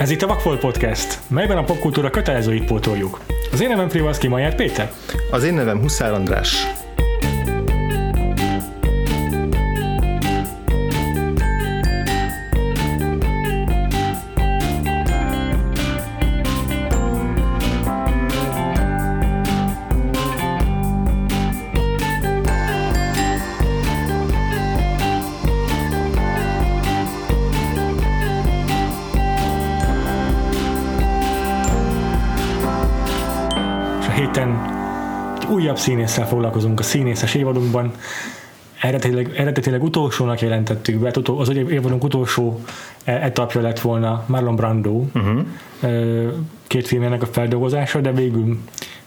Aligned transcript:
Ez 0.00 0.10
itt 0.10 0.22
a 0.22 0.26
Vakfolt 0.26 0.60
Podcast, 0.60 1.18
melyben 1.28 1.56
a 1.56 1.64
popkultúra 1.64 2.10
kötelezőit 2.10 2.64
pótoljuk. 2.64 3.20
Az 3.52 3.60
én 3.60 3.68
nevem 3.68 3.88
Privalszki 3.88 4.28
Majár 4.28 4.54
Péter. 4.54 4.92
Az 5.30 5.44
én 5.44 5.54
nevem 5.54 5.80
Huszár 5.80 6.12
András. 6.12 6.66
Színésszel 35.80 36.26
foglalkozunk 36.26 36.80
a 36.80 36.82
színészes 36.82 37.34
évadunkban. 37.34 37.92
Eredetileg, 38.80 39.32
eredetileg 39.36 39.82
utolsónak 39.82 40.40
jelentettük 40.40 40.98
be, 40.98 41.10
az 41.36 41.48
évadunk 41.48 42.04
utolsó 42.04 42.60
e- 43.04 43.12
etapja 43.12 43.60
lett 43.60 43.80
volna 43.80 44.24
Marlon 44.26 44.56
Brando 44.56 45.04
uh-huh. 45.14 45.40
két 46.66 46.86
filmjének 46.86 47.22
a 47.22 47.26
feldolgozása, 47.26 48.00
de 48.00 48.12
végül 48.12 48.58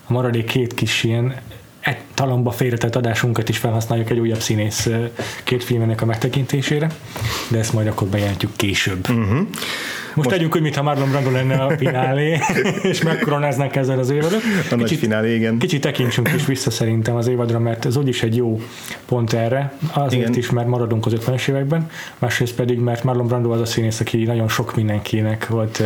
a 0.08 0.14
maradék 0.14 0.46
két 0.46 0.74
kis 0.74 1.04
ilyen 1.04 1.36
e- 1.84 2.02
talomba 2.14 2.52
félretett 2.52 2.96
adásunkat 2.96 3.50
is 3.50 3.58
felhasználjuk 3.58 4.10
egy 4.10 4.20
újabb 4.20 4.40
színész 4.40 4.90
két 5.44 5.64
filmjének 5.64 6.02
a 6.02 6.06
megtekintésére, 6.06 6.88
de 7.48 7.58
ezt 7.58 7.74
majd 7.74 7.88
akkor 7.88 8.08
bejelentjük 8.08 8.52
később. 8.56 9.10
Uh-huh. 9.10 9.38
Most, 10.14 10.28
Most 10.28 10.30
tegyünk 10.30 10.56
úgy, 10.56 10.62
mintha 10.62 10.84
Marlon 10.84 11.10
Brando 11.10 11.32
lenne 11.32 11.64
a 11.64 11.78
finálé, 11.78 12.40
és 12.92 13.02
megkoronáznak 13.02 13.76
ezzel 13.76 14.00
az 14.00 14.10
évadot. 14.10 14.42
A 14.72 14.76
nagy 14.76 14.96
finálé, 14.96 15.36
igen. 15.36 15.58
Kicsit 15.58 15.82
tekintsünk 15.82 16.34
is 16.36 16.46
vissza 16.46 16.72
szerintem 16.72 17.16
az 17.16 17.28
évadra, 17.28 17.60
mert 17.60 17.86
ez 17.86 17.96
úgyis 17.96 18.24
egy 18.24 18.36
jó 18.36 18.62
pont 19.06 19.34
erre, 19.34 19.74
azért 19.94 20.22
Igen. 20.22 20.38
is, 20.38 20.50
mert 20.50 20.68
maradunk 20.68 21.06
az 21.06 21.14
50-es 21.16 21.48
években, 21.48 21.90
másrészt 22.20 22.56
pedig, 22.56 22.80
mert 22.80 23.04
Marlon 23.04 23.28
Brando 23.28 23.52
az 23.52 23.62
a 23.62 23.66
színész, 23.66 24.00
aki 24.00 24.24
nagyon 24.24 24.48
sok 24.48 24.76
mindenkinek 24.76 25.48
volt 25.48 25.84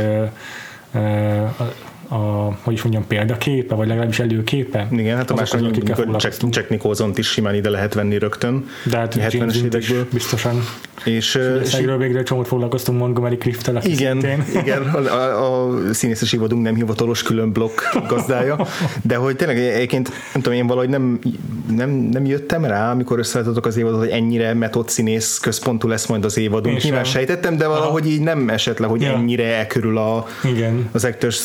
a, 2.09 2.16
hogy 2.61 2.73
is 2.73 2.81
mondjam, 2.81 3.08
példaképe, 3.08 3.75
vagy 3.75 3.88
legalábbis 3.88 4.19
előképe. 4.19 4.88
Igen, 4.91 5.16
hát 5.17 5.31
a 5.31 5.36
második, 5.36 5.83
amikor 5.95 6.16
Jack. 6.23 6.41
Jack 6.49 6.69
Nicholson-t 6.69 7.17
is 7.17 7.27
simán 7.27 7.55
ide 7.55 7.69
lehet 7.69 7.94
venni 7.94 8.17
rögtön. 8.17 8.66
De 8.89 8.97
hát 8.97 9.16
a 9.16 9.17
James 9.31 9.33
70-es 9.33 9.38
Dean-t 9.59 9.73
is 9.75 9.89
évekből. 9.89 10.08
biztosan. 10.14 10.64
És, 11.05 11.39
és 11.61 11.67
Szegről 11.69 11.97
végre 11.97 12.23
csomót 12.23 12.47
foglalkoztunk 12.47 12.99
Montgomery 12.99 13.38
Clift-tel, 13.38 13.81
igen, 13.83 14.19
szintén. 14.22 14.44
igen, 14.64 14.81
a, 14.81 14.97
a, 15.14 15.66
a 15.66 15.94
színészes 15.94 16.33
évadunk 16.33 16.64
nem 16.64 16.75
hivatalos 16.75 17.23
külön 17.23 17.52
blokk 17.52 17.80
gazdája, 18.08 18.67
de 19.02 19.16
hogy 19.16 19.36
tényleg 19.36 19.58
egyébként, 19.58 20.09
nem 20.33 20.42
tudom, 20.42 20.58
én 20.58 20.67
valahogy 20.67 20.89
nem, 20.89 21.19
nem, 21.75 21.89
nem 21.89 22.25
jöttem 22.25 22.66
rá, 22.66 22.92
amikor 22.92 23.19
összeálltatok 23.19 23.66
az 23.66 23.77
évadot, 23.77 23.99
hogy 23.99 24.09
ennyire 24.09 24.53
metód 24.53 24.89
színész 24.89 25.38
központú 25.39 25.88
lesz 25.88 26.05
majd 26.05 26.25
az 26.25 26.38
évadunk. 26.38 26.75
Én 26.75 26.81
Nyilván 26.83 27.03
sem. 27.03 27.14
sejtettem, 27.14 27.58
de 27.58 27.67
valahogy 27.67 28.08
így 28.08 28.21
nem 28.21 28.49
esett 28.49 28.77
le, 28.77 28.88
hogy 28.88 29.02
Ja. 29.02 29.11
ennyire 29.14 29.44
elkörül 29.55 29.97
a, 29.97 30.27
Igen. 30.44 30.89
az 30.92 31.05
Actors 31.05 31.36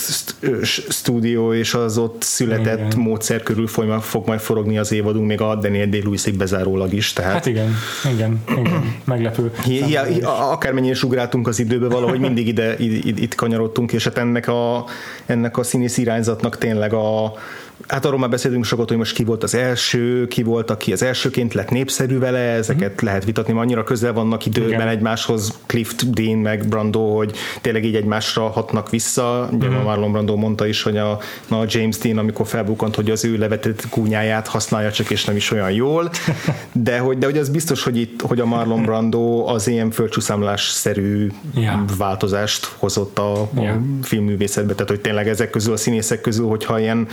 St- 0.62 0.92
Studio 0.92 1.54
és 1.54 1.74
az 1.74 1.98
ott 1.98 2.22
született 2.22 2.92
Igen. 2.92 2.98
módszer 2.98 3.42
körül 3.42 3.66
foly, 3.66 3.86
fog 4.00 4.26
majd 4.26 4.40
forogni 4.40 4.78
az 4.78 4.92
évadunk, 4.92 5.26
még 5.26 5.40
a 5.40 5.54
Daniel 5.54 5.88
Day-Lewisig 5.88 6.36
bezárólag 6.36 6.92
is, 6.92 7.12
tehát 7.12 7.32
Hát 7.32 7.46
igen, 7.46 7.74
igen, 8.14 8.42
igen, 8.58 8.94
meglepő. 9.04 9.52
Hi, 9.64 9.82
hi, 9.82 9.98
hi, 10.08 10.20
akármennyire 10.22 10.92
is 10.92 11.02
ugráltunk 11.02 11.48
az 11.48 11.58
időbe, 11.58 11.88
valahogy 11.88 12.20
mindig 12.20 12.48
ide, 12.48 12.76
ide, 12.78 13.20
itt 13.20 13.34
kanyarodtunk, 13.34 13.92
és 13.92 14.04
hát 14.04 14.18
ennek 14.18 14.48
a, 14.48 14.84
ennek 15.26 15.58
a 15.58 15.62
színész 15.62 15.96
irányzatnak 15.96 16.58
tényleg 16.58 16.92
a 16.92 17.32
Hát 17.88 18.04
arról 18.04 18.18
már 18.18 18.28
beszélünk 18.28 18.64
sokat, 18.64 18.88
hogy 18.88 18.96
most 18.96 19.14
ki 19.14 19.24
volt 19.24 19.42
az 19.42 19.54
első, 19.54 20.28
ki 20.28 20.42
volt, 20.42 20.70
aki 20.70 20.92
az 20.92 21.02
elsőként 21.02 21.54
lett 21.54 21.70
népszerű 21.70 22.18
vele, 22.18 22.38
ezeket 22.38 23.02
mm. 23.02 23.06
lehet 23.06 23.24
vitatni, 23.24 23.52
mert 23.52 23.64
annyira 23.64 23.84
közel 23.84 24.12
vannak 24.12 24.46
időben 24.46 24.70
Igen. 24.70 24.88
egymáshoz 24.88 25.58
Clift, 25.66 26.10
Dean 26.10 26.38
meg 26.38 26.68
Brando, 26.68 27.16
hogy 27.16 27.36
tényleg 27.60 27.84
így 27.84 27.94
egymásra 27.94 28.48
hatnak 28.48 28.90
vissza. 28.90 29.48
Ugye 29.52 29.68
mm. 29.68 29.72
Marlon 29.72 30.12
Brando 30.12 30.36
mondta 30.36 30.66
is, 30.66 30.82
hogy 30.82 30.96
a, 30.96 31.18
na, 31.48 31.58
a 31.58 31.64
James 31.68 31.98
Dean, 31.98 32.18
amikor 32.18 32.46
felbukkant, 32.46 32.94
hogy 32.94 33.10
az 33.10 33.24
ő 33.24 33.36
levetett 33.36 33.88
kúnyáját 33.88 34.46
használja 34.46 34.92
csak, 34.92 35.10
és 35.10 35.24
nem 35.24 35.36
is 35.36 35.50
olyan 35.50 35.70
jól, 35.70 36.10
de 36.72 36.98
hogy, 36.98 37.18
de 37.18 37.26
hogy 37.26 37.38
az 37.38 37.48
biztos, 37.48 37.82
hogy 37.82 37.96
itt, 37.96 38.20
hogy 38.20 38.40
a 38.40 38.46
Marlon 38.46 38.82
Brando 38.82 39.46
az 39.46 39.68
ilyen 39.68 39.90
földcsúszámlás-szerű 39.90 41.30
Ja. 41.54 41.84
változást 41.98 42.64
hozott 42.78 43.18
a, 43.18 43.32
a 43.40 43.80
filmművészetbe, 44.02 44.72
tehát 44.72 44.88
hogy 44.88 45.00
tényleg 45.00 45.28
ezek 45.28 45.50
közül, 45.50 45.72
a 45.72 45.76
színészek 45.76 46.20
közül, 46.20 46.46
hogyha 46.48 46.80
ilyen 46.80 47.08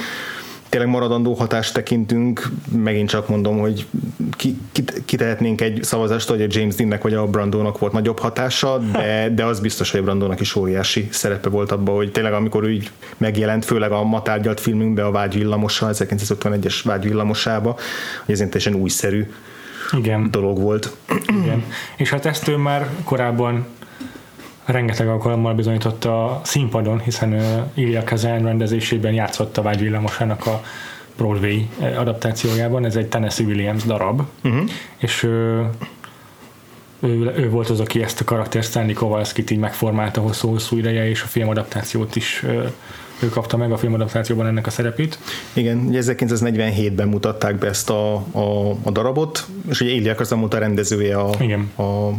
tényleg 0.70 0.90
maradandó 0.90 1.34
hatást 1.34 1.74
tekintünk, 1.74 2.50
megint 2.72 3.10
csak 3.10 3.30
mondom, 3.30 3.60
hogy 3.60 3.86
ki, 4.38 4.58
ki, 4.72 4.84
kitehetnénk 5.06 5.62
egy 5.62 5.84
szavazást, 5.84 6.30
hogy 6.30 6.42
a 6.42 6.46
James 6.50 6.76
Deannek 6.76 7.02
vagy 7.02 7.14
a 7.14 7.26
Brandónak 7.26 7.80
volt 7.80 7.94
nagyobb 7.94 8.20
hatása, 8.20 8.78
de, 8.78 9.30
de 9.36 9.46
az 9.46 9.60
biztos, 9.60 9.92
hogy 9.92 10.00
a 10.00 10.04
Brandónak 10.04 10.40
is 10.40 10.56
óriási 10.56 11.08
szerepe 11.12 11.50
volt 11.50 11.72
abban, 11.72 11.96
hogy 11.96 12.12
tényleg 12.12 12.34
amikor 12.34 12.64
úgy 12.64 12.90
megjelent, 13.18 13.66
főleg 13.66 13.92
a 13.92 14.04
ma 14.04 14.22
tárgyalt 14.22 14.60
filmünkben 14.60 15.06
a 15.06 15.12
Vágy 15.12 15.34
villamosa, 15.34 15.90
1951-es 15.92 16.80
Vágy 16.84 17.04
villamosába, 17.04 17.78
hogy 18.26 18.34
ez 18.34 18.40
teljesen 18.40 18.74
újszerű 18.74 19.28
Igen. 19.98 20.32
dolog 20.32 20.62
volt. 20.62 20.96
Igen. 21.44 21.64
És 21.98 22.10
hát 22.10 22.26
ezt 22.26 22.48
ő 22.48 22.56
már 22.56 22.88
korábban 23.04 23.66
rengeteg 24.72 25.08
alkalommal 25.08 25.54
bizonyította 25.54 26.26
a 26.26 26.42
színpadon, 26.44 27.00
hiszen 27.00 27.42
Ilya 27.74 28.04
Kazan 28.04 28.44
rendezésében 28.44 29.14
játszott 29.14 29.58
a 29.58 29.62
Vágy 29.62 29.82
villamosának 29.82 30.46
a 30.46 30.62
Broadway 31.18 31.62
adaptációjában, 31.98 32.86
ez 32.86 32.96
egy 32.96 33.08
Tennessee 33.08 33.46
Williams 33.46 33.84
darab, 33.84 34.22
uh-huh. 34.44 34.70
és 34.98 35.24
ő, 35.24 35.70
ő, 37.00 37.34
ő, 37.36 37.50
volt 37.50 37.70
az, 37.70 37.80
aki 37.80 38.02
ezt 38.04 38.22
a 38.22 38.24
karakter 38.24 38.64
Stanley 38.64 38.94
Kowalskit 38.94 39.52
így 39.52 39.60
megformálta 39.60 40.22
hosszú-hosszú 40.22 40.78
ideje, 40.78 41.10
és 41.10 41.22
a 41.22 41.26
filmadaptációt 41.26 42.16
is 42.16 42.44
ő, 42.44 42.72
ő 43.20 43.30
kapta 43.30 43.58
meg 43.58 43.72
a 43.72 43.78
filmadaptációban 43.78 44.48
ennek 44.48 44.68
a 44.68 44.70
szerepét. 44.70 45.20
Igen, 45.54 45.78
ugye 45.78 46.02
1947-ben 46.04 47.08
mutatták 47.08 47.56
be 47.56 47.68
ezt 47.68 47.90
a, 47.90 48.14
a, 48.16 48.70
a 48.84 48.92
darabot, 48.92 49.48
és 49.70 49.82
ugye 49.82 49.92
Ilya 49.92 50.16
Kazan 50.16 50.40
volt 50.40 50.54
a 50.54 50.58
rendezője 50.58 51.18
a, 51.18 51.30
Igen. 51.40 51.72
a 51.78 52.10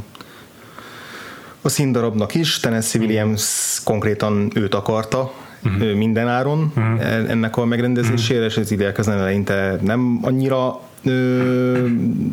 a 1.63 1.69
színdarabnak 1.69 2.35
is, 2.35 2.61
Tennessee 2.61 3.01
Williams 3.01 3.81
konkrétan 3.85 4.51
őt 4.55 4.75
akarta 4.75 5.33
uh-huh. 5.65 5.93
minden 5.93 6.29
áron 6.29 6.73
uh-huh. 6.77 7.31
ennek 7.31 7.57
a 7.57 7.65
megrendezésére, 7.65 8.45
és 8.45 8.57
az 8.57 8.71
ideák 8.71 8.99
az 8.99 9.09
eleinte 9.09 9.79
nem 9.83 10.19
annyira 10.23 10.81
ö, 11.05 11.73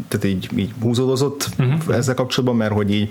tehát 0.07 0.25
így, 0.25 0.49
így 0.55 0.71
húzódozott 0.81 1.49
uh-huh. 1.59 1.95
ezzel 1.95 2.15
kapcsolatban, 2.15 2.57
mert 2.57 2.73
hogy 2.73 2.93
így 2.93 3.09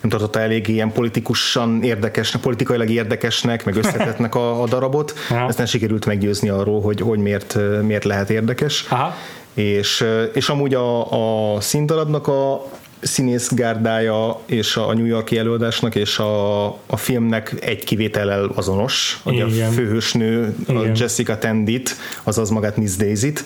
nem 0.00 0.10
tartotta 0.10 0.40
elég 0.40 0.68
ilyen 0.68 0.92
politikusan 0.92 1.82
érdekesnek, 1.82 2.42
politikailag 2.42 2.90
érdekesnek, 2.90 3.64
meg 3.64 3.76
összetettnek 3.76 4.34
a, 4.34 4.62
a 4.62 4.66
darabot. 4.66 5.14
Aha. 5.30 5.44
Aztán 5.44 5.66
sikerült 5.66 6.06
meggyőzni 6.06 6.48
arról, 6.48 6.80
hogy, 6.80 7.00
hogy 7.00 7.18
miért, 7.18 7.58
miért 7.82 8.04
lehet 8.04 8.30
érdekes. 8.30 8.86
Aha. 8.88 9.14
És, 9.54 10.04
és 10.32 10.48
amúgy 10.48 10.74
a, 10.74 11.54
a 11.54 11.60
színdarabnak 11.60 12.28
a 12.28 12.64
színész 13.02 13.54
gárdája 13.54 14.40
és 14.46 14.76
a 14.76 14.94
New 14.94 15.04
Yorki 15.04 15.38
előadásnak 15.38 15.94
és 15.94 16.18
a, 16.18 16.66
a 16.66 16.96
filmnek 16.96 17.54
egy 17.60 17.84
kivétellel 17.84 18.50
azonos, 18.54 19.20
hogy 19.22 19.40
a 19.40 19.46
Igen. 19.46 19.70
főhősnő 19.70 20.54
a 20.68 20.72
Igen. 20.72 20.92
Jessica 20.96 21.38
Tendit, 21.38 21.96
azaz 22.22 22.50
magát 22.50 22.76
Miss 22.76 22.96
Daisy-t, 22.96 23.44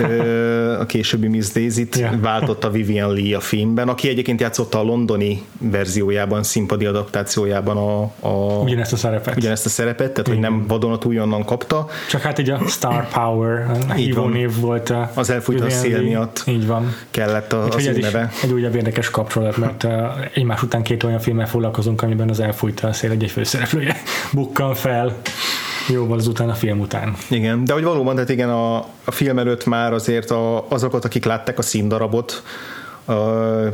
ö, 0.00 0.78
a 0.80 0.86
későbbi 0.86 1.28
Miss 1.28 1.48
Daisy-t 1.52 1.96
Ja. 1.96 2.18
váltotta 2.22 2.70
Vivian 2.70 3.12
Lee 3.12 3.36
a 3.36 3.40
filmben, 3.40 3.88
aki 3.88 4.08
egyébként 4.08 4.40
játszotta 4.40 4.78
a 4.78 4.82
londoni 4.82 5.42
verziójában, 5.60 6.42
színpadi 6.42 6.84
adaptációjában 6.86 7.76
a, 7.76 8.02
a 8.28 8.60
Ugyanezt 8.62 8.92
a 8.92 8.96
szerepet. 8.96 9.36
ugyanezt 9.36 9.66
a 9.66 9.68
szerepet, 9.68 10.10
tehát 10.10 10.28
hogy 10.28 10.38
nem 10.38 10.64
vadonatúj 10.68 11.20
onnan 11.20 11.44
kapta, 11.44 11.86
Csak 12.10 12.20
hát 12.20 12.38
így 12.38 12.50
a 12.50 12.60
Star 12.68 13.08
Power, 13.08 13.66
a 13.88 13.92
hívó 13.92 14.26
név 14.28 14.60
volt 14.60 14.90
a 14.90 15.10
Az 15.14 15.30
elfújt 15.30 15.60
a 15.60 15.70
szél 15.70 16.02
miatt. 16.02 16.42
Így 16.46 16.66
van. 16.66 16.94
kellett 17.10 17.52
a, 17.52 17.62
az 17.64 17.74
Úgyhogy 17.74 17.96
is 17.96 18.04
neve. 18.04 18.32
egy 18.42 18.52
újabb 18.52 18.74
érdekes 18.86 19.10
kapcsolat, 19.10 19.56
mert 19.56 19.86
egymás 20.34 20.62
után 20.62 20.82
két 20.82 21.02
olyan 21.02 21.18
filmmel 21.18 21.46
foglalkozunk, 21.48 22.02
amiben 22.02 22.28
az 22.28 22.40
elfújt 22.40 22.80
a 22.80 22.92
szél 22.92 23.10
egy 23.10 23.30
főszereplője 23.30 23.96
bukkan 24.32 24.74
fel 24.74 25.16
jóval 25.88 26.18
azután 26.18 26.48
a 26.48 26.54
film 26.54 26.80
után. 26.80 27.14
Igen, 27.30 27.64
de 27.64 27.72
hogy 27.72 27.84
valóban, 27.84 28.14
tehát 28.14 28.30
igen, 28.30 28.50
a, 28.50 28.76
a 29.04 29.10
film 29.10 29.38
előtt 29.38 29.64
már 29.64 29.92
azért 29.92 30.30
a, 30.30 30.66
azokat, 30.68 31.04
akik 31.04 31.24
látták 31.24 31.58
a 31.58 31.62
színdarabot, 31.62 32.42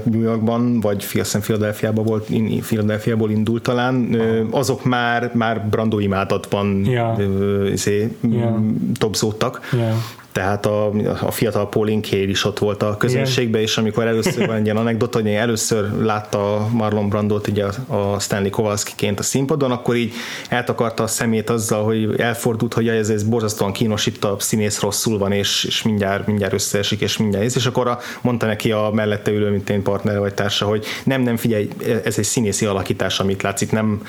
New 0.04 0.20
Yorkban, 0.20 0.80
vagy 0.80 1.04
hiszem 1.04 1.40
Philadelphiából, 1.40 2.04
volt, 2.04 2.28
Philadelphiából 2.66 3.30
indult 3.30 3.62
talán, 3.62 4.14
ö, 4.14 4.44
azok 4.50 4.84
már, 4.84 5.30
már 5.34 5.66
Brando 5.68 5.98
imádatban 5.98 6.86
ö, 7.18 7.66
izé, 7.66 8.16
Ja. 8.30 8.62
tobzódtak. 8.98 9.68
Yeah. 9.72 9.94
Tehát 10.32 10.66
a, 10.66 10.90
a 11.20 11.30
fiatal 11.30 11.68
Pauline 11.68 12.00
Kael 12.10 12.28
is 12.28 12.44
ott 12.44 12.58
volt 12.58 12.82
a 12.82 12.96
közönségben, 12.96 13.60
és 13.60 13.76
amikor 13.76 14.06
először 14.06 14.46
van 14.46 14.56
egy 14.56 14.64
ilyen 14.64 14.76
anekdota, 14.76 15.20
hogy 15.20 15.28
először 15.28 15.90
látta 16.00 16.68
Marlon 16.72 17.08
Brandot 17.08 17.48
ugye 17.48 17.64
a, 17.86 18.20
Stanley 18.20 18.50
Kowalski-ként 18.50 19.18
a 19.18 19.22
színpadon, 19.22 19.70
akkor 19.70 19.96
így 19.96 20.12
eltakarta 20.48 21.02
a 21.02 21.06
szemét 21.06 21.50
azzal, 21.50 21.84
hogy 21.84 22.20
elfordult, 22.20 22.74
hogy 22.74 22.88
ez, 22.88 23.08
ez 23.08 23.22
borzasztóan 23.22 23.72
kínos, 23.72 24.06
itt 24.06 24.24
a 24.24 24.36
színész 24.38 24.80
rosszul 24.80 25.18
van, 25.18 25.32
és, 25.32 25.64
és 25.64 25.82
mindjárt, 25.82 26.26
mindjárt 26.26 26.52
összeesik, 26.52 27.00
és 27.00 27.16
mindjárt 27.16 27.54
és 27.54 27.66
akkor 27.66 27.88
a, 27.88 27.98
mondta 28.20 28.46
neki 28.46 28.72
a 28.72 28.90
mellette 28.94 29.30
ülő, 29.30 29.50
mint 29.50 29.70
én 29.70 29.82
partner 29.82 30.18
vagy 30.18 30.34
társa, 30.34 30.66
hogy 30.66 30.84
nem, 31.04 31.22
nem 31.22 31.36
figyelj, 31.36 31.68
ez 32.04 32.18
egy 32.18 32.24
színészi 32.24 32.66
alakítás, 32.66 33.20
amit 33.20 33.42
látszik, 33.42 33.70
nem, 33.70 34.02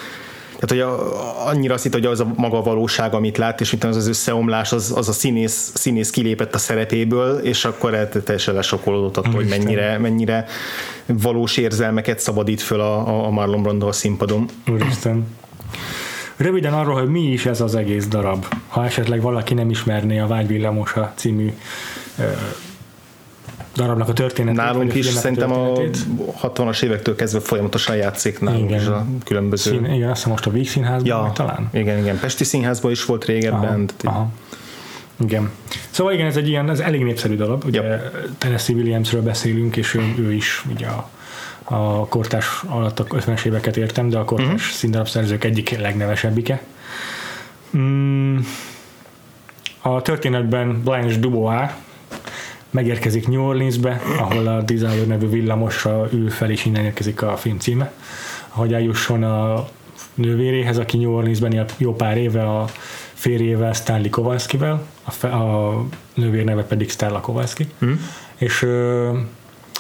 tehát, 0.66 0.86
hogy 0.86 1.00
a, 1.00 1.48
annyira 1.48 1.74
azt 1.74 1.84
hitt, 1.84 1.94
hogy 1.94 2.06
az 2.06 2.20
a 2.20 2.34
maga 2.36 2.62
valóság, 2.62 3.14
amit 3.14 3.38
lát, 3.38 3.62
és 3.62 3.72
mint 3.72 3.84
az 3.84 3.96
az 3.96 4.08
összeomlás, 4.08 4.72
az, 4.72 4.94
az 4.96 5.10
a 5.10 5.12
színész, 5.12 5.72
színész 5.74 6.10
kilépett 6.10 6.56
a 6.56 6.58
szerepéből, 6.58 7.38
és 7.38 7.66
akkor 7.66 8.08
teljesen 8.24 8.54
lesokolódott 8.54 9.18
attól, 9.18 9.34
hogy 9.34 9.48
mennyire, 9.48 9.98
mennyire 9.98 10.46
valós 11.06 11.58
érzelmeket 11.58 12.20
szabadít 12.20 12.62
föl 12.62 12.80
a, 12.80 13.26
a 13.26 13.30
Marlon 13.30 13.62
Brando 13.62 13.88
a 13.88 13.92
színpadon. 13.92 14.46
Úristen. 14.72 15.28
Röviden 16.38 16.74
arról, 16.74 17.00
hogy 17.00 17.10
mi 17.10 17.22
is 17.22 17.46
ez 17.46 17.62
az 17.62 17.76
egész 17.76 18.08
darab, 18.08 18.46
ha 18.68 18.86
esetleg 18.86 19.22
valaki 19.22 19.54
nem 19.54 19.70
ismerné 19.70 20.20
a 20.20 20.28
Vágyvillamosa 20.28 21.14
című 21.16 21.54
darabnak 23.76 24.10
a 24.10 24.14
történetét. 24.14 24.60
Nálunk 24.60 24.94
is 24.96 25.06
szerintem 25.06 25.52
a 25.52 25.74
60-as 26.42 26.84
évektől 26.84 27.16
kezdve 27.16 27.40
folyamatosan 27.40 27.96
játszik 27.96 28.40
nálunk 28.40 28.70
igen. 28.70 28.82
is 28.82 28.88
a 28.88 29.06
különböző. 29.26 29.72
Szín, 29.72 29.86
igen, 29.86 30.10
azt 30.10 30.18
hiszem 30.18 30.32
most 30.32 30.46
a 30.46 30.52
Víg 30.52 30.70
Színházban 30.70 31.08
ja, 31.08 31.32
talán. 31.34 31.70
Igen, 31.74 31.98
igen, 31.98 32.20
Pesti 32.20 32.44
Színházban 32.44 32.92
is 32.92 33.06
volt 33.06 33.26
régebben. 33.26 33.90
Aha, 34.04 34.16
aha. 34.16 34.30
Igen. 35.20 35.52
Szóval 35.90 36.14
igen, 36.14 36.26
ez 36.26 36.38
egy 36.38 36.48
ilyen, 36.48 36.70
ez 36.70 36.80
elég 36.80 37.04
népszerű 37.04 37.36
darab. 37.36 37.64
Ugye 37.66 37.82
yep. 37.82 38.28
Tennessee 38.38 38.76
Williamsről 38.76 39.22
beszélünk, 39.22 39.78
és 39.78 39.94
ő, 39.94 40.14
ő 40.18 40.34
is 40.34 40.66
ugye 40.74 40.88
a, 40.88 41.10
a 41.64 42.08
kortás 42.08 42.62
alatt 42.68 43.00
a 43.00 43.06
50-es 43.06 43.46
éveket 43.46 43.78
értem, 43.78 44.10
de 44.10 44.18
a 44.18 44.26
kortás 44.26 44.46
uh-huh. 44.46 44.62
színdarab 44.62 45.08
szerzők 45.08 45.44
egyik 45.44 45.80
legnevesebbike. 45.80 46.62
Mm, 47.78 48.38
a 49.82 50.02
történetben 50.02 50.82
Blanche 50.84 51.18
Dubois, 51.18 51.70
megérkezik 52.74 53.28
New 53.28 53.42
Orleansbe, 53.42 54.02
ahol 54.20 54.48
a 54.48 54.62
Desire 54.62 55.06
nevű 55.08 55.28
villamosra 55.28 56.08
ül 56.12 56.30
fel, 56.30 56.52
és 56.52 56.66
innen 56.66 56.84
érkezik 56.84 57.22
a 57.22 57.38
film 57.38 57.60
címe, 57.60 57.92
hogy 58.48 58.74
eljusson 58.74 59.24
a 59.24 59.68
nővéréhez, 60.14 60.78
aki 60.78 60.98
New 60.98 61.12
Orleansben 61.12 61.52
él 61.52 61.66
jó 61.78 61.96
pár 61.96 62.18
éve 62.18 62.44
a 62.44 62.68
férjével, 63.14 63.74
Stanley 63.74 64.10
Kowalskivel, 64.10 64.86
a, 65.04 65.12
fe, 65.12 65.28
a 65.28 65.84
nővér 66.14 66.44
neve 66.44 66.64
pedig 66.64 66.90
Stella 66.90 67.20
Kowalski, 67.20 67.68
mm. 67.86 67.92
és 68.36 68.66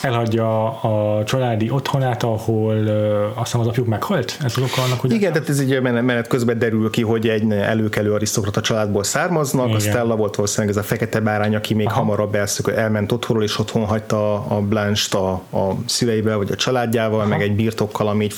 elhagyja 0.04 0.68
a 0.82 1.24
családi 1.24 1.70
otthonát, 1.70 2.24
ahol 2.24 2.88
azt 3.34 3.46
hiszem 3.46 3.60
az 3.60 3.68
apjuk 3.68 3.88
meghalt? 3.88 4.38
Ez 4.44 4.54
az 4.58 4.64
oka 4.64 4.82
annak, 4.82 5.00
hogy 5.00 5.12
Igen, 5.12 5.34
tehát 5.34 5.50
ez 5.50 5.60
egy 5.60 5.82
menet 5.82 6.28
közben 6.28 6.60
derül 6.60 6.90
ki, 6.90 7.02
hogy 7.02 7.28
egy 7.28 7.52
előkelő 7.52 8.14
arisztokrata 8.14 8.62
családból 8.62 9.04
származnak, 9.04 9.66
Igen. 9.66 9.78
a 9.78 9.80
Stella 9.80 10.16
volt 10.16 10.36
valószínűleg 10.36 10.76
ez 10.76 10.84
a 10.84 10.86
fekete 10.86 11.20
bárány, 11.20 11.56
aki 11.56 11.74
még 11.74 11.88
Aha. 11.88 12.00
hamarabb 12.00 12.36
elszök, 12.36 12.72
elment 12.76 13.12
otthonról, 13.12 13.44
és 13.44 13.60
otthon 13.60 13.86
hagyta 13.86 14.34
a 14.34 14.62
Blanche-t 14.62 15.14
a, 15.14 15.32
a 15.32 15.76
szüleivel, 15.86 16.38
vagy 16.38 16.52
a 16.52 16.56
családjával, 16.56 17.20
Aha. 17.20 17.28
meg 17.28 17.42
egy 17.42 17.56
birtokkal, 17.56 18.08
ami 18.08 18.24
így 18.24 18.36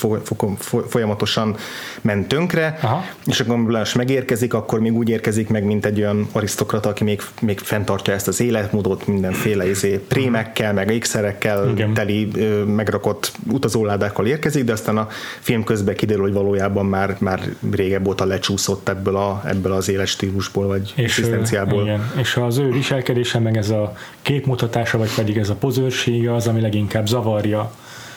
folyamatosan 0.88 1.56
ment 2.02 2.28
tönkre, 2.28 2.80
Aha. 2.82 3.04
és 3.26 3.40
akkor 3.40 3.64
Blanche 3.64 3.98
megérkezik, 3.98 4.54
akkor 4.54 4.80
még 4.80 4.94
úgy 4.94 5.10
érkezik 5.10 5.50
meg, 5.50 5.64
mint 5.64 5.86
egy 5.86 6.00
olyan 6.00 6.28
arisztokrata, 6.32 6.90
aki 6.90 7.04
még, 7.04 7.22
még 7.42 7.60
fenntartja 7.60 8.14
ezt 8.14 8.28
az 8.28 8.42
életmódot 8.42 9.08
mindenféle 9.08 9.70
izé, 9.70 9.98
prémekkel, 9.98 10.74
meg 10.74 10.92
ékszerekkel, 10.92 11.55
Igen. 11.70 11.94
teli 11.94 12.32
megrakott 12.66 13.32
utazóládákkal 13.52 14.26
érkezik, 14.26 14.64
de 14.64 14.72
aztán 14.72 14.98
a 14.98 15.08
film 15.40 15.64
közben 15.64 15.96
kiderül, 15.96 16.24
hogy 16.24 16.34
valójában 16.34 16.86
már, 16.86 17.16
már 17.20 17.42
régebb 17.72 18.08
óta 18.08 18.26
lecsúszott 18.26 18.90
ebből, 18.90 19.16
a, 19.16 19.42
ebből 19.46 19.72
az 19.72 19.90
éles 19.90 20.10
stílusból, 20.10 20.68
vagy 20.68 20.94
és, 20.96 21.12
asszisztenciából. 21.12 21.82
Igen. 21.84 22.12
És 22.20 22.36
az 22.36 22.58
ő 22.58 22.72
viselkedése, 22.72 23.40
meg 23.40 23.58
ez 23.58 23.70
a 23.70 23.94
képmutatása, 24.22 24.98
vagy 24.98 25.16
pedig 25.16 25.38
ez 25.38 25.50
a 25.50 25.56
pozőrsége 25.56 26.34
az, 26.34 26.48
ami 26.48 26.62
leginkább 26.62 27.08
zavarja 27.08 27.72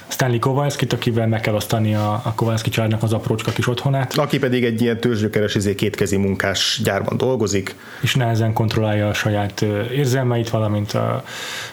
Stanley 0.09 0.39
Kowalski-t, 0.39 0.93
akivel 0.93 1.27
meg 1.27 1.41
kell 1.41 1.55
osztani 1.55 1.95
a, 1.95 2.13
a 2.25 2.33
Kowalski 2.35 2.71
családnak 2.71 3.03
az 3.03 3.13
aprócska 3.13 3.51
kis 3.51 3.69
otthonát. 3.69 4.19
Aki 4.19 4.39
pedig 4.39 4.65
egy 4.65 4.81
ilyen 4.83 5.01
tőzsgyökeres 5.01 5.55
izé 5.55 5.75
kétkezi 5.75 6.17
munkás 6.17 6.81
gyárban 6.85 7.17
dolgozik. 7.17 7.75
És 8.01 8.15
nehezen 8.15 8.53
kontrollálja 8.53 9.09
a 9.09 9.15
saját 9.15 9.61
érzelmeit, 9.93 10.51
valamint 10.51 10.93
a 10.93 11.23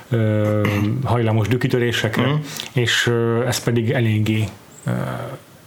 ö, 0.10 0.62
hajlamos 1.04 1.48
dükitörésekre, 1.48 2.28
mm. 2.28 2.36
és 2.74 3.08
ö, 3.08 3.46
ez 3.48 3.60
pedig 3.60 3.92
eléggé 3.92 4.44
ö, 4.86 4.92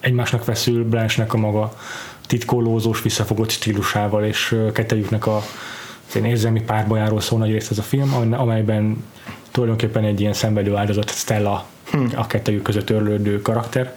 egymásnak 0.00 0.44
veszül 0.44 0.84
Blanche-nek 0.84 1.34
a 1.34 1.36
maga 1.36 1.76
titkolózós, 2.26 3.02
visszafogott 3.02 3.50
stílusával, 3.50 4.24
és 4.24 4.56
kettejüknek 4.72 5.26
a 5.26 5.42
az 6.08 6.24
érzelmi 6.24 6.62
párbajáról 6.62 7.20
szól 7.20 7.38
nagy 7.38 7.50
részt 7.50 7.70
ez 7.70 7.78
a 7.78 7.82
film, 7.82 8.32
amelyben 8.32 9.04
tulajdonképpen 9.58 10.04
egy 10.04 10.20
ilyen 10.20 10.32
szenvedő 10.32 10.76
áldozat 10.76 11.10
Stella 11.10 11.66
hmm. 11.90 12.10
a 12.16 12.26
kettőjük 12.26 12.62
között 12.62 12.90
örlődő 12.90 13.42
karakter. 13.42 13.96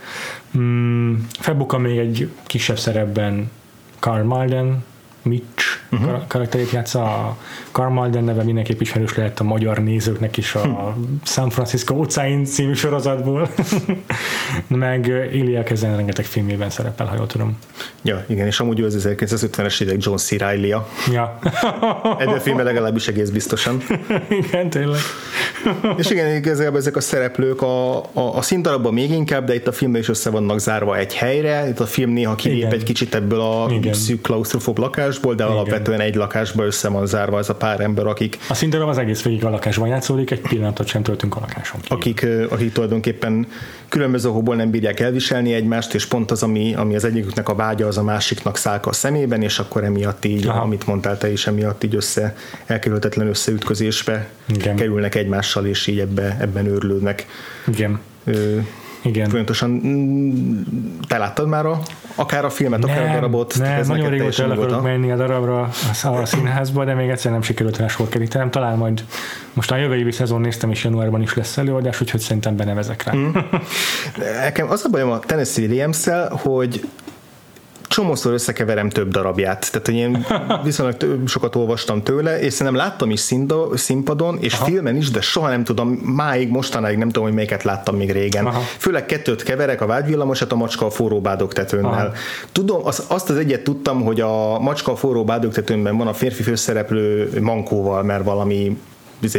Hmm, 0.51 1.27
felbukkan 1.39 1.81
még 1.81 1.97
egy 1.97 2.29
kisebb 2.43 2.79
szerepben 2.79 3.51
Carl 3.99 4.23
Malden, 4.23 4.83
Mitch 5.21 5.70
uh-huh. 5.91 6.27
karakterét 6.27 6.71
játsza. 6.71 7.03
A 7.03 7.37
Carl 7.71 7.91
Malden 7.91 8.23
neve 8.23 8.43
mindenképp 8.43 8.81
ismerős 8.81 9.15
lehet 9.15 9.39
a 9.39 9.43
magyar 9.43 9.77
nézőknek 9.77 10.37
is 10.37 10.55
a 10.55 10.61
hmm. 10.61 11.19
San 11.23 11.49
Francisco 11.49 11.95
utcáin 11.95 12.45
című 12.45 12.73
sorozatból. 12.73 13.49
Meg 14.67 15.29
Ilya 15.33 15.63
Kezen 15.63 15.95
rengeteg 15.95 16.25
filmében 16.25 16.69
szerepel, 16.69 17.05
ha 17.05 17.15
jól 17.15 17.27
tudom. 17.27 17.57
Ja, 18.01 18.25
igen, 18.27 18.45
és 18.45 18.59
amúgy 18.59 18.81
az 18.81 19.07
1950-es 19.07 19.81
évek 19.81 19.95
John 19.99 20.17
C. 20.17 20.31
reilly 20.31 20.71
-a. 20.71 20.87
Ja. 21.11 21.39
Egy 22.19 22.41
filmben 22.41 22.65
legalábbis 22.65 23.07
egész 23.07 23.29
biztosan. 23.29 23.83
igen, 24.45 24.69
tényleg. 24.69 24.99
és 25.97 26.09
igen, 26.09 26.35
igazából 26.35 26.79
ezek 26.79 26.95
a 26.95 27.01
szereplők 27.01 27.61
a, 27.61 27.97
a, 27.97 28.35
a 28.35 28.41
színdarabban 28.41 28.93
még 28.93 29.11
inkább, 29.11 29.45
de 29.45 29.55
itt 29.55 29.67
a 29.67 29.71
filmben 29.71 30.01
is 30.01 30.09
össze 30.09 30.29
vannak 30.29 30.59
zárva 30.59 30.97
egy 30.97 31.13
helyre. 31.13 31.67
Itt 31.69 31.79
a 31.79 31.85
film 31.85 32.11
néha 32.11 32.35
kilép 32.35 32.57
igen. 32.57 32.71
egy 32.71 32.83
kicsit 32.83 33.15
ebből 33.15 33.39
a 33.39 33.67
igen. 33.71 33.93
szűk 33.93 34.21
klaustrofób 34.21 34.77
lakásból, 34.77 35.35
de 35.35 35.43
igen. 35.43 35.55
Alapvetően 35.61 35.99
egy 35.99 36.15
lakásban 36.15 36.65
össze 36.65 36.89
van 36.89 37.05
zárva 37.05 37.37
ez 37.37 37.49
a 37.49 37.55
pár 37.55 37.79
ember, 37.79 38.05
akik... 38.05 38.37
A 38.49 38.53
színdarab 38.53 38.89
az 38.89 38.97
egész 38.97 39.23
végig 39.23 39.45
a 39.45 39.49
lakásban 39.49 39.87
játszódik, 39.87 40.31
egy 40.31 40.41
pillanatot 40.41 40.87
sem 40.87 41.03
töltünk 41.03 41.35
a 41.35 41.39
lakáson 41.39 41.81
kívül. 41.81 41.97
Akik, 41.97 42.27
akik 42.49 42.71
tulajdonképpen 42.71 43.47
különböző 43.89 44.29
okokból 44.29 44.55
nem 44.55 44.69
bírják 44.71 44.99
elviselni 44.99 45.53
egymást, 45.53 45.93
és 45.93 46.05
pont 46.05 46.31
az, 46.31 46.43
ami, 46.43 46.73
ami 46.75 46.95
az 46.95 47.03
egyiküknek 47.03 47.49
a 47.49 47.55
vágya, 47.55 47.87
az 47.87 47.97
a 47.97 48.03
másiknak 48.03 48.57
szálka 48.57 48.89
a 48.89 48.93
szemében, 48.93 49.41
és 49.41 49.59
akkor 49.59 49.83
emiatt 49.83 50.25
így, 50.25 50.47
Aha. 50.47 50.61
amit 50.61 50.87
mondtál 50.87 51.17
te 51.17 51.31
is, 51.31 51.47
emiatt 51.47 51.83
így 51.83 51.95
össze, 51.95 52.35
elkerülhetetlen 52.65 53.27
összeütközésbe 53.27 54.29
Igen. 54.47 54.75
kerülnek 54.75 55.15
egymással, 55.15 55.65
és 55.65 55.87
így 55.87 55.99
ebbe, 55.99 56.37
ebben 56.39 56.65
őrlődnek. 56.65 57.25
Igen. 57.67 57.99
Ö, 58.23 58.57
igen. 59.03 59.29
Folyamatosan 59.29 59.69
mm, 59.69 60.61
te 61.07 61.17
láttad 61.17 61.47
már 61.47 61.65
a, 61.65 61.81
akár 62.15 62.45
a 62.45 62.49
filmet, 62.49 62.79
nem, 62.79 62.89
akár 62.89 63.09
a 63.09 63.13
darabot? 63.13 63.57
Nem, 63.57 63.79
ez 63.79 63.87
nagyon 63.87 64.09
régóta 64.09 64.43
el 64.43 64.51
akarok 64.51 64.81
menni 64.81 65.11
a 65.11 65.15
darabra 65.15 65.61
a 66.03 66.25
színházba, 66.25 66.85
de 66.85 66.93
még 66.93 67.09
egyszer 67.09 67.31
nem 67.31 67.41
sikerült 67.41 67.77
rá 67.77 67.87
sor 67.87 68.09
kerítenem. 68.09 68.51
Talán 68.51 68.77
majd 68.77 69.03
most 69.53 69.71
a 69.71 69.75
jövő 69.75 69.95
évi 69.95 70.11
szezon 70.11 70.41
néztem, 70.41 70.71
és 70.71 70.83
januárban 70.83 71.21
is 71.21 71.33
lesz 71.33 71.57
előadás, 71.57 72.01
úgyhogy 72.01 72.19
szerintem 72.19 72.55
benevezek 72.55 73.03
rá. 73.03 73.13
Mm. 73.13 73.29
Nekem 74.43 74.69
az 74.69 74.83
a 74.85 74.89
bajom 74.89 75.11
a 75.11 75.19
Tennessee 75.19 75.65
williams 75.65 76.07
hogy 76.29 76.89
csomószor 77.91 78.33
összekeverem 78.33 78.89
több 78.89 79.11
darabját. 79.11 79.71
Tehát, 79.71 79.85
hogy 79.85 79.95
én 79.95 80.25
viszonylag 80.63 80.97
több, 80.97 81.27
sokat 81.27 81.55
olvastam 81.55 82.03
tőle, 82.03 82.39
és 82.39 82.53
szerintem 82.53 82.81
láttam 82.81 83.09
is 83.09 83.19
színda, 83.19 83.77
színpadon, 83.77 84.37
és 84.39 84.53
Aha. 84.53 84.65
filmen 84.65 84.95
is, 84.95 85.11
de 85.11 85.21
soha 85.21 85.49
nem 85.49 85.63
tudom, 85.63 85.89
máig, 85.89 86.49
mostanáig 86.49 86.97
nem 86.97 87.07
tudom, 87.07 87.23
hogy 87.23 87.33
melyiket 87.33 87.63
láttam 87.63 87.95
még 87.95 88.11
régen. 88.11 88.45
Aha. 88.45 88.59
Főleg 88.59 89.05
kettőt 89.05 89.43
keverek, 89.43 89.81
a 89.81 89.85
vágyvillamosat 89.85 90.51
a 90.51 90.55
macska 90.55 90.85
a 90.85 90.89
forró 90.89 91.21
bádog 91.21 91.53
tetőnnel. 91.53 91.91
Aha. 91.91 92.11
Tudom, 92.51 92.85
az, 92.85 93.05
azt 93.07 93.29
az 93.29 93.37
egyet 93.37 93.63
tudtam, 93.63 94.03
hogy 94.03 94.21
a 94.21 94.59
macska 94.59 94.91
a 94.91 94.95
forró 94.95 95.23
bádog 95.23 95.53
tetőnben 95.53 95.97
van 95.97 96.07
a 96.07 96.13
férfi 96.13 96.43
főszereplő 96.43 97.29
mankóval, 97.41 98.03
mert 98.03 98.23
valami 98.23 98.77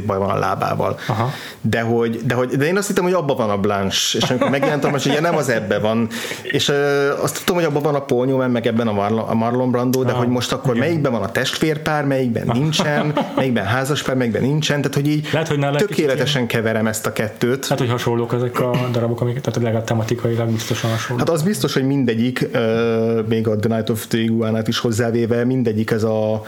baj 0.07 0.19
van 0.19 0.31
a 0.31 0.39
lábával. 0.39 0.99
Aha. 1.07 1.33
De, 1.61 1.81
hogy, 1.81 2.21
de, 2.25 2.35
hogy, 2.35 2.49
de 2.49 2.67
én 2.67 2.77
azt 2.77 2.87
hittem, 2.87 3.05
hogy 3.05 3.13
abban 3.13 3.37
van 3.37 3.51
a 3.51 3.59
Blanche, 3.59 4.19
és 4.19 4.31
amikor 4.31 4.51
megjelentem, 4.51 4.91
hogy 4.91 5.07
ugye 5.07 5.21
nem 5.21 5.37
az 5.37 5.49
ebbe 5.49 5.79
van, 5.79 6.09
és 6.43 6.69
uh, 6.69 6.77
azt 7.23 7.37
tudtam, 7.37 7.55
hogy 7.55 7.65
abban 7.65 7.83
van 7.83 7.95
a 7.95 8.01
Paul 8.01 8.49
meg 8.49 8.67
ebben 8.67 8.89
a 8.89 8.93
Marlon, 8.93 9.29
a 9.29 9.35
Marlon 9.35 9.71
Brando, 9.71 10.03
de 10.03 10.11
Aha. 10.11 10.19
hogy 10.19 10.29
most 10.29 10.53
akkor 10.53 10.75
Igen. 10.75 10.87
melyikben 10.87 11.13
van 11.13 11.23
a 11.23 11.31
testvérpár, 11.31 12.05
melyikben 12.05 12.51
nincsen, 12.53 13.13
melyikben 13.37 13.65
házaspár, 13.65 14.17
melyikben 14.17 14.43
nincsen, 14.43 14.81
tehát 14.81 14.95
hogy 14.95 15.09
így 15.09 15.29
Lehet, 15.33 15.49
hogy 15.49 15.77
tökéletesen 15.77 16.47
keverem 16.47 16.87
ezt 16.87 17.07
a 17.07 17.13
kettőt. 17.13 17.67
Hát, 17.67 17.79
hogy 17.79 17.91
hasonlók 17.91 18.33
ezek 18.33 18.61
a 18.61 18.71
darabok, 18.93 19.21
amik, 19.21 19.41
tehát 19.41 19.63
legalább 19.63 19.85
tematikailag 19.85 20.51
biztosan 20.51 20.91
hasonlók. 20.91 21.27
Hát 21.27 21.37
az 21.37 21.43
biztos, 21.43 21.73
hogy 21.73 21.87
mindegyik, 21.87 22.49
uh, 22.55 23.27
még 23.29 23.49
a 23.49 23.57
The 23.57 23.75
Night 23.75 23.89
of 23.89 24.07
the 24.07 24.19
Iguanát 24.19 24.69
is 24.69 24.79
hozzávéve, 24.79 25.45
mindegyik 25.45 25.91
ez 25.91 26.03
a 26.03 26.43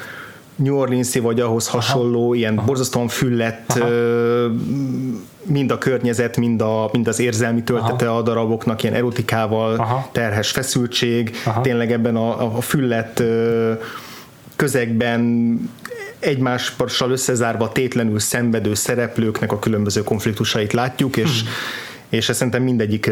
New 0.57 0.77
Orleans-i 0.77 1.19
vagy 1.19 1.41
ahhoz 1.41 1.69
hasonló, 1.69 2.25
Aha. 2.25 2.35
ilyen 2.35 2.57
Aha. 2.57 2.67
borzasztóan 2.67 3.09
füllett 3.09 3.73
Aha. 3.73 3.89
mind 5.43 5.71
a 5.71 5.79
környezet, 5.79 6.37
mind, 6.37 6.61
a, 6.61 6.89
mind 6.93 7.09
az 7.09 7.19
érzelmi 7.19 7.63
töltete 7.63 8.09
Aha. 8.09 8.19
a 8.19 8.23
daraboknak, 8.23 8.83
ilyen 8.83 8.95
erotikával 8.95 9.75
Aha. 9.75 10.09
terhes 10.13 10.51
feszültség, 10.51 11.37
Aha. 11.45 11.61
tényleg 11.61 11.93
ebben 11.93 12.17
a, 12.17 12.57
a 12.57 12.61
füllett 12.61 13.23
közegben 14.57 15.59
egymással 16.19 17.11
összezárva 17.11 17.73
tétlenül 17.73 18.19
szenvedő 18.19 18.75
szereplőknek 18.75 19.53
a 19.53 19.59
különböző 19.59 20.03
konfliktusait 20.03 20.73
látjuk, 20.73 21.17
és 21.17 21.41
hmm 21.41 21.51
és 22.15 22.29
ez 22.29 22.37
szerintem 22.37 22.63
mindegyik 22.63 23.11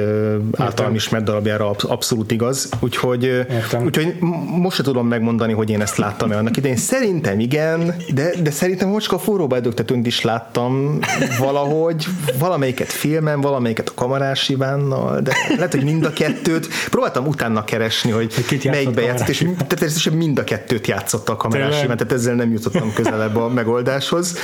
általam 0.56 0.94
ismert 0.94 1.24
darabjára 1.24 1.70
abszolút 1.70 2.30
igaz, 2.30 2.68
úgyhogy, 2.80 3.46
úgyhogy 3.84 4.16
most 4.58 4.76
se 4.76 4.82
tudom 4.82 5.06
megmondani, 5.06 5.52
hogy 5.52 5.70
én 5.70 5.80
ezt 5.80 5.96
láttam-e 5.96 6.36
annak 6.36 6.56
idején. 6.56 6.76
Szerintem 6.76 7.40
igen, 7.40 7.94
de, 8.14 8.30
de 8.42 8.50
szerintem 8.50 8.88
most 8.88 9.12
a 9.12 9.18
forróba 9.18 9.56
edögtetőnt 9.56 10.06
is 10.06 10.20
láttam 10.20 10.98
valahogy, 11.38 12.06
valamelyiket 12.38 12.92
filmen, 12.92 13.40
valamelyiket 13.40 13.88
a 13.88 13.92
Kamarás 13.94 14.48
Ivánnal, 14.48 15.20
de 15.20 15.32
lehet, 15.48 15.72
hogy 15.72 15.84
mind 15.84 16.04
a 16.04 16.12
kettőt. 16.12 16.68
Próbáltam 16.90 17.26
utána 17.26 17.64
keresni, 17.64 18.10
hogy 18.10 18.32
melyikbe 18.64 19.02
játszott, 19.02 19.28
és 19.28 19.38
természetesen 19.38 20.12
mind 20.12 20.38
a 20.38 20.44
kettőt 20.44 20.86
játszotta 20.86 21.32
a 21.32 21.36
Kamarás 21.36 21.82
Iván, 21.82 21.96
tehát 21.96 22.12
ezzel 22.12 22.34
nem 22.34 22.52
jutottam 22.52 22.92
közelebb 22.94 23.36
a 23.36 23.48
megoldáshoz. 23.48 24.36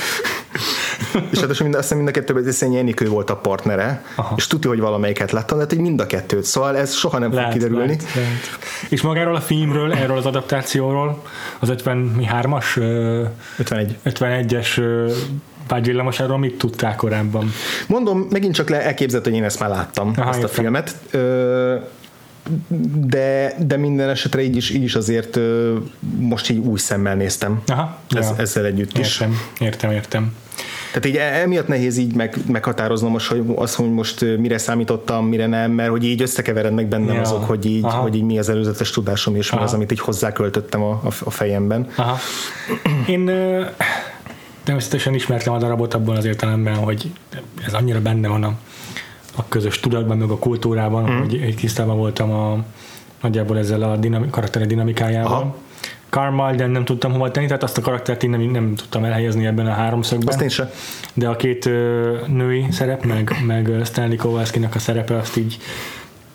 és 1.31 1.39
hát 1.39 1.49
azt 1.49 1.93
mind 1.95 2.07
a 2.07 2.11
kettőben 2.11 2.51
Szennyi 2.51 2.77
Enikő 2.77 3.07
volt 3.07 3.29
a 3.29 3.35
partnere, 3.35 4.03
Aha. 4.15 4.33
és 4.37 4.47
tudja, 4.49 4.69
hogy 4.69 4.79
valamelyiket 4.79 5.31
láttam, 5.31 5.57
de 5.57 5.65
hogy 5.69 5.77
mind 5.77 6.01
a 6.01 6.05
kettőt, 6.05 6.43
szóval 6.43 6.77
ez 6.77 6.93
soha 6.93 7.19
nem 7.19 7.33
lehet, 7.33 7.51
fog 7.51 7.61
kiderülni. 7.61 7.85
Lehet, 7.85 8.13
lehet. 8.15 8.49
És 8.89 9.01
magáról 9.01 9.35
a 9.35 9.41
filmről, 9.41 9.93
erről 9.93 10.17
az 10.17 10.25
adaptációról, 10.25 11.23
az 11.59 11.69
53-as 11.71 12.77
51. 13.57 13.97
51-es 14.05 14.81
vágyvillamosáról 15.67 16.37
mit 16.37 16.57
tudtál 16.57 16.95
korábban? 16.95 17.51
Mondom, 17.87 18.27
megint 18.29 18.53
csak 18.53 18.69
le 18.69 18.81
elképzelhető, 18.81 19.29
hogy 19.29 19.39
én 19.39 19.45
ezt 19.45 19.59
már 19.59 19.69
láttam, 19.69 20.13
Aha, 20.17 20.29
ezt 20.29 20.43
a 20.43 20.47
filmet. 20.47 20.95
Ö, 21.11 21.75
de, 23.05 23.55
de 23.57 23.77
minden 23.77 24.09
esetre 24.09 24.41
így 24.41 24.55
is, 24.55 24.69
így 24.69 24.83
is 24.83 24.95
azért 24.95 25.39
most 26.19 26.49
így 26.49 26.57
új 26.57 26.77
szemmel 26.77 27.15
néztem. 27.15 27.61
Aha, 27.67 27.97
Ez, 28.09 28.25
ja. 28.25 28.35
Ezzel 28.37 28.65
együtt 28.65 28.97
is. 28.97 29.19
Értem, 29.19 29.39
értem, 29.59 29.91
értem. 29.91 30.35
Tehát 30.91 31.05
így 31.05 31.15
e- 31.15 31.41
emiatt 31.41 31.67
nehéz 31.67 31.97
így 31.97 32.15
meg, 32.15 32.37
meghatároznom 32.47 33.11
most, 33.11 33.27
hogy 33.27 33.43
az, 33.55 33.75
hogy 33.75 33.91
most 33.91 34.37
mire 34.37 34.57
számítottam, 34.57 35.25
mire 35.25 35.47
nem, 35.47 35.71
mert 35.71 35.89
hogy 35.89 36.03
így 36.03 36.21
összekeverednek 36.21 36.87
bennem 36.87 37.15
ja. 37.15 37.21
azok, 37.21 37.43
hogy 37.43 37.65
így, 37.65 37.83
hogy 37.83 38.15
így 38.15 38.23
mi 38.23 38.39
az 38.39 38.49
előzetes 38.49 38.89
tudásom, 38.89 39.35
és 39.35 39.49
Aha. 39.49 39.59
mi 39.59 39.65
az, 39.65 39.73
amit 39.73 39.91
így 39.91 39.99
hozzáköltöttem 39.99 40.83
a, 40.83 41.01
a 41.23 41.29
fejemben. 41.29 41.87
Aha. 41.95 42.17
Én 43.07 43.31
természetesen 44.63 45.13
ismertem 45.13 45.53
a 45.53 45.57
darabot 45.57 45.93
abban 45.93 46.15
az 46.15 46.25
értelemben, 46.25 46.75
hogy 46.75 47.11
ez 47.65 47.73
annyira 47.73 48.01
benne 48.01 48.27
van 48.27 48.43
a, 48.43 48.53
a 49.35 49.47
közös 49.47 49.79
tudatban, 49.79 50.17
meg 50.17 50.29
a 50.29 50.37
kultúrában, 50.37 51.11
mm. 51.11 51.19
hogy 51.19 51.41
egy 51.41 51.55
tisztában 51.55 51.97
voltam 51.97 52.31
a, 52.31 52.63
nagyjából 53.21 53.57
ezzel 53.57 53.81
a 53.81 53.95
dinami, 53.95 54.29
karaktere 54.29 54.65
dinamikájával. 54.65 55.31
Aha. 55.31 55.55
Carmyle, 56.09 56.55
de 56.55 56.65
nem 56.65 56.85
tudtam 56.85 57.11
hova 57.11 57.31
tenni, 57.31 57.45
tehát 57.47 57.63
azt 57.63 57.77
a 57.77 57.81
karaktert 57.81 58.23
én 58.23 58.29
nem, 58.29 58.41
nem 58.41 58.75
tudtam 58.75 59.03
elhelyezni 59.03 59.45
ebben 59.45 59.67
a 59.67 59.71
háromszögben. 59.71 60.27
Azt 60.27 60.41
én 60.41 60.49
sem. 60.49 60.69
De 61.13 61.27
a 61.27 61.35
két 61.35 61.65
női 62.27 62.65
szerep, 62.71 63.05
meg, 63.05 63.31
meg 63.45 63.71
Stanley 63.85 64.17
kowalski 64.17 64.67
a 64.73 64.79
szerepe, 64.79 65.15
azt 65.15 65.37
így 65.37 65.57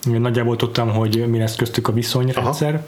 nagyjából 0.05 0.57
tudtam, 0.57 0.91
hogy 0.91 1.25
mi 1.29 1.39
lesz 1.39 1.57
köztük 1.57 1.89
a 1.89 1.93
viszonyrendszer, 1.93 2.75
Aha. 2.75 2.85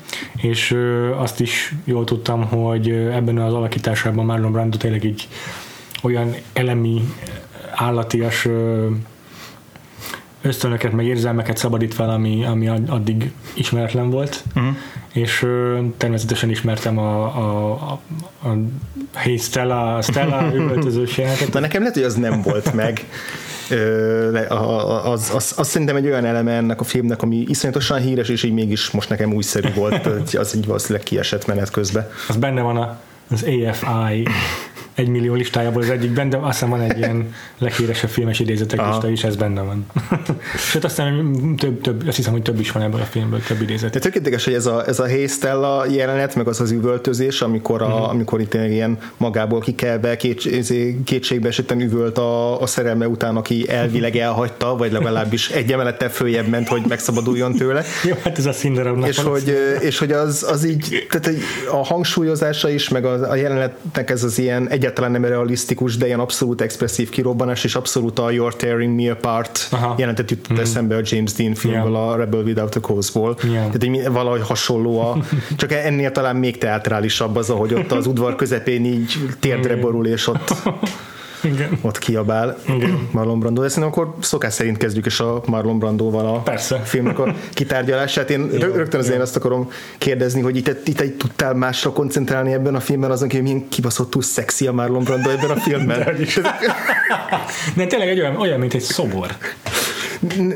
és 0.48 0.76
azt 1.16 1.40
is 1.40 1.74
jól 1.84 2.04
tudtam, 2.04 2.44
hogy 2.44 2.90
ebben 2.90 3.38
az 3.38 3.52
alakításában 3.52 4.24
Marlon 4.24 4.52
Brando 4.52 4.76
tényleg 4.76 5.04
így 5.04 5.28
olyan 6.02 6.34
elemi, 6.52 7.02
állatias 7.74 8.48
ösztönöket, 10.42 10.92
meg 10.92 11.06
érzelmeket 11.06 11.56
szabadít 11.56 11.94
fel, 11.94 12.10
ami, 12.10 12.44
ami 12.44 12.68
addig 12.68 13.32
ismeretlen 13.54 14.10
volt, 14.10 14.44
uh-huh. 14.54 14.76
És 15.16 15.42
ö, 15.42 15.78
természetesen 15.96 16.50
ismertem 16.50 16.98
a, 16.98 17.24
a, 17.24 17.72
a, 17.72 18.48
a 18.48 18.56
Hey 19.14 19.36
Stella, 19.36 20.02
Stella 20.02 20.50
üvöltözős. 20.54 21.20
Na 21.52 21.60
nekem 21.60 21.80
lehet, 21.80 21.94
hogy 21.96 22.04
az 22.04 22.14
nem 22.14 22.42
volt 22.42 22.74
meg. 22.74 23.04
az, 25.04 25.30
az, 25.34 25.54
az 25.56 25.68
szerintem 25.68 25.96
egy 25.96 26.06
olyan 26.06 26.24
eleme 26.24 26.52
ennek 26.52 26.80
a 26.80 26.84
filmnek, 26.84 27.22
ami 27.22 27.44
iszonyatosan 27.48 28.00
híres, 28.00 28.28
és 28.28 28.42
így 28.42 28.52
mégis 28.52 28.90
most 28.90 29.08
nekem 29.08 29.32
újszerű 29.32 29.68
volt, 29.74 30.06
hogy 30.06 30.36
az 30.36 30.56
így 30.56 30.66
valószínűleg 30.66 31.02
kiesett 31.02 31.46
menet 31.46 31.70
közben. 31.70 32.08
Az 32.28 32.36
benne 32.36 32.60
van 32.60 32.76
a, 32.76 32.98
az 33.30 33.42
AFI 33.42 34.28
egy 34.96 35.08
millió 35.08 35.34
listájából 35.34 35.82
az 35.82 35.90
egyikben, 35.90 36.28
de 36.28 36.36
azt 36.36 36.52
hiszem 36.52 36.68
van 36.68 36.80
egy 36.80 36.98
ilyen 36.98 37.34
leghíresebb 37.58 38.10
filmes 38.10 38.38
idézetek 38.38 38.78
Aha. 38.78 38.90
lista 38.90 39.08
is, 39.08 39.24
ez 39.24 39.36
benne 39.36 39.60
van. 39.60 39.86
Sőt, 40.70 40.84
aztán 40.84 41.34
több, 41.56 41.80
több, 41.80 42.06
azt 42.06 42.16
hiszem, 42.16 42.32
hogy 42.32 42.42
több 42.42 42.60
is 42.60 42.72
van 42.72 42.82
ebből 42.82 43.00
a 43.00 43.04
filmből, 43.04 43.42
több 43.42 43.60
idézet. 43.60 43.92
De 43.92 43.98
tökéletes, 43.98 44.44
hogy 44.44 44.54
ez 44.54 44.66
a, 44.66 44.86
ez 44.86 44.98
a 44.98 45.04
Hésztella 45.04 45.86
jelenet, 45.86 46.34
meg 46.34 46.48
az 46.48 46.60
az 46.60 46.70
üvöltözés, 46.70 47.42
amikor, 47.42 47.82
a, 47.82 47.86
uh-huh. 47.86 48.08
amikor 48.08 48.40
itt 48.40 48.54
ilyen 48.54 48.98
magából 49.16 49.60
kikelve, 49.60 50.16
két, 50.16 50.48
kétségbe 51.04 51.48
esetten 51.48 51.80
üvölt 51.80 52.18
a, 52.18 52.60
a 52.60 52.66
szerelme 52.66 53.08
után, 53.08 53.36
aki 53.36 53.68
elvileg 53.68 54.16
elhagyta, 54.26 54.76
vagy 54.76 54.92
legalábbis 54.92 55.50
egy 55.50 55.72
emelettel 55.72 56.10
följebb 56.10 56.48
ment, 56.48 56.68
hogy 56.68 56.82
megszabaduljon 56.88 57.54
tőle. 57.54 57.84
Jó, 58.04 58.14
hát 58.22 58.38
ez 58.38 58.46
a 58.46 58.52
színdarabnak 58.52 59.08
és 59.08 59.18
hogy, 59.18 59.56
és 59.80 59.98
hogy 59.98 60.12
az, 60.12 60.46
az 60.50 60.64
így, 60.64 61.06
tehát 61.10 61.38
a 61.70 61.84
hangsúlyozása 61.84 62.70
is, 62.70 62.88
meg 62.88 63.04
a, 63.04 63.30
a 63.30 63.34
jelenetnek 63.34 64.10
ez 64.10 64.22
az 64.22 64.38
ilyen 64.38 64.68
egy 64.68 64.85
egyáltalán 64.86 65.20
nem 65.20 65.24
realisztikus, 65.24 65.96
de 65.96 66.06
ilyen 66.06 66.20
abszolút 66.20 66.60
expresszív 66.60 67.08
kirobbanás, 67.08 67.64
és 67.64 67.74
abszolút 67.74 68.18
a 68.18 68.26
You're 68.28 68.56
Tearing 68.56 69.00
Me 69.00 69.10
Apart 69.10 69.68
Aha. 69.70 69.94
jelentet 69.98 70.30
jutott 70.30 70.56
mm. 70.56 70.60
eszembe 70.60 70.96
a 70.96 71.00
James 71.02 71.32
Dean 71.32 71.54
filmből, 71.54 71.90
yeah. 71.90 72.08
a 72.08 72.16
Rebel 72.16 72.40
Without 72.40 72.74
a 72.74 72.80
Cause-ból. 72.80 73.36
Yeah. 73.42 73.70
Tehát 73.70 74.08
valahogy 74.08 74.42
hasonló 74.42 75.00
a, 75.00 75.16
csak 75.56 75.72
ennél 75.72 76.12
talán 76.12 76.36
még 76.36 76.58
teatrálisabb 76.58 77.36
az, 77.36 77.50
ahogy 77.50 77.74
ott 77.74 77.92
az 77.92 78.06
udvar 78.06 78.36
közepén 78.36 78.84
így 78.84 79.18
térdre 79.40 79.76
borul, 79.76 80.06
és 80.06 80.26
ott 80.26 80.54
igen. 81.42 81.78
ott 81.82 81.98
kiabál 81.98 82.58
Igen. 82.68 83.08
Marlon 83.10 83.38
Brando. 83.38 83.62
De 83.62 83.68
szerintem 83.68 83.92
akkor 83.92 84.14
szokás 84.20 84.52
szerint 84.52 84.76
kezdjük 84.76 85.06
is 85.06 85.20
a 85.20 85.42
Marlon 85.46 85.78
Brandóval 85.78 86.26
a 86.26 86.38
Persze. 86.38 86.76
filmnek 86.76 87.18
a 87.18 87.34
kitárgyalását. 87.54 88.30
Én 88.30 88.50
jó, 88.52 88.72
rögtön 88.74 89.00
azért 89.00 89.20
azt 89.20 89.36
akarom 89.36 89.70
kérdezni, 89.98 90.40
hogy 90.40 90.56
itt, 90.56 90.68
itt, 90.88 91.00
itt 91.00 91.18
tudtál 91.18 91.54
másra 91.54 91.92
koncentrálni 91.92 92.52
ebben 92.52 92.74
a 92.74 92.80
filmben, 92.80 93.10
azon 93.10 93.30
hogy 93.30 93.42
milyen 93.42 93.68
kibaszottul 93.68 94.22
szexi 94.22 94.66
a 94.66 94.72
Marlon 94.72 95.04
Brando 95.04 95.30
ebben 95.30 95.50
a 95.50 95.56
filmben. 95.56 95.98
De, 95.98 96.12
De 97.74 97.86
tényleg 97.86 98.08
egy 98.08 98.20
olyan, 98.20 98.36
olyan, 98.36 98.58
mint 98.60 98.74
egy 98.74 98.80
szobor 98.80 99.36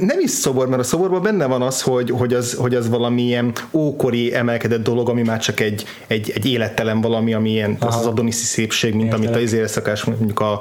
nem 0.01 0.21
is 0.21 0.31
szobor, 0.31 0.69
mert 0.69 0.81
a 0.81 0.85
szoborban 0.85 1.23
benne 1.23 1.47
van 1.47 1.63
az, 1.63 1.83
hogy, 1.83 2.11
hogy, 2.11 2.35
az, 2.35 2.55
hogy 2.55 2.75
az 2.75 2.89
valamilyen 2.89 3.53
ókori 3.73 4.35
emelkedett 4.35 4.83
dolog, 4.83 5.09
ami 5.09 5.23
már 5.23 5.41
csak 5.41 5.61
egy, 5.61 5.85
egy, 6.07 6.33
egy 6.35 6.47
élettelen 6.47 7.01
valami, 7.01 7.35
ami 7.35 7.51
ilyen 7.51 7.77
az, 7.81 7.97
az 7.97 8.07
adoniszi 8.07 8.45
szépség, 8.45 8.95
mint 8.95 9.05
Értelek. 9.05 9.29
amit 9.29 9.43
az 9.43 9.53
éjszakás 9.53 10.05
mondjuk 10.05 10.41
a 10.41 10.61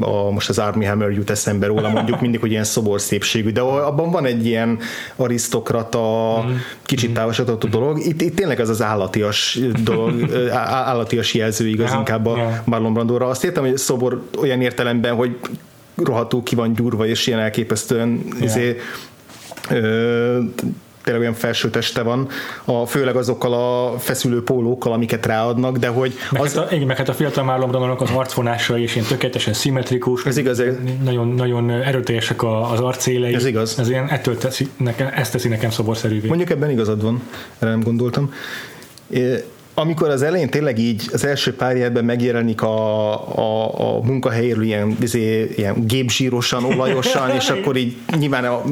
a, 0.00 0.30
most 0.30 0.48
az 0.48 0.58
Army 0.58 0.84
Hammer 0.84 1.10
jut 1.10 1.30
eszembe 1.30 1.66
róla, 1.66 1.88
mondjuk 1.88 2.20
mindig, 2.20 2.40
hogy 2.40 2.50
ilyen 2.50 2.64
szobor 2.64 3.00
szépségű, 3.00 3.50
de 3.50 3.60
abban 3.60 4.10
van 4.10 4.24
egy 4.24 4.46
ilyen 4.46 4.78
arisztokrata, 5.16 6.44
mm. 6.46 6.54
kicsit 6.82 7.10
mm. 7.10 7.14
távolsodott 7.14 7.66
dolog. 7.66 7.98
Itt, 8.06 8.20
itt 8.20 8.36
tényleg 8.36 8.60
az 8.60 8.68
az 8.68 8.82
állatias 8.82 9.58
dolog, 9.82 10.30
állatias 10.52 11.34
jelző 11.34 11.66
igaz 11.66 11.90
ja, 11.90 11.98
inkább 11.98 12.26
a 12.26 12.36
ja. 12.36 12.62
Marlon 12.64 12.92
Brandóra. 12.92 13.26
Azt 13.26 13.44
értem, 13.44 13.64
hogy 13.64 13.76
szobor 13.76 14.22
olyan 14.38 14.60
értelemben, 14.60 15.14
hogy 15.14 15.36
rohadtul 15.96 16.42
ki 16.42 16.54
van 16.54 16.72
gyúrva, 16.72 17.06
és 17.06 17.26
ilyen 17.26 17.38
elképesztően 17.38 18.24
yeah. 18.30 18.42
izé, 18.42 18.76
ö, 19.70 20.38
tényleg 21.02 21.22
olyan 21.22 21.34
felső 21.34 21.70
teste 21.70 22.02
van, 22.02 22.28
a, 22.64 22.86
főleg 22.86 23.16
azokkal 23.16 23.52
a 23.52 23.98
feszülő 23.98 24.42
pólókkal, 24.42 24.92
amiket 24.92 25.26
ráadnak, 25.26 25.76
de 25.76 25.88
hogy... 25.88 26.12
Meg 26.30 26.42
az... 26.42 26.54
Hát 26.54 26.70
a, 26.70 26.74
igen, 26.74 26.86
meg 26.86 26.96
hát 26.96 27.08
a 27.08 27.12
fiatal 27.12 27.44
Marlon 27.44 27.96
az 27.98 28.10
arcvonása 28.10 28.78
is 28.78 28.94
ilyen 28.94 29.06
tökéletesen 29.06 29.52
szimmetrikus. 29.52 30.24
Ez 30.24 30.36
igaz. 30.36 30.62
Nagyon, 31.04 31.28
nagyon 31.28 31.70
erőteljesek 31.70 32.42
az 32.42 32.80
arcélei. 32.80 33.34
Ez 33.34 33.44
igaz. 33.44 33.78
Ez 33.78 33.88
ilyen, 33.88 34.08
ettől 34.08 34.38
teszi, 34.38 34.68
nekem, 34.76 35.10
ezt 35.14 35.32
teszi 35.32 35.48
nekem 35.48 35.70
szoborszerűvé. 35.70 36.28
Mondjuk 36.28 36.50
ebben 36.50 36.70
igazad 36.70 37.02
van, 37.02 37.22
erre 37.58 37.70
nem 37.70 37.82
gondoltam 37.82 38.32
amikor 39.74 40.08
az 40.08 40.22
elején 40.22 40.48
tényleg 40.48 40.78
így 40.78 41.08
az 41.12 41.24
első 41.24 41.54
pár 41.54 41.76
jelben 41.76 42.04
megjelenik 42.04 42.62
a, 42.62 43.12
a, 43.36 43.96
a 43.96 44.00
munkahelyéről 44.02 44.62
ilyen, 44.62 44.96
izé, 45.00 45.50
ilyen 45.56 45.86
gépzsírosan, 45.86 46.64
olajosan, 46.64 47.30
és 47.30 47.48
akkor 47.50 47.76
így 47.76 47.96
nyilván 48.18 48.44
a, 48.44 48.62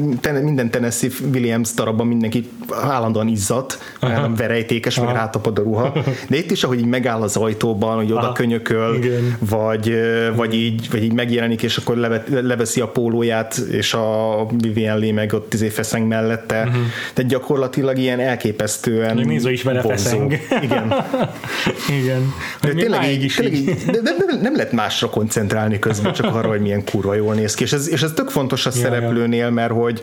minden 0.41 0.69
Tennessee 0.69 1.09
Williams 1.33 1.73
darabban 1.73 2.07
mindenki 2.07 2.49
állandóan 2.69 3.27
izzadt, 3.27 3.79
nem 4.01 4.35
verejtékes, 4.35 4.99
meg 4.99 5.09
rátapad 5.09 5.59
a 5.59 5.61
ruha. 5.61 5.93
De 6.29 6.37
itt 6.37 6.51
is, 6.51 6.63
ahogy 6.63 6.79
így 6.79 6.85
megáll 6.85 7.21
az 7.21 7.35
ajtóban, 7.35 7.95
hogy 7.95 8.11
oda 8.11 8.19
Aha. 8.19 8.31
könyököl, 8.31 8.99
vagy, 9.39 9.93
vagy, 10.35 10.55
így, 10.55 10.89
vagy 10.91 11.03
így 11.03 11.13
megjelenik, 11.13 11.63
és 11.63 11.77
akkor 11.77 11.97
leve, 11.97 12.23
leveszi 12.29 12.81
a 12.81 12.87
pólóját, 12.87 13.57
és 13.71 13.93
a 13.93 14.45
Vivian 14.57 14.99
Lee 14.99 15.13
meg 15.13 15.33
ott 15.33 15.53
izé 15.53 15.67
feszeng 15.67 16.07
mellette. 16.07 16.59
Uh-huh. 16.59 16.81
Tehát 17.13 17.31
gyakorlatilag 17.31 17.97
ilyen 17.97 18.19
elképesztően 18.19 19.17
Még 19.17 19.41
is 19.51 19.63
vele 19.63 19.81
feszeng. 19.81 20.33
Igen 20.61 20.90
Igen. 22.01 22.33
De 22.61 22.73
tényleg, 22.73 23.11
így, 23.11 23.23
is 23.23 23.35
tényleg 23.35 23.53
így. 23.55 23.67
így, 23.69 23.85
de 23.85 23.99
nem, 24.03 24.15
nem, 24.27 24.41
nem 24.41 24.55
lehet 24.55 24.71
másra 24.71 25.09
koncentrálni 25.09 25.79
közben, 25.79 26.13
csak 26.13 26.35
arra, 26.35 26.47
hogy 26.47 26.61
milyen 26.61 26.83
kurva 26.83 27.13
jól 27.13 27.33
néz 27.33 27.53
ki. 27.53 27.63
És 27.63 27.73
ez, 27.73 27.89
és 27.89 28.01
ez 28.01 28.11
tök 28.15 28.29
fontos 28.29 28.65
a 28.65 28.71
Ja, 28.73 28.81
szereplőnél, 28.81 29.49
mert 29.49 29.71
hogy, 29.71 30.01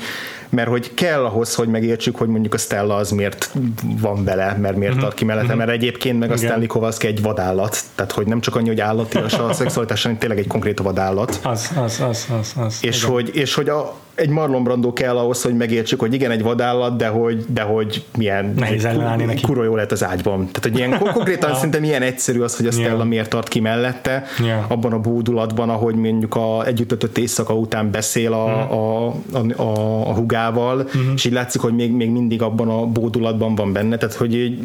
mert 0.49 0.68
hogy 0.68 0.95
kell 0.95 1.25
ahhoz, 1.25 1.54
hogy 1.54 1.68
megértsük, 1.68 2.16
hogy 2.16 2.28
mondjuk 2.28 2.54
a 2.54 2.59
Stella 2.59 2.95
az 2.95 3.11
miért 3.11 3.50
van 4.00 4.25
vele, 4.25 4.57
mert 4.61 4.76
miért 4.76 4.92
Mhm. 4.95 5.02
tart 5.02 5.14
ki 5.14 5.25
mellette, 5.25 5.54
mert 5.54 5.71
egyébként 5.71 6.18
meg 6.18 6.30
a. 6.30 6.37
Stanley 6.37 6.66
Kowalski 6.66 7.07
egy 7.07 7.23
vadállat, 7.23 7.80
tehát 7.95 8.12
hogy 8.12 8.26
nem 8.26 8.40
csak 8.40 8.57
annyi, 8.57 8.68
hogy 8.68 8.80
állatias 8.80 9.33
a 9.35 9.52
szexualitás, 9.59 10.02
hanem 10.02 10.18
tényleg 10.18 10.38
egy 10.38 10.47
konkrét 10.47 10.78
vadállat. 10.78 11.40
Az, 11.42 11.71
az, 11.76 12.00
az, 12.00 12.26
az, 12.40 12.52
az. 12.57 12.78
És 12.80 12.99
Igen. 12.99 13.11
hogy, 13.11 13.30
és 13.37 13.54
hogy 13.54 13.68
a, 13.68 13.95
egy 14.18 14.28
Marlon 14.28 14.62
Brando 14.64 14.92
kell 14.92 15.16
ahhoz, 15.16 15.42
hogy 15.42 15.54
megértsük, 15.56 16.00
hogy 16.00 16.14
igen, 16.14 16.30
egy 16.30 16.42
vadállat, 16.42 16.96
de 16.96 17.06
hogy, 17.08 17.44
de 17.48 17.62
hogy 17.62 18.04
milyen 18.16 18.54
Nehéz 18.56 18.84
ellenállni 18.84 19.25
neki. 19.25 19.42
kurva 19.42 19.64
jó 19.64 19.75
lehet 19.75 19.92
az 19.92 20.04
ágyban. 20.04 20.38
Tehát, 20.38 20.62
hogy 20.62 20.76
ilyen, 20.76 20.98
konkrétan 21.12 21.54
szerintem 21.54 21.80
milyen 21.80 22.02
egyszerű 22.02 22.40
az, 22.40 22.56
hogy 22.56 22.66
a 22.66 22.70
Stella 22.70 22.98
Ja. 22.98 23.04
miért 23.04 23.30
tart 23.30 23.48
ki 23.48 23.60
mellette, 23.60 24.25
Ja. 24.46 24.64
abban 24.68 24.92
a 24.92 24.98
búdulatban, 24.98 25.70
ahogy 25.70 25.94
mondjuk 25.94 26.34
a 26.34 26.66
együtt 26.66 26.88
töltött 26.88 27.18
éjszaka 27.18 27.54
után 27.54 27.90
beszél 27.90 28.32
a, 28.32 28.46
Mhm. 28.48 28.72
a, 28.72 29.06
a, 29.06 29.62
a, 29.62 30.08
a 30.08 30.14
hugával, 30.14 30.88
és 31.14 31.25
így 31.25 31.32
látszik, 31.32 31.60
hogy 31.60 31.75
még, 31.75 31.92
még 31.92 32.10
mindig 32.10 32.42
abban 32.42 32.68
a 32.68 32.87
bódulatban 32.87 33.54
van 33.54 33.72
benne, 33.72 33.96
tehát 33.96 34.14
hogy 34.14 34.34
így, 34.34 34.60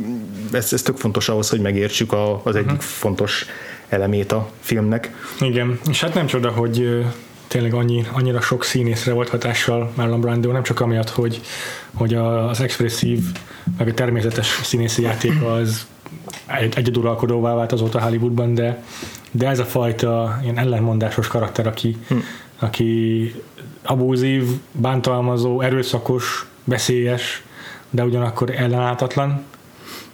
ez, 0.51 0.74
ez 0.74 0.81
tök 0.81 0.98
fontos 0.98 1.29
ahhoz, 1.29 1.50
hogy 1.50 1.60
megértsük 1.60 2.13
a, 2.13 2.41
az 2.43 2.55
egyik 2.55 2.81
fontos 2.81 3.45
elemét 3.89 4.31
a 4.31 4.50
filmnek. 4.60 5.12
Igen, 5.39 5.79
és 5.89 6.01
hát 6.01 6.13
nem 6.13 6.25
csoda, 6.25 6.50
hogy 6.50 7.05
tényleg 7.53 7.74
annyi, 7.74 8.05
annyira 8.12 8.41
sok 8.41 8.63
színészre 8.63 9.13
volt 9.13 9.29
hatással 9.29 9.91
Marlon 9.95 10.22
Brando, 10.22 10.51
nem 10.51 10.63
csak 10.63 10.79
amiatt, 10.79 11.10
hogy, 11.10 11.41
hogy 11.93 12.13
az 12.13 12.62
expresszív, 12.62 13.19
meg 13.77 13.88
a 13.88 13.93
természetes 13.93 14.60
színészi 14.63 15.01
játék 15.01 15.41
az 15.41 15.88
egy, 16.45 16.74
egyeduralkodóvá 16.77 17.53
vált 17.53 17.72
azóta 17.72 18.01
Hollywoodban, 18.01 18.53
de, 18.53 18.83
de 19.31 19.48
ez 19.48 19.60
a 19.60 19.65
fajta 19.65 20.39
ilyen 20.43 20.57
ellenmondásos 20.57 21.27
karakter, 21.27 21.67
aki, 21.67 21.98
hm. 22.07 22.15
aki 22.60 23.33
abúzív, 23.83 24.43
bántalmazó, 24.72 25.62
erőszakos, 25.62 26.45
veszélyes, 26.63 27.43
de 27.89 28.03
ugyanakkor 28.03 28.50
ellenállhatatlan, 28.50 29.43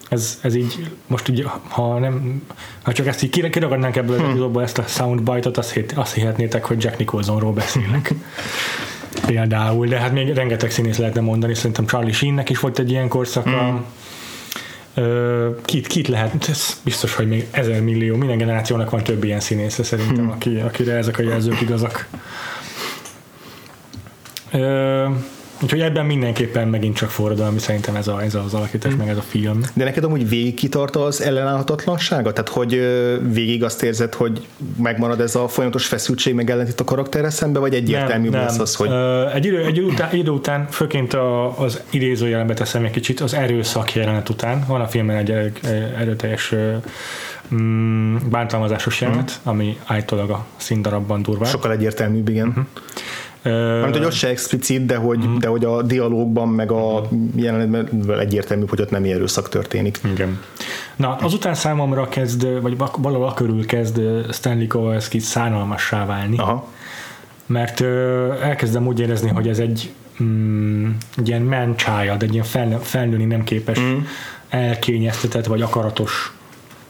ez, 0.10 0.40
ez 0.42 0.56
így, 0.56 0.90
most 1.08 1.28
így, 1.28 1.48
ha 1.68 2.00
nem, 2.00 2.42
ha 2.84 2.94
csak 2.94 3.08
ezt 3.08 3.24
így 3.24 3.50
kiragadnánk 3.50 3.96
ebből 3.96 4.20
az 4.20 4.28
epizódból 4.28 4.64
ezt 4.64 4.78
a 4.78 4.84
soundbite-ot, 4.84 5.58
azt, 5.58 5.72
hit, 5.72 5.92
azt 5.92 6.14
hihetnétek, 6.14 6.66
hogy 6.66 6.84
Jack 6.84 6.98
Nicholsonról 6.98 7.54
beszélnek. 7.54 8.14
Például, 9.26 9.88
de 9.88 10.00
hát 10.00 10.12
még 10.12 10.34
rengeteg 10.34 10.72
színész 10.72 10.98
lehetne 10.98 11.22
mondani, 11.22 11.54
szerintem 11.54 11.86
Charlie 11.86 12.12
Sheennek 12.12 12.50
is 12.50 12.60
volt 12.60 12.80
egy 12.80 12.90
ilyen 12.90 13.08
korszaka, 13.08 13.84
Ö, 14.94 15.50
Kit, 15.66 15.88
kit 15.88 16.08
lehet, 16.08 16.50
ez 16.50 16.82
biztos, 16.84 17.16
hogy 17.16 17.28
még 17.28 17.48
ezer 17.52 17.82
millió, 17.82 18.16
minden 18.16 18.38
generációnak 18.38 18.90
van 18.90 19.04
több 19.04 19.24
ilyen 19.24 19.40
színésze 19.40 19.84
szerintem, 19.84 20.30
aki, 20.30 20.56
akire 20.56 20.94
ezek 20.94 21.18
a 21.18 21.22
jelzők 21.22 21.62
igazak. 21.62 22.08
Ö, 24.52 25.06
úgyhogy 25.62 25.82
ebben 25.82 26.06
mindenképpen 26.06 26.68
megint 26.68 26.96
csak 26.96 27.10
forradalmi 27.10 27.60
szerintem 27.60 27.96
ez, 27.96 28.08
a, 28.08 28.22
ez 28.22 28.36
az 28.36 28.54
alakítás, 28.54 28.96
meg 28.96 29.08
ez 29.08 29.18
a 29.18 29.22
film. 29.22 29.62
De 29.74 29.84
neked 29.84 30.04
amúgy 30.04 30.30
végig 30.30 30.54
kitart 30.54 30.96
az 30.96 31.22
ellenállhatatlansága? 31.22 32.34
Tehát, 32.34 32.50
hogy 32.50 32.70
végig 33.34 33.64
azt 33.64 33.84
érzed, 33.84 34.14
hogy 34.14 34.48
megmarad 34.78 35.22
ez 35.22 35.36
a 35.36 35.48
folyamatos 35.48 35.86
feszültség, 35.86 36.34
meg 36.34 36.50
ellentét 36.50 36.80
a 36.80 36.84
karakterre 36.84 37.30
szembe, 37.30 37.60
vagy 37.60 37.74
egyértelmű 37.74 38.30
lesz 38.30 38.60
az, 38.60 38.76
hogy 38.76 38.90
egy, 39.34 39.46
idő, 39.46 39.64
egy 39.64 39.78
idő 39.78 39.86
után, 39.86 40.14
idő 40.14 40.32
után 40.32 40.68
főként 40.70 41.14
a, 41.14 41.60
az 41.60 41.82
idézőjelenbe 41.90 42.54
teszem 42.54 42.86
egy 42.86 42.92
kicsit, 42.92 43.20
az 43.20 43.34
erőszak 43.34 43.94
jelenet 43.94 44.30
után, 44.30 44.64
van 44.68 44.82
a 44.82 44.88
filmben 44.88 45.16
egy 45.16 45.32
erő- 45.32 45.60
erőteljes 45.98 46.54
mm, 47.54 48.16
bántalmazásos 48.30 49.02
jelenet, 49.02 49.40
ami 49.44 49.78
állítólag 49.86 50.30
a 50.30 50.46
színdarabban 50.58 51.22
durvá. 51.22 51.46
sokkal 51.46 51.72
egyértelműbb, 51.72 52.30
igen. 52.30 52.48
Uh-huh. 52.48 52.66
Mert 53.44 53.96
hogy 53.96 54.06
ott 54.06 54.12
se 54.12 54.28
explicit, 54.28 54.86
de 54.86 54.96
hogy, 54.96 55.18
uh-huh. 55.18 55.38
de 55.38 55.48
hogy 55.48 55.66
a 55.66 55.82
dialógban, 55.82 56.48
meg 56.48 56.72
a 56.72 57.08
jelenetben 57.36 58.20
egyértelműbb, 58.20 58.70
hogy 58.70 58.82
ott 58.82 58.90
nem 58.90 59.04
erőszak 59.04 59.50
történik. 59.50 60.00
Igen. 60.12 60.40
Na, 60.96 61.16
azután 61.16 61.54
számomra 61.54 62.10
kezd, 62.10 62.62
vagy 62.62 62.78
valahol 62.98 63.34
körül 63.34 63.66
kezd 63.66 64.02
Stanley 64.32 64.68
Kowalski 64.68 65.20
szánalmassá 65.20 66.06
válni. 66.06 66.38
Aha. 66.38 66.68
mert 67.46 67.82
elkezdem 68.42 68.88
úgy 68.88 69.00
érezni, 69.00 69.30
hogy 69.30 69.48
ez 69.48 69.60
egy, 69.60 69.92
mm, 70.24 70.90
egy 71.18 71.28
ilyen 71.28 71.42
man 71.42 71.76
child, 71.76 72.24
egy 72.24 72.34
ilyen 72.34 72.46
fel, 72.46 72.80
felnőni 72.82 73.26
nem 73.26 73.44
képes, 73.44 73.80
mm. 73.80 73.98
elkényeztetett 74.50 75.46
vagy 75.46 75.62
akaratos 75.62 76.34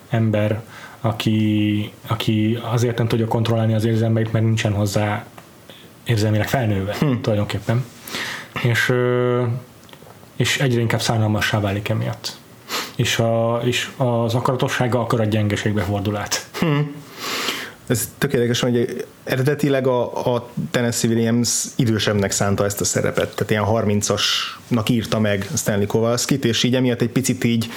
ember, 0.10 0.62
aki, 1.02 1.92
aki 2.08 2.60
azért 2.72 2.98
nem 2.98 3.08
tudja 3.08 3.28
kontrollálni 3.28 3.74
az 3.74 3.86
érzelmeit, 3.86 4.32
mert 4.32 4.46
nincsen 4.46 4.74
hozzá 4.74 5.26
érzelmileg 6.04 6.48
felnőve 6.48 6.96
hm. 7.00 7.22
tulajdonképpen. 7.22 7.86
És, 8.62 8.94
és 10.36 10.60
egyre 10.60 10.80
inkább 10.80 11.02
szánalmassá 11.02 11.60
válik 11.60 11.90
emiatt. 11.90 12.38
És, 12.96 13.20
a, 13.20 13.62
és 13.64 13.90
az 13.98 14.36
akaratossága 14.36 15.00
akarat 15.00 15.30
gyengeségbe 15.30 15.82
fordul 15.82 16.18
át. 16.18 16.50
Ez 17.88 18.10
tökéletes, 18.18 18.60
hogy 18.60 19.06
eredetileg 19.30 19.88
a, 19.88 20.34
a 20.36 20.50
Tennessee 20.72 21.12
Williams 21.12 21.64
idősebbnek 21.76 22.32
szánta 22.32 22.66
ezt 22.66 22.82
a 22.82 22.86
szerepet, 22.86 23.36
tehát 23.36 23.50
ilyen 23.50 23.64
30-asnak 23.68 24.90
írta 24.90 25.20
meg 25.20 25.48
Stanley 25.56 25.88
Kowalskit, 25.88 26.46
és 26.46 26.64
így 26.64 26.76
emiatt 26.76 27.02
egy 27.02 27.10
picit 27.10 27.44
így 27.44 27.70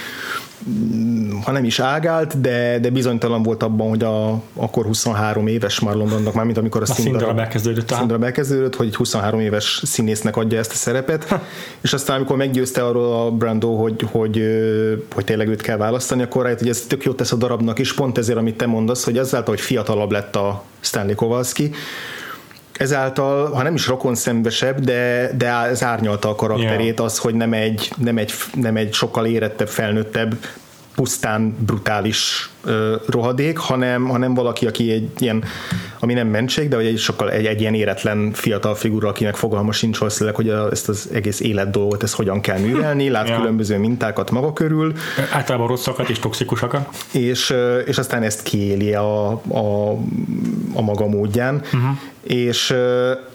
mm, 0.68 1.30
ha 1.44 1.52
nem 1.52 1.64
is 1.64 1.80
ágált, 1.80 2.40
de, 2.40 2.78
de 2.78 2.90
bizonytalan 2.90 3.42
volt 3.42 3.62
abban, 3.62 3.88
hogy 3.88 4.02
a, 4.02 4.42
akkor 4.54 4.84
23 4.84 5.46
éves 5.46 5.80
Marlon 5.80 6.06
Brandonak, 6.06 6.34
mármint 6.34 6.58
amikor 6.58 6.80
a, 6.80 6.84
A 6.90 6.94
színdarab 6.94 7.38
elkezdődött, 7.38 7.92
színdarab 7.92 8.22
elkezdődött, 8.22 8.76
hogy 8.76 8.86
egy 8.86 8.96
23 8.96 9.40
éves 9.40 9.82
színésznek 9.84 10.36
adja 10.36 10.58
ezt 10.58 10.72
a 10.72 10.74
szerepet, 10.74 11.40
és 11.80 11.92
aztán 11.92 12.16
amikor 12.16 12.36
meggyőzte 12.36 12.84
arról 12.84 13.26
a 13.26 13.30
Brando, 13.30 13.74
hogy, 13.74 14.06
hogy, 14.10 14.42
hogy 15.14 15.24
tényleg 15.24 15.48
őt 15.48 15.62
kell 15.62 15.76
választani, 15.76 16.22
akkor 16.22 16.42
rájött, 16.42 16.58
hogy 16.58 16.68
ez 16.68 16.80
tök 16.88 17.04
jót 17.04 17.16
tesz 17.16 17.32
a 17.32 17.36
darabnak 17.36 17.78
is, 17.78 17.94
pont 17.94 18.18
ezért, 18.18 18.38
amit 18.38 18.56
te 18.56 18.66
mondasz, 18.66 19.04
hogy 19.04 19.18
azáltal, 19.18 19.54
hogy 19.54 19.64
fiatalabb 19.64 20.10
lett 20.10 20.36
a 20.36 20.62
Stanley 20.82 21.14
Kowalski, 21.14 21.74
ezáltal, 22.72 23.52
ha 23.52 23.62
nem 23.62 23.74
is 23.74 23.86
rokon 23.86 24.14
szembesebb, 24.14 24.80
de, 24.80 25.30
de 25.36 25.46
ez 25.46 25.82
árnyalta 25.82 26.28
a 26.28 26.34
karakterét, 26.34 27.00
az, 27.00 27.18
hogy 27.18 27.34
nem 27.34 27.52
egy, 27.52 27.92
nem 27.96 28.18
egy, 28.18 28.32
nem 28.54 28.76
egy 28.76 28.92
sokkal 28.92 29.26
érettebb, 29.26 29.68
felnőttebb, 29.68 30.36
pusztán 30.94 31.56
brutális 31.58 32.50
rohadék, 33.07 33.57
hanem, 33.57 34.09
hanem 34.09 34.35
valaki, 34.35 34.66
aki 34.66 34.90
egy 34.90 35.09
ilyen, 35.18 35.44
ami 35.98 36.12
nem 36.12 36.27
mentség, 36.27 36.68
de 36.68 36.77
egy 36.77 36.98
sokkal 36.98 37.31
egy, 37.31 37.46
egy 37.46 37.61
ilyen 37.61 37.75
éretlen 37.75 38.31
fiatal 38.33 38.75
figura, 38.75 39.09
akinek 39.09 39.35
fogalma 39.35 39.72
sincs 39.72 39.98
valószínűleg, 39.98 40.35
hogy 40.35 40.48
a, 40.48 40.70
ezt 40.70 40.88
az 40.88 41.09
egész 41.12 41.40
életdolgot 41.40 42.03
ezt 42.03 42.14
hogyan 42.14 42.40
kell 42.40 42.59
művelni, 42.59 43.09
lát 43.09 43.29
Ja. 43.29 43.37
különböző 43.37 43.79
mintákat 43.79 44.31
maga 44.31 44.53
körül, 44.53 44.92
Általában 45.33 45.66
rosszakat 45.66 46.09
és 46.09 46.18
toxikusakat. 46.18 46.88
és, 47.12 47.55
és 47.87 47.98
aztán 47.98 48.22
ezt 48.22 48.42
kiéli 48.42 48.94
a, 48.94 49.31
a, 49.31 49.90
a 50.75 50.83
maga 50.83 51.07
módján, 51.07 51.55
uh-huh. 51.55 51.81
és, 52.22 52.75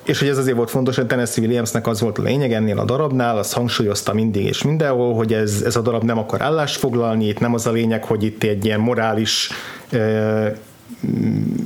és 0.03 0.19
hogy 0.19 0.27
ez 0.27 0.37
azért 0.37 0.55
volt 0.55 0.69
fontos, 0.69 0.95
hogy 0.95 1.05
Tennessee 1.05 1.43
Williamsnek 1.43 1.87
az 1.87 2.01
volt 2.01 2.17
a 2.17 2.21
lényeg 2.21 2.53
ennél 2.53 2.79
a 2.79 2.85
darabnál, 2.85 3.37
azt 3.37 3.53
hangsúlyozta 3.53 4.13
mindig 4.13 4.45
és 4.45 4.63
mindenhol, 4.63 5.13
hogy 5.13 5.33
ez, 5.33 5.61
ez 5.65 5.75
a 5.75 5.81
darab 5.81 6.03
nem 6.03 6.17
akar 6.17 6.41
állást 6.41 6.77
foglalni, 6.77 7.27
itt 7.27 7.39
nem 7.39 7.53
az 7.53 7.67
a 7.67 7.71
lényeg, 7.71 8.03
hogy 8.03 8.23
itt 8.23 8.43
egy 8.43 8.65
ilyen 8.65 8.79
morális 9.17 9.49
ö, 9.89 10.47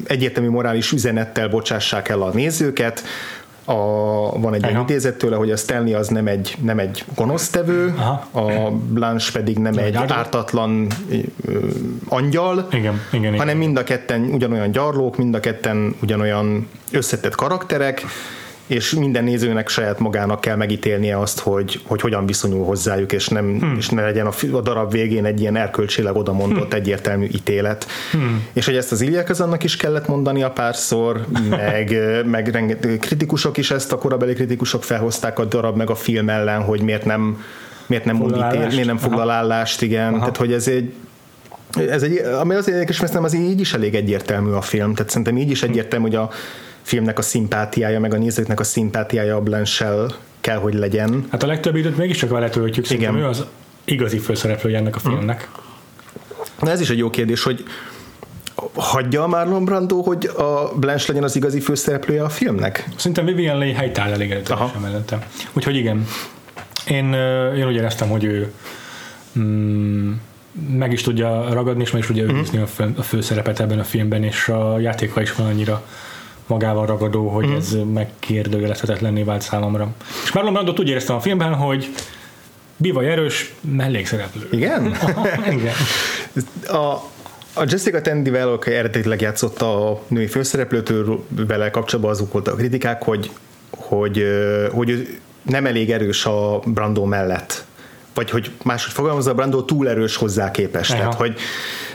egyértelmű 0.08 0.50
morális 0.50 0.92
üzenettel 0.92 1.50
bocsássák 1.50 2.10
el 2.10 2.22
a 2.22 2.30
nézőket, 2.34 3.04
a, 3.66 3.74
van 4.40 4.54
egy 4.54 4.66
Aha. 4.66 4.82
idézet 4.82 5.18
tőle, 5.18 5.36
hogy 5.36 5.52
a 5.52 5.56
Stanley 5.56 5.96
az 5.96 6.08
nem 6.08 6.28
egy, 6.28 6.56
nem 6.62 6.80
egy 6.80 7.04
gonosztevő, 7.16 7.94
Aha. 7.98 8.40
a 8.40 8.72
Blanche 8.72 9.32
pedig 9.32 9.58
nem 9.58 9.78
egy 9.78 9.96
áldozat. 9.96 10.18
ártatlan 10.18 10.88
angyal, 12.08 12.68
Igen, 12.72 13.02
igen, 13.12 13.24
igen. 13.26 13.38
hanem 13.38 13.58
mind 13.58 13.78
a 13.78 13.84
ketten 13.84 14.22
ugyanolyan 14.22 14.72
gyarlók, 14.72 15.18
mind 15.18 15.36
a 15.36 15.40
ketten 15.40 15.96
ugyanolyan 16.02 16.68
összetett 16.92 17.36
karakterek, 17.36 18.06
és 18.72 18.94
minden 18.94 19.24
nézőnek 19.24 19.70
saját 19.70 20.00
magának 20.00 20.42
kell 20.42 20.56
megítélnie 20.56 21.20
azt, 21.20 21.40
hogy, 21.40 21.82
hogy 21.86 22.02
hogyan 22.02 22.26
viszonyul 22.26 22.66
hozzájuk, 22.66 23.12
és, 23.12 23.28
nem, 23.28 23.60
hmm. 23.60 23.76
és 23.78 23.90
ne 23.90 24.02
legyen 24.02 24.26
a, 24.26 24.32
a 24.52 24.62
darab 24.62 24.92
végén 24.92 25.26
egy 25.26 25.40
ilyen 25.40 25.56
erkölcsileg 25.56 26.16
odamondott 26.16 26.72
hmm. 26.72 26.80
egyértelmű 26.80 27.28
ítélet. 27.32 27.88
Hmm. 28.12 28.48
És 28.54 28.66
hogy 28.66 28.76
ezt 28.76 28.92
az 28.92 29.02
Ilyekezannak 29.02 29.64
is 29.64 29.78
kellett 29.78 30.08
mondani 30.08 30.44
a 30.44 30.52
párszor, 30.52 31.26
meg, 31.50 31.98
meg 32.36 32.48
rengeteg 32.48 32.98
kritikusok 33.00 33.58
is 33.58 33.72
ezt, 33.72 33.92
a 33.92 33.98
korabeli 33.98 34.34
kritikusok 34.34 34.84
felhozták 34.84 35.40
a 35.40 35.46
darab 35.46 35.78
meg 35.78 35.90
a 35.90 35.96
film 35.96 36.30
ellen, 36.30 36.62
hogy 36.62 36.82
miért 36.82 37.06
nem 37.06 37.44
miért 37.86 38.06
nem, 38.06 38.18
Foglal 38.18 38.54
ítél, 38.54 38.68
miért 38.68 38.86
nem 38.86 38.98
foglal 38.98 39.30
állást, 39.30 39.82
igen. 39.82 40.08
Aha. 40.08 40.20
Tehát, 40.20 40.38
hogy 40.38 40.54
ez 40.54 40.68
egy 40.68 40.94
ez 41.90 42.04
egy, 42.04 42.18
ami 42.18 42.54
azért 42.54 42.76
érdekes, 42.76 43.02
mert 43.02 43.16
az 43.16 43.36
így 43.36 43.60
is 43.60 43.74
elég 43.74 43.96
egyértelmű 43.96 44.52
a 44.52 44.62
film, 44.62 44.94
tehát 44.94 45.10
szerintem 45.10 45.38
így 45.38 45.50
is 45.50 45.64
egyértelmű, 45.64 46.06
hogy 46.06 46.16
a 46.16 46.30
filmnek 46.92 47.18
a 47.18 47.22
szimpátiája, 47.22 48.00
meg 48.00 48.14
a 48.14 48.18
nézőknek 48.18 48.60
a 48.60 48.64
szimpátiája 48.64 49.36
a 49.36 49.42
blanche 49.42 49.90
kell, 50.42 50.58
hogy 50.58 50.74
legyen. 50.74 51.26
Hát 51.30 51.44
a 51.44 51.48
legtöbb 51.48 51.76
időt 51.76 51.98
mégiscsak 51.98 52.30
vele 52.30 52.50
töltjük, 52.50 52.86
szerintem 52.86 53.18
ő 53.18 53.26
az 53.26 53.46
igazi 53.84 54.18
főszereplője 54.18 54.78
ennek 54.78 54.96
a 54.96 55.00
filmnek. 55.00 55.50
Na 56.60 56.72
ez 56.72 56.82
is 56.82 56.90
egy 56.90 56.98
jó 56.98 57.10
kérdés, 57.10 57.44
hogy 57.44 57.64
hagyja 58.74 59.24
a 59.24 59.28
Marlon 59.28 59.66
Brando, 59.66 60.02
hogy 60.02 60.26
a 60.26 60.72
Blanche 60.76 61.06
legyen 61.08 61.24
az 61.24 61.36
igazi 61.36 61.60
főszereplője 61.60 62.24
a 62.24 62.30
filmnek? 62.30 62.90
Szerintem 62.96 63.26
Vivian 63.26 63.58
Leigh 63.58 63.78
helytáll 63.78 64.12
elégedetesen 64.12 64.82
mellette. 64.82 65.28
Úgyhogy 65.54 65.76
igen. 65.76 66.06
Én, 66.88 67.14
én 67.58 67.68
úgy 67.68 67.76
éreztem, 67.76 68.10
hogy 68.10 68.24
ő 68.24 68.52
mm, 69.40 70.12
meg 70.78 70.92
is 70.92 71.02
tudja 71.02 71.54
ragadni, 71.54 71.82
és 71.82 71.92
meg 71.92 72.02
is 72.02 72.08
tudja 72.08 72.24
mm-hmm. 72.24 72.36
őrizni 72.36 72.58
a, 72.58 72.68
fő, 72.68 72.94
a 72.98 73.02
főszerepet 73.02 73.60
ebben 73.60 73.80
a 73.80 73.84
filmben, 73.84 74.24
és 74.24 74.48
a 74.48 74.80
játéka 74.80 75.22
is 75.22 75.36
van 75.36 75.48
annyira 75.48 75.84
magával 76.48 76.86
ragadó, 76.86 77.28
hogy 77.28 77.48
mm. 77.48 77.56
ez 77.56 77.76
megkérdőjelezhetetlenné 77.94 79.24
vált 79.24 79.42
számomra. 79.42 79.88
És 80.24 80.32
Marlon 80.32 80.54
Brando 80.54 80.74
úgy 80.80 80.90
éreztem 80.90 81.16
a 81.16 81.20
filmben, 81.20 81.54
hogy 81.54 81.90
bivaj 82.78 83.12
erős, 83.12 83.54
mellékszereplő. 83.62 84.48
Igen? 84.52 84.86
Aha, 85.02 85.28
igen. 85.52 85.74
A, 86.68 87.10
a 87.54 87.66
Jessica 87.68 88.02
Tandyvel, 88.02 88.50
aki 88.50 88.72
eredetileg 88.72 89.22
játszotta 89.22 89.90
a 89.90 90.02
női 90.08 90.28
főszereplőtől 90.28 91.26
vele 91.48 91.70
kapcsolatban 91.70 92.14
azok 92.14 92.32
voltak 92.32 92.54
a 92.54 92.58
kritikák, 92.58 93.04
hogy, 93.04 93.32
hogy, 93.70 94.26
hogy 94.72 95.20
nem 95.42 95.66
elég 95.66 95.92
erős 95.92 96.26
a 96.26 96.60
Brando 96.66 97.06
mellett 97.06 97.66
vagy 98.14 98.30
hogy 98.30 98.52
máshogy 98.64 98.94
fogalmazza, 98.94 99.32
a 99.32 99.34
Brando 99.34 99.64
túl 99.64 99.90
erős 99.90 100.16
hozzá 100.16 100.52
képest. 100.52 100.92
Tehát, 100.92 101.14
hogy 101.14 101.40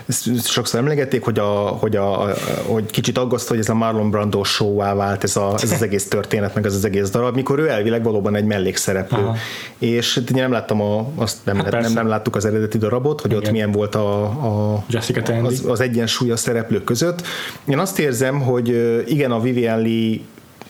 ezt 0.06 0.46
sokszor 0.46 0.80
emlegették, 0.80 1.24
hogy, 1.24 1.38
a, 1.38 1.44
hogy, 1.52 1.96
a, 1.96 2.34
hogy 2.66 2.90
kicsit 2.90 3.18
aggaszt, 3.18 3.48
hogy 3.48 3.58
ez 3.58 3.68
a 3.68 3.74
Marlon 3.74 4.10
Brando 4.10 4.44
show 4.44 4.76
vált 4.76 5.24
ez, 5.24 5.36
a, 5.36 5.54
ez 5.62 5.72
az 5.72 5.82
egész 5.82 6.08
történet, 6.08 6.54
meg 6.54 6.66
ez 6.66 6.74
az 6.74 6.84
egész 6.84 7.10
darab, 7.10 7.34
mikor 7.34 7.58
ő 7.58 7.68
elvileg 7.68 8.02
valóban 8.02 8.34
egy 8.34 8.44
mellékszereplő. 8.44 9.22
Aha. 9.22 9.36
És 9.78 10.16
én 10.16 10.24
nem 10.34 10.52
láttam, 10.52 10.80
a, 10.80 11.06
azt 11.14 11.36
nem, 11.44 11.56
hát 11.56 11.70
nem, 11.70 11.92
nem, 11.92 12.08
láttuk 12.08 12.36
az 12.36 12.44
eredeti 12.44 12.78
darabot, 12.78 13.20
hogy 13.20 13.30
Igen. 13.30 13.42
ott 13.42 13.50
milyen 13.50 13.72
volt 13.72 13.94
a, 13.94 14.22
a, 14.22 14.84
Jessica 14.88 15.22
Tandy. 15.22 15.46
az, 15.46 15.64
az 15.66 15.80
egyensúly 15.80 16.30
a 16.30 16.36
szereplők 16.36 16.84
között. 16.84 17.22
Én 17.64 17.78
azt 17.78 17.98
érzem, 17.98 18.40
hogy 18.40 18.68
igen, 19.08 19.30
a 19.30 19.40
Vivian 19.40 19.80
Lee 19.80 20.18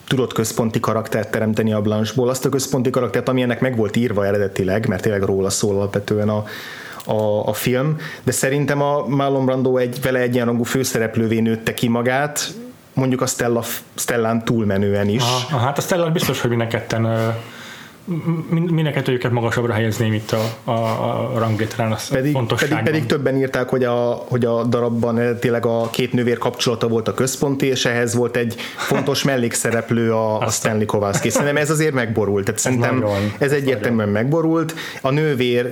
tudott 0.07 0.33
központi 0.33 0.79
karaktert 0.79 1.31
teremteni 1.31 1.73
a 1.73 1.81
Blanche-ból, 1.81 2.29
azt 2.29 2.45
a 2.45 2.49
központi 2.49 2.89
karaktert, 2.89 3.29
ami 3.29 3.41
ennek 3.41 3.61
meg 3.61 3.75
volt 3.75 3.95
írva 3.95 4.25
eredetileg, 4.25 4.87
mert 4.87 5.01
tényleg 5.01 5.21
róla 5.21 5.49
szól 5.49 5.75
alapvetően 5.75 6.29
a, 6.29 6.43
a, 7.07 7.47
a 7.47 7.53
film, 7.53 7.97
de 8.23 8.31
szerintem 8.31 8.81
a 8.81 9.07
Marlon 9.07 9.45
Brando 9.45 9.77
egy, 9.77 10.01
vele 10.01 10.19
egyenrangú 10.19 10.63
főszereplővé 10.63 11.39
nőtte 11.39 11.73
ki 11.73 11.87
magát, 11.87 12.53
mondjuk 12.93 13.21
a 13.21 13.25
Stella, 13.25 13.63
Stellán 13.95 14.43
túlmenően 14.43 15.07
is. 15.07 15.21
Aha, 15.21 15.57
hát 15.57 15.77
a 15.77 15.81
Stellán 15.81 16.13
biztos, 16.13 16.41
hogy 16.41 16.49
mind 16.49 16.67
ketten 16.67 17.35
mindenket 18.49 19.07
őket 19.07 19.31
magasabbra 19.31 19.73
helyezném 19.73 20.13
itt 20.13 20.31
a, 20.31 20.71
a, 20.71 20.71
a 20.71 21.39
ranglétrán, 21.39 21.91
az 21.91 22.07
pedig, 22.07 22.37
pedig, 22.59 22.83
pedig, 22.83 23.05
többen 23.05 23.37
írták, 23.37 23.69
hogy 23.69 23.83
a, 23.83 24.23
hogy 24.27 24.45
a 24.45 24.63
darabban 24.63 25.37
tényleg 25.39 25.65
a 25.65 25.89
két 25.89 26.13
nővér 26.13 26.37
kapcsolata 26.37 26.87
volt 26.87 27.07
a 27.07 27.13
központi, 27.13 27.65
és 27.65 27.85
ehhez 27.85 28.15
volt 28.15 28.35
egy 28.35 28.55
fontos 28.75 29.23
mellékszereplő 29.23 30.13
a, 30.13 30.39
a 30.39 30.49
Stanley 30.49 30.85
Kowalski. 30.85 31.29
Szerintem 31.29 31.57
ez 31.57 31.69
azért 31.69 31.93
megborult. 31.93 32.45
Tehát 32.45 32.59
szerintem 32.59 32.99
nagyon, 32.99 33.33
ez 33.37 33.51
egyértelműen 33.51 34.09
megborult. 34.09 34.75
A 35.01 35.11
nővér 35.11 35.71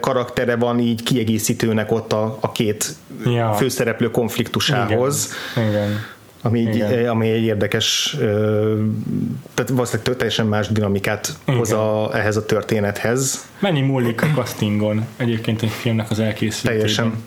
karaktere 0.00 0.56
van 0.56 0.78
így 0.78 1.02
kiegészítőnek 1.02 1.92
ott 1.92 2.12
a, 2.12 2.38
a 2.40 2.52
két 2.52 2.94
ja. 3.24 3.52
főszereplő 3.52 4.10
konfliktusához. 4.10 5.32
Igen. 5.56 5.68
Igen 5.68 6.16
ami 6.42 6.66
egy, 6.66 7.06
ami 7.06 7.30
egy 7.30 7.42
érdekes, 7.42 8.16
tehát 9.54 9.70
valószínűleg 9.70 10.16
teljesen 10.16 10.46
más 10.46 10.68
dinamikát 10.68 11.28
Igen. 11.44 11.58
hoz 11.58 11.72
a, 11.72 12.10
ehhez 12.14 12.36
a 12.36 12.46
történethez. 12.46 13.48
Mennyi 13.58 13.80
múlik 13.80 14.22
a 14.22 14.26
castingon 14.34 15.06
egyébként 15.16 15.62
egy 15.62 15.68
filmnek 15.68 16.10
az 16.10 16.20
elkészültében? 16.20 16.78
Teljesen. 16.78 17.24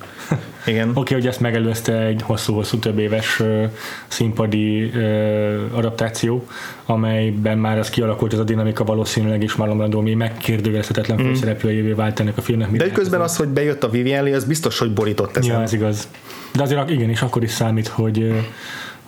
Igen. 0.65 0.89
Oké, 0.89 0.99
okay, 0.99 1.17
hogy 1.17 1.27
ezt 1.27 1.39
megelőzte 1.39 2.01
egy 2.01 2.21
hosszú-hosszú 2.21 2.77
több 2.77 2.99
éves 2.99 3.39
uh, 3.39 3.63
színpadi 4.07 4.83
uh, 4.83 5.55
adaptáció, 5.71 6.47
amelyben 6.85 7.57
már 7.57 7.77
az 7.77 7.89
kialakult 7.89 8.33
ez 8.33 8.39
a 8.39 8.43
dinamika 8.43 8.83
valószínűleg 8.83 9.43
is 9.43 9.55
Marlon 9.55 9.77
Brando, 9.77 9.97
ami 9.97 10.13
megkérdőjelezhetetlen 10.13 11.21
mm. 11.21 11.25
főszereplőjévé 11.25 11.91
vált 11.91 12.19
ennek 12.19 12.37
a 12.37 12.41
filmnek. 12.41 12.71
De 12.71 12.91
közben 12.91 13.21
az, 13.21 13.35
hogy 13.35 13.47
bejött 13.47 13.83
a 13.83 13.89
Vivian 13.89 14.23
Lee, 14.23 14.35
az 14.35 14.43
biztos, 14.43 14.79
hogy 14.79 14.93
borított 14.93 15.37
ezen. 15.37 15.55
Ja, 15.55 15.61
ez 15.61 15.73
igaz. 15.73 16.07
De 16.53 16.61
azért 16.61 16.89
igen, 16.89 17.09
és 17.09 17.21
akkor 17.21 17.43
is 17.43 17.51
számít, 17.51 17.87
hogy 17.87 18.17
uh, 18.17 18.35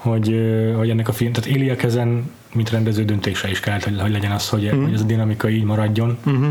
hogy, 0.03 0.35
hogy 0.75 0.89
ennek 0.89 1.07
a 1.07 1.11
film, 1.11 1.31
tehát 1.31 1.57
Elia 1.57 1.75
Kezen, 1.75 2.31
mint 2.53 2.69
rendező 2.69 3.03
döntése 3.03 3.49
is 3.49 3.59
kellett, 3.59 3.83
hogy, 3.83 3.99
hogy 3.99 4.11
legyen 4.11 4.31
az, 4.31 4.49
hogy, 4.49 4.73
mm. 4.75 4.83
hogy 4.83 4.93
ez 4.93 5.01
a 5.01 5.03
dinamika 5.03 5.49
így 5.49 5.63
maradjon. 5.63 6.17
Mm-hmm. 6.29 6.49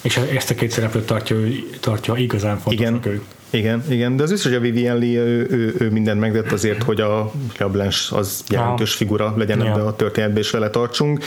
És 0.00 0.16
ezt 0.16 0.50
a 0.50 0.54
két 0.54 0.70
szereplőt 0.70 1.06
tartja, 1.06 1.36
tartja 1.80 2.16
igazán 2.16 2.58
fontosnak 2.58 3.04
Igen. 3.04 3.12
Ő. 3.12 3.22
Igen, 3.50 3.84
igen, 3.88 4.16
de 4.16 4.22
az 4.22 4.30
biztos, 4.30 4.50
hogy 4.50 4.60
a 4.60 4.62
Vivian 4.62 4.98
Lee 4.98 5.18
ő, 5.18 5.46
ő, 5.50 5.74
ő 5.78 5.90
mindent 5.90 6.20
megtett 6.20 6.52
azért, 6.52 6.82
hogy 6.82 7.00
a, 7.00 7.32
a 7.58 7.68
Blanche 7.70 8.16
az 8.16 8.44
jelentős 8.48 8.94
figura 8.94 9.34
legyen 9.36 9.58
ja. 9.58 9.66
ebbe 9.66 9.82
a 9.82 9.96
történetbe, 9.96 10.38
és 10.38 10.50
vele 10.50 10.70
tartsunk. 10.70 11.24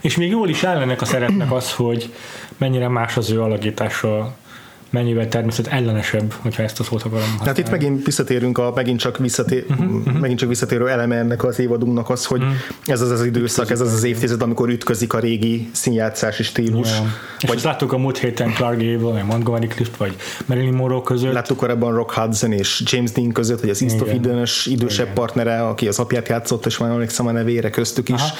És 0.00 0.16
még 0.16 0.30
jól 0.30 0.48
is 0.48 0.62
ellenek 0.62 1.00
a 1.00 1.04
szerepnek 1.04 1.52
az, 1.52 1.72
hogy 1.72 2.12
mennyire 2.56 2.88
más 2.88 3.16
az 3.16 3.30
ő 3.30 3.42
alakítása 3.42 4.36
mennyivel 4.94 5.28
természet 5.28 5.66
ellenesebb, 5.66 6.32
hogyha 6.32 6.62
ezt 6.62 6.80
a 6.80 6.82
szót 6.82 7.02
akarom 7.02 7.20
használni. 7.20 7.46
Hát 7.46 7.58
itt 7.58 7.70
megint 7.70 8.04
visszatérünk 8.04 8.58
a 8.58 8.72
megint 8.74 8.98
csak, 8.98 9.18
visszatér, 9.18 9.64
uh-huh, 9.70 9.94
uh-huh. 9.94 10.18
megint 10.18 10.38
csak 10.38 10.48
visszatérő 10.48 10.88
eleme 10.88 11.16
ennek 11.16 11.44
az 11.44 11.58
évadunknak 11.58 12.10
az, 12.10 12.24
hogy 12.24 12.40
uh-huh. 12.40 12.56
ez 12.86 13.00
az 13.00 13.10
az 13.10 13.24
időszak, 13.24 13.70
ez 13.70 13.80
az 13.80 13.92
az 13.92 14.04
évtized, 14.04 14.42
amikor 14.42 14.68
ütközik 14.68 15.12
a 15.12 15.18
régi 15.18 15.68
színjátszási 15.72 16.42
stílus. 16.42 16.90
Yeah. 16.90 17.06
És 17.40 17.48
vagy, 17.48 17.60
láttuk 17.64 17.92
a 17.92 17.98
múlt 17.98 18.18
héten 18.18 18.52
Clark 18.52 18.82
Gable, 18.82 19.12
vagy 19.12 19.24
Montgomery 19.24 19.66
Clift, 19.66 19.96
vagy 19.96 20.16
Marilyn 20.46 20.74
Monroe 20.74 21.02
között. 21.04 21.32
Láttuk 21.32 21.56
korábban 21.56 21.94
Rock 21.94 22.12
Hudson 22.12 22.52
és 22.52 22.82
James 22.86 23.12
Dean 23.12 23.32
között, 23.32 23.60
hogy 23.60 23.70
az 23.70 23.82
East 23.82 24.00
of 24.00 24.08
idősebb 24.66 25.04
Igen. 25.04 25.14
partnere, 25.14 25.62
aki 25.62 25.88
az 25.88 25.98
apját 25.98 26.28
játszott, 26.28 26.66
és 26.66 26.78
már 26.78 26.90
emlékszem 26.90 27.26
a 27.26 27.32
nevére 27.32 27.70
köztük 27.70 28.08
is. 28.08 28.20
Aha. 28.20 28.34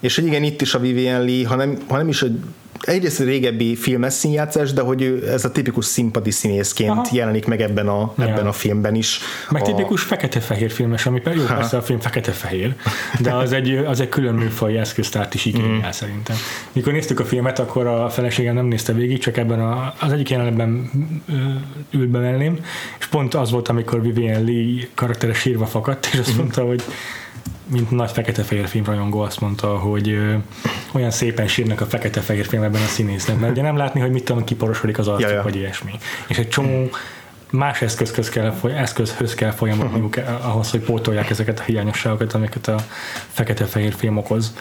És 0.00 0.14
hogy 0.14 0.26
igen, 0.26 0.42
itt 0.42 0.60
is 0.60 0.74
a 0.74 0.78
Vivian 0.78 1.24
Lee, 1.24 1.48
hanem, 1.48 1.78
hanem 1.88 2.08
is, 2.08 2.20
hogy 2.20 2.38
egyrészt 2.80 3.18
régebbi 3.18 3.76
filmes 3.76 4.12
színjátszás, 4.12 4.72
de 4.72 4.80
hogy 4.80 5.02
ő 5.02 5.28
ez 5.30 5.44
a 5.44 5.52
tipikus 5.52 5.84
színpadi 5.84 6.30
színészként 6.30 6.90
Aha. 6.90 7.08
jelenik 7.12 7.46
meg 7.46 7.60
ebben 7.60 7.88
a, 7.88 8.12
ja. 8.18 8.24
ebben 8.24 8.46
a 8.46 8.52
filmben 8.52 8.94
is. 8.94 9.18
Meg 9.50 9.62
a... 9.62 9.64
tipikus 9.64 10.02
fekete-fehér 10.02 10.70
filmes, 10.70 11.06
ami 11.06 11.20
jó, 11.34 11.44
persze 11.44 11.76
a 11.76 11.82
film 11.82 12.00
fekete-fehér, 12.00 12.74
de 13.20 13.34
az 13.34 13.52
egy, 13.52 13.70
az 13.70 14.00
egy 14.00 14.08
külön 14.08 14.34
műfaj 14.34 14.78
eszköztárt 14.78 15.34
is 15.34 15.44
igényel 15.44 15.88
mm. 15.88 15.90
szerintem. 15.90 16.36
Mikor 16.72 16.92
néztük 16.92 17.20
a 17.20 17.24
filmet, 17.24 17.58
akkor 17.58 17.86
a 17.86 18.08
feleségem 18.08 18.54
nem 18.54 18.66
nézte 18.66 18.92
végig, 18.92 19.18
csak 19.18 19.36
ebben 19.36 19.60
a, 19.60 19.94
az 20.00 20.12
egyik 20.12 20.30
jelenetben 20.30 20.90
ült 21.90 22.08
be 22.08 22.18
mellém, 22.18 22.58
és 22.98 23.06
pont 23.06 23.34
az 23.34 23.50
volt, 23.50 23.68
amikor 23.68 24.02
Vivian 24.02 24.44
Lee 24.44 24.88
karaktere 24.94 25.32
sírva 25.32 25.66
fakadt, 25.66 26.08
és 26.12 26.18
azt 26.18 26.34
mm. 26.34 26.36
mondta, 26.36 26.64
hogy 26.64 26.82
mint 27.66 27.90
nagy 27.90 28.10
fekete-fehér 28.10 28.68
filmrajongó 28.68 29.20
azt 29.20 29.40
mondta, 29.40 29.78
hogy 29.78 30.08
ö, 30.08 30.34
olyan 30.92 31.10
szépen 31.10 31.48
sírnak 31.48 31.80
a 31.80 31.86
fekete-fehér 31.86 32.46
filmben 32.46 32.82
a 32.82 32.86
színésznek, 32.86 33.38
mert 33.38 33.52
ugye 33.52 33.62
nem 33.62 33.76
látni, 33.76 34.00
hogy 34.00 34.10
mit 34.10 34.24
tudom, 34.24 34.44
kiporosodik 34.44 34.98
az 34.98 35.08
arcuk, 35.08 35.42
vagy 35.42 35.56
ilyesmi. 35.56 35.92
És 36.26 36.38
egy 36.38 36.48
csomó 36.48 36.90
más 37.50 37.82
eszközhöz 37.82 38.28
kell, 38.28 38.54
eszközhöz 38.74 39.34
kell 39.34 39.50
folyamodniuk 39.50 40.16
uh-huh. 40.16 40.46
ahhoz, 40.48 40.70
hogy 40.70 40.80
pótolják 40.80 41.30
ezeket 41.30 41.60
a 41.60 41.62
hiányosságokat, 41.62 42.34
amiket 42.34 42.68
a 42.68 42.76
fekete-fehér 43.28 43.94
film 43.94 44.16
okoz. 44.16 44.54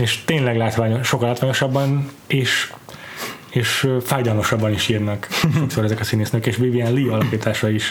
És 0.00 0.24
tényleg 0.24 0.56
látványos, 0.56 1.06
sokkal 1.06 1.28
látványosabban, 1.28 2.10
és 2.26 2.72
és 3.52 3.88
fájdalmasabban 4.02 4.72
is 4.72 4.88
írnak 4.88 5.28
sokszor 5.58 5.84
ezek 5.84 6.00
a 6.00 6.04
színésznek, 6.04 6.46
és 6.46 6.56
Vivian 6.56 6.92
Lee 6.92 7.12
alakítása 7.12 7.70
is 7.70 7.90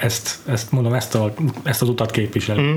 ezt, 0.00 0.38
ezt 0.44 0.72
mondom, 0.72 0.94
ezt, 0.94 1.14
a, 1.14 1.32
ezt 1.62 1.82
az 1.82 1.88
utat 1.88 2.10
képviseli. 2.10 2.60
Mm. 2.62 2.76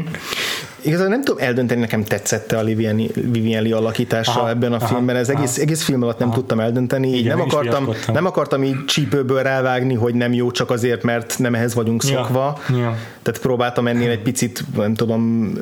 Igazából 0.81 1.11
nem 1.11 1.23
tudom 1.23 1.43
eldönteni, 1.43 1.79
nekem 1.79 2.03
tetszette 2.03 2.57
a 2.57 2.63
Vivian, 2.63 2.95
Vivian 3.13 3.63
Lee 3.63 3.75
alakítása 3.75 4.39
aha, 4.39 4.49
ebben 4.49 4.73
a 4.73 4.75
aha, 4.75 4.85
filmben, 4.85 5.15
ez 5.15 5.29
egész, 5.29 5.57
egész 5.57 5.83
film 5.83 6.03
alatt 6.03 6.19
nem 6.19 6.27
aha. 6.27 6.37
tudtam 6.37 6.59
eldönteni, 6.59 7.07
így 7.07 7.19
Igen, 7.19 7.37
nem 7.37 7.47
akartam, 7.47 7.89
nem 8.13 8.25
akartam 8.25 8.63
így 8.63 8.85
csípőből 8.85 9.41
rávágni, 9.41 9.93
hogy 9.93 10.13
nem 10.13 10.33
jó 10.33 10.51
csak 10.51 10.69
azért, 10.69 11.03
mert 11.03 11.35
nem 11.39 11.55
ehhez 11.55 11.73
vagyunk 11.73 12.03
szokva, 12.03 12.57
ja, 12.69 12.77
ja. 12.77 12.97
tehát 13.21 13.41
próbáltam 13.41 13.87
ennél 13.87 14.09
egy 14.09 14.21
picit, 14.21 14.63
nem 14.75 14.93
tudom, 14.93 15.53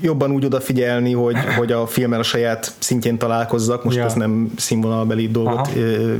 jobban 0.00 0.30
úgy 0.30 0.44
odafigyelni, 0.44 1.12
hogy, 1.12 1.36
hogy 1.56 1.72
a 1.72 1.86
filmmel 1.86 2.20
a 2.20 2.22
saját 2.22 2.72
szintjén 2.78 3.18
találkozzak, 3.18 3.84
most 3.84 3.96
ja. 3.96 4.04
ez 4.04 4.12
nem 4.12 4.52
színvonalbeli 4.56 5.28
dolgot 5.28 5.58
aha. 5.58 5.68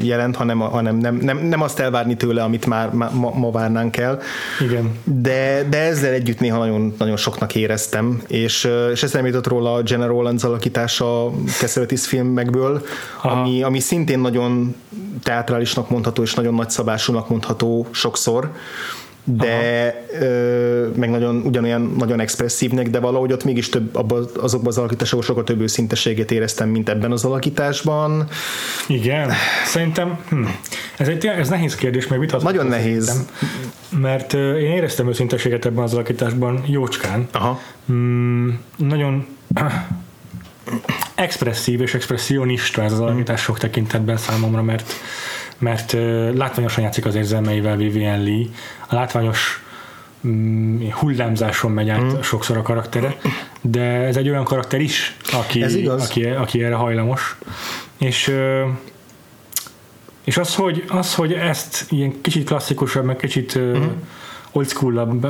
jelent, 0.01 0.37
hanem, 0.37 0.59
hanem 0.59 0.97
nem, 0.97 1.15
nem, 1.15 1.39
nem 1.39 1.63
azt 1.63 1.79
elvárni 1.79 2.17
tőle, 2.17 2.43
amit 2.43 2.67
már 2.67 2.91
ma, 2.91 3.31
ma 3.35 3.51
várnánk 3.51 3.97
el. 3.97 4.18
Igen. 4.61 4.99
De, 5.05 5.67
de 5.71 5.79
ezzel 5.79 6.13
együtt 6.13 6.41
néha 6.41 6.59
nagyon, 6.59 6.95
nagyon 6.99 7.17
soknak 7.17 7.55
érez 7.55 7.77
éreztem, 7.79 8.23
és, 8.27 8.69
és 8.93 9.03
ezt 9.03 9.15
említett 9.15 9.47
róla 9.47 9.75
a 9.75 9.83
General 9.83 10.09
Rollins 10.09 10.45
alakítása 10.45 11.27
a 11.27 11.33
Cassavetes 11.59 12.07
filmekből, 12.07 12.83
ami, 13.23 13.63
ami 13.63 13.81
szintén 13.81 14.19
nagyon 14.19 14.75
teatrálisnak 15.23 15.91
mondható, 15.91 16.23
és 16.23 16.35
nagyon 16.35 16.55
nagyszabásúnak 16.55 17.29
mondható 17.29 17.87
sokszor, 17.91 18.53
de 19.37 19.95
ö, 20.21 20.89
meg 20.97 21.11
nagyon, 21.11 21.43
ugyanolyan 21.45 21.95
nagyon 21.99 22.21
expresszívnek, 22.21 22.91
de 22.91 22.99
valahogy 22.99 23.33
ott 23.33 23.45
mégis 23.45 23.69
több, 23.69 23.97
abban, 23.97 24.29
azokban 24.41 24.69
az 24.69 24.79
alakításokban 24.79 25.27
sokkal 25.27 25.45
több 25.45 25.61
őszintességet 25.61 26.31
éreztem, 26.31 26.69
mint 26.69 26.89
ebben 26.89 27.13
az 27.13 27.25
alakításban. 27.25 28.29
Igen, 28.87 29.33
szerintem 29.65 30.19
hm. 30.29 30.45
Ez, 30.97 31.09
egy, 31.09 31.27
ez 31.27 31.49
nehéz 31.49 31.75
kérdés, 31.75 32.07
meg 32.07 32.19
vitatható. 32.19 32.57
Nagyon 32.57 32.67
nehéz. 32.71 33.27
Mert 34.01 34.33
ö, 34.33 34.57
én 34.57 34.71
éreztem 34.71 35.09
őszinteséget 35.09 35.65
ebben 35.65 35.83
az 35.83 35.95
alakításban 35.95 36.63
jócskán. 36.67 37.29
Aha. 37.33 37.61
Mm, 37.93 38.49
nagyon 38.77 39.27
expresszív 41.15 41.81
és 41.81 41.95
expressionista 41.95 42.83
ez 42.83 42.93
az 42.93 43.01
alakítás 43.01 43.41
sok 43.41 43.59
tekintetben 43.59 44.17
számomra, 44.17 44.63
mert, 44.63 44.93
mert 45.59 45.93
látványosan 46.35 46.83
játszik 46.83 47.07
az 47.07 47.15
érzelmeivel 47.15 47.77
Vivian 47.77 48.23
Lee. 48.23 48.47
A 48.89 48.95
látványos 48.95 49.63
mm, 50.27 50.89
hullámzáson 50.91 51.71
megy 51.71 51.89
át 51.89 52.03
Mhm. 52.03 52.21
sokszor 52.21 52.57
a 52.57 52.63
karaktere, 52.63 53.17
de 53.61 53.83
ez 53.83 54.17
egy 54.17 54.29
olyan 54.29 54.45
karakter 54.45 54.81
is, 54.81 55.17
aki, 55.33 55.63
aki, 55.87 56.25
aki 56.25 56.65
erre 56.65 56.75
hajlamos. 56.75 57.37
És 57.99 58.35
és 60.25 60.37
az, 60.37 60.55
hogy, 60.55 60.85
az, 60.89 61.15
hogy 61.15 61.33
ezt 61.33 61.87
ilyen 61.91 62.21
kicsit 62.21 62.47
klasszikusabb, 62.47 63.05
meg 63.05 63.17
kicsit. 63.17 63.55
Mhm. 63.55 63.83
old 64.53 64.69
school 64.69 65.21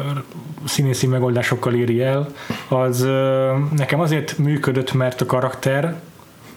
színészi 0.65 1.07
megoldásokkal 1.07 1.75
éri 1.75 2.03
el, 2.03 2.29
az 2.69 3.01
nekem 3.77 4.01
azért 4.01 4.39
működött, 4.39 4.93
mert 4.93 5.21
a 5.21 5.27
karakter 5.27 6.01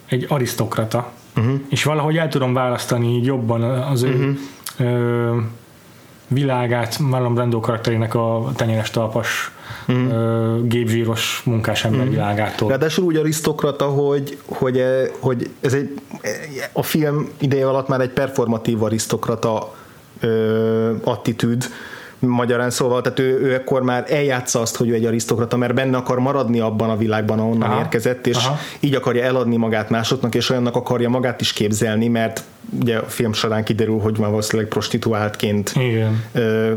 egy 0.06 0.26
arisztokrata, 0.30 1.12
uh-huh. 1.38 1.60
és 1.70 1.84
valahogy 1.84 2.17
el 2.17 2.28
tudom 2.28 2.54
választani 2.54 3.08
így 3.08 3.26
jobban 3.26 3.62
az 3.63 4.04
ő 4.04 4.36
uh-huh. 4.78 4.89
ö, 4.89 5.38
világát 6.28 7.00
Marlon 7.00 7.34
Brando 7.34 7.60
karakterének 7.60 8.15
a 8.15 8.52
tenyeres 8.56 8.89
talpas 8.89 9.52
uh-huh. 9.88 10.67
gépzsíros 10.67 11.41
munkás 11.46 11.84
ember 11.84 12.00
uh-huh. 12.00 12.15
világától. 12.15 12.70
Ráadásul 12.70 13.06
úgy 13.06 13.15
arisztokrata, 13.15 13.86
hogy, 13.86 14.38
hogy, 14.46 14.84
hogy 15.20 15.50
ez 15.60 15.74
egy, 15.74 16.02
a 16.72 16.84
film 16.84 17.30
ideje 17.38 17.67
alatt 17.67 17.88
már 17.88 18.02
egy 18.02 18.10
performatív 18.10 18.84
arisztokrata 18.84 19.76
ö, 20.20 20.94
attitűd, 21.04 21.65
magyarán 22.28 22.70
szóval, 22.70 23.02
tehát 23.02 23.20
ő, 23.20 23.40
ő 23.42 23.54
ekkor 23.54 23.82
már 23.82 24.06
eljátsza 24.08 24.62
azt, 24.62 24.76
hogy 24.76 24.90
ő 24.90 24.94
egy 24.94 25.06
arisztokrata, 25.06 25.58
mert 25.58 25.74
benne 25.74 25.98
akar 25.98 26.20
maradni 26.20 26.60
abban 26.60 26.90
a 26.90 26.98
világban, 26.98 27.40
ahonnan 27.40 27.70
Aha. 27.70 27.80
Érkezett, 27.80 28.28
és 28.28 28.36
Aha. 28.36 28.58
Így 28.80 28.96
akarja 28.96 29.24
eladni 29.24 29.56
magát 29.56 29.90
másoknak, 29.90 30.36
és 30.36 30.50
olyannak 30.50 30.76
akarja 30.76 31.10
magát 31.10 31.42
is 31.42 31.54
képzelni, 31.54 32.08
mert 32.08 32.44
ugye 32.80 32.98
a 32.98 33.04
film 33.04 33.34
során 33.34 33.64
kiderül, 33.64 34.00
hogy 34.00 34.20
már 34.20 34.30
valószínűleg 34.30 34.72
prostituáltként 34.72 35.74
Igen. 35.76 36.24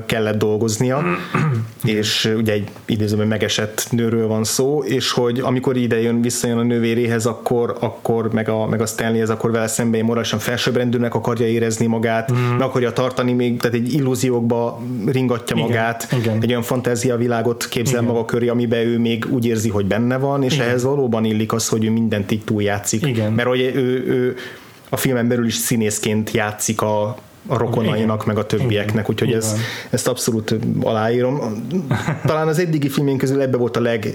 kellett 0.07 0.39
dolgoznia, 0.39 1.03
és 1.85 2.33
ugye 2.37 2.53
egy 2.53 2.69
idézőben 2.85 3.27
megesett 3.27 3.87
nőről 3.91 4.27
van 4.27 4.45
szó, 4.45 4.83
és 4.85 5.11
hogy 5.11 5.41
amikor 5.41 5.77
ide 5.77 6.01
jön, 6.01 6.21
visszajön 6.21 6.59
a 6.59 6.63
nővéréhez, 6.63 7.27
akkor, 7.27 7.77
akkor 7.81 8.33
meg, 8.33 8.49
a, 8.49 8.67
meg 8.67 8.81
a 8.81 8.87
Stanleyhez, 8.87 9.31
akkor 9.31 9.51
vele 9.51 9.67
szemben 9.67 10.05
morálisan 10.05 10.39
felsőbbrendűnek 10.39 11.15
akarja 11.15 11.47
érezni 11.47 11.87
magát, 11.87 12.33
mm. 12.33 12.37
meg 12.37 12.63
akarja 12.63 12.93
tartani 12.93 13.33
még, 13.33 13.61
tehát 13.61 13.77
egy 13.77 13.93
illúziókba 13.93 14.81
Igen, 15.43 15.59
magát, 15.59 16.09
igen. 16.13 16.43
egy 16.43 16.51
olyan 16.51 16.63
fantáziavilágot 16.63 17.69
képzel 17.69 18.03
Igen. 18.03 18.15
maga 18.15 18.25
köré, 18.25 18.49
amiben 18.49 18.87
ő 18.87 18.99
még 18.99 19.27
úgy 19.31 19.47
érzi, 19.47 19.69
hogy 19.69 19.87
benne 19.87 20.17
van, 20.17 20.43
és 20.43 20.55
Igen. 20.55 20.67
ehhez 20.67 20.83
valóban 20.83 21.25
illik 21.25 21.53
az, 21.53 21.69
hogy 21.69 21.85
ő 21.85 21.91
mindent 21.91 22.31
így 22.31 22.45
túljátszik. 22.45 23.07
Igen. 23.07 23.33
Mert 23.33 23.49
hogy 23.49 23.61
ő, 23.61 24.05
ő 24.07 24.37
a 24.89 24.97
filmen 24.97 25.29
belül 25.29 25.47
is 25.47 25.55
színészként 25.55 26.31
játszik 26.31 26.81
a, 26.81 27.17
a 27.47 27.57
rokonainak, 27.57 28.23
Igen. 28.23 28.35
meg 28.35 28.39
a 28.39 28.47
többieknek, 28.47 29.11
úgyhogy 29.11 29.33
ez, 29.33 29.57
ezt 29.91 30.09
abszolút 30.09 30.55
aláírom. 30.83 31.67
Talán 32.27 32.49
az 32.49 32.59
eddigi 32.59 32.89
filmén 32.89 33.19
közül 33.19 33.41
ebbe 33.41 33.57
volt 33.57 33.77
a 33.77 33.81
leg 33.81 34.15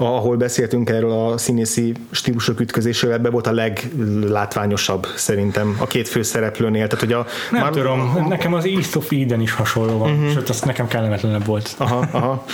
ahol 0.00 0.36
beszéltünk 0.36 0.90
erről 0.90 1.10
a 1.12 1.38
színészi 1.38 1.94
stílusok 2.10 2.60
ütközésről, 2.60 3.12
ebbe 3.12 3.30
volt 3.30 3.46
a 3.46 3.52
leglátványosabb 3.52 5.06
szerintem 5.16 5.76
a 5.80 5.86
két 5.86 6.08
főszereplőnél. 6.08 6.86
Tehát, 6.86 7.04
hogy 7.04 7.12
a, 7.12 7.26
Nem 7.50 7.62
már- 7.62 7.72
tudom, 7.72 8.26
nekem 8.28 8.54
az 8.54 8.64
East 8.64 8.96
of 8.96 9.10
Eden 9.10 9.40
is 9.40 9.52
hasonló 9.52 9.98
van, 9.98 10.10
uh-huh. 10.10 10.32
sőt, 10.32 10.48
az 10.48 10.60
nekem 10.60 10.88
kellemetlenebb 10.88 11.44
volt. 11.44 11.74
Aha, 11.76 12.08
aha. 12.10 12.44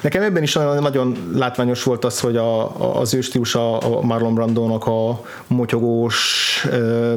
Nekem 0.00 0.22
ebben 0.22 0.42
is 0.42 0.52
nagyon, 0.80 1.16
látványos 1.34 1.82
volt 1.82 2.04
az, 2.04 2.20
hogy 2.20 2.36
a, 2.36 2.80
a, 2.80 3.00
az 3.00 3.14
ő 3.14 3.20
stílusa 3.20 3.78
a 3.78 4.00
Marlon 4.00 4.34
Brandónak 4.34 4.86
a 4.86 5.22
motyogós, 5.46 6.66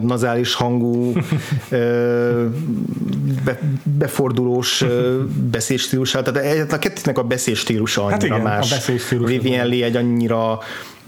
nazális 0.01 0.53
hangú, 0.53 1.11
be, 3.45 3.59
befordulós 3.83 4.85
beszédstílusa. 5.51 6.21
Tehát 6.21 6.73
a 6.73 6.79
kettőnek 6.79 7.17
a 7.17 7.23
beszédstílusa 7.23 8.01
annyira 8.01 8.13
Hát 8.15 8.23
igen, 8.23 8.39
a 8.39 8.43
más. 8.43 8.69
beszédstílus 8.69 9.29
Lee 9.69 9.85
egy 9.85 9.95
annyira 9.95 10.59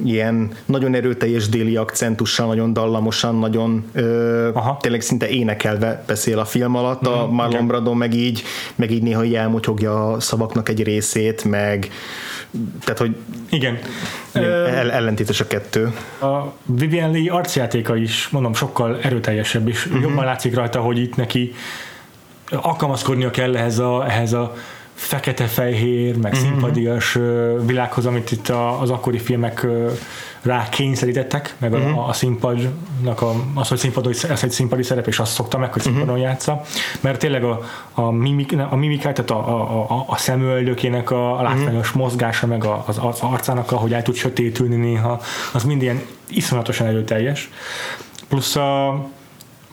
ilyen 0.06 0.52
nagyon 0.66 0.96
erőteljes 0.96 1.50
déli 1.50 1.76
akcentussal, 1.76 2.48
nagyon 2.48 2.74
dallamosan, 2.74 3.36
nagyon 3.36 3.86
ö, 3.94 4.50
Aha. 4.54 4.78
tényleg 4.82 5.02
szinte 5.02 5.30
énekelve 5.30 6.04
beszél 6.08 6.40
a 6.40 6.46
film 6.46 6.76
alatt, 6.76 7.08
a 7.08 7.28
Marlon 7.28 7.54
igen. 7.54 7.68
Brando 7.68 7.94
meg 7.94 8.14
így, 8.14 8.44
meg 8.76 8.92
így 8.92 9.04
néha 9.04 9.24
így 9.24 9.36
elmotyogja 9.36 10.12
a 10.12 10.20
szavaknak 10.20 10.70
egy 10.70 10.84
részét, 10.84 11.44
meg 11.44 11.92
tehát, 12.84 13.00
hogy 13.00 13.16
Igen. 13.50 13.80
el, 14.34 14.92
ellentétes 14.92 15.40
a 15.40 15.48
kettő. 15.48 15.94
A 16.22 16.54
Vivian 16.66 17.12
Lee 17.12 17.32
arcjátéka 17.32 17.96
is, 17.96 18.30
mondom, 18.30 18.54
sokkal 18.54 19.00
erőteljesebb, 19.02 19.68
és 19.68 19.86
uh-huh. 19.86 20.02
jobban 20.02 20.26
látszik 20.26 20.56
rajta, 20.56 20.80
hogy 20.80 20.98
itt 20.98 21.16
neki 21.16 21.54
alkalmazkodnia 22.50 23.32
kell 23.32 23.56
ehhez 23.56 23.80
a, 23.80 24.06
ehhez 24.08 24.34
a 24.34 24.54
fekete-fehér, 25.02 26.18
meg 26.18 26.32
uh-huh. 26.32 26.48
szimpadias 26.48 27.16
ö, 27.16 27.60
világhoz, 27.66 28.06
amit 28.06 28.32
itt 28.32 28.50
a, 28.50 28.82
az 28.82 28.90
akkori 28.90 29.20
filmek 29.20 29.68
rá 30.42 30.70
kényszerítettek, 30.70 31.56
meg 31.58 31.74
uh-huh. 31.74 31.98
a, 31.98 32.08
a 32.08 32.14
színpadnak, 32.14 33.22
a, 33.22 33.34
az, 33.54 33.68
hogy 33.68 33.78
színpadon, 33.78 34.14
ez 34.30 34.44
egy 34.44 34.52
színpadi 34.52 34.84
szerep, 34.84 35.08
és 35.08 35.20
azt 35.20 35.34
szokta 35.34 35.58
meg, 35.58 35.74
hogy 35.74 35.82
színpadon 35.82 36.08
uh-huh. 36.08 36.22
játsza, 36.22 36.62
mert 37.00 37.20
tényleg 37.20 37.44
a, 37.44 37.62
a, 37.94 38.12
mimik, 38.12 38.54
a 38.70 38.76
mimikát, 38.76 39.14
tehát 39.14 39.32
a, 39.32 39.58
a, 39.58 39.82
a, 39.90 40.06
a 40.08 40.18
szemöldökének 40.18 41.12
a, 41.12 41.40
a 41.40 41.42
látványos 41.42 41.88
uh-huh. 41.88 42.02
mozgása, 42.02 42.48
meg 42.48 42.64
a, 42.64 42.84
az, 42.88 43.00
az 43.02 43.20
arcának, 43.20 43.72
ahogy 43.72 43.94
el 43.94 44.02
tud 44.02 44.16
sötétülni 44.16 44.76
néha, 44.76 45.22
az 45.54 45.64
mind 45.64 45.82
ilyen 45.82 46.02
iszonyatosan 46.28 46.88
erőteljes. 46.88 47.50
Plusz 48.28 48.56
a, 48.56 48.90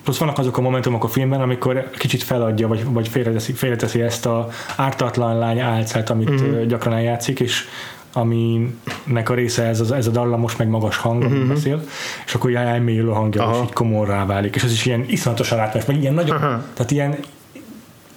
plusz 0.03 0.19
vannak 0.19 0.39
azok 0.39 0.59
a 0.59 0.61
momentumok 0.61 1.05
a 1.05 1.09
filmben, 1.09 1.41
amikor 1.41 1.91
kicsit 1.91 2.23
feladja, 2.23 2.69
vagy, 2.69 2.85
vagy 2.85 3.09
félreteszi, 3.09 3.53
félreteszi 3.53 4.01
ezt 4.01 4.27
a 4.27 4.49
ártatlan 4.77 5.39
lány 5.39 5.59
álcát, 5.59 6.11
amit 6.11 6.31
uh-huh. 6.31 6.63
gyakran 6.63 6.95
eljátszik, 6.95 7.41
és 7.41 7.65
aminek 8.13 9.29
a 9.29 9.35
része 9.35 9.63
ez, 9.63 9.81
az, 9.81 9.93
ez 9.93 10.07
a 10.07 10.11
dallamos, 10.11 10.57
meg 10.57 10.69
magas 10.69 10.97
hang, 10.97 11.23
amit 11.23 11.37
uh-huh. 11.37 11.55
beszél, 11.55 11.83
és 12.27 12.35
akkor 12.35 12.51
ilyen 12.51 12.67
elmélyülő 12.67 13.11
hangja, 13.11 13.43
Aha. 13.43 13.55
és 13.55 13.63
így 13.63 13.73
komorrá 13.73 14.27
válik, 14.27 14.55
és 14.55 14.63
ez 14.63 14.73
is 14.73 14.87
ilyen 14.87 15.05
iszonyatosan 15.09 15.59
látványos, 15.59 15.89
meg 15.89 16.01
ilyen 16.01 16.15
nagyon, 16.15 16.37
Aha. 16.37 16.63
tehát 16.75 16.91
ilyen 16.91 17.17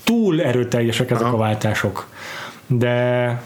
túl 0.04 0.42
erőteljesek 0.42 1.12
ezek 1.12 1.26
Aha. 1.26 1.36
a 1.36 1.38
váltások. 1.38 2.08
De 2.68 3.42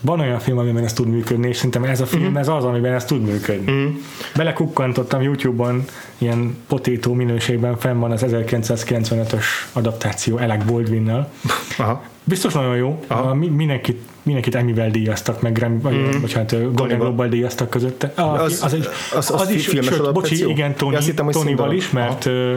van 0.00 0.20
olyan 0.20 0.38
film, 0.38 0.58
amiben 0.58 0.84
ez 0.84 0.92
tud 0.92 1.08
működni, 1.08 1.48
és 1.48 1.56
szerintem 1.56 1.84
ez 1.84 2.00
a 2.00 2.06
film, 2.06 2.22
Mhm. 2.22 2.36
ez 2.36 2.48
az, 2.48 2.64
amiben 2.64 2.92
ez 2.92 3.04
tud 3.04 3.22
működni. 3.22 3.96
Belekukkantottam 4.36 5.22
YouTube-on, 5.22 5.84
ilyen 6.18 6.56
potétó 6.68 7.12
minőségben 7.12 7.76
fenn 7.78 7.98
van 7.98 8.10
az 8.10 8.22
1995-ös 8.22 9.44
adaptáció 9.72 10.36
Alec 10.36 10.64
Baldwin-nel. 10.64 11.32
Aha. 11.78 12.02
Biztos 12.24 12.52
nagyon 12.52 12.76
jó, 12.76 13.04
Aha. 13.06 13.34
mindenkit, 13.34 14.00
mindenkit 14.28 14.54
Emmy-vel 14.54 14.90
díjaztak, 14.90 15.42
meg 15.42 15.52
Grammy, 15.52 15.78
vagy, 15.80 15.94
mm. 15.94 16.20
bocsánat, 16.20 16.74
Golden. 16.74 16.98
Globe-bal 16.98 17.28
díjaztak 17.28 17.70
közötte. 17.70 18.12
A, 18.14 18.22
Az- 18.22 18.62
az, 18.62 18.62
az, 18.62 18.72
az- 19.16 19.30
az, 19.30 19.40
az 19.40 19.50
is, 19.50 19.66
filmes 19.66 19.94
sőt, 19.94 20.12
bocsi, 20.12 20.48
igen, 20.48 20.74
Tony, 20.74 20.92
Ja, 20.92 20.98
hittem, 20.98 21.30
Tonyval 21.30 21.72
is, 21.72 21.90
mert, 21.90 22.26
ö, 22.26 22.56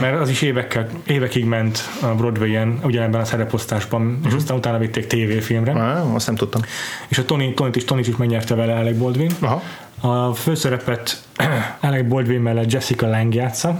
mert 0.00 0.20
az 0.20 0.28
is 0.28 0.42
évekkel, 0.42 0.88
évekig 1.06 1.44
ment 1.44 1.78
a 2.02 2.06
Broadway-en, 2.06 2.78
ugyanebben 2.84 3.20
a 3.20 3.24
szereposztásban, 3.24 4.20
és 4.26 4.32
aztán 4.32 4.56
utána 4.56 4.78
vitték 4.78 5.06
tévéfilmre. 5.06 5.72
Ah, 5.72 6.14
azt 6.14 6.26
nem 6.26 6.34
tudtam. 6.36 6.60
És 7.08 7.18
a 7.18 7.24
Tony, 7.24 7.54
Tony 7.54 7.70
is, 7.74 7.84
Tony 7.84 7.98
is 7.98 8.16
megnyerte 8.16 8.54
vele 8.54 8.74
Alec 8.74 8.96
Baldwin. 8.98 9.30
Aha. 9.40 9.62
A 10.00 10.34
főszerepet 10.34 11.22
Alec 11.80 12.08
Baldwin 12.08 12.40
mellett 12.40 12.72
Jessica 12.72 13.08
Lange 13.08 13.40
játsza. 13.40 13.78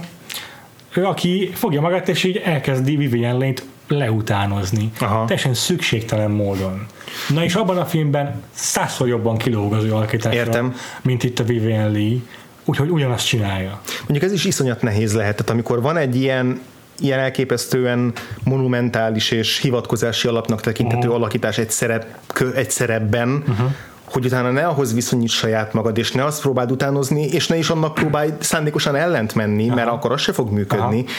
Ő, 0.93 1.05
aki 1.05 1.49
fogja 1.53 1.81
magát, 1.81 2.09
és 2.09 2.23
így 2.23 2.41
elkezdi 2.45 2.95
Vivian 2.95 3.37
Lane-t 3.37 3.63
leutánozni. 3.87 4.91
Aha. 4.99 5.25
Teljesen 5.25 5.53
szükségtelen 5.53 6.31
módon. 6.31 6.85
Na 7.29 7.43
és 7.43 7.55
abban 7.55 7.77
a 7.77 7.85
filmben 7.85 8.43
százszor 8.53 9.07
jobban 9.07 9.37
kilóg 9.37 9.73
az 9.73 9.83
ő 9.83 9.93
Értem. 10.31 10.75
mint 11.01 11.23
itt 11.23 11.39
a 11.39 11.43
Vivian 11.43 11.91
Lee. 11.91 12.17
Úgyhogy 12.65 12.89
ugyanazt 12.89 13.25
csinálja. 13.25 13.81
Mondjuk 13.99 14.23
ez 14.23 14.31
is 14.31 14.45
iszonyat 14.45 14.81
nehéz 14.81 15.13
lehet, 15.13 15.35
tehát 15.35 15.51
amikor 15.51 15.81
van 15.81 15.97
egy 15.97 16.15
ilyen 16.15 16.61
ilyen 16.99 17.19
elképesztően 17.19 18.13
monumentális 18.43 19.31
és 19.31 19.59
hivatkozási 19.59 20.27
alapnak 20.27 20.61
tekinthető 20.61 21.07
uh-huh. 21.07 21.15
alakítás 21.15 21.57
egy, 21.57 21.69
szerep, 21.69 22.05
egy 22.55 22.71
szerepben, 22.71 23.43
uh-huh. 23.47 23.71
hogy 24.03 24.25
utána 24.25 24.51
ne 24.51 24.65
ahhoz 24.65 24.93
viszonyíts 24.93 25.33
saját 25.33 25.73
magad, 25.73 25.97
és 25.97 26.11
ne 26.11 26.25
azt 26.25 26.41
próbáld 26.41 26.71
utánozni, 26.71 27.23
és 27.23 27.47
ne 27.47 27.57
is 27.57 27.69
annak 27.69 27.93
próbálj 27.93 28.33
szándékosan 28.39 28.95
ellent 28.95 29.35
menni, 29.35 29.63
uh-huh. 29.63 29.75
mert 29.75 29.89
akkor 29.89 30.11
az 30.11 30.21
se 30.21 30.33
fog 30.33 30.51
működni. 30.51 30.99
Uh-huh. 30.99 31.09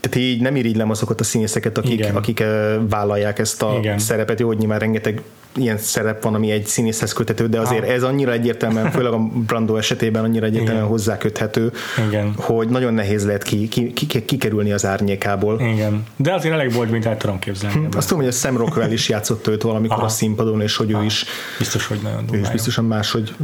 Tehát 0.00 0.16
így 0.16 0.40
nem 0.40 0.56
irigylem 0.56 0.90
azokat 0.90 1.20
a 1.20 1.24
színészeket, 1.24 1.78
akik, 1.78 1.92
Igen. 1.92 2.16
akik 2.16 2.44
vállalják 2.88 3.38
ezt 3.38 3.62
a 3.62 3.76
Igen. 3.78 3.98
szerepet. 3.98 4.40
Jó, 4.40 4.46
hogy 4.46 4.58
nyilván 4.58 4.78
rengeteg 4.78 5.22
ilyen 5.56 5.78
szerep 5.78 6.22
van, 6.22 6.34
ami 6.34 6.50
egy 6.50 6.66
színészhez 6.66 7.12
köthető, 7.12 7.46
de 7.46 7.60
azért 7.60 7.82
ah. 7.82 7.92
ez 7.92 8.02
annyira 8.02 8.32
egyértelműen, 8.32 8.90
főleg 8.90 9.12
a 9.12 9.18
Brando 9.18 9.76
esetében 9.76 10.24
annyira 10.24 10.46
egyértelműen 10.46 10.76
Igen. 10.76 10.88
hozzáköthető, 10.88 11.72
Igen. 12.08 12.32
hogy 12.36 12.68
nagyon 12.68 12.94
nehéz 12.94 13.26
lehet 13.26 13.42
ki, 13.42 13.68
ki, 13.68 13.92
ki, 13.92 14.24
kikerülni 14.24 14.72
az 14.72 14.86
árnyékából. 14.86 15.60
Igen. 15.60 16.06
De 16.16 16.34
azért 16.34 16.54
elég 16.54 16.72
volt, 16.72 16.90
mint 16.90 17.06
el 17.06 17.16
tudom 17.16 17.38
képzelni. 17.38 17.76
Hm, 17.78 17.96
azt 17.96 18.08
tudom, 18.08 18.22
hogy 18.22 18.32
a 18.32 18.36
Sam 18.36 18.56
Rockwell 18.56 18.90
is 18.90 19.08
játszott 19.08 19.46
őt 19.46 19.62
valamikor 19.62 19.96
Aha. 19.96 20.06
a 20.06 20.08
színpadon, 20.08 20.60
és 20.60 20.76
hogy 20.76 20.92
Aha. 20.92 21.02
ő 21.02 21.04
is 21.04 21.24
biztos, 21.58 21.86
hogy 21.86 21.98
nagyon 22.02 22.24
ő 22.32 22.38
is 22.38 22.50
biztosan 22.50 22.84
máshogy 22.84 23.34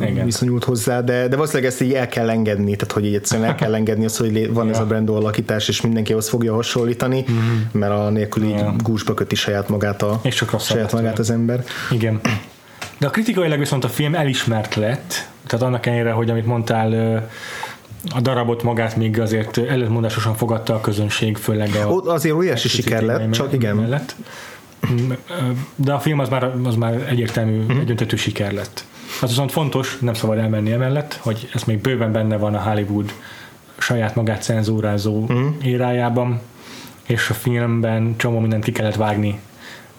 Igen. 0.00 0.24
viszonyult 0.24 0.64
hozzá, 0.64 1.00
de, 1.00 1.28
de 1.28 1.36
valószínűleg 1.36 1.70
ezt 1.70 1.80
így 1.80 1.92
el 1.92 2.08
kell 2.08 2.30
engedni, 2.30 2.76
tehát 2.76 2.92
hogy 2.92 3.04
így 3.04 3.14
egyszerűen 3.14 3.48
el 3.48 3.54
kell 3.54 3.74
engedni 3.74 4.04
azt, 4.04 4.16
hogy 4.16 4.52
van 4.52 4.66
ja. 4.66 4.72
ez 4.72 4.78
a 4.78 4.84
Brando 4.84 5.14
alakítás, 5.14 5.68
és 5.68 5.80
mindenki 5.80 6.12
ahhoz 6.12 6.28
fogja 6.28 6.54
hasonlítani, 6.54 7.24
mm-hmm. 7.30 7.60
mert 7.72 7.92
a 7.92 8.10
nélkül 8.10 8.44
így 8.44 8.50
ja. 8.58 8.74
gúzsba 8.82 9.14
köti 9.14 9.34
saját 9.34 9.68
magát, 9.68 10.02
a, 10.02 10.20
és 10.22 10.34
csak 10.34 10.60
saját 10.60 10.92
magát 10.92 11.18
az 11.18 11.30
ember. 11.30 11.45
Igen. 11.90 12.20
De 12.98 13.06
a 13.06 13.10
kritikailag 13.10 13.58
viszont 13.58 13.84
a 13.84 13.88
film 13.88 14.14
elismert 14.14 14.74
lett, 14.74 15.28
tehát 15.46 15.66
annak 15.66 15.86
ellenére, 15.86 16.10
hogy 16.10 16.30
amit 16.30 16.46
mondtál, 16.46 17.22
a 18.14 18.20
darabot 18.20 18.62
magát 18.62 18.96
még 18.96 19.20
azért 19.20 19.58
ellentmondásosan 19.58 20.34
fogadta 20.34 20.74
a 20.74 20.80
közönség, 20.80 21.36
főleg 21.36 21.74
a... 21.74 21.86
Ott 21.88 22.06
azért 22.06 22.34
óriási 22.34 22.68
siker 22.68 23.02
lett, 23.02 23.30
csak 23.30 23.52
igen. 23.52 23.76
Mellett. 23.76 24.16
De 25.74 25.92
a 25.92 25.98
film 25.98 26.18
az 26.18 26.28
már, 26.28 26.52
az 26.64 26.74
már 26.74 27.06
egyértelmű, 27.08 27.72
mm. 27.72 27.78
egyöntető 27.78 28.16
siker 28.16 28.52
lett. 28.52 28.84
Az 29.20 29.28
viszont 29.28 29.52
fontos, 29.52 29.98
nem 30.00 30.14
szabad 30.14 30.38
elmenni 30.38 30.72
emellett, 30.72 31.18
hogy 31.22 31.48
ez 31.54 31.62
még 31.62 31.78
bőven 31.78 32.12
benne 32.12 32.36
van 32.36 32.54
a 32.54 32.62
Hollywood 32.62 33.12
saját 33.78 34.14
magát 34.14 34.42
cenzúrázó 34.42 35.26
mm. 35.32 35.46
érájában, 35.62 36.40
és 37.06 37.30
a 37.30 37.34
filmben 37.34 38.16
csomó 38.16 38.38
mindent 38.38 38.64
ki 38.64 38.72
kellett 38.72 38.94
vágni 38.94 39.40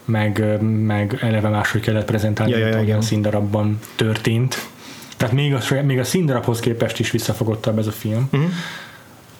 meg, 0.08 0.62
meg 0.62 1.18
eleve 1.20 1.48
máshogy 1.48 1.80
kellett 1.80 2.04
prezentálni, 2.04 2.52
ja, 2.52 2.66
ja, 2.66 2.80
ja, 2.80 2.96
a 2.96 3.00
színdarabban 3.00 3.78
történt. 3.96 4.66
Tehát 5.16 5.34
még 5.34 5.54
a, 5.54 5.82
még 5.82 5.98
a 5.98 6.04
színdarabhoz 6.04 6.60
képest 6.60 6.98
is 6.98 7.10
visszafogottabb 7.10 7.78
ez 7.78 7.86
a 7.86 7.92
film. 7.92 8.28
Uh-huh. 8.32 8.50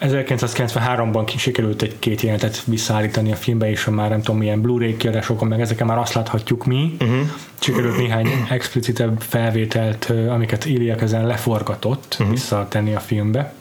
1993-ban 0.01 1.39
sikerült 1.39 1.83
egy 1.83 1.99
két 1.99 2.21
jelenetet 2.21 2.63
visszaállítani 2.65 3.33
a 3.33 3.37
filmbe, 3.37 3.71
és 3.71 3.87
a 3.87 3.91
már 3.91 4.11
nem 4.11 4.23
tudom 4.23 4.39
milyen 4.39 4.61
Blu-ray 4.61 4.97
kiadásokon, 4.97 5.49
meg 5.49 5.61
ezeken 5.61 5.87
már 5.87 5.99
azt 5.99 6.15
láthatjuk 6.15 6.65
mi. 6.65 6.97
Uh-huh. 7.01 7.19
Sikerült 7.61 7.97
néhány 7.97 8.29
explicitebb 8.51 9.21
felvételt, 9.21 10.13
amiket 10.29 10.65
Iliak 10.65 11.03
ezen 11.03 11.27
leforgatott, 11.27 12.17
uh-huh. 12.19 12.31
visszatenni 12.31 12.95
a 12.95 13.01
filmbe 13.01 13.53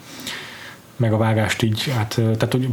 meg 0.97 1.13
a 1.13 1.17
vágást 1.17 1.61
így, 1.61 1.91
hát, 1.95 2.13
tehát 2.15 2.51
hogy 2.51 2.69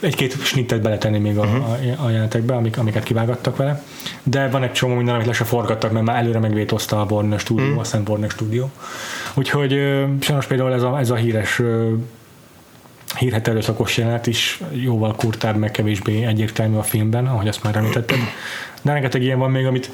egy-két 0.00 0.44
snittet 0.44 0.82
beletenni 0.82 1.18
még 1.18 1.38
a, 1.38 1.44
uh-huh. 1.44 2.04
a, 2.04 2.10
jelentekbe, 2.10 2.54
amik, 2.54 2.78
amiket 2.78 3.02
kivágattak 3.02 3.56
vele, 3.56 3.82
de 4.22 4.48
van 4.48 4.62
egy 4.62 4.72
csomó 4.72 4.94
minden, 4.94 5.14
amit 5.14 5.26
le 5.26 5.32
se 5.32 5.44
forgattak, 5.44 5.92
mert 5.92 6.04
már 6.04 6.16
előre 6.16 6.38
megvétózta 6.38 7.00
a 7.00 7.06
Warner 7.10 7.38
Studio, 7.38 7.64
uh-huh. 7.64 7.80
a 7.80 7.84
Szent 7.84 8.08
Warner 8.08 8.30
Studio. 8.30 8.68
Úgyhogy 9.34 9.70
sajnos 10.20 10.46
például 10.46 10.72
ez 10.72 10.82
a, 10.82 10.98
ez 10.98 11.10
a 11.10 11.14
híres 11.14 11.60
hírhet 13.18 13.48
erőszakos 13.48 13.96
jelenet 13.96 14.26
is 14.26 14.60
jóval 14.72 15.14
kurtább, 15.14 15.56
meg 15.56 15.70
kevésbé 15.70 16.24
egyértelmű 16.24 16.76
a 16.76 16.82
filmben, 16.82 17.26
ahogy 17.26 17.48
azt 17.48 17.62
már 17.62 17.76
említettem. 17.76 18.18
De 18.82 18.92
rengeteg 18.92 19.22
ilyen 19.22 19.38
van 19.38 19.50
még, 19.50 19.66
amit 19.66 19.90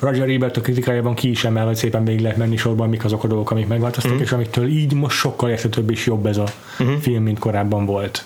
Roger 0.00 0.28
Ebert 0.28 0.56
a 0.56 0.60
kritikájában 0.60 1.14
ki 1.14 1.30
is 1.30 1.44
emel, 1.44 1.66
hogy 1.66 1.76
szépen 1.76 2.02
még 2.02 2.20
lehet 2.20 2.36
menni 2.36 2.56
sorban, 2.56 2.88
mik 2.88 3.04
azok 3.04 3.24
a 3.24 3.26
dolgok, 3.26 3.50
amik 3.50 3.66
megváltoztak, 3.66 4.14
mm. 4.14 4.20
és 4.20 4.32
amiktől 4.32 4.66
így 4.66 4.94
most 4.94 5.16
sokkal 5.16 5.50
érthetőbb 5.50 5.90
és 5.90 6.06
jobb 6.06 6.26
ez 6.26 6.36
a 6.36 6.46
mm. 6.82 6.94
film, 6.94 7.22
mint 7.22 7.38
korábban 7.38 7.86
volt. 7.86 8.24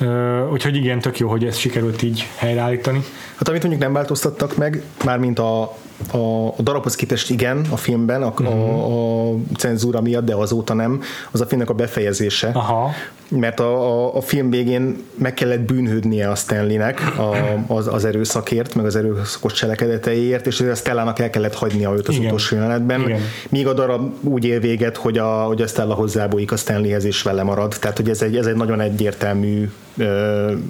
Uh, 0.00 0.52
úgyhogy 0.52 0.76
igen, 0.76 1.00
tök 1.00 1.18
jó, 1.18 1.28
hogy 1.28 1.44
ezt 1.44 1.58
sikerült 1.58 2.02
így 2.02 2.28
helyreállítani. 2.36 3.04
Hát 3.36 3.48
amit 3.48 3.60
mondjuk 3.60 3.82
nem 3.82 3.92
változtattak 3.92 4.56
meg, 4.56 4.82
mármint 5.04 5.38
a 5.38 5.76
a, 6.10 6.46
a 6.46 6.62
darabhoz 6.62 6.94
képest 6.94 7.30
igen 7.30 7.66
a 7.70 7.76
filmben, 7.76 8.22
a, 8.22 8.34
a, 8.36 9.30
a 9.30 9.34
cenzúra 9.56 10.00
miatt, 10.00 10.24
de 10.24 10.34
azóta 10.34 10.74
nem, 10.74 11.02
az 11.30 11.40
a 11.40 11.46
filmnek 11.46 11.70
a 11.70 11.74
befejezése. 11.74 12.50
Aha. 12.52 12.90
Mert 13.28 13.60
a, 13.60 13.90
a, 13.90 14.16
a 14.16 14.20
film 14.20 14.50
végén 14.50 15.02
meg 15.14 15.34
kellett 15.34 15.60
bűnhődnie 15.60 16.30
a 16.30 16.34
Stanleynek 16.34 17.18
a, 17.18 17.36
az, 17.74 17.86
az 17.86 18.04
erőszakért, 18.04 18.74
meg 18.74 18.84
az 18.84 18.96
erőszakos 18.96 19.52
cselekedeteiért, 19.52 20.46
és 20.46 20.60
a 20.60 20.74
Stellának 20.74 21.18
el 21.18 21.30
kellett 21.30 21.54
hagynia 21.54 21.92
őt 21.92 22.08
az 22.08 22.14
igen. 22.14 22.26
utolsó 22.26 22.56
jelenetben. 22.56 23.00
Igen. 23.00 23.20
Míg 23.48 23.66
a 23.66 23.72
darab 23.72 24.12
úgy 24.20 24.44
ér 24.44 24.60
véget, 24.60 24.96
hogy 24.96 25.18
a, 25.18 25.42
hogy 25.42 25.62
a 25.62 25.66
Stella 25.66 25.94
hozzábújik 25.94 26.52
a 26.52 26.56
Stanleyhez 26.56 27.04
és 27.04 27.22
vele 27.22 27.42
marad. 27.42 27.76
Tehát, 27.80 27.96
hogy 27.96 28.08
ez 28.08 28.22
egy, 28.22 28.36
ez 28.36 28.46
egy 28.46 28.56
nagyon 28.56 28.80
egyértelmű 28.80 29.70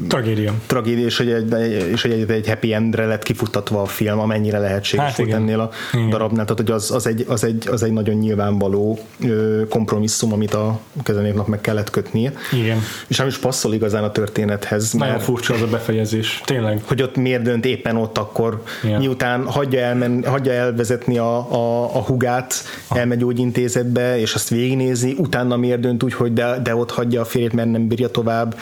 tragédia. 0.08 0.52
Tragédia, 0.66 1.04
és 1.04 1.16
hogy 1.16 1.30
egy, 1.30 1.52
és 1.92 2.02
hogy 2.02 2.10
egy, 2.10 2.30
egy 2.30 2.48
happy 2.48 2.72
endre 2.72 3.06
lett 3.06 3.22
kifutatva 3.22 3.82
a 3.82 3.86
film, 3.86 4.18
amennyire 4.18 4.58
lehetséges 4.58 5.06
hát 5.06 5.16
volt 5.16 5.32
ennél 5.32 5.60
a 5.60 5.70
igen. 5.92 6.10
darabnál. 6.10 6.44
Tehát, 6.44 6.60
hogy 6.60 6.70
az, 6.70 6.90
az, 6.90 7.06
egy, 7.06 7.24
az, 7.28 7.44
egy, 7.44 7.68
az 7.70 7.82
egy 7.82 7.92
nagyon 7.92 8.14
nyilvánvaló 8.14 8.98
kompromisszum, 9.68 10.32
amit 10.32 10.54
a 10.54 10.80
kezenéknak 11.02 11.46
meg 11.46 11.60
kellett 11.60 11.90
kötnie. 11.90 12.32
Igen. 12.52 12.78
És 13.06 13.16
nem 13.16 13.26
is 13.26 13.38
passzol 13.38 13.74
igazán 13.74 14.04
a 14.04 14.10
történethez. 14.10 14.92
Nagyon 14.92 15.14
mert, 15.14 15.24
furcsa 15.24 15.54
az 15.54 15.62
a 15.62 15.66
befejezés, 15.66 16.40
tényleg. 16.44 16.82
Hogy 16.84 17.02
ott 17.02 17.16
miért 17.16 17.42
dönt 17.42 17.64
éppen 17.64 17.96
ott 17.96 18.18
akkor, 18.18 18.62
Igen. 18.84 18.98
miután 18.98 19.46
hagyja, 19.46 19.80
elmen, 19.80 20.24
hagyja 20.26 20.52
elvezetni 20.52 21.18
a, 21.18 21.36
a, 21.52 21.82
a 21.96 22.02
hugát, 22.02 22.54
ah. 22.88 22.98
elmegy 22.98 23.18
gyógyintézetbe, 23.18 24.18
és 24.18 24.34
azt 24.34 24.48
végignézi, 24.48 25.14
utána 25.18 25.56
miért 25.56 25.80
dönt 25.80 26.02
úgy, 26.02 26.14
hogy 26.14 26.32
de, 26.32 26.58
de 26.62 26.76
ott 26.76 26.90
hagyja 26.90 27.20
a 27.20 27.24
férjét, 27.24 27.52
mert 27.52 27.70
nem 27.70 27.88
bírja 27.88 28.08
tovább 28.08 28.54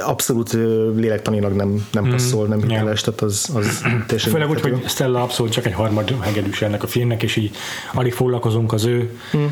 abszolút 0.00 0.52
lélektanilag 0.96 1.52
nem, 1.52 1.86
nem 1.92 2.06
mm. 2.06 2.10
passzol, 2.10 2.46
nem 2.46 2.60
hiteles, 2.60 3.00
tehát 3.00 3.20
az, 3.20 3.50
az 3.54 3.80
teljesen 3.80 4.32
Főleg 4.32 4.50
úgy, 4.50 4.60
hogy 4.60 4.88
Stella 4.88 5.22
abszolút 5.22 5.52
csak 5.52 5.66
egy 5.66 5.72
harmad 5.72 6.16
hegedűs 6.20 6.62
ennek 6.62 6.82
a 6.82 6.86
filmnek, 6.86 7.22
és 7.22 7.36
így 7.36 7.56
alig 7.92 8.12
foglalkozunk 8.12 8.72
az 8.72 8.84
ő 8.84 9.18
mm. 9.36 9.46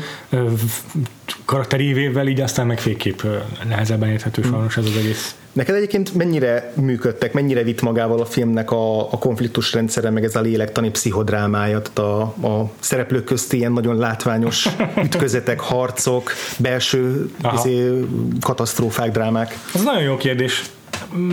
Karakterévével, 1.45 2.27
így 2.27 2.41
aztán 2.41 2.67
meg 2.67 2.79
végképp 2.83 3.21
nehezebben 3.67 4.09
érthető 4.09 4.41
mm. 4.47 4.49
sajnos 4.49 4.77
ez 4.77 4.85
az 4.85 4.97
egész. 4.97 5.35
Neked 5.51 5.75
egyébként 5.75 6.13
mennyire 6.13 6.71
működtek, 6.75 7.33
mennyire 7.33 7.63
vitt 7.63 7.81
magával 7.81 8.19
a 8.19 8.25
filmnek 8.25 8.71
a, 8.71 8.99
a 9.11 9.17
konfliktus 9.17 9.73
rendszere, 9.73 10.09
meg 10.09 10.23
ez 10.23 10.35
a 10.35 10.41
lélektani 10.41 10.89
pszichodrámája, 10.89 11.81
tehát 11.81 12.11
a, 12.11 12.21
a 12.47 12.69
szereplők 12.79 13.23
közti 13.23 13.57
ilyen 13.57 13.71
nagyon 13.71 13.97
látványos 13.97 14.69
ütközetek, 15.05 15.59
harcok, 15.59 16.31
belső 16.57 17.29
izé, 17.53 18.05
katasztrófák, 18.41 19.11
drámák? 19.11 19.57
Ez 19.73 19.83
nagyon 19.83 20.01
jó 20.01 20.17
kérdés. 20.17 20.63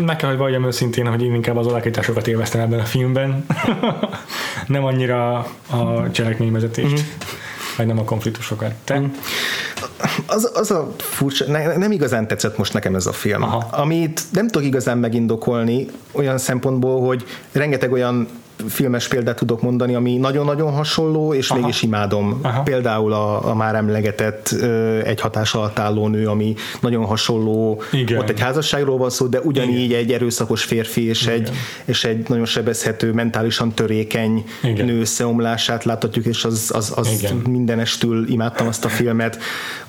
Meg 0.07 0.17
kell, 0.17 0.29
hogy 0.29 0.39
valljam 0.39 0.67
őszintén, 0.67 1.07
hogy 1.07 1.23
én 1.23 1.35
inkább 1.35 1.57
az 1.57 1.67
alakításokat 1.67 2.27
élveztem 2.27 2.61
ebben 2.61 2.81
a 2.81 2.85
filmben. 2.85 3.47
Nem 4.67 4.85
annyira 4.85 5.37
a 5.71 6.11
cselekményvezetést. 6.11 6.93
Mm 6.93 7.41
vagy 7.77 7.87
nem 7.87 7.99
a 7.99 8.05
konfliktusokat. 8.05 8.75
Te? 8.85 9.03
Az, 10.27 10.51
az 10.55 10.71
a 10.71 10.95
furcsa, 10.99 11.45
ne, 11.47 11.77
nem 11.77 11.93
igazán 11.93 12.27
tetszett 12.27 12.59
most 12.59 12.73
nekem 12.73 12.95
ez 12.95 13.07
a 13.07 13.13
film. 13.13 13.43
Aha. 13.43 13.69
Amit 13.71 14.23
nem 14.33 14.49
tudok 14.49 14.67
igazán 14.67 14.99
megindokolni 14.99 15.87
olyan 16.13 16.39
szempontból, 16.39 17.07
hogy 17.07 17.25
rengeteg 17.53 17.93
olyan 17.93 18.29
filmes 18.69 19.09
példát 19.09 19.37
tudok 19.37 19.63
mondani, 19.63 19.95
ami 19.95 20.17
nagyon-nagyon 20.17 20.73
hasonló, 20.73 21.35
és 21.35 21.51
Aha. 21.51 21.61
mégis 21.61 21.83
imádom. 21.83 22.39
Aha. 22.43 22.63
Például 22.63 23.13
a, 23.13 23.49
a 23.49 23.55
már 23.55 23.75
emlegetett 23.75 24.55
egy 25.05 25.21
hatás 25.21 25.55
alatt 25.55 25.79
álló 25.79 26.09
nő, 26.09 26.27
ami 26.29 26.55
nagyon 26.81 27.05
hasonló, 27.05 27.83
Igen. 27.93 28.19
ott 28.19 28.29
egy 28.29 28.41
házasságról 28.41 28.99
van 28.99 29.11
szó, 29.11 29.27
de 29.27 29.41
ugyanígy 29.41 29.85
Igen. 29.85 29.99
egy 29.99 30.13
erőszakos 30.13 30.65
férfi 30.65 31.09
és 31.09 31.27
egy, 31.27 31.51
és 31.85 32.05
egy 32.05 32.29
nagyon 32.29 32.45
sebezhető, 32.45 33.13
mentálisan 33.13 33.73
törékeny 33.73 34.45
Igen. 34.63 34.87
nő 34.87 35.01
összeomlását 35.01 35.85
láthatjuk, 35.85 36.25
és 36.25 36.45
az, 36.45 36.71
az, 36.75 36.93
az 36.97 37.35
mindenestül 37.49 38.29
imádtam 38.29 38.67
azt 38.67 38.85
a 38.85 38.89
filmet. 38.89 39.39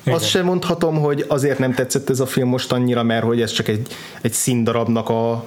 Igen. 0.02 0.14
Azt 0.18 0.28
sem 0.28 0.44
mondhatom, 0.44 1.00
hogy 1.00 1.24
azért 1.28 1.58
nem 1.58 1.72
tetszett 1.72 2.10
ez 2.10 2.20
a 2.20 2.26
film 2.26 2.48
most 2.48 2.72
annyira, 2.72 3.02
mert 3.02 3.24
hogy 3.24 3.40
ez 3.40 3.50
csak 3.50 3.68
egy, 3.68 3.86
egy 4.20 4.32
színdarabnak 4.32 5.08
a 5.08 5.44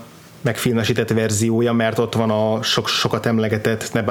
megfilmesített 0.48 1.10
verziója, 1.10 1.74
mert 1.74 2.00
ott 2.00 2.14
van 2.14 2.30
a 2.30 2.64
sok, 2.64 2.88
sokat 2.88 3.26
emlegetett 3.26 3.94
ne, 3.94 4.02
uh, 4.02 4.08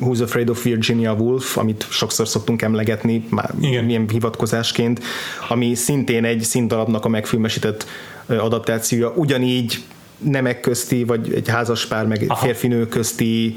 Who's 0.00 0.22
Afraid 0.22 0.48
of 0.48 0.62
Virginia 0.62 1.12
Woolf, 1.12 1.56
amit 1.56 1.86
sokszor 1.90 2.28
szoktunk 2.28 2.62
emlegetni, 2.62 3.24
már 3.30 3.50
Igen. 3.60 3.84
milyen 3.84 4.08
hivatkozásként, 4.08 5.00
ami 5.48 5.74
szintén 5.74 6.24
egy 6.24 6.40
színdarabnak 6.40 7.04
a 7.04 7.08
megfilmesített 7.08 7.86
adaptációja, 8.26 9.12
ugyanígy 9.16 9.82
nemek 10.18 10.60
közti, 10.60 11.04
vagy 11.04 11.32
egy 11.34 11.48
házaspár, 11.48 12.06
meg 12.06 12.22
egy 12.22 12.32
férfinő 12.36 12.86
közti 12.86 13.54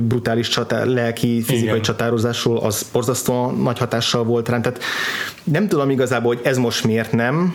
brutális 0.00 0.48
csatár, 0.48 0.86
lelki, 0.86 1.42
fizikai 1.42 1.68
Igen. 1.68 1.82
csatározásról, 1.82 2.58
az 2.58 2.86
borzasztóan 2.92 3.54
nagy 3.54 3.78
hatással 3.78 4.24
volt 4.24 4.48
rám. 4.48 4.62
Tehát 4.62 4.82
nem 5.44 5.68
tudom 5.68 5.90
igazából, 5.90 6.34
hogy 6.34 6.44
ez 6.46 6.56
most 6.56 6.84
miért 6.84 7.12
nem, 7.12 7.54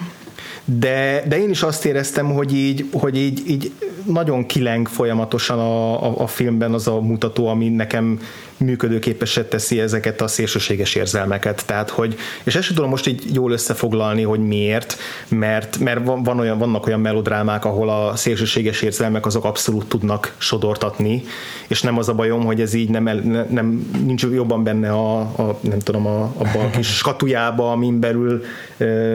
de, 0.66 1.24
de 1.28 1.40
én 1.40 1.50
is 1.50 1.64
azt 1.64 1.86
éreztem, 1.86 2.34
hogy 2.34 2.54
így, 2.54 2.86
hogy 2.92 3.18
így, 3.18 3.50
így 3.50 3.72
nagyon 4.06 4.46
kileng 4.46 4.88
folyamatosan 4.88 5.60
a, 5.60 6.06
a, 6.06 6.22
a 6.22 6.28
filmben 6.28 6.74
az 6.74 6.88
a 6.88 7.02
mutató, 7.02 7.48
ami 7.48 7.70
nekem 7.70 8.20
működőképesebb 8.58 9.48
teszi 9.48 9.80
ezeket 9.80 10.22
a 10.22 10.28
szélsőséges 10.28 10.96
érzelmeket. 10.96 11.64
Tehát, 11.66 11.90
hogy, 11.90 12.16
és 12.44 12.56
ezt 12.56 12.68
tudom 12.68 12.90
most 12.90 13.08
így 13.08 13.24
jól 13.34 13.52
összefoglalni, 13.52 14.22
hogy 14.22 14.40
miért, 14.40 14.98
mert, 15.28 15.78
mert 15.80 16.00
van, 16.04 16.40
olyan, 16.40 16.58
vannak 16.58 16.88
olyan 16.88 17.00
melodrámák, 17.00 17.66
ahol 17.66 17.90
a 17.90 18.16
szélsőséges 18.16 18.82
érzelmek 18.82 19.26
azok 19.26 19.46
abszolút 19.46 19.86
tudnak 19.88 20.34
sodortatni, 20.38 21.24
és 21.68 21.82
nem 21.82 21.98
az 21.98 22.10
a 22.10 22.14
bajom, 22.14 22.46
hogy 22.46 22.62
ez 22.62 22.74
így 22.74 22.90
nem, 22.90 23.04
nem 23.50 23.92
nincs 24.06 24.24
jobban 24.24 24.64
benne 24.64 24.92
a, 24.92 25.20
a 25.20 25.58
nem 25.60 25.80
tudom, 25.80 26.08
a, 26.08 26.24
a 26.38 26.70
kis 26.72 26.88
skatujába, 26.88 27.72
amin 27.72 28.00
belül 28.00 28.44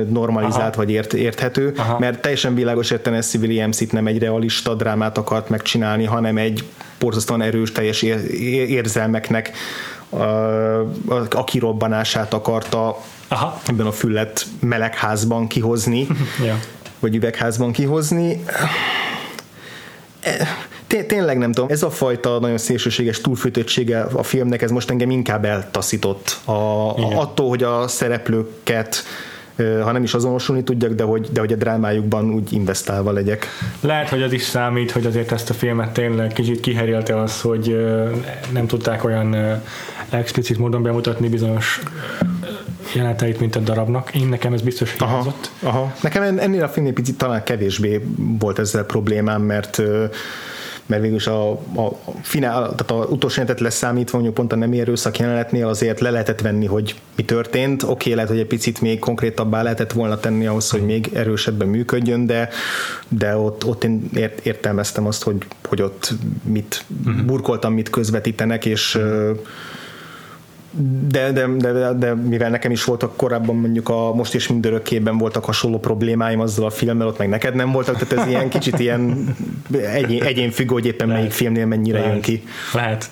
normalizált 0.08 0.74
Aha. 0.74 0.84
vagy 0.84 0.90
ért, 0.90 1.12
érthető, 1.12 1.72
Aha. 1.76 1.98
mert 1.98 2.20
teljesen 2.20 2.54
világos 2.54 2.90
ez 2.90 3.34
Williams 3.38 3.80
itt 3.80 3.92
nem 3.92 4.06
egy 4.06 4.18
realista 4.18 4.74
drámát 4.74 5.18
akart 5.18 5.48
megcsinálni, 5.48 6.04
hanem 6.04 6.36
egy 6.36 6.64
borzasztóan 6.98 7.42
erős, 7.42 7.72
teljes 7.72 8.02
érzelmeknek 8.02 9.52
a, 11.30 11.44
kirobbanását 11.44 12.34
akarta 12.34 12.98
Aha. 13.28 13.60
ebben 13.66 13.86
a 13.86 13.92
füllet 13.92 14.46
melegházban 14.60 15.46
kihozni, 15.46 16.06
ja. 16.46 16.58
vagy 16.98 17.14
üvegházban 17.14 17.72
kihozni. 17.72 18.44
Tényleg 21.06 21.38
nem 21.38 21.52
tudom, 21.52 21.70
ez 21.70 21.82
a 21.82 21.90
fajta 21.90 22.38
nagyon 22.38 22.58
szélsőséges 22.58 23.20
túlfűtöttsége 23.20 24.00
a 24.00 24.22
filmnek, 24.22 24.62
ez 24.62 24.70
most 24.70 24.90
engem 24.90 25.10
inkább 25.10 25.44
eltaszított 25.44 26.38
a, 26.44 26.52
a, 26.52 27.20
attól, 27.20 27.48
hogy 27.48 27.62
a 27.62 27.88
szereplőket 27.88 29.02
ha 29.82 29.92
nem 29.92 30.02
is 30.02 30.14
azonosulni 30.14 30.62
tudjak, 30.62 30.92
de 30.92 31.02
hogy, 31.02 31.28
de 31.32 31.40
hogy 31.40 31.52
a 31.52 31.56
drámájukban 31.56 32.30
úgy 32.30 32.52
investálva 32.52 33.12
legyek. 33.12 33.46
Lehet, 33.80 34.08
hogy 34.08 34.22
az 34.22 34.32
is 34.32 34.42
számít, 34.42 34.90
hogy 34.90 35.06
azért 35.06 35.32
ezt 35.32 35.50
a 35.50 35.54
filmet 35.54 35.90
tényleg 35.90 36.32
kicsit 36.32 36.60
kiherélte 36.60 37.20
az, 37.20 37.40
hogy 37.40 37.86
nem 38.52 38.66
tudták 38.66 39.04
olyan 39.04 39.36
explicit 40.10 40.58
módon 40.58 40.82
bemutatni 40.82 41.28
bizonyos 41.28 41.80
jeleneteit, 42.94 43.40
mint 43.40 43.56
a 43.56 43.60
darabnak. 43.60 44.14
Én 44.14 44.28
nekem 44.28 44.52
ez 44.52 44.62
biztos 44.62 44.96
hiányzott. 44.98 45.50
Aha, 45.62 45.78
aha. 45.78 45.94
Nekem 46.02 46.38
ennél 46.38 46.62
a 46.62 46.68
filmnél 46.68 46.94
picit 46.94 47.18
talán 47.18 47.42
kevésbé 47.44 48.04
volt 48.38 48.58
ezzel 48.58 48.84
problémám, 48.84 49.42
mert 49.42 49.82
mert 50.88 51.02
végülis 51.02 51.26
a, 51.26 51.50
a 51.50 51.98
finál, 52.22 52.60
tehát 52.60 52.90
a 52.90 52.94
utolsó 52.94 53.40
jelenetet 53.40 53.60
leszámítva, 53.60 54.12
mondjuk 54.12 54.34
pont 54.34 54.52
a 54.52 54.56
nem 54.56 54.72
erőszak 54.72 55.18
jelenetnél 55.18 55.66
azért 55.66 56.00
le 56.00 56.10
lehetett 56.10 56.40
venni, 56.40 56.66
hogy 56.66 56.94
mi 57.16 57.24
történt. 57.24 57.82
Oké, 57.82 57.92
okay, 57.92 58.14
lehet, 58.14 58.30
hogy 58.30 58.38
egy 58.38 58.46
picit 58.46 58.80
még 58.80 58.98
konkrétabbá 58.98 59.62
lehetett 59.62 59.92
volna 59.92 60.20
tenni 60.20 60.46
ahhoz, 60.46 60.70
hogy 60.70 60.82
még 60.82 61.10
erősebben 61.14 61.68
működjön, 61.68 62.26
de, 62.26 62.48
de 63.08 63.36
ott, 63.36 63.64
ott 63.64 63.84
én 63.84 64.08
ért, 64.14 64.46
értelmeztem 64.46 65.06
azt, 65.06 65.22
hogy, 65.22 65.36
hogy 65.68 65.82
ott 65.82 66.10
mit 66.44 66.84
burkoltam, 67.26 67.72
mit 67.72 67.90
közvetítenek, 67.90 68.64
és 68.64 68.94
uh-huh 68.94 69.38
de, 71.08 71.32
de, 71.32 71.46
de, 71.46 71.92
de, 71.92 72.14
mivel 72.14 72.50
nekem 72.50 72.70
is 72.70 72.84
voltak 72.84 73.16
korábban 73.16 73.56
mondjuk 73.56 73.88
a 73.88 74.14
Most 74.14 74.34
és 74.34 74.48
mindörökkében 74.48 75.18
voltak 75.18 75.44
hasonló 75.44 75.78
problémáim 75.78 76.40
azzal 76.40 76.64
a 76.64 76.70
filmmel, 76.70 77.06
ott 77.06 77.18
meg 77.18 77.28
neked 77.28 77.54
nem 77.54 77.72
voltak, 77.72 77.96
tehát 77.96 78.24
ez 78.24 78.30
ilyen 78.30 78.48
kicsit 78.58 78.78
ilyen 78.78 79.34
egyén, 79.72 80.22
egyén 80.22 80.50
függő, 80.50 80.72
hogy 80.72 80.86
éppen 80.86 81.06
Lehet. 81.06 81.22
melyik 81.22 81.36
filmnél 81.36 81.66
mennyire 81.66 81.98
Lehet. 81.98 82.12
jön 82.12 82.22
ki. 82.22 82.44
Lehet. 82.72 83.10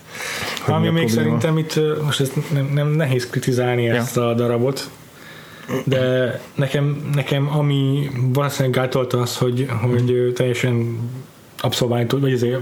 Hogy 0.61 0.75
Ami 0.75 0.89
még 0.89 1.05
probléma. 1.05 1.41
szerintem 1.41 1.59
itt, 1.59 2.03
most 2.05 2.21
ez 2.21 2.33
nem, 2.53 2.71
nem 2.75 2.89
nehéz 2.89 3.31
kritizálni 3.31 3.83
ja. 3.83 3.95
ezt 3.95 4.17
a 4.17 4.35
darabot, 4.35 4.91
de 5.85 6.41
nekem, 6.55 7.11
nekem 7.15 7.49
ami 7.59 8.11
valószínűleg 8.33 8.79
gátolta 8.79 9.21
az, 9.21 9.37
hogy, 9.37 9.67
hogy 9.83 10.33
teljesen 10.35 10.99
abszolválni 11.61 12.07
tud, 12.07 12.21
vagy 12.21 12.33
azért 12.33 12.61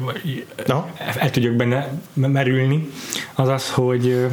no. 0.66 0.82
el 1.18 1.30
tudjuk 1.30 1.54
benne 1.54 1.92
merülni, 2.12 2.88
az 3.34 3.48
az, 3.48 3.70
hogy 3.70 4.26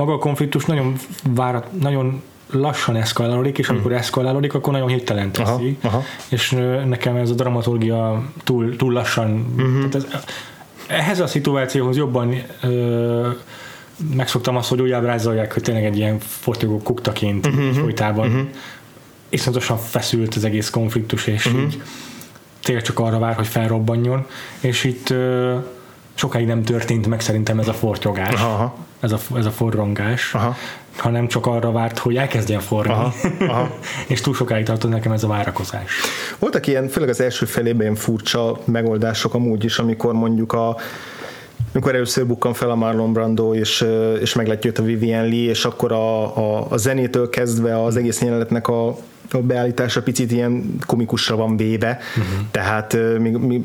maga 0.00 0.12
a 0.12 0.18
konfliktus 0.18 0.64
nagyon, 0.64 0.96
várat, 1.28 1.80
nagyon 1.80 2.22
lassan 2.50 2.96
eszkalálódik, 2.96 3.58
és 3.58 3.68
amikor 3.68 3.90
hmm. 3.90 4.00
eszkalálódik, 4.00 4.54
akkor 4.54 4.72
nagyon 4.72 4.88
hirtelen 4.88 5.32
teszi, 5.32 5.76
aha, 5.82 5.96
aha. 5.96 6.02
és 6.28 6.50
nekem 6.86 7.16
ez 7.16 7.30
a 7.30 7.34
dramaturgia 7.34 8.24
túl, 8.44 8.76
túl 8.76 8.92
lassan, 8.92 9.54
uh-huh. 9.56 9.88
tehát 9.88 9.94
ez, 9.94 10.06
ehhez 10.86 11.20
a 11.20 11.26
szituációhoz 11.26 11.96
jobban 11.96 12.42
ö, 12.62 13.28
megszoktam 14.14 14.56
azt, 14.56 14.68
hogy 14.68 14.80
úgy 14.80 14.90
ábrázolják, 14.90 15.52
hogy 15.52 15.62
tényleg 15.62 15.84
egy 15.84 15.96
ilyen 15.96 16.18
fortyogó 16.18 16.78
kuktaként 16.78 17.46
uh-huh. 17.46 17.70
folytában 17.70 18.28
uh-huh. 18.28 18.48
iszonyatosan 19.28 19.78
feszült 19.78 20.34
az 20.34 20.44
egész 20.44 20.70
konfliktus, 20.70 21.26
és 21.26 21.46
uh-huh. 21.46 21.62
így 21.62 21.82
tényleg 22.62 22.84
csak 22.84 22.98
arra 22.98 23.18
vár, 23.18 23.34
hogy 23.34 23.46
felrobbanjon, 23.46 24.26
és 24.60 24.84
itt 24.84 25.10
ö, 25.10 25.56
sokáig 26.14 26.46
nem 26.46 26.62
történt 26.62 27.06
meg 27.06 27.20
szerintem 27.20 27.58
ez 27.58 27.68
a 27.68 27.72
fortyogás. 27.72 28.34
Aha 28.34 28.88
ez 29.00 29.12
a, 29.12 29.18
ez 29.34 29.46
a 29.46 29.50
forrongás, 29.50 30.34
Aha. 30.34 30.56
hanem 30.96 31.28
csak 31.28 31.46
arra 31.46 31.72
várt, 31.72 31.98
hogy 31.98 32.16
elkezdjen 32.16 32.60
forrni. 32.60 32.92
Aha. 32.92 33.12
Aha. 33.40 33.74
és 34.08 34.20
túl 34.20 34.34
sokáig 34.34 34.64
tartott 34.64 34.90
nekem 34.90 35.12
ez 35.12 35.24
a 35.24 35.28
várakozás. 35.28 35.92
Voltak 36.38 36.66
ilyen, 36.66 36.88
főleg 36.88 37.08
az 37.08 37.20
első 37.20 37.46
felében 37.46 37.80
ilyen 37.80 37.94
furcsa 37.94 38.58
megoldások 38.64 39.34
amúgy 39.34 39.64
is, 39.64 39.78
amikor 39.78 40.12
mondjuk 40.12 40.52
a 40.52 40.76
amikor 41.72 41.94
először 41.94 42.26
bukkan 42.26 42.54
fel 42.54 42.70
a 42.70 42.74
Marlon 42.74 43.12
Brando, 43.12 43.54
és, 43.54 43.86
és 44.20 44.34
meglátja 44.34 44.72
a 44.76 44.82
Vivian 44.82 45.28
Lee, 45.28 45.48
és 45.48 45.64
akkor 45.64 45.92
a, 45.92 46.36
a, 46.36 46.66
a 46.68 46.76
zenétől 46.76 47.28
kezdve 47.28 47.84
az 47.84 47.96
egész 47.96 48.20
jelenetnek 48.20 48.68
a 48.68 48.96
a 49.30 49.38
beállítása 49.38 50.02
picit 50.02 50.32
ilyen 50.32 50.74
komikusra 50.86 51.36
van 51.36 51.56
véve, 51.56 51.98
uh-huh. 52.16 52.46
tehát 52.50 52.96
mi, 53.18 53.30
mi, 53.30 53.62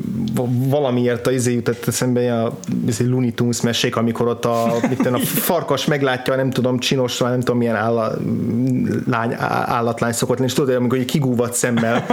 valamiért 0.68 1.26
a 1.26 1.30
izé 1.30 1.52
jutott 1.52 1.86
eszembe 1.86 2.42
a 2.42 2.58
izé 2.86 3.04
Looney 3.04 3.32
Tunes 3.32 3.60
mesék, 3.60 3.96
amikor 3.96 4.28
ott 4.28 4.44
a, 4.44 4.74
mit 4.88 5.06
a 5.06 5.18
farkas 5.18 5.84
meglátja, 5.84 6.36
nem 6.36 6.50
tudom, 6.50 6.78
csinos, 6.78 7.18
nem 7.18 7.38
tudom 7.38 7.56
milyen 7.56 7.74
álla, 7.76 8.12
lány, 9.06 9.34
állatlány 9.64 10.12
szokott 10.12 10.38
lenni, 10.38 10.50
és 10.50 10.56
tudod, 10.56 10.74
amikor 10.74 10.98
egy 10.98 11.04
kigúvat 11.04 11.54
szemmel 11.54 12.06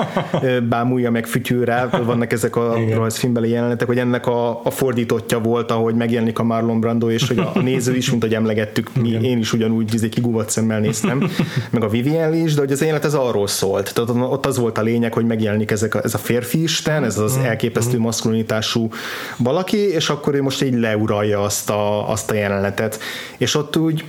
bámulja 0.70 1.12
meg 1.12 1.26
fütyőre, 1.26 1.90
vannak 2.06 2.34
ezek 2.34 2.56
a 2.56 2.76
rajzfilmbeli 2.94 3.50
jelenetek, 3.50 3.88
hogy 3.88 4.00
ennek 4.00 4.28
a, 4.28 4.66
a 4.66 4.70
fordítottja 4.70 5.40
volt, 5.40 5.72
ahogy 5.72 5.96
megjelenik 5.96 6.40
a 6.40 6.44
Marlon 6.44 6.80
Brando, 6.80 7.10
és 7.10 7.28
hogy 7.28 7.40
a 7.40 7.60
néző 7.62 7.96
is, 7.96 8.10
mint 8.10 8.22
hogy 8.22 8.34
emlegettük, 8.34 8.90
mi, 9.02 9.10
én 9.10 9.38
is 9.38 9.54
ugyanúgy 9.54 9.94
izé, 9.94 10.10
kigúvat 10.10 10.50
szemmel 10.50 10.80
néztem, 10.80 11.30
meg 11.70 11.84
a 11.84 11.88
Vivian 11.88 12.34
is, 12.34 12.54
de 12.54 12.62
hogy 12.62 12.72
az 12.72 12.82
élet 12.82 13.06
ez 13.06 13.14
arról 13.14 13.43
arról 13.44 13.48
szólt. 13.48 13.94
Tehát 13.94 14.32
ott 14.32 14.46
az 14.46 14.58
volt 14.58 14.78
a 14.78 14.82
lényeg, 14.82 15.14
hogy 15.14 15.26
megjelenik 15.26 15.72
ezek 15.72 15.96
a, 15.96 16.02
ez 16.04 16.14
a 16.14 16.18
férfi 16.18 16.62
isten, 16.62 17.04
ez 17.04 17.18
az 17.18 17.36
mm-hmm. 17.36 17.46
elképesztő 17.46 18.00
maszkulinitású 18.00 18.90
valaki, 19.38 19.78
és 19.78 20.10
akkor 20.10 20.36
ő 20.36 20.42
most 20.42 20.64
így 20.64 20.80
leuralja 20.80 21.42
azt 21.42 21.70
a, 21.70 22.10
azt 22.10 22.32
a 22.32 22.34
jelenetet. 22.34 23.00
És 23.38 23.56
ott 23.56 23.78
úgy 23.78 24.04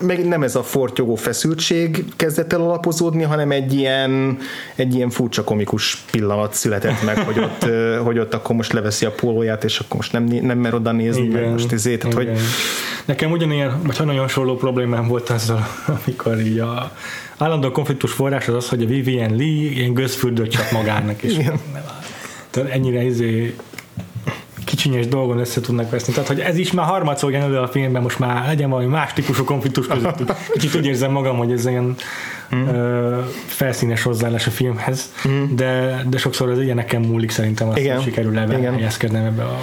meg 0.00 0.28
nem 0.28 0.42
ez 0.42 0.54
a 0.54 0.62
fortyogó 0.62 1.14
feszültség 1.14 2.04
kezdett 2.16 2.52
el 2.52 2.60
alapozódni, 2.60 3.22
hanem 3.22 3.50
egy 3.50 3.74
ilyen, 3.74 4.38
egy 4.74 4.94
ilyen 4.94 5.10
furcsa 5.10 5.44
komikus 5.44 5.96
pillanat 6.10 6.54
született 6.54 7.04
meg, 7.04 7.18
hogy 7.18 7.38
ott, 7.38 7.66
hogy 8.06 8.18
ott 8.18 8.34
akkor 8.34 8.56
most 8.56 8.72
leveszi 8.72 9.04
a 9.04 9.10
pólóját, 9.10 9.64
és 9.64 9.78
akkor 9.78 9.96
most 9.96 10.12
nem, 10.12 10.24
nem 10.24 10.58
mer 10.58 10.74
oda 10.74 10.92
nézni, 10.92 11.22
igen, 11.22 11.40
meg 11.40 11.50
most 11.50 11.72
ezért, 11.72 12.00
tehát, 12.00 12.14
hogy 12.14 12.30
Nekem 13.04 13.30
ugyanilyen, 13.30 13.80
vagy 13.82 13.96
nagyon 13.98 14.20
hasonló 14.20 14.56
problémám 14.56 15.06
volt 15.06 15.30
azzal, 15.30 15.66
amikor 16.04 16.40
így 16.40 16.58
a 16.58 16.92
állandó 17.36 17.70
konfliktus 17.70 18.12
forrás 18.12 18.48
az 18.48 18.54
az, 18.54 18.68
hogy 18.68 18.82
a 18.82 18.86
Vivian 18.86 19.36
Lee 19.36 19.70
ilyen 19.70 19.94
gőzfürdőt 19.94 20.50
csak 20.50 20.70
magának, 20.70 21.22
és 21.22 21.36
ennyire 22.70 23.02
izé 23.02 23.56
kicsinyes 24.78 25.08
dolgon 25.08 25.38
össze 25.38 25.60
tudnak 25.60 25.90
veszni. 25.90 26.12
Tehát, 26.12 26.28
hogy 26.28 26.40
ez 26.40 26.56
is 26.56 26.72
már 26.72 26.86
harmadszor 26.86 27.32
jön 27.32 27.42
elő 27.42 27.58
a 27.58 27.68
filmben, 27.68 28.02
most 28.02 28.18
már 28.18 28.46
legyen 28.46 28.70
valami 28.70 28.88
más 28.88 29.12
típusú 29.12 29.44
konfliktus 29.44 29.86
között. 29.86 30.32
Kicsit 30.52 30.74
úgy 30.74 30.86
érzem 30.86 31.12
magam, 31.12 31.36
hogy 31.36 31.52
ez 31.52 31.66
ilyen 31.66 31.94
mm. 32.54 32.66
ö, 32.66 33.18
felszínes 33.46 34.02
hozzáállás 34.02 34.46
a 34.46 34.50
filmhez, 34.50 35.12
mm. 35.28 35.54
de, 35.54 36.02
de 36.08 36.18
sokszor 36.18 36.50
az 36.50 36.60
ilyeneken 36.60 37.00
múlik 37.00 37.30
szerintem, 37.30 37.68
azt 37.68 37.78
Igen. 37.78 38.00
sikerül 38.00 38.34
helyezkednem 38.34 39.24
ebbe 39.24 39.42
a 39.42 39.58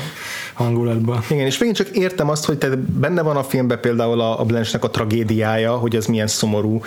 hangulatba. 0.56 1.24
Igen, 1.30 1.46
és 1.46 1.58
megint 1.58 1.78
csak 1.78 1.88
értem 1.88 2.30
azt, 2.30 2.46
hogy 2.46 2.58
te 2.58 2.70
benne 3.00 3.22
van 3.22 3.36
a 3.36 3.44
filmben 3.44 3.80
például 3.80 4.22
a, 4.22 4.40
a 4.40 4.44
Blanche-nek 4.44 4.84
a 4.84 4.90
tragédiája, 4.90 5.76
hogy 5.76 5.96
ez 5.96 6.06
milyen 6.06 6.28
szomorú, 6.28 6.82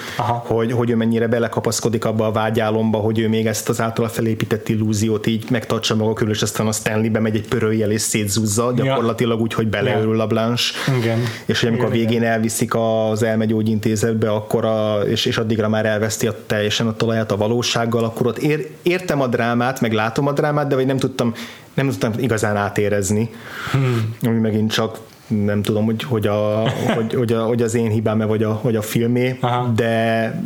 hogy, 0.45 0.73
hogy 0.73 0.91
ő 0.91 0.97
mennyire 0.97 1.27
belekapaszkodik 1.27 2.05
abba 2.05 2.27
a 2.27 2.33
vágyálomba, 2.33 2.99
hogy 2.99 3.19
ő 3.19 3.29
még 3.29 3.47
ezt 3.47 3.69
az 3.69 3.81
általa 3.81 4.09
felépített 4.09 4.69
illúziót 4.69 5.27
így 5.27 5.51
megtartsa 5.51 5.95
maga 5.95 6.13
körül, 6.13 6.33
és 6.33 6.43
aztán 6.43 6.67
a 6.67 6.73
Stanley-be 6.73 7.21
megy 7.21 7.37
egy 7.37 7.49
pörőjel 7.49 7.91
és 7.91 8.01
szétzúzza, 8.01 8.73
gyakorlatilag 8.73 9.41
úgy, 9.41 9.55
hogy 9.55 9.69
beleőrül 9.69 10.21
a 10.21 10.27
Blanche. 10.27 10.75
Igen. 10.99 11.19
És 11.45 11.61
hogy 11.61 11.69
amikor 11.69 11.87
a 11.87 11.91
végén 11.91 12.23
elviszik 12.23 12.75
az 12.75 13.23
elmegyógyintézetbe, 13.23 14.31
akkor 14.31 14.65
a, 14.65 15.01
és, 15.07 15.25
és 15.25 15.39
addigra 15.39 15.69
már 15.69 15.87
elveszti 15.87 16.27
a, 16.27 16.35
teljesen 16.47 16.87
a 16.87 16.97
talaját 16.97 17.33
a 17.33 17.37
valósággal, 17.37 18.05
akkor 18.05 18.27
ott 18.27 18.39
ér, 18.39 18.69
értem 18.83 19.21
a 19.21 19.27
drámát, 19.27 19.81
meg 19.81 19.93
látom 19.93 20.27
a 20.27 20.33
drámát, 20.33 20.69
de 20.69 20.75
vagy 20.75 20.87
nem 20.87 20.99
tudtam 20.99 21.35
nem 21.79 21.89
tudtam 21.89 22.13
igazán 22.17 22.57
átérezni, 22.57 23.31
hmm. 23.73 24.15
ami 24.23 24.39
megint 24.39 24.73
csak 24.73 24.99
nem 25.27 25.63
tudom, 25.63 25.85
hogy, 25.85 26.03
hogy, 26.03 26.27
a, 26.27 26.69
hogy, 26.95 27.15
hogy, 27.15 27.33
a, 27.33 27.45
hogy 27.45 27.63
az 27.63 27.75
én 27.75 27.91
hibám-e, 27.91 28.25
vagy 28.25 28.43
a, 28.43 28.61
vagy 28.63 28.77
a 28.77 28.83
filmé, 28.83 29.39
Aha. 29.41 29.73
de, 29.77 30.43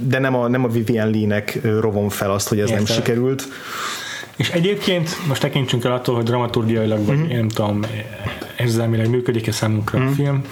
de 0.00 0.18
nem 0.18 0.34
a, 0.34 0.48
nem 0.48 0.64
a 0.64 0.68
Vivian 0.68 1.10
Lee-nek 1.10 1.58
rovom 1.80 2.08
fel 2.08 2.30
azt, 2.30 2.48
hogy 2.48 2.60
ez 2.60 2.70
Érte. 2.70 2.82
nem 2.82 2.94
sikerült. 2.94 3.48
És 4.36 4.50
egyébként 4.50 5.16
most 5.28 5.40
tekintsünk 5.40 5.84
el 5.84 5.92
attól, 5.92 6.14
hogy 6.14 6.24
dramaturgiailag, 6.24 7.06
vagy 7.06 7.16
uh-huh. 7.16 7.30
én 7.30 7.36
nem 7.36 7.48
tudom, 7.48 7.80
érzelmileg 8.58 9.10
működik-e 9.10 9.52
számunkra 9.52 9.98
mm. 9.98 10.06
a 10.06 10.10
film. 10.10 10.42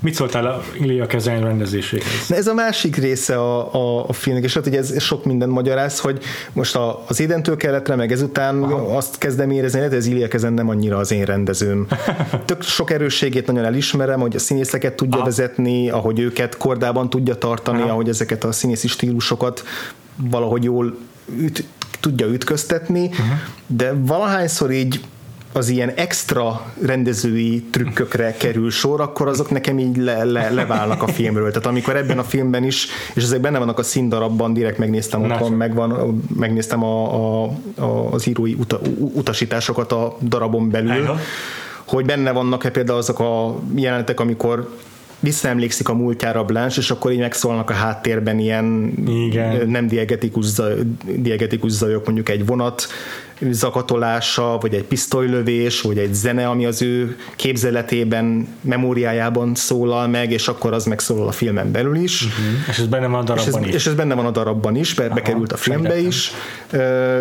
Mit 0.00 0.14
szóltál 0.14 0.46
a 0.46 0.62
Ilia 0.80 1.06
Kezen 1.06 1.40
rendezéséhez? 1.40 2.30
Ez 2.30 2.46
a 2.46 2.54
másik 2.54 2.96
része 2.96 3.36
a, 3.36 3.74
a, 3.74 4.04
a 4.08 4.12
filmnek, 4.12 4.44
és 4.44 4.54
hát 4.54 4.66
ugye 4.66 4.78
ez 4.78 5.02
sok 5.02 5.24
minden 5.24 5.48
magyaráz, 5.48 5.98
hogy 5.98 6.22
most 6.52 6.76
a, 6.76 7.04
az 7.08 7.20
édentől 7.20 7.56
keletre, 7.56 7.96
meg 7.96 8.12
ezután 8.12 8.62
Aha. 8.62 8.96
azt 8.96 9.18
kezdem 9.18 9.50
érezni, 9.50 9.80
hogy 9.80 9.94
ez 9.94 10.06
Ilia 10.06 10.28
Kezen 10.28 10.52
nem 10.52 10.68
annyira 10.68 10.96
az 10.96 11.12
én 11.12 11.24
rendezőm. 11.24 11.86
Tök 12.44 12.62
sok 12.62 12.90
erősségét 12.90 13.46
nagyon 13.46 13.64
elismerem, 13.64 14.20
hogy 14.20 14.36
a 14.36 14.38
színészeket 14.38 14.94
tudja 14.94 15.16
Aha. 15.16 15.24
vezetni, 15.24 15.90
ahogy 15.90 16.20
őket 16.20 16.56
kordában 16.56 17.10
tudja 17.10 17.34
tartani, 17.34 17.80
Aha. 17.80 17.90
ahogy 17.90 18.08
ezeket 18.08 18.44
a 18.44 18.52
színészi 18.52 18.88
stílusokat 18.88 19.64
valahogy 20.16 20.64
jól 20.64 20.96
üt, 21.38 21.64
tudja 22.00 22.26
ütköztetni, 22.26 23.04
uh-huh. 23.06 23.26
de 23.66 23.92
valahányszor 23.98 24.70
így 24.70 25.00
az 25.56 25.68
ilyen 25.68 25.90
extra 25.94 26.72
rendezői 26.82 27.62
trükkökre 27.70 28.32
kerül 28.32 28.70
sor, 28.70 29.00
akkor 29.00 29.28
azok 29.28 29.50
nekem 29.50 29.78
így 29.78 29.96
le, 29.96 30.24
le, 30.24 30.50
leválnak 30.50 31.02
a 31.02 31.06
filmről. 31.06 31.48
Tehát 31.48 31.66
amikor 31.66 31.96
ebben 31.96 32.18
a 32.18 32.22
filmben 32.22 32.64
is, 32.64 32.86
és 33.14 33.22
ezek 33.22 33.40
benne 33.40 33.58
vannak 33.58 33.78
a 33.78 33.82
színdarabban, 33.82 34.52
direkt 34.52 34.78
megnéztem 34.78 35.22
otthon, 35.22 35.52
megvan, 35.52 36.22
megnéztem 36.36 36.82
a, 36.82 37.14
a, 37.14 37.44
a, 37.76 38.12
az 38.12 38.26
írói 38.26 38.54
uta, 38.54 38.80
utasításokat 38.98 39.92
a 39.92 40.16
darabon 40.22 40.70
belül, 40.70 41.04
Aha. 41.04 41.18
hogy 41.84 42.04
benne 42.04 42.32
vannak-e 42.32 42.70
például 42.70 42.98
azok 42.98 43.18
a 43.18 43.58
jelenetek, 43.74 44.20
amikor 44.20 44.68
visszaemlékszik 45.20 45.88
a 45.88 45.94
múltjára 45.94 46.44
Blanche, 46.44 46.80
és 46.80 46.90
akkor 46.90 47.12
így 47.12 47.18
megszólnak 47.18 47.70
a 47.70 47.72
háttérben 47.72 48.38
ilyen 48.38 48.92
Igen. 49.06 49.68
nem 49.68 49.86
diegetikus, 49.86 50.44
zaj, 50.44 50.74
diegetikus 51.04 51.70
zajok, 51.70 52.04
mondjuk 52.04 52.28
egy 52.28 52.46
vonat 52.46 52.86
zakatolása, 53.40 54.58
vagy 54.60 54.74
egy 54.74 54.84
pisztolylövés, 54.84 55.80
vagy 55.80 55.98
egy 55.98 56.14
zene, 56.14 56.48
ami 56.48 56.66
az 56.66 56.82
ő 56.82 57.16
képzeletében, 57.36 58.48
memóriájában 58.60 59.54
szólal 59.54 60.08
meg, 60.08 60.30
és 60.30 60.48
akkor 60.48 60.72
az 60.72 60.84
megszólal 60.84 61.28
a 61.28 61.32
filmen 61.32 61.72
belül 61.72 61.96
is. 61.96 62.22
Uh-huh. 62.22 62.68
És 62.68 62.78
ez 62.78 62.86
benne 62.86 63.06
van 63.06 63.20
a 63.20 63.22
darabban 63.22 63.62
és 63.62 63.66
ez, 63.66 63.66
is. 63.68 63.74
És 63.74 63.86
ez 63.86 63.94
benne 63.94 64.14
van 64.14 64.26
a 64.26 64.30
darabban 64.30 64.76
is, 64.76 64.94
mert 64.94 65.14
bekerült 65.14 65.52
a 65.52 65.56
filmbe 65.56 65.88
fejlettem. 65.88 66.08
is, 66.08 66.32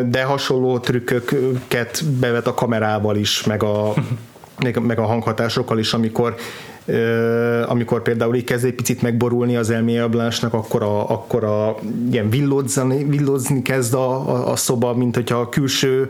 de 0.09 0.23
hasonló 0.23 0.79
trükköket 0.79 2.05
bevet 2.19 2.47
a 2.47 2.53
kamerával 2.53 3.15
is, 3.15 3.43
meg 3.43 3.63
a, 3.63 3.93
meg 4.81 4.99
a 4.99 5.05
hanghatásokkal 5.05 5.79
is, 5.79 5.93
amikor 5.93 6.35
amikor 7.65 8.01
például 8.01 8.35
így 8.35 8.43
kezd 8.43 8.65
egy 8.65 8.73
picit 8.73 9.01
megborulni 9.01 9.55
az 9.55 9.69
elméje 9.69 10.03
a 10.03 10.09
Blanche-nak, 10.09 10.53
akkor 10.53 10.83
a, 10.83 11.09
akkor 11.09 11.43
a 11.43 11.75
ilyen 12.11 12.29
villódzni, 12.29 13.03
villódzni 13.03 13.61
kezd 13.61 13.93
a, 13.93 14.29
a, 14.29 14.51
a 14.51 14.55
szoba, 14.55 14.93
mint 14.93 15.15
hogyha 15.15 15.39
a 15.39 15.49
külső 15.49 16.09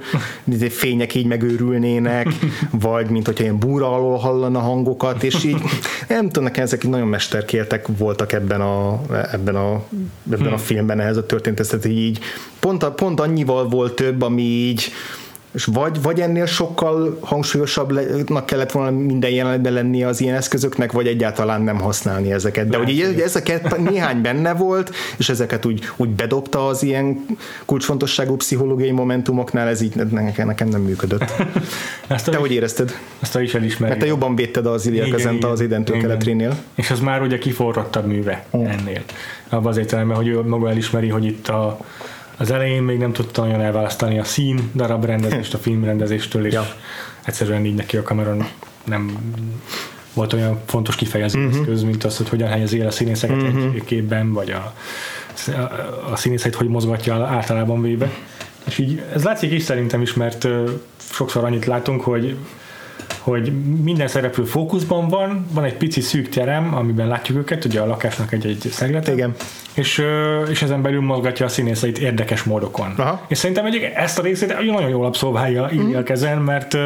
fények 0.69 1.15
így 1.15 1.25
megőrülnének, 1.25 2.27
vagy 2.71 3.09
mint 3.09 3.25
hogyha 3.25 3.43
ilyen 3.43 3.59
búra 3.59 3.93
alól 3.93 4.17
hallana 4.17 4.59
hangokat, 4.59 5.23
és 5.23 5.43
így 5.43 5.61
nem 6.07 6.25
tudom, 6.25 6.43
nekem 6.43 6.63
ezek 6.63 6.87
nagyon 6.87 7.07
mesterkértek 7.07 7.87
voltak 7.97 8.33
ebben 8.33 8.61
a, 8.61 9.01
ebben 9.31 9.55
a, 9.55 9.83
ebben 10.31 10.45
a 10.45 10.49
hmm. 10.49 10.57
filmben 10.57 10.99
ehhez 10.99 11.17
a 11.17 11.25
történetet, 11.25 11.85
így 11.85 12.19
pont, 12.59 12.85
pont 12.85 13.19
annyival 13.19 13.67
volt 13.67 13.95
több, 13.95 14.21
ami 14.21 14.41
így 14.41 14.91
és 15.55 15.65
vagy, 15.65 16.01
vagy 16.01 16.19
ennél 16.21 16.45
sokkal 16.45 17.17
hangsúlyosabbnak 17.21 18.45
kellett 18.45 18.71
volna 18.71 18.91
minden 18.91 19.29
jelenetben 19.29 19.73
lenni 19.73 20.03
az 20.03 20.21
ilyen 20.21 20.35
eszközöknek, 20.35 20.91
vagy 20.91 21.07
egyáltalán 21.07 21.61
nem 21.61 21.79
használni 21.79 22.31
ezeket. 22.31 22.69
De 22.69 22.77
ugye 22.77 23.23
ezeket 23.23 23.77
néhány 23.77 24.21
benne 24.21 24.53
volt, 24.53 24.95
és 25.17 25.29
ezeket 25.29 25.65
úgy, 25.65 25.81
úgy 25.95 26.09
bedobta 26.09 26.67
az 26.67 26.83
ilyen 26.83 27.25
kulcsfontosságú 27.65 28.35
pszichológiai 28.35 28.91
momentumoknál, 28.91 29.67
ez 29.67 29.81
így 29.81 29.95
nekem, 29.95 30.47
nekem 30.47 30.67
nem 30.67 30.81
működött. 30.81 31.33
Ezt 32.07 32.29
te 32.29 32.37
hogy 32.37 32.51
érezted? 32.51 32.91
Ezt 33.19 33.39
is 33.39 33.53
elismeri. 33.53 33.89
Mert 33.89 34.03
te 34.03 34.07
jobban 34.07 34.35
védted 34.35 34.65
az 34.65 34.85
Ilya 34.87 35.07
Kazenta 35.09 35.49
az 35.49 35.61
identől 35.61 35.97
keletrénél. 35.97 36.57
És 36.75 36.91
az 36.91 36.99
már 36.99 37.21
ugye 37.21 37.37
kiforrottabb 37.37 38.05
műve 38.05 38.45
mm. 38.57 38.65
ennél. 38.65 39.01
Abban 39.49 39.71
az 39.71 39.77
értelemben, 39.77 40.17
hogy 40.17 40.27
ő 40.27 40.41
maga 40.41 40.69
elismeri, 40.69 41.09
hogy 41.09 41.25
itt 41.25 41.47
a 41.47 41.79
az 42.37 42.51
elején 42.51 42.83
még 42.83 42.97
nem 42.97 43.13
tudta 43.13 43.45
nagyon 43.45 43.61
elválasztani 43.61 44.19
a 44.19 44.23
szín 44.23 44.71
darab 44.75 45.05
rendezést 45.05 45.53
a 45.53 45.57
filmrendezéstől, 45.57 46.45
és 46.45 46.53
ja. 46.53 46.75
egyszerűen 47.25 47.65
így 47.65 47.75
neki 47.75 47.97
a 47.97 48.03
kameron 48.03 48.47
nem 48.83 49.33
volt 50.13 50.33
olyan 50.33 50.59
fontos 50.65 50.95
kifejező 50.95 51.39
uh-huh. 51.39 51.59
eszköz, 51.59 51.83
mint 51.83 52.03
az, 52.03 52.17
hogy 52.17 52.29
hogyan 52.29 52.47
helyezi 52.47 52.79
el 52.79 52.87
a 52.87 52.91
színészeket 52.91 53.41
uh-huh. 53.41 53.73
egy 53.75 53.83
képben, 53.83 54.33
vagy 54.33 54.51
a, 54.51 54.73
a 56.11 56.15
színészeit 56.15 56.55
hogy 56.55 56.67
mozgatja 56.67 57.25
általában 57.25 57.81
véve. 57.81 58.11
És 58.65 58.77
így 58.77 59.01
ez 59.13 59.23
látszik 59.23 59.51
is 59.51 59.63
szerintem 59.63 60.01
is, 60.01 60.13
mert 60.13 60.47
sokszor 60.97 61.43
annyit 61.43 61.65
látunk, 61.65 62.01
hogy 62.01 62.35
hogy 63.25 63.51
minden 63.83 64.07
szereplő 64.07 64.43
fókuszban 64.43 65.07
van, 65.07 65.45
van 65.51 65.63
egy 65.63 65.73
pici 65.73 66.01
szűk 66.01 66.29
terem, 66.29 66.75
amiben 66.75 67.07
látjuk 67.07 67.37
őket, 67.37 67.65
ugye 67.65 67.79
a 67.79 67.85
lakásnak 67.85 68.33
egy-egy 68.33 68.67
szeglete. 68.71 69.13
Igen. 69.13 69.35
És, 69.73 70.01
és 70.49 70.61
ezen 70.61 70.81
belül 70.81 71.01
mozgatja 71.01 71.45
a 71.45 71.49
színészeit 71.49 71.97
érdekes 71.97 72.43
módokon. 72.43 72.93
Aha. 72.97 73.25
És 73.27 73.37
szerintem 73.37 73.65
egy, 73.65 73.91
ezt 73.95 74.19
a 74.19 74.21
részét 74.21 74.47
nagyon 74.47 74.89
jól 74.89 75.05
abszolválja 75.05 75.69
mm. 75.75 75.99
kezen, 76.03 76.37
mert, 76.37 76.77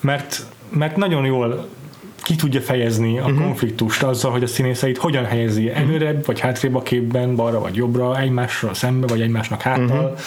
mert, 0.00 0.42
mert 0.70 0.96
nagyon 0.96 1.24
jól 1.24 1.68
ki 2.22 2.34
tudja 2.36 2.60
fejezni 2.60 3.18
a 3.18 3.22
uh-huh. 3.22 3.42
konfliktust 3.42 4.02
azzal, 4.02 4.30
hogy 4.30 4.42
a 4.42 4.46
színészeit 4.46 4.98
hogyan 4.98 5.24
helyezi 5.24 5.64
mhm. 5.64 5.76
előre, 5.76 6.08
uh-huh. 6.08 6.24
vagy 6.24 6.40
hátrébb 6.40 6.74
a 6.74 6.82
képben, 6.82 7.36
balra 7.36 7.60
vagy 7.60 7.76
jobbra, 7.76 8.20
egymásra 8.20 8.74
szembe, 8.74 9.06
vagy 9.06 9.20
egymásnak 9.20 9.62
háttal. 9.62 10.04
Uh-huh. 10.04 10.18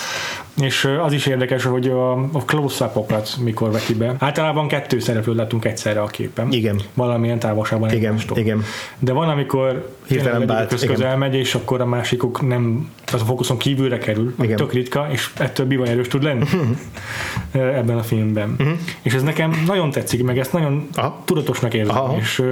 És 0.60 0.90
az 1.04 1.14
is 1.14 1.26
érdekes, 1.26 1.64
hogy 1.64 1.88
a, 1.88 2.12
a 2.12 2.44
close-upokat 2.46 3.38
mikor 3.44 3.72
veti 3.72 3.94
be. 3.94 4.16
Általában 4.20 4.68
kettő 4.68 5.00
szereplőt 5.00 5.36
látunk 5.36 5.66
egyszerre 5.66 6.02
a 6.02 6.06
képen. 6.06 6.52
Igen. 6.52 6.80
Valamilyen 6.94 7.40
távolságban 7.40 7.90
igen, 7.90 8.04
egymástól. 8.04 8.38
Igen. 8.38 8.64
De 9.00 9.12
van, 9.12 9.30
amikor 9.30 9.96
hirtelen 10.08 10.48
bált, 10.48 10.86
közel 10.86 11.18
megy, 11.18 11.36
és 11.36 11.56
akkor 11.56 11.82
a 11.82 11.86
másikuk 11.86 12.48
nem, 12.48 12.92
az 13.14 13.22
a 13.22 13.26
fókuszon 13.26 13.58
kívülre 13.58 13.98
kerül, 13.98 14.36
igen. 14.42 14.56
tök 14.56 14.74
ritka, 14.74 15.08
és 15.12 15.30
ettől 15.38 15.66
bivaj 15.66 15.90
erős 15.90 16.08
tud 16.08 16.24
lenni 16.24 16.46
ebben 17.52 17.98
a 17.98 18.04
filmben. 18.04 18.56
Uh-huh. 18.60 18.78
És 19.02 19.14
ez 19.14 19.24
nekem 19.24 19.64
nagyon 19.66 19.92
tetszik, 19.92 20.24
meg 20.24 20.40
ezt 20.40 20.54
nagyon 20.54 20.88
Aha. 20.94 21.22
tudatosnak 21.26 21.74
érzem. 21.74 21.98
Aha. 21.98 22.18
És 22.20 22.44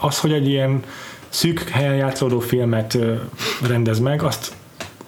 az, 0.00 0.20
hogy 0.20 0.32
egy 0.32 0.48
ilyen 0.48 0.82
szűk 1.28 1.68
helyen 1.68 1.94
játszódó 1.94 2.40
filmet 2.40 2.98
rendez 3.66 3.98
meg, 3.98 4.22
azt 4.22 4.52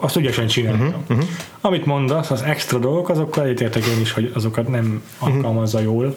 azt 0.01 0.17
ügyesen 0.17 0.47
csinálja. 0.47 0.85
Uh-huh, 0.85 1.01
uh-huh. 1.09 1.29
Amit 1.61 1.87
mondasz, 1.87 2.31
az 2.31 2.43
extra 2.43 2.79
dolgok, 2.79 3.09
azokkal 3.09 3.45
egyetértek 3.45 3.87
én 3.87 4.01
is, 4.01 4.13
hogy 4.13 4.33
azokat 4.35 4.69
nem 4.69 5.03
uh-huh. 5.21 5.37
alkalmazza 5.37 5.81
jól, 5.81 6.17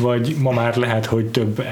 vagy 0.00 0.36
ma 0.38 0.50
már 0.50 0.76
lehet, 0.76 1.06
hogy 1.06 1.26
több 1.26 1.62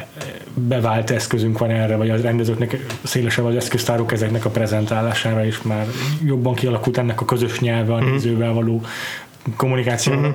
bevált 0.55 1.11
eszközünk 1.11 1.59
van 1.59 1.70
erre, 1.70 1.97
vagy 1.97 2.11
a 2.11 2.16
rendezőknek 2.16 2.86
szélesebb 3.03 3.44
az 3.44 3.57
eszköztárok 3.57 4.12
ezeknek 4.12 4.44
a 4.44 4.51
prezentálására, 4.51 5.47
és 5.47 5.62
már 5.62 5.86
jobban 6.24 6.55
kialakult 6.55 6.99
ennek 6.99 7.20
a 7.20 7.24
közös 7.24 7.61
nyelve 7.61 7.94
a 7.94 8.01
nézővel 8.01 8.53
való 8.53 8.82
kommunikációra. 9.57 10.18
Uh-huh 10.18 10.34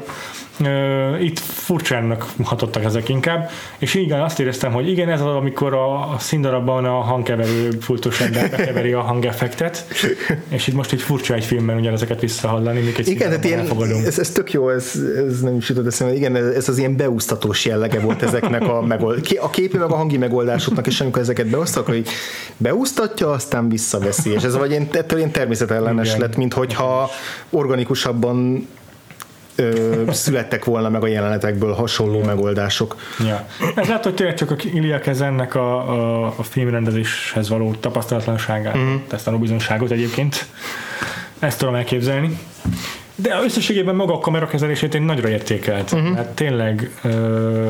itt 1.21 1.39
furcsának 1.39 2.25
hatottak 2.43 2.83
ezek 2.83 3.09
inkább, 3.09 3.49
és 3.77 3.93
igen, 3.93 4.21
azt 4.21 4.39
éreztem, 4.39 4.71
hogy 4.71 4.89
igen, 4.89 5.09
ez 5.09 5.21
az, 5.21 5.35
amikor 5.35 5.73
a, 5.73 6.15
színdarabban 6.19 6.85
a 6.85 6.99
hangkeverő 6.99 7.77
pultos 7.85 8.19
ember 8.19 8.49
bekeveri 8.49 8.91
a 8.91 9.01
hangeffektet, 9.01 9.85
és 10.49 10.67
itt 10.67 10.73
most 10.73 10.91
egy 10.91 11.01
furcsa 11.01 11.33
egy 11.33 11.45
filmben 11.45 11.77
ugyanezeket 11.77 12.19
visszahallani, 12.19 12.79
még 12.79 12.95
egy 12.97 13.07
Igen, 13.07 13.29
hát 13.29 13.45
ilyen, 13.45 13.67
ez, 14.05 14.19
ez, 14.19 14.29
tök 14.29 14.51
jó, 14.51 14.69
ez, 14.69 14.99
ez 15.27 15.41
nem 15.41 15.55
is 15.55 15.69
jutott 15.69 15.85
eszembe, 15.85 16.15
igen, 16.15 16.35
ez 16.35 16.69
az 16.69 16.77
ilyen 16.77 16.95
beúsztatós 16.95 17.65
jellege 17.65 17.99
volt 17.99 18.21
ezeknek 18.21 18.61
a 18.67 18.81
megold, 18.81 19.37
a 19.41 19.49
képi 19.49 19.77
meg 19.77 19.91
a 19.91 19.95
hangi 19.95 20.17
megoldásoknak, 20.17 20.87
és 20.87 21.01
amikor 21.01 21.21
ezeket 21.21 21.47
beosztak, 21.47 21.85
hogy 21.85 22.07
beúsztatja, 22.57 23.29
aztán 23.29 23.69
visszaveszi, 23.69 24.29
és 24.31 24.43
ez 24.43 24.57
vagy 24.57 24.73
ettől 24.91 25.17
ilyen 25.17 25.31
természetellenes 25.31 26.07
igen. 26.07 26.19
lett, 26.19 26.35
mint 26.35 26.53
hogyha 26.53 27.09
organikusabban 27.49 28.67
ö, 29.55 30.03
születtek 30.11 30.65
volna 30.65 30.89
meg 30.89 31.03
a 31.03 31.07
jelenetekből 31.07 31.73
hasonló 31.73 32.15
yeah. 32.15 32.25
megoldások. 32.25 32.95
Ja. 33.19 33.47
Ez 33.75 33.87
lehet, 33.87 34.03
hogy 34.03 34.13
tényleg 34.13 34.35
csak 34.35 34.51
a 34.51 34.55
Ilya 34.73 34.99
Kezennek 34.99 35.55
a, 35.55 35.89
a, 35.91 36.25
a 36.37 36.43
filmrendezéshez 36.43 37.49
való 37.49 37.75
tapasztalatlanságát, 37.79 38.77
ezt 39.11 39.27
a 39.27 39.37
bizonságot 39.37 39.91
egyébként. 39.91 40.45
Ezt 41.39 41.59
tudom 41.59 41.75
elképzelni. 41.75 42.39
De 43.15 43.39
összességében 43.43 43.95
maga 43.95 44.13
a 44.13 44.19
kamerakezelését 44.19 44.95
én 44.95 45.01
nagyra 45.01 45.29
értékelt. 45.29 45.91
Uh-huh. 45.91 46.15
Hát 46.15 46.27
tényleg 46.27 46.89
ö, 47.03 47.69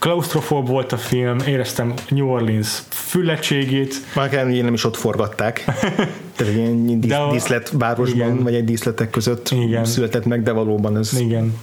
klaustrofób 0.00 0.68
volt 0.68 0.92
a 0.92 0.96
film, 0.96 1.38
éreztem 1.38 1.94
New 2.08 2.28
Orleans 2.28 2.82
füllettségét. 2.88 3.94
Már 4.14 4.44
hogy 4.44 4.62
nem 4.62 4.74
is 4.74 4.84
ott 4.84 4.96
forgatták. 4.96 5.64
Tehát 6.36 6.52
egy 6.52 6.56
ilyen 6.56 7.00
dísz, 7.00 7.14
díszlet 7.32 7.70
városban, 7.72 8.30
igen. 8.30 8.42
vagy 8.42 8.54
egy 8.54 8.64
díszletek 8.64 9.10
között 9.10 9.48
igen. 9.50 9.84
született 9.84 10.24
meg, 10.24 10.42
de 10.42 10.52
valóban 10.52 10.96
ez... 10.96 11.20
Igen. 11.20 11.56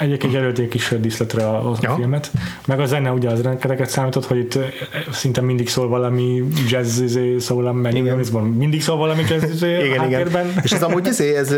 Egyébként 0.00 0.32
jelölték 0.32 0.74
is 0.74 0.94
díszletre 1.00 1.48
a, 1.48 1.70
a 1.70 1.76
Ja. 1.80 1.94
filmet. 1.94 2.30
Meg 2.66 2.80
a 2.80 2.86
zene 2.86 3.10
ugye 3.10 3.30
az 3.30 3.42
rengeteget 3.42 3.90
számított, 3.90 4.24
hogy 4.26 4.38
itt 4.38 4.54
eh, 4.54 4.64
szinte 5.12 5.40
mindig 5.40 5.68
szól 5.68 5.88
valami 5.88 6.44
jazz 6.68 7.00
izé, 7.00 7.38
szól, 7.38 7.72
mert 7.72 7.96
Igen. 7.96 8.18
mindig 8.56 8.82
szól 8.82 8.96
valami 8.96 9.22
jazz 9.28 9.50
izé, 9.50 9.78
Igen, 9.86 9.98
háttérben. 9.98 10.48
igen. 10.48 10.60
És 10.62 10.72
ez 10.72 10.82
amúgy 10.82 11.06
ez, 11.06 11.20
ez, 11.20 11.50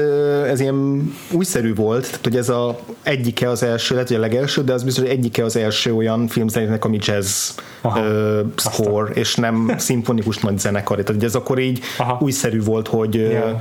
ez 0.48 0.60
ilyen 0.60 1.12
újszerű 1.30 1.74
volt, 1.74 2.04
tehát 2.04 2.24
hogy 2.24 2.36
ez 2.36 2.48
a 2.48 2.78
egyike 3.02 3.48
az 3.50 3.62
első, 3.62 3.94
lehet, 3.94 4.08
hogy 4.08 4.16
a 4.16 4.20
legelső, 4.20 4.62
de 4.64 4.72
az 4.72 4.82
biztos, 4.82 5.02
hogy 5.04 5.12
egyike 5.12 5.44
az 5.44 5.56
első 5.56 5.94
olyan 5.94 6.28
filmzenének, 6.28 6.84
ami 6.84 6.98
jazz 7.00 7.50
Aha. 7.80 8.00
uh, 8.00 8.38
score, 8.56 9.12
és 9.12 9.34
nem 9.34 9.72
szimfonikus 9.78 10.36
nagy 10.38 10.58
zenekari. 10.58 11.02
Tehát 11.02 11.22
ez 11.22 11.34
akkor 11.34 11.58
így 11.58 11.80
Aha. 11.98 12.18
újszerű 12.20 12.62
volt, 12.62 12.88
hogy 12.88 13.14
yeah. 13.14 13.60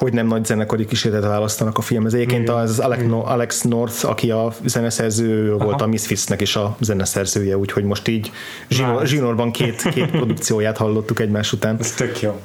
Hogy 0.00 0.12
nem 0.12 0.26
nagy 0.26 0.44
zenekari 0.44 0.84
kísérletet 0.86 1.28
választanak 1.28 1.78
a 1.78 1.80
filmhez. 1.80 2.14
Egyébként 2.14 2.48
az 2.48 2.78
Alex, 2.78 3.02
no, 3.06 3.22
Alex 3.24 3.62
North, 3.62 4.08
aki 4.08 4.30
a 4.30 4.52
zeneszerző 4.64 5.26
ő 5.28 5.52
volt 5.52 5.74
Aha. 5.74 5.84
a 5.84 5.86
Misfitsnek 5.86 6.40
is 6.40 6.56
a 6.56 6.76
zeneszerzője, 6.80 7.56
úgyhogy 7.58 7.84
most 7.84 8.08
így 8.08 8.30
zsinór, 8.68 8.92
Nice. 8.94 9.04
zsinórban 9.06 9.50
két, 9.50 9.82
két 9.94 10.10
produkcióját 10.10 10.76
hallottuk 10.76 11.20
egymás 11.20 11.52
után. 11.52 11.76
Ez 11.80 11.92
tök 11.92 12.20
jó. 12.20 12.40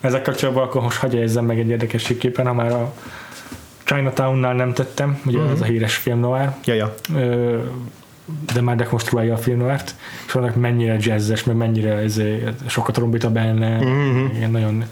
Ezzel 0.00 0.22
kapcsolatban 0.22 0.62
akkor 0.64 0.82
most 0.82 0.96
hagyja 0.98 1.18
érzem 1.20 1.44
meg 1.44 1.58
egy 1.58 1.68
érdekességképpen, 1.68 2.46
ha 2.46 2.52
már 2.54 2.72
a 2.72 2.92
Chinatown-nál 3.84 4.54
nem 4.54 4.72
tettem, 4.72 5.20
ugye 5.26 5.38
Mhm. 5.38 5.52
ez 5.52 5.60
a 5.60 5.64
híres 5.64 5.96
film 5.96 6.18
noir, 6.20 6.50
Ja, 6.64 6.74
ja. 6.74 6.94
ö, 7.16 7.56
de 8.54 8.60
már 8.60 8.76
dekonstruálja 8.76 9.34
a 9.34 9.36
film 9.36 9.58
noirt, 9.58 9.94
és 10.26 10.34
annak 10.34 10.54
mennyire 10.56 10.96
jazzes, 11.00 11.44
meg 11.44 11.56
mennyire 11.56 11.92
ez, 11.94 12.20
sok 12.66 12.88
a 12.88 12.92
trombita 12.92 13.30
benne, 13.30 13.76
Mhm. 13.78 14.36
ilyen 14.36 14.50
nagyon 14.50 14.84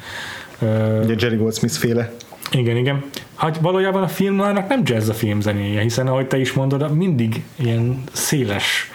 Ugye 1.02 1.14
Jerry 1.18 1.36
Goldsmith 1.36 1.74
féle. 1.74 2.12
igen, 2.50 2.76
igen. 2.76 3.04
Hát 3.34 3.56
valójában 3.60 4.02
a 4.02 4.08
film 4.08 4.34
noirnak 4.34 4.68
nem 4.68 4.80
jazz 4.84 5.08
a 5.08 5.14
film 5.14 5.40
zenéje, 5.40 5.80
hiszen 5.80 6.06
ahogy 6.06 6.26
te 6.26 6.38
is 6.38 6.52
mondod, 6.52 6.96
mindig 6.96 7.42
ilyen 7.56 8.02
széles 8.12 8.90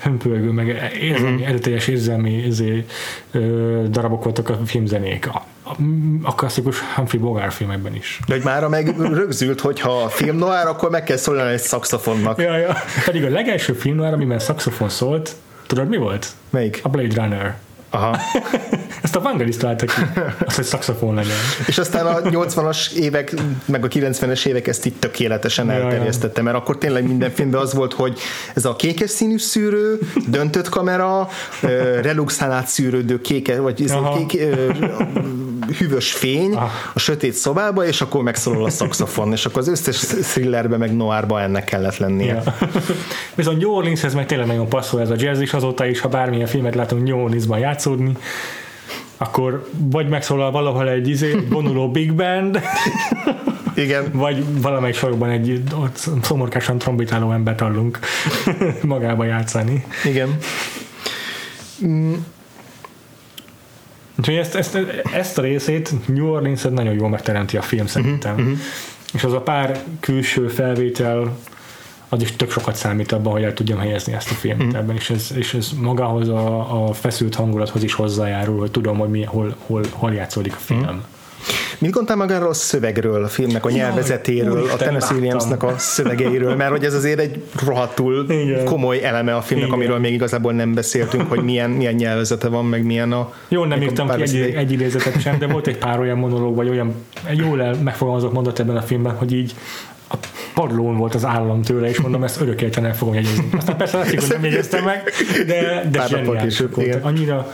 hömpölygő, 0.00 0.50
meg 0.50 0.92
érzelmi, 1.00 1.36
Mhm. 1.40 1.48
erőteljes 1.48 1.88
érzelmi 1.88 2.30
izé, 2.30 2.84
ö, 3.30 3.38
darabok 3.90 4.24
voltak 4.24 4.48
a 4.48 4.58
filmzenék. 4.66 5.28
A, 5.28 5.44
a, 5.62 5.70
a 6.22 6.34
klasszikus 6.34 6.78
Humphrey 6.80 7.20
Bogart 7.20 7.54
filmekben 7.54 7.94
is. 7.94 8.20
De 8.26 8.34
hogy 8.34 8.44
mára 8.44 8.68
meg 8.68 8.94
rögzült, 9.00 9.60
hogy 9.60 9.80
ha 9.80 10.02
a 10.02 10.08
film 10.08 10.36
noir, 10.36 10.66
akkor 10.66 10.90
meg 10.90 11.04
kell 11.04 11.16
szólni 11.16 11.42
egy 11.52 11.58
szakszafonnak. 11.60 12.38
Ja, 12.40 12.56
ja. 12.56 12.76
Pedig 13.04 13.24
a 13.24 13.28
legelső 13.28 13.72
film 13.72 13.96
noir, 13.96 14.12
amiben 14.12 14.38
szaxofon 14.38 14.88
szólt, 14.88 15.30
tudod 15.66 15.88
mi 15.88 15.96
volt? 15.96 16.26
Melyik? 16.50 16.80
A 16.82 16.88
Blade 16.88 17.14
Runner. 17.22 17.58
Aha. 17.94 18.16
Ezt 19.02 19.16
a 19.16 19.20
Vangelis 19.20 19.56
találta 19.56 19.86
ki, 19.86 19.92
azt, 20.46 20.56
hogy 20.56 20.64
szaxofon 20.64 21.14
legyen. 21.14 21.32
És 21.66 21.78
aztán 21.78 22.06
a 22.06 22.20
80-as 22.20 22.92
évek, 22.92 23.34
meg 23.64 23.84
a 23.84 23.88
90-es 23.88 24.46
évek 24.46 24.66
ezt 24.66 24.84
itt 24.86 25.00
tökéletesen 25.00 25.66
Ja, 25.66 25.72
elterjesztette, 25.72 26.42
mert 26.42 26.56
akkor 26.56 26.78
tényleg 26.78 27.06
minden 27.06 27.30
filmben 27.30 27.60
az 27.60 27.74
volt, 27.74 27.92
hogy 27.92 28.18
ez 28.54 28.64
a 28.64 28.76
kékes 28.76 29.10
színű 29.10 29.38
szűrő, 29.38 29.98
döntött 30.28 30.68
kamera, 30.68 31.28
ö, 31.62 32.00
reluxán 32.00 32.50
átszűrődő 32.50 33.20
kéke, 33.20 33.60
vagy 33.60 33.82
ez 33.82 33.94
kék, 34.16 34.42
hűvös 35.78 36.12
fény 36.12 36.54
Ah. 36.54 36.70
a 36.94 36.98
sötét 36.98 37.32
szobába, 37.34 37.86
és 37.86 38.00
akkor 38.00 38.22
megszólal 38.22 38.64
a 38.64 38.70
szakszofon, 38.70 39.32
és 39.32 39.44
akkor 39.46 39.60
az 39.60 39.68
összes 39.68 39.98
thrillerbe, 40.32 40.76
meg 40.76 40.96
noárba 40.96 41.40
ennek 41.40 41.64
kellett 41.64 41.96
lennie. 41.96 42.42
Ja. 42.44 42.56
Viszont 43.34 43.58
New 43.60 43.70
Orleanshez 43.70 44.14
meg 44.14 44.26
tényleg 44.26 44.46
nagyon 44.46 44.68
passzol 44.68 45.00
ez 45.00 45.10
a 45.10 45.14
jazz 45.16 45.40
is, 45.40 45.52
azóta 45.52 45.86
is, 45.86 46.00
ha 46.00 46.08
bármilyen 46.08 46.46
filmet 46.46 46.74
látunk 46.74 47.06
New 47.06 47.18
Orleansban 47.22 47.58
játszódni, 47.82 48.16
akkor 49.16 49.68
vagy 49.78 50.08
megszólal 50.08 50.50
valahol 50.50 50.88
egy, 50.88 51.08
izé, 51.08 51.30
egy 51.30 51.48
vonuló 51.48 51.90
big 51.90 52.12
band, 52.12 52.60
Igen. 53.74 54.10
vagy 54.12 54.60
valamelyik 54.60 54.96
sorokban 54.96 55.30
egy 55.30 55.62
ott 55.74 56.08
szomorkásan 56.22 56.78
trombitáló 56.78 57.32
embert 57.32 57.60
hallunk 57.60 57.98
magába 58.82 59.24
játszani. 59.24 59.84
Igen. 60.04 60.38
Úgyhogy 64.18 64.34
ezt, 64.34 64.54
ezt, 64.54 64.78
ezt 65.12 65.38
a 65.38 65.42
részét 65.42 65.92
New 66.06 66.26
orleans 66.26 66.62
nagyon 66.62 66.94
jól 66.94 67.08
megteremti 67.08 67.56
a 67.56 67.62
film 67.62 67.86
szerintem. 67.86 68.34
Uh-huh, 68.34 68.58
És 69.12 69.24
az 69.24 69.32
a 69.32 69.40
pár 69.40 69.82
külső 70.00 70.48
felvétel 70.48 71.36
az 72.12 72.22
is 72.22 72.36
tök 72.36 72.50
sokat 72.50 72.74
számít 72.74 73.12
abban, 73.12 73.32
hogy 73.32 73.42
el 73.42 73.54
tudjam 73.54 73.78
helyezni 73.78 74.12
ezt 74.12 74.30
a 74.30 74.34
filmet 74.34 74.66
uh-huh. 74.66 74.78
ebben, 74.78 74.96
és 74.96 75.10
ez, 75.10 75.30
és 75.34 75.54
ez 75.54 75.70
magához 75.80 76.28
a, 76.28 76.84
a 76.84 76.92
feszült 76.92 77.34
hangulathoz 77.34 77.82
is 77.82 77.94
hozzájárul, 77.94 78.58
hogy 78.58 78.70
tudom, 78.70 78.98
hogy 78.98 79.08
mi, 79.08 79.22
hol, 79.22 79.56
hol, 79.66 79.82
hol 79.90 80.12
játszódik 80.12 80.52
a 80.52 80.58
film. 80.58 80.80
Uh-huh. 80.80 80.96
Mit 81.78 81.90
gondoltál 81.90 82.16
magáról 82.16 82.48
a 82.48 82.52
szövegről, 82.52 83.24
a 83.24 83.28
filmnek 83.28 83.64
a 83.64 83.70
nyelvezetéről, 83.70 84.56
a 84.56 84.58
úristen, 84.58 84.78
Tennessee 84.78 85.00
láttam. 85.00 85.16
Williamsnek 85.16 85.62
a 85.62 85.78
szövegeiről, 85.78 86.56
mert 86.56 86.70
hogy 86.70 86.84
ez 86.84 86.94
azért 86.94 87.18
egy 87.18 87.42
rohadtul 87.64 88.26
Igen. 88.28 88.64
komoly 88.64 89.04
eleme 89.04 89.36
a 89.36 89.40
filmnek, 89.40 89.68
Igen. 89.68 89.80
amiről 89.80 89.98
még 89.98 90.12
igazából 90.12 90.52
nem 90.52 90.74
beszéltünk, 90.74 91.28
hogy 91.28 91.42
milyen, 91.42 91.70
milyen 91.70 91.94
nyelvezete 91.94 92.48
van, 92.48 92.64
meg 92.64 92.84
milyen 92.84 93.12
a... 93.12 93.32
Jól 93.48 93.66
nem 93.66 93.80
a 93.80 93.82
írtam 93.82 94.08
ki 94.08 94.22
egy, 94.22 94.36
egy 94.36 94.72
idézetet 94.72 95.20
sem, 95.20 95.38
de 95.38 95.46
volt 95.46 95.66
egy 95.66 95.78
pár 95.78 96.00
olyan 96.00 96.18
monológ, 96.18 96.54
vagy 96.54 96.68
olyan 96.68 96.94
jól 97.30 97.62
el, 97.62 97.74
megfogalmazott 97.82 98.32
mondat 98.32 98.58
ebben 98.58 98.76
a 98.76 98.82
filmben, 98.82 99.14
hogy 99.14 99.32
így 99.32 99.54
a 100.12 100.16
padlón 100.54 100.96
volt 100.96 101.14
az 101.14 101.24
állam 101.24 101.62
tőle, 101.62 101.88
és 101.88 102.00
mondom, 102.00 102.24
ezt 102.24 102.40
örökélten 102.40 102.84
el 102.84 102.94
fogom 102.96 103.14
jegyezni. 103.14 103.48
Aztán 103.56 103.76
persze 103.76 103.96
látszik, 103.96 104.20
hogy 104.20 104.28
nem 104.30 104.44
jegyeztem 104.44 104.84
meg, 104.84 105.12
de, 105.46 105.88
de 105.90 105.98
Pár 105.98 106.10
nappal 106.10 106.24
zseniális 106.24 106.42
később, 106.42 106.74
volt. 106.74 106.86
igen. 106.86 107.02
Annyira 107.02 107.52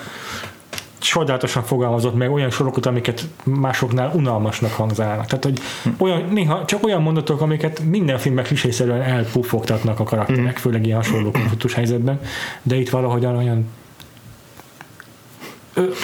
csodálatosan 0.98 1.62
fogalmazott 1.62 2.14
meg 2.16 2.30
olyan 2.32 2.50
sorokat, 2.50 2.86
amiket 2.86 3.22
másoknál 3.44 4.12
unalmasnak 4.14 4.72
hangzának. 4.72 5.26
Tehát, 5.26 5.44
hogy 5.44 5.58
olyan, 5.98 6.24
néha 6.32 6.64
csak 6.64 6.84
olyan 6.84 7.02
mondatok, 7.02 7.40
amiket 7.40 7.80
minden 7.84 8.18
filmben 8.18 8.44
klisészerűen 8.44 9.02
elpufogtatnak 9.02 10.00
a 10.00 10.04
karakterek, 10.04 10.58
Mm. 10.58 10.60
főleg 10.60 10.84
ilyen 10.86 10.96
hasonló 10.96 11.30
konfliktus 11.30 11.74
helyzetben, 11.74 12.20
de 12.62 12.76
itt 12.76 12.90
valahogyan 12.90 13.36
olyan 13.36 13.66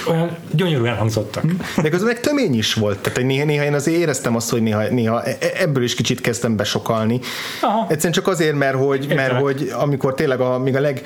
olyan 0.07 0.37
gyönyörűen 0.51 0.95
hangzottak. 0.95 1.43
De 1.81 1.89
közben 1.89 2.07
meg 2.07 2.19
tömény 2.19 2.57
is 2.57 2.73
volt, 2.73 2.99
tehát 2.99 3.23
néha, 3.23 3.45
néha 3.45 3.63
én 3.63 3.73
azért 3.73 3.97
éreztem 3.97 4.35
azt, 4.35 4.49
hogy 4.49 4.61
néha, 4.61 4.87
néha 4.89 5.23
e- 5.23 5.37
ebből 5.57 5.83
is 5.83 5.95
kicsit 5.95 6.21
kezdtem 6.21 6.55
besokalni. 6.55 7.19
Aha. 7.61 7.85
Egyszerűen 7.89 8.13
csak 8.13 8.27
azért, 8.27 8.55
mert 8.55 8.75
hogy, 8.77 9.05
mert 9.07 9.19
Értelek. 9.19 9.41
hogy 9.41 9.71
amikor 9.73 10.13
tényleg 10.13 10.39
a, 10.39 10.59
még 10.59 10.75
a 10.75 10.79
leg 10.79 11.01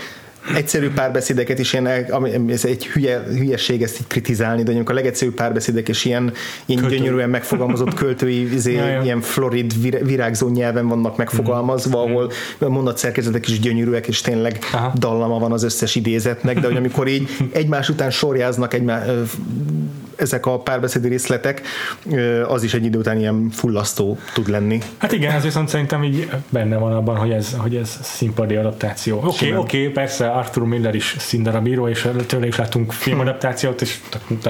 egyszerű 0.56 0.90
párbeszédeket 0.90 1.60
is 1.60 1.74
ilyen, 1.74 2.06
ami- 2.10 2.52
ez 2.52 2.66
egy 2.66 2.88
hülye, 2.88 3.20
hülyeség 3.20 3.82
ezt 3.82 4.00
így 4.00 4.08
kritizálni, 4.08 4.58
de 4.60 4.66
mondjuk 4.66 4.90
a 4.90 4.94
legegyszerűbb 4.94 5.34
párbeszédek 5.34 5.90
és 5.90 6.06
ilyen, 6.06 6.34
ilyen 6.66 6.88
gyönyörűen 6.88 7.30
megfogalmazott 7.30 7.94
költői, 7.94 8.54
izé, 8.54 8.74
Ja, 8.80 8.86
ja. 8.88 9.02
ilyen 9.02 9.22
florid 9.22 9.82
vir- 9.82 10.06
virágzó 10.06 10.48
nyelven 10.50 10.88
vannak 10.88 11.18
megfogalmazva, 11.18 12.02
ahol 12.02 12.32
a 12.60 12.70
mondatszerkezetek 12.70 13.48
is 13.48 13.60
gyönyörűek, 13.60 14.08
és 14.08 14.22
tényleg 14.22 14.58
Aha. 14.72 14.94
dallama 14.98 15.40
van 15.40 15.52
az 15.52 15.64
összes 15.64 15.96
idézetnek, 15.96 16.60
de 16.60 16.68
hogy 16.68 16.78
amikor 16.78 17.08
így 17.08 17.30
egymás 17.54 17.90
után 17.90 18.12
sorjáznak 18.12 18.74
egymá, 18.74 19.06
ö, 19.06 19.22
ezek 20.20 20.46
a 20.46 20.60
párbeszédi 20.60 21.08
részletek, 21.08 21.62
az 22.48 22.64
is 22.64 22.74
egy 22.74 22.86
idő 22.86 22.98
után 22.98 23.18
ilyen 23.20 23.50
fullasztó 23.52 24.18
tud 24.34 24.50
lenni. 24.50 24.80
Hát 24.98 25.12
igen, 25.12 25.32
ez 25.32 25.44
viszont 25.44 25.70
szerintem 25.70 26.04
így 26.04 26.30
benne 26.50 26.78
van 26.78 26.94
abban, 26.94 27.16
hogy 27.16 27.32
ez, 27.32 27.56
hogy 27.58 27.76
ez 27.76 28.00
színpadi 28.02 28.56
adaptáció. 28.56 29.18
Oké, 29.18 29.28
okay, 29.28 29.58
oké, 29.58 29.80
okay, 29.80 29.94
persze 29.94 30.28
Arthur 30.28 30.64
Miller 30.64 30.96
is 30.96 31.16
színdarabíró, 31.20 31.88
és 31.88 32.08
tőle 32.26 32.48
is 32.48 32.56
láttunk 32.56 32.92
filmadaptációt, 32.92 33.82
és 33.82 34.00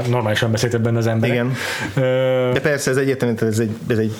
normálisan 0.10 0.52
beszélt 0.52 0.74
ebben 0.74 0.96
az 0.96 1.08
ember. 1.08 1.30
Igen. 1.30 1.54
De 2.54 2.60
persze 2.62 2.92
ez 2.92 2.98
egyetlen, 2.98 3.38
ez 3.42 3.60
egy, 3.60 3.76
ez 3.88 3.98
egy 3.98 4.14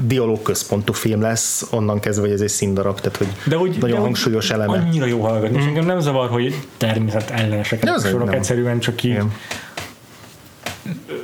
dialógközpontú 0.00 0.92
film 0.92 1.20
lesz, 1.20 1.66
onnan 1.70 2.00
kezdve, 2.00 2.24
hogy 2.24 2.34
ez 2.34 2.40
egy 2.40 2.48
színdarab, 2.48 3.00
tehát 3.00 3.16
hogy 3.16 3.28
de 3.44 3.58
úgy, 3.58 3.78
nagyon 3.80 3.96
de 3.96 4.02
hangsúlyos 4.02 4.50
eleme. 4.50 4.72
Annyira 4.72 5.06
jó 5.06 5.20
hallgatni, 5.20 5.58
és 5.58 5.64
engem 5.64 5.84
nem 5.84 6.00
zavar, 6.00 6.28
hogy 6.28 6.54
természet 6.76 7.30
ellenesek 7.30 7.84
Ja, 7.84 7.92
a 7.92 7.94
az 7.94 8.08
sorok, 8.08 8.34
egyszerűen 8.34 8.78
csak 8.78 9.02
így 9.02 9.10
Igen. 9.10 9.32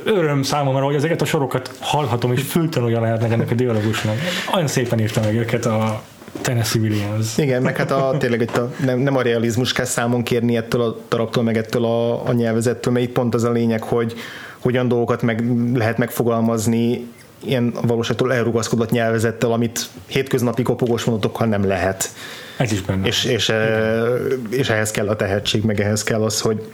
Öröm 0.03 0.41
számomra, 0.41 0.83
hogy 0.85 0.95
ezeket 0.95 1.21
a 1.21 1.25
sorokat 1.25 1.77
hallhatom, 1.79 2.31
és 2.31 2.41
fültanulja 2.41 3.01
lehetnek 3.01 3.31
ennek 3.31 3.51
a 3.51 3.55
dialógusnak. 3.55 4.15
Olyan 4.55 4.67
szépen 4.67 4.99
írta 4.99 5.19
meg 5.19 5.35
őket 5.35 5.65
a 5.65 6.01
Tennessee 6.41 6.81
Williams. 6.81 7.37
Igen, 7.37 7.61
meg 7.61 7.77
hát 7.77 7.91
a, 7.91 8.15
tényleg 8.19 8.41
itt 8.41 8.57
a, 8.57 8.71
nem, 8.85 8.99
nem 8.99 9.15
a 9.15 9.21
realizmus 9.21 9.73
kell 9.73 9.85
számon 9.85 10.23
kérni 10.23 10.57
ettől 10.57 10.81
a 10.81 10.97
darabtól, 11.09 11.43
meg 11.43 11.57
ettől 11.57 11.85
a, 11.85 12.27
a 12.27 12.33
nyelvezettől, 12.33 12.93
mert 12.93 13.05
itt 13.05 13.11
pont 13.11 13.33
az 13.33 13.43
a 13.43 13.51
lényeg, 13.51 13.83
hogy 13.83 14.13
hogyan 14.59 14.87
dolgokat 14.87 15.21
meg 15.21 15.43
lehet 15.73 15.97
megfogalmazni 15.97 17.07
ilyen 17.43 17.73
valóságtól 17.81 18.33
elrugaszkodott 18.33 18.89
nyelvezettel, 18.89 19.51
amit 19.51 19.89
hétköznapi 20.07 20.61
kopogós 20.61 21.03
mondatokkal 21.03 21.47
nem 21.47 21.67
lehet. 21.67 22.09
Ez 22.57 22.71
is 22.71 22.81
benne. 22.81 23.07
És, 23.07 23.25
és, 23.25 23.49
eh, 23.49 24.03
és 24.49 24.69
ehhez 24.69 24.91
kell 24.91 25.07
a 25.09 25.15
tehetség, 25.15 25.63
meg 25.63 25.79
ehhez 25.79 26.03
kell 26.03 26.21
az, 26.21 26.41
hogy 26.41 26.71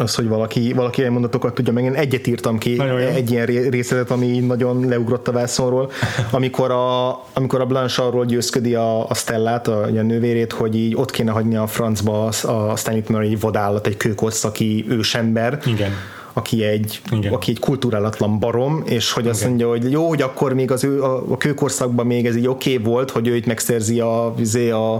az, 0.00 0.14
hogy 0.14 0.28
valaki, 0.28 0.72
valaki 0.72 1.00
ilyen 1.00 1.12
mondatokat 1.12 1.54
tudja, 1.54 1.72
meg 1.72 1.84
én 1.84 1.94
egyet 1.94 2.26
írtam 2.26 2.58
ki, 2.58 2.74
Nagyon 2.74 3.00
jó. 3.00 3.06
egy 3.06 3.30
ilyen 3.30 3.46
ré- 3.46 3.68
részletet, 3.70 4.10
ami 4.10 4.38
nagyon 4.38 4.88
leugrott 4.88 5.28
a 5.28 5.32
vászonról, 5.32 5.90
amikor 6.30 6.70
a, 6.70 7.08
amikor 7.32 7.60
a 7.60 7.66
Blanche 7.66 8.02
arról 8.02 8.24
győzködi 8.24 8.74
a, 8.74 9.08
a 9.08 9.14
Stellát, 9.14 9.68
a, 9.68 9.82
a 9.82 9.88
nővérét, 9.88 10.52
hogy 10.52 10.76
így 10.76 10.96
ott 10.96 11.10
kéne 11.10 11.30
hagyni 11.30 11.56
a 11.56 11.66
francba 11.66 12.24
a, 12.42 12.48
a 12.70 12.76
Stanley 12.76 13.02
Murray 13.08 13.36
vadállat, 13.40 13.86
egy 13.86 13.96
kőkorszaki 13.96 14.84
ősember, 14.88 15.58
Igen. 15.66 15.90
Aki 16.38 16.64
egy, 16.64 17.00
Igen. 17.10 17.32
aki 17.32 17.50
egy 17.50 17.58
kulturálatlan 17.58 18.38
barom, 18.38 18.82
és 18.86 19.12
hogy 19.12 19.28
azt 19.28 19.38
Igen. 19.38 19.48
mondja, 19.48 19.68
hogy 19.68 19.90
jó, 19.90 20.08
hogy 20.08 20.22
akkor 20.22 20.54
még 20.54 20.70
az 20.70 20.84
ő, 20.84 21.02
a, 21.02 21.32
a 21.32 21.36
kőkorszakban 21.36 22.06
még 22.06 22.26
ez 22.26 22.36
így 22.36 22.46
oké 22.46 22.72
okay 22.72 22.84
volt, 22.92 23.10
hogy 23.10 23.28
ő 23.28 23.36
itt 23.36 23.46
megszerzi 23.46 24.00
a, 24.00 24.26
a, 24.26 24.34
a, 24.70 24.94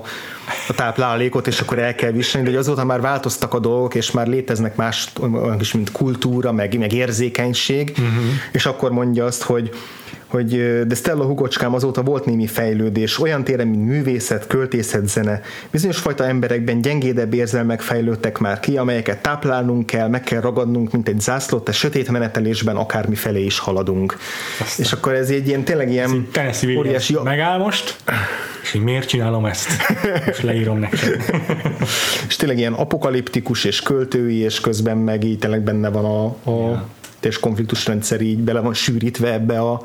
a 0.68 0.72
táplálékot, 0.74 1.46
és 1.46 1.60
akkor 1.60 1.78
el 1.78 1.94
kell 1.94 2.10
viselni, 2.10 2.46
de 2.46 2.52
hogy 2.52 2.62
azóta 2.62 2.84
már 2.84 3.00
változtak 3.00 3.54
a 3.54 3.58
dolgok, 3.58 3.94
és 3.94 4.10
már 4.10 4.26
léteznek 4.26 4.76
más 4.76 5.12
olyan 5.20 5.60
is, 5.60 5.72
mint 5.72 5.92
kultúra, 5.92 6.52
meg, 6.52 6.78
meg 6.78 6.92
érzékenység, 6.92 7.88
uh-huh. 7.90 8.24
és 8.52 8.66
akkor 8.66 8.90
mondja 8.90 9.24
azt, 9.24 9.42
hogy 9.42 9.70
hogy 10.28 10.82
de 10.86 10.94
Stella 10.94 11.24
Hugocskám 11.24 11.74
azóta 11.74 12.02
volt 12.02 12.24
némi 12.24 12.46
fejlődés, 12.46 13.20
olyan 13.20 13.44
téren, 13.44 13.66
mint 13.66 13.86
művészet, 13.86 14.46
költészet, 14.46 15.08
zene. 15.08 15.40
Bizonyos 15.70 15.98
fajta 15.98 16.24
emberekben 16.24 16.80
gyengédebb 16.80 17.34
érzelmek 17.34 17.80
fejlődtek 17.80 18.38
már 18.38 18.60
ki, 18.60 18.76
amelyeket 18.76 19.22
táplálnunk 19.22 19.86
kell, 19.86 20.08
meg 20.08 20.22
kell 20.22 20.40
ragadnunk, 20.40 20.92
mint 20.92 21.08
egy 21.08 21.20
zászlót, 21.20 21.68
a 21.68 21.72
sötét 21.72 22.10
menetelésben 22.10 22.76
akármi 22.76 23.14
felé 23.14 23.44
is 23.44 23.58
haladunk. 23.58 24.16
Aztán. 24.60 24.86
És 24.86 24.92
akkor 24.92 25.14
ez 25.14 25.30
egy 25.30 25.48
ilyen 25.48 25.64
tényleg 25.64 25.90
ilyen 25.90 26.28
óriási... 26.76 27.16
Megáll 27.24 27.58
most, 27.58 27.96
és 28.62 28.72
hogy 28.72 28.80
miért 28.82 29.08
csinálom 29.08 29.44
ezt? 29.44 29.68
És 30.30 30.40
leírom 30.40 30.78
neked. 30.78 31.24
és 32.28 32.36
tényleg 32.36 32.58
ilyen 32.58 32.72
apokaliptikus 32.72 33.64
és 33.64 33.80
költői, 33.80 34.36
és 34.36 34.60
közben 34.60 34.96
meg 34.96 35.24
így 35.24 35.38
tényleg 35.38 35.60
benne 35.60 35.88
van 35.88 36.04
a, 36.04 36.24
a 36.50 36.68
yeah 36.68 36.80
és 37.20 37.40
konfliktusrendszer 37.40 38.20
így 38.20 38.38
bele 38.38 38.60
van 38.60 38.74
sűrítve 38.74 39.32
ebbe 39.32 39.60
a, 39.60 39.82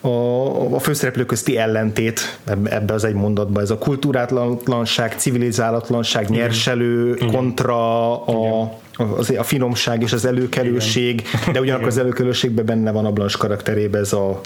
a, 0.00 0.74
a 0.74 0.78
főszereplő 0.78 1.24
közti 1.26 1.56
ellentét 1.56 2.38
ebbe 2.64 2.94
az 2.94 3.04
egy 3.04 3.14
mondatba, 3.14 3.60
ez 3.60 3.70
a 3.70 3.78
kultúrátlanság, 3.78 5.14
civilizálatlanság, 5.18 6.22
Igen. 6.22 6.36
nyerselő 6.36 7.14
Igen. 7.14 7.30
kontra 7.30 7.76
a, 8.24 8.60
a, 8.92 9.36
a 9.38 9.42
finomság 9.42 10.02
és 10.02 10.12
az 10.12 10.24
előkelőség, 10.24 11.28
Igen. 11.32 11.52
de 11.52 11.60
ugyanakkor 11.60 11.88
az 11.88 11.98
előkelőségben 11.98 12.64
benne 12.64 12.90
van 12.90 13.06
a 13.06 13.12
Blanche 13.12 13.38
karakterében 13.38 14.00
ez 14.00 14.12
a 14.12 14.40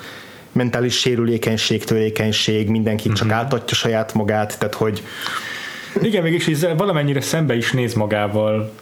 mentális 0.53 0.99
sérülékenység, 0.99 1.85
törékenység, 1.85 2.69
mindenki 2.69 3.09
uh-huh. 3.09 3.17
csak 3.17 3.27
mhm. 3.27 3.37
átadja 3.37 3.75
saját 3.75 4.15
magát, 4.15 4.59
tehát 4.59 4.75
hogy 4.75 5.03
igen, 6.03 6.23
mégis 6.23 6.51
valamennyire 6.77 7.21
szembe 7.21 7.57
is 7.57 7.73
néz 7.73 7.95
magával 7.95 8.73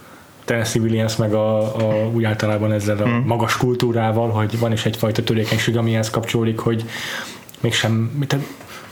Tennessee 0.45 0.82
Williams 0.82 1.16
meg 1.16 1.34
a, 1.34 1.59
a, 1.61 2.09
úgy 2.12 2.24
általában 2.24 2.72
ezzel 2.72 2.97
a 2.99 3.05
hmm. 3.05 3.24
magas 3.26 3.57
kultúrával, 3.57 4.30
hogy 4.30 4.59
van 4.59 4.72
is 4.72 4.84
egyfajta 4.84 5.22
törékenység, 5.22 5.76
amihez 5.76 6.11
kapcsolódik, 6.11 6.59
hogy 6.59 6.84
mégsem, 7.61 8.24
tehát 8.26 8.47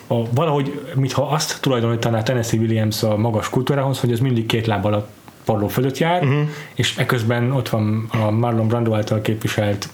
a, 0.07 0.22
valahogy, 0.34 0.80
mintha 0.94 1.22
azt 1.22 1.61
tulajdonítaná 1.61 2.22
Tennessee 2.22 2.61
Williams 2.61 3.03
a 3.03 3.16
magas 3.16 3.50
kultúrához, 3.50 4.00
hogy 4.00 4.12
az 4.12 4.20
mindig 4.20 4.46
két 4.46 4.66
lábbal 4.66 4.92
a 4.92 5.09
padló 5.44 5.68
fölött 5.68 5.98
jár, 5.98 6.22
uh-huh. 6.22 6.48
és 6.74 6.96
eközben 6.96 7.53
ott 7.53 7.68
van 7.68 8.09
a 8.12 8.30
Marlon 8.30 8.68
Brando 8.68 8.94
által 8.94 9.20
képviselt 9.20 9.88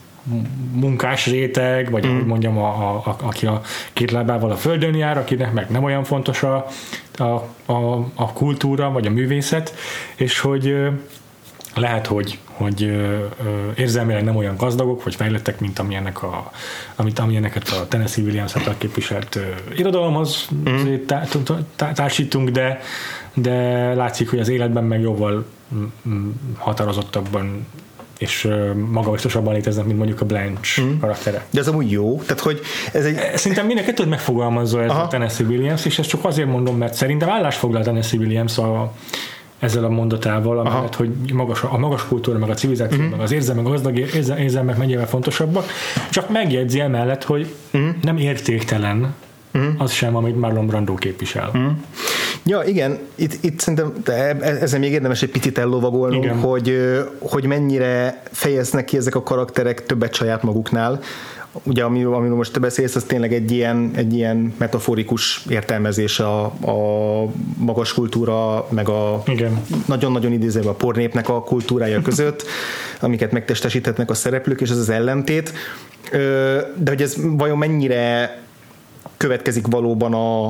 munkás 0.72 1.26
réteg, 1.26 1.90
vagy 1.90 2.06
mm. 2.06 2.10
ahogy 2.10 2.26
mondjam, 2.26 2.58
a, 2.58 2.68
a, 2.68 3.02
a, 3.04 3.16
aki 3.22 3.46
a 3.46 3.60
két 3.92 4.10
lábával 4.10 4.50
a 4.50 4.56
földön 4.56 4.94
jár, 4.94 5.18
akinek 5.18 5.52
meg 5.52 5.70
nem 5.70 5.84
olyan 5.84 6.04
fontos 6.04 6.42
a, 6.42 6.66
a, 7.16 7.22
a, 7.72 8.06
a 8.14 8.32
kultúra, 8.32 8.90
vagy 8.90 9.06
a 9.06 9.10
művészet, 9.10 9.74
és 10.16 10.38
hogy 10.40 10.76
lehet, 11.74 12.06
hogy, 12.06 12.38
hogy 12.52 12.98
érzelmileg 13.76 14.24
nem 14.24 14.36
olyan 14.36 14.56
gazdagok, 14.56 15.04
vagy 15.04 15.14
fejlettek, 15.14 15.60
mint 15.60 15.78
amilyenek 15.78 16.22
a, 16.22 16.50
amit, 16.96 17.18
amilyeneket 17.18 17.68
a 17.68 17.88
Tennessee 17.88 18.24
Williams 18.24 18.56
által 18.56 18.74
képviselt 18.78 19.38
irodalomhoz 19.76 20.48
mm. 20.54 20.94
társítunk, 21.94 22.48
de, 22.48 22.80
de 23.34 23.54
látszik, 23.94 24.30
hogy 24.30 24.38
az 24.38 24.48
életben 24.48 24.84
meg 24.84 25.00
jóval 25.00 25.44
határozottabban 26.56 27.66
és 28.18 28.48
magabiztosabban 28.90 29.54
léteznek, 29.54 29.84
mint 29.84 29.96
mondjuk 29.96 30.20
a 30.20 30.24
Blanche 30.24 30.82
mm. 30.82 30.98
karaktere. 31.00 31.44
De 31.50 31.60
ez 31.60 31.68
amúgy 31.68 31.90
jó? 31.90 32.20
Tehát, 32.22 32.40
hogy 32.40 32.60
ez 32.92 33.04
egy... 33.04 33.36
Szerintem 33.36 33.66
mindenki 33.66 33.92
tudod 33.92 34.10
megfogalmazza 34.10 34.82
ez 34.82 34.90
Aha. 34.90 35.02
a 35.02 35.08
Tennessee 35.08 35.46
Williams, 35.46 35.84
és 35.84 35.98
ezt 35.98 36.08
csak 36.08 36.24
azért 36.24 36.48
mondom, 36.48 36.76
mert 36.76 36.94
szerintem 36.94 37.30
állásfoglal 37.30 37.82
Tennessee 37.82 38.20
Williams 38.20 38.58
a, 38.58 38.92
ezzel 39.58 39.84
a 39.84 39.88
mondatával, 39.88 40.58
amellett, 40.58 40.94
hogy 40.94 41.10
magas, 41.32 41.62
a 41.62 41.78
magas 41.78 42.06
kultúra, 42.06 42.38
meg 42.38 42.50
a 42.50 42.54
civilizáció, 42.54 42.96
uh-huh. 42.96 43.10
meg 43.10 43.20
az 43.20 43.32
érzelmek, 43.32 43.66
a 43.66 43.68
gazdag 43.68 43.98
érzelmek 44.38 44.76
mennyivel 44.76 45.06
fontosabbak, 45.06 45.64
csak 46.10 46.30
megjegyzi 46.30 46.80
emellett, 46.80 47.24
hogy 47.24 47.54
uh-huh. 47.72 47.90
nem 48.02 48.16
értéktelen 48.16 49.14
uh-huh. 49.54 49.72
az 49.78 49.92
sem, 49.92 50.16
amit 50.16 50.36
Marlon 50.36 50.66
Brando 50.66 50.94
képvisel. 50.94 51.46
Uh-huh. 51.46 51.72
Ja, 52.44 52.62
igen, 52.62 52.98
itt, 53.14 53.44
itt 53.44 53.60
szerintem 53.60 53.92
ezen 54.40 54.80
még 54.80 54.92
érdemes 54.92 55.22
egy 55.22 55.30
picit 55.30 55.58
ellovagolnunk, 55.58 56.44
hogy, 56.44 56.78
hogy 57.18 57.44
mennyire 57.44 58.22
fejeznek 58.30 58.84
ki 58.84 58.96
ezek 58.96 59.14
a 59.14 59.22
karakterek 59.22 59.86
többet 59.86 60.14
saját 60.14 60.42
maguknál, 60.42 61.00
ugye 61.62 61.84
ami, 61.84 62.04
amiről 62.04 62.36
most 62.36 62.52
te 62.52 62.58
beszélsz, 62.58 62.94
az 62.94 63.04
tényleg 63.04 63.32
egy 63.32 63.50
ilyen, 63.50 63.90
egy 63.94 64.14
ilyen 64.14 64.54
metaforikus 64.58 65.44
értelmezés 65.48 66.20
a, 66.20 66.44
a 66.44 67.28
magas 67.56 67.94
kultúra, 67.94 68.66
meg 68.70 68.88
a 68.88 69.22
Igen. 69.26 69.60
nagyon-nagyon 69.86 70.32
idézőben 70.32 70.68
a 70.68 70.74
pornépnek 70.74 71.28
a 71.28 71.42
kultúrája 71.42 72.02
között, 72.02 72.44
amiket 73.00 73.32
megtestesíthetnek 73.32 74.10
a 74.10 74.14
szereplők, 74.14 74.60
és 74.60 74.70
ez 74.70 74.78
az 74.78 74.88
ellentét. 74.88 75.52
De 76.76 76.90
hogy 76.90 77.02
ez 77.02 77.16
vajon 77.36 77.58
mennyire 77.58 78.36
következik 79.16 79.66
valóban 79.66 80.14
a, 80.14 80.46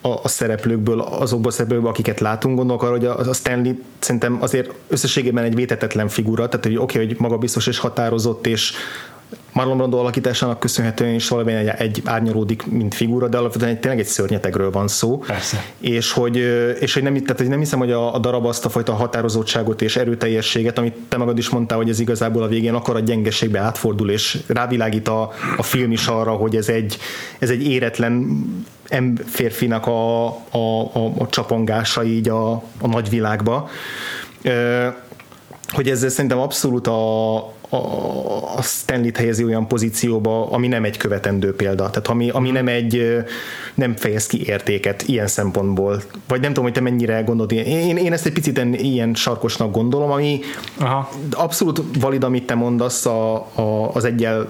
a, 0.00 0.20
a 0.22 0.28
szereplőkből, 0.28 1.00
azokból 1.00 1.50
a 1.50 1.54
szereplőkből, 1.54 1.90
akiket 1.90 2.20
látunk, 2.20 2.56
gondolok 2.56 2.82
arra, 2.82 2.92
hogy 2.92 3.04
a, 3.04 3.18
a 3.18 3.32
Stanley 3.32 3.72
szerintem 3.98 4.38
azért 4.40 4.70
összességében 4.88 5.44
egy 5.44 5.54
vétetetlen 5.54 6.08
figura, 6.08 6.48
tehát 6.48 6.66
hogy 6.66 6.76
oké, 6.76 6.94
okay, 6.94 7.06
hogy 7.06 7.16
magabiztos 7.18 7.66
és 7.66 7.78
határozott, 7.78 8.46
és 8.46 8.72
Marlon 9.52 9.76
Brando 9.76 9.98
alakításának 9.98 10.58
köszönhetően 10.58 11.14
is 11.14 11.28
valami 11.28 11.52
egy, 11.52 11.66
egy 11.66 12.02
árnyalódik, 12.04 12.66
mint 12.66 12.94
figura, 12.94 13.28
de 13.28 13.36
alapvetően 13.36 13.70
egy, 13.70 13.80
tényleg 13.80 14.00
egy 14.00 14.06
szörnyetegről 14.06 14.70
van 14.70 14.88
szó. 14.88 15.18
Persze. 15.18 15.64
És 15.78 16.12
hogy, 16.12 16.36
és 16.80 16.94
hogy, 16.94 17.02
nem, 17.02 17.14
tehát, 17.22 17.36
hogy 17.36 17.48
nem 17.48 17.58
hiszem, 17.58 17.78
hogy 17.78 17.92
a, 17.92 18.14
a 18.14 18.18
darab 18.18 18.46
azt 18.46 18.64
a 18.64 18.68
fajta 18.68 18.92
határozottságot 18.92 19.82
és 19.82 19.96
erőteljességet, 19.96 20.78
amit 20.78 20.96
te 21.08 21.16
magad 21.16 21.38
is 21.38 21.48
mondtál, 21.48 21.78
hogy 21.78 21.88
ez 21.88 22.00
igazából 22.00 22.42
a 22.42 22.48
végén 22.48 22.74
akar 22.74 22.96
a 22.96 23.00
gyengeségbe 23.00 23.58
átfordul, 23.58 24.10
és 24.10 24.38
rávilágít 24.46 25.08
a, 25.08 25.32
a 25.56 25.62
film 25.62 25.92
is 25.92 26.06
arra, 26.06 26.32
hogy 26.32 26.56
ez 26.56 26.68
egy, 26.68 26.98
ez 27.38 27.50
egy 27.50 27.66
éretlen 27.66 28.44
férfinak 29.26 29.86
a, 29.86 30.26
a, 30.26 30.80
a, 30.92 31.12
a 31.18 31.28
csapongása 31.30 32.04
így 32.04 32.28
a, 32.28 32.52
a 32.80 32.86
nagyvilágba. 32.86 33.68
Hogy 35.68 35.88
ez 35.88 36.12
szerintem 36.12 36.38
abszolút 36.38 36.86
a, 36.86 37.36
a, 37.68 37.76
a 38.56 38.62
Stanley-t 38.62 39.16
helyezi 39.16 39.44
olyan 39.44 39.68
pozícióba, 39.68 40.50
ami 40.50 40.68
nem 40.68 40.84
egy 40.84 40.96
követendő 40.96 41.54
példa, 41.54 41.90
tehát 41.90 42.08
ami, 42.08 42.30
ami 42.30 42.50
nem 42.50 42.68
egy 42.68 43.24
nem 43.74 43.96
fejez 43.96 44.26
ki 44.26 44.46
értéket 44.46 45.02
ilyen 45.02 45.26
szempontból. 45.26 46.02
Vagy 46.28 46.40
nem 46.40 46.48
tudom, 46.48 46.64
hogy 46.64 46.72
te 46.72 46.80
mennyire 46.80 47.20
gondolod, 47.20 47.52
én, 47.52 47.96
én 47.96 48.12
ezt 48.12 48.26
egy 48.26 48.32
picit 48.32 48.60
ilyen 48.72 49.14
sarkosnak 49.14 49.72
gondolom, 49.72 50.10
ami 50.10 50.40
Aha. 50.78 51.08
abszolút 51.30 51.82
valid, 52.00 52.24
amit 52.24 52.46
te 52.46 52.54
mondasz 52.54 53.06
a, 53.06 53.34
a, 53.34 53.94
az 53.94 54.04
egyel 54.04 54.48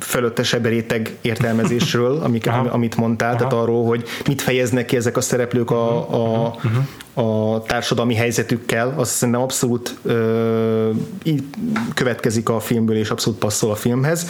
fölöttesebb 0.00 0.66
réteg 0.66 1.16
értelmezésről, 1.20 2.20
amik, 2.24 2.50
amit 2.70 2.96
mondtál, 2.96 3.28
Aha. 3.28 3.38
tehát 3.38 3.52
arról, 3.52 3.84
hogy 3.86 4.04
mit 4.26 4.42
fejeznek 4.42 4.86
ki 4.86 4.96
ezek 4.96 5.16
a 5.16 5.20
szereplők 5.20 5.70
a, 5.70 5.96
a, 5.96 6.54
uh-huh. 7.14 7.54
a 7.54 7.62
társadalmi 7.62 8.14
helyzetükkel, 8.14 8.94
az 8.96 9.08
szerintem 9.08 9.42
abszolút 9.42 9.96
ö, 10.02 10.90
következik 11.94 12.48
a 12.48 12.60
filmből, 12.60 12.96
és 12.96 13.10
abszolút 13.10 13.38
passzol 13.38 13.70
a 13.70 13.74
filmhez. 13.74 14.26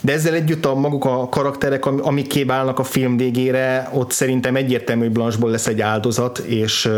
De 0.00 0.12
ezzel 0.12 0.34
együtt 0.34 0.64
a 0.64 0.74
maguk 0.74 1.04
a 1.04 1.28
karakterek, 1.28 1.86
amik 1.86 2.26
kébálnak 2.26 2.78
a 2.78 2.84
film 2.84 3.16
végére, 3.16 3.90
ott 3.92 4.10
szerintem 4.10 4.56
egyértelmű, 4.56 5.02
hogy 5.02 5.12
Blanche-ból 5.12 5.50
lesz 5.50 5.66
egy 5.66 5.80
áldozat, 5.80 6.38
és, 6.38 6.88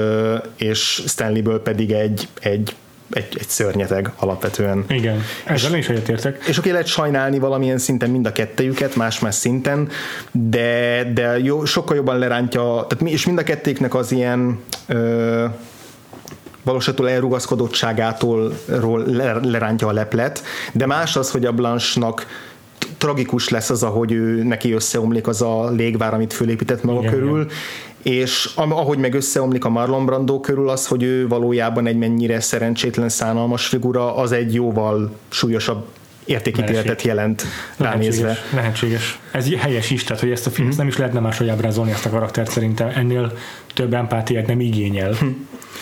és 0.57 1.03
Stanleyből 1.07 1.63
pedig 1.63 1.91
egy, 1.93 2.29
egy 2.41 2.75
egy, 3.11 3.37
egy 3.39 3.49
szörnyeteg 3.49 4.13
alapvetően. 4.17 4.85
Igen, 4.89 5.23
ezzel 5.45 5.73
és, 5.73 5.79
is 5.79 5.89
egyetértek. 5.89 6.45
És 6.47 6.59
oké, 6.59 6.71
lehet 6.71 6.87
sajnálni 6.87 7.39
valamilyen 7.39 7.79
szinten 7.79 8.11
mind 8.11 8.27
a 8.27 8.33
kettejüket, 8.33 8.97
más-más 8.97 9.35
szinten, 9.35 9.89
de, 10.33 11.11
de 11.15 11.39
jó, 11.39 11.65
sokkal 11.65 11.97
jobban 11.97 12.19
lerántja, 12.19 12.61
tehát 12.61 13.01
mi, 13.01 13.11
és 13.11 13.27
mind 13.27 13.39
a 13.39 13.43
kettéknek 13.43 13.95
az 13.95 14.13
ilyen 14.13 14.61
ö, 14.87 15.45
valóságtól 16.63 17.11
elrugaszkodottságától 17.11 18.53
lerántja 19.43 19.87
a 19.87 19.93
leplet, 19.93 20.43
de 20.73 20.87
más 20.87 21.17
az, 21.17 21.31
hogy 21.31 21.45
a 21.45 21.53
Blanche-nak 21.53 22.27
tragikus 22.99 23.49
lesz 23.49 23.71
az, 23.71 23.83
ahogy 23.83 24.13
ő 24.13 24.43
neki 24.43 24.73
összeomlik 24.73 25.27
az 25.27 25.43
a 25.43 25.71
légvár, 25.71 26.15
amit 26.15 26.33
fölépített 26.33 26.83
maga 26.83 27.01
igen, 27.01 27.13
körül, 27.13 27.41
igen 27.41 27.57
és 28.03 28.51
ahogy 28.55 28.99
meg 28.99 29.15
összeomlik 29.15 29.65
a 29.65 29.69
Marlon 29.69 30.07
Brando 30.07 30.41
körül 30.41 30.69
az, 30.69 30.87
hogy 30.87 31.03
ő 31.03 31.29
valójában 31.29 31.87
egy 31.87 31.97
mennyire 31.97 32.41
szerencsétlen, 32.41 33.09
szánalmas 33.09 33.67
figura, 33.67 34.17
az 34.17 34.33
egy 34.33 34.55
jóval 34.55 35.17
súlyosabb 35.29 35.87
értékítéletet 36.25 37.03
jelent 37.03 37.45
ránézve. 37.77 38.27
Lehetséges, 38.27 38.55
lehetséges. 38.55 39.19
Ez 39.33 39.63
helyes 39.63 39.91
is, 39.91 40.05
tehát 40.05 40.23
hogy 40.23 40.31
ezt 40.31 40.47
a 40.47 40.51
filmet 40.51 40.75
mm. 40.75 40.79
nem 40.79 40.87
is 40.87 40.97
lehetne 40.97 41.21
máshogy 41.21 41.49
ábrázolni 41.49 41.91
ezt 41.91 42.07
a 42.07 42.11
karaktert 42.11 42.51
szerintem 42.51 42.89
ennél 42.95 43.33
több 43.75 43.95
empátiát 43.95 44.47
nem 44.47 44.61
igényel. 44.61 45.15
Mm 45.25 45.29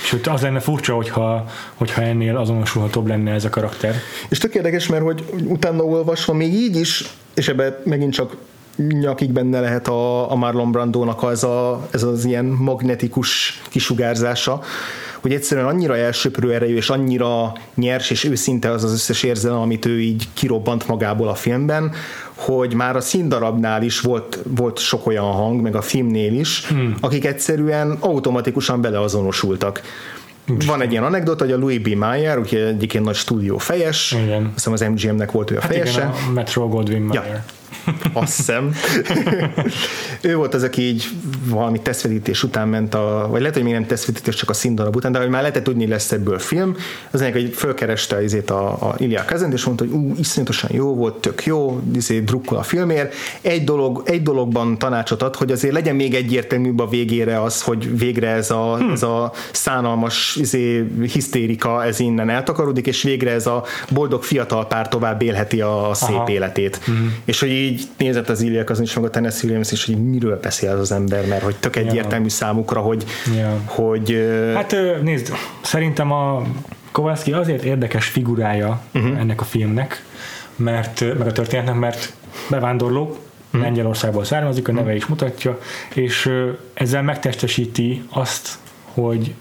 Sőt, 0.05 0.27
az 0.27 0.43
lenne 0.43 0.61
furcsa, 0.61 0.95
hogyha, 0.95 1.47
hogyha 1.75 2.03
ennél 2.03 2.37
azonosulhatóbb 2.37 3.07
lenne 3.07 3.33
ez 3.33 3.45
a 3.45 3.49
karakter. 3.49 3.95
És 4.29 4.39
tök 4.39 4.55
érdekes, 4.55 4.87
mert 4.87 5.03
hogy 5.03 5.25
utána 5.45 5.83
olvasva 5.83 6.33
még 6.33 6.53
így 6.53 6.77
is, 6.77 7.05
és 7.35 7.49
ebben 7.49 7.77
megint 7.85 8.12
csak 8.12 8.37
nyakig 8.79 9.33
benne 9.33 9.61
lehet 9.61 9.89
a, 9.89 10.31
a 10.31 10.35
Marlon 10.35 10.72
Brandónak 10.72 11.22
az 11.22 11.45
a, 11.45 11.89
ez 11.91 12.03
az 12.03 12.24
ilyen 12.24 12.45
magnetikus 12.45 13.61
kisugárzása, 13.68 14.61
hogy 15.20 15.33
egyszerűen 15.33 15.66
annyira 15.66 15.97
elsöprő 15.97 16.53
erejű, 16.55 16.76
és 16.76 16.91
annyira 16.91 17.53
nyers 17.74 18.11
és 18.11 18.24
őszinte 18.24 18.70
az 18.70 18.85
az 18.85 18.93
összes 18.93 19.22
érzelem, 19.22 19.59
amit 19.59 19.87
ő 19.87 20.01
így 20.01 20.29
kirobbant 20.35 20.87
magából 20.87 21.29
a 21.29 21.35
filmben, 21.35 21.93
hogy 22.35 22.74
már 22.74 22.97
a 22.97 23.01
színdarabnál 23.01 23.83
is 23.83 24.01
volt, 24.01 24.39
volt 24.57 24.79
sok 24.79 25.07
olyan 25.07 25.24
hang, 25.24 25.61
meg 25.61 25.76
a 25.76 25.83
filmnél 25.83 26.39
is, 26.39 26.66
hmm. 26.66 26.95
akik 27.01 27.24
egyszerűen 27.24 27.97
automatikusan 28.01 28.81
beleazonosultak. 28.81 29.83
Van 30.66 30.81
egy 30.81 30.91
ilyen 30.91 31.05
anekdot, 31.05 31.41
hogy 31.41 31.53
a 31.53 31.59
Louis 31.59 31.79
B. 31.79 31.89
Mayer, 31.89 32.39
ugye 32.39 32.66
egyébként 32.66 33.05
nagy 33.05 33.14
stúdió 33.14 33.59
fejes, 33.59 34.16
igen. 34.24 34.45
azt 34.45 34.55
hiszem 34.55 34.72
az 34.72 34.81
MGM-nek 34.81 35.33
volt 35.33 35.51
ő 35.51 35.57
a 35.57 35.61
hát 35.61 35.70
fejese. 35.70 36.01
Igen, 36.01 36.29
a 36.29 36.33
Metro 36.33 36.68
Goldwyn 36.68 37.03
Mayer. 37.03 37.24
Ja 37.26 37.45
azt 38.12 38.36
hiszem. 38.36 38.74
ő 40.20 40.36
volt 40.36 40.55
az, 40.55 40.62
aki 40.62 40.82
így 40.82 41.09
valami 41.45 41.80
tesztvetítés 41.80 42.43
után 42.43 42.68
ment, 42.68 42.95
a, 42.95 43.26
vagy 43.30 43.41
lehet, 43.41 43.55
hogy 43.55 43.64
még 43.64 43.72
nem 43.72 43.86
tesztvetítés, 43.86 44.34
csak 44.34 44.51
a 44.51 44.53
színdarab 44.53 44.97
után, 44.97 45.12
de 45.12 45.18
hogy 45.18 45.28
már 45.28 45.41
lehetett 45.41 45.64
tudni, 45.64 45.86
lesz 45.86 46.12
ebből 46.12 46.39
film. 46.39 46.76
Az 47.11 47.20
ennek, 47.20 47.32
hogy 47.32 47.53
fölkereste 47.55 48.16
azért 48.16 48.51
a, 48.51 48.68
a 48.70 48.95
Ilya 48.99 49.24
Kazent, 49.26 49.53
és 49.53 49.64
mondta, 49.64 49.84
hogy 49.84 49.95
ú, 49.95 50.14
iszonyatosan 50.18 50.70
jó 50.72 50.95
volt, 50.95 51.14
tök 51.14 51.45
jó, 51.45 51.80
izé, 51.95 52.20
drukkol 52.20 52.59
a 52.59 52.62
filmért. 52.62 53.14
Egy, 53.41 53.64
dolog, 53.64 54.03
egy 54.05 54.22
dologban 54.22 54.78
tanácsot 54.78 55.22
ad, 55.22 55.36
hogy 55.36 55.53
azért 55.53 55.74
legyen 55.74 55.97
még 55.97 56.14
egyértelműbb 56.14 56.78
a 56.78 56.89
végére 56.89 57.43
az, 57.43 57.62
hogy 57.62 57.99
végre 57.99 58.28
ez 58.28 58.51
a, 58.51 58.76
hmm. 58.76 58.91
ez 58.91 59.03
a 59.03 59.32
szánalmas 59.53 60.36
izé, 60.36 60.86
hisztérika 61.12 61.84
ez 61.84 62.01
innen 62.01 62.30
eltakarodik, 62.30 62.86
és 62.86 63.03
végre 63.03 63.30
ez 63.30 63.47
a 63.47 63.64
boldog 63.91 64.22
fiatal 64.22 64.66
pár 64.66 64.89
tovább 64.89 65.22
élheti 65.22 65.61
a, 65.61 65.91
a 65.91 65.95
szép 65.95 66.16
Aha. 66.16 66.30
életét. 66.30 66.80
Hmm. 66.84 67.14
És 67.24 67.41
hogy 67.41 67.51
így 67.51 67.78
nézett 67.97 68.29
az 68.29 68.41
Ilya 68.41 68.64
az 68.66 68.81
is, 68.81 68.95
meg 68.95 69.05
a 69.05 69.11
Tennessee 69.11 69.45
Williams 69.45 69.72
is, 69.72 69.85
hogy 69.85 70.11
miről 70.11 70.39
beszél 70.43 70.70
az, 70.70 70.81
az 70.81 70.93
ember, 70.93 71.26
mert 71.26 71.43
hogy 71.43 71.57
tök 71.57 71.76
egyértelmű 71.76 72.24
ja. 72.24 72.31
számukra, 72.31 72.81
hogy, 72.81 73.05
ja. 73.37 73.61
hogy 73.64 74.29
Hát 74.55 74.76
nézd, 75.03 75.33
szerintem 75.62 76.12
a 76.12 76.43
Kowalski 76.93 77.33
azért 77.33 77.62
érdekes 77.62 78.07
figurája 78.07 78.83
uh-huh. 78.95 79.18
ennek 79.18 79.41
a 79.41 79.45
filmnek, 79.45 80.05
mert, 80.57 81.01
meg 81.18 81.26
a 81.26 81.33
történetnek, 81.33 81.74
mert 81.74 82.12
bevándorló, 82.51 83.03
uh-huh. 83.03 83.61
Lengyelországból 83.61 84.24
származik, 84.24 84.68
a 84.68 84.72
neve 84.72 84.83
uh-huh. 84.83 84.97
is 84.97 85.07
mutatja, 85.07 85.59
és 85.95 86.31
ezzel 86.74 87.03
megtestesíti 87.03 88.03
azt, 88.09 88.59
hogy 88.85 89.35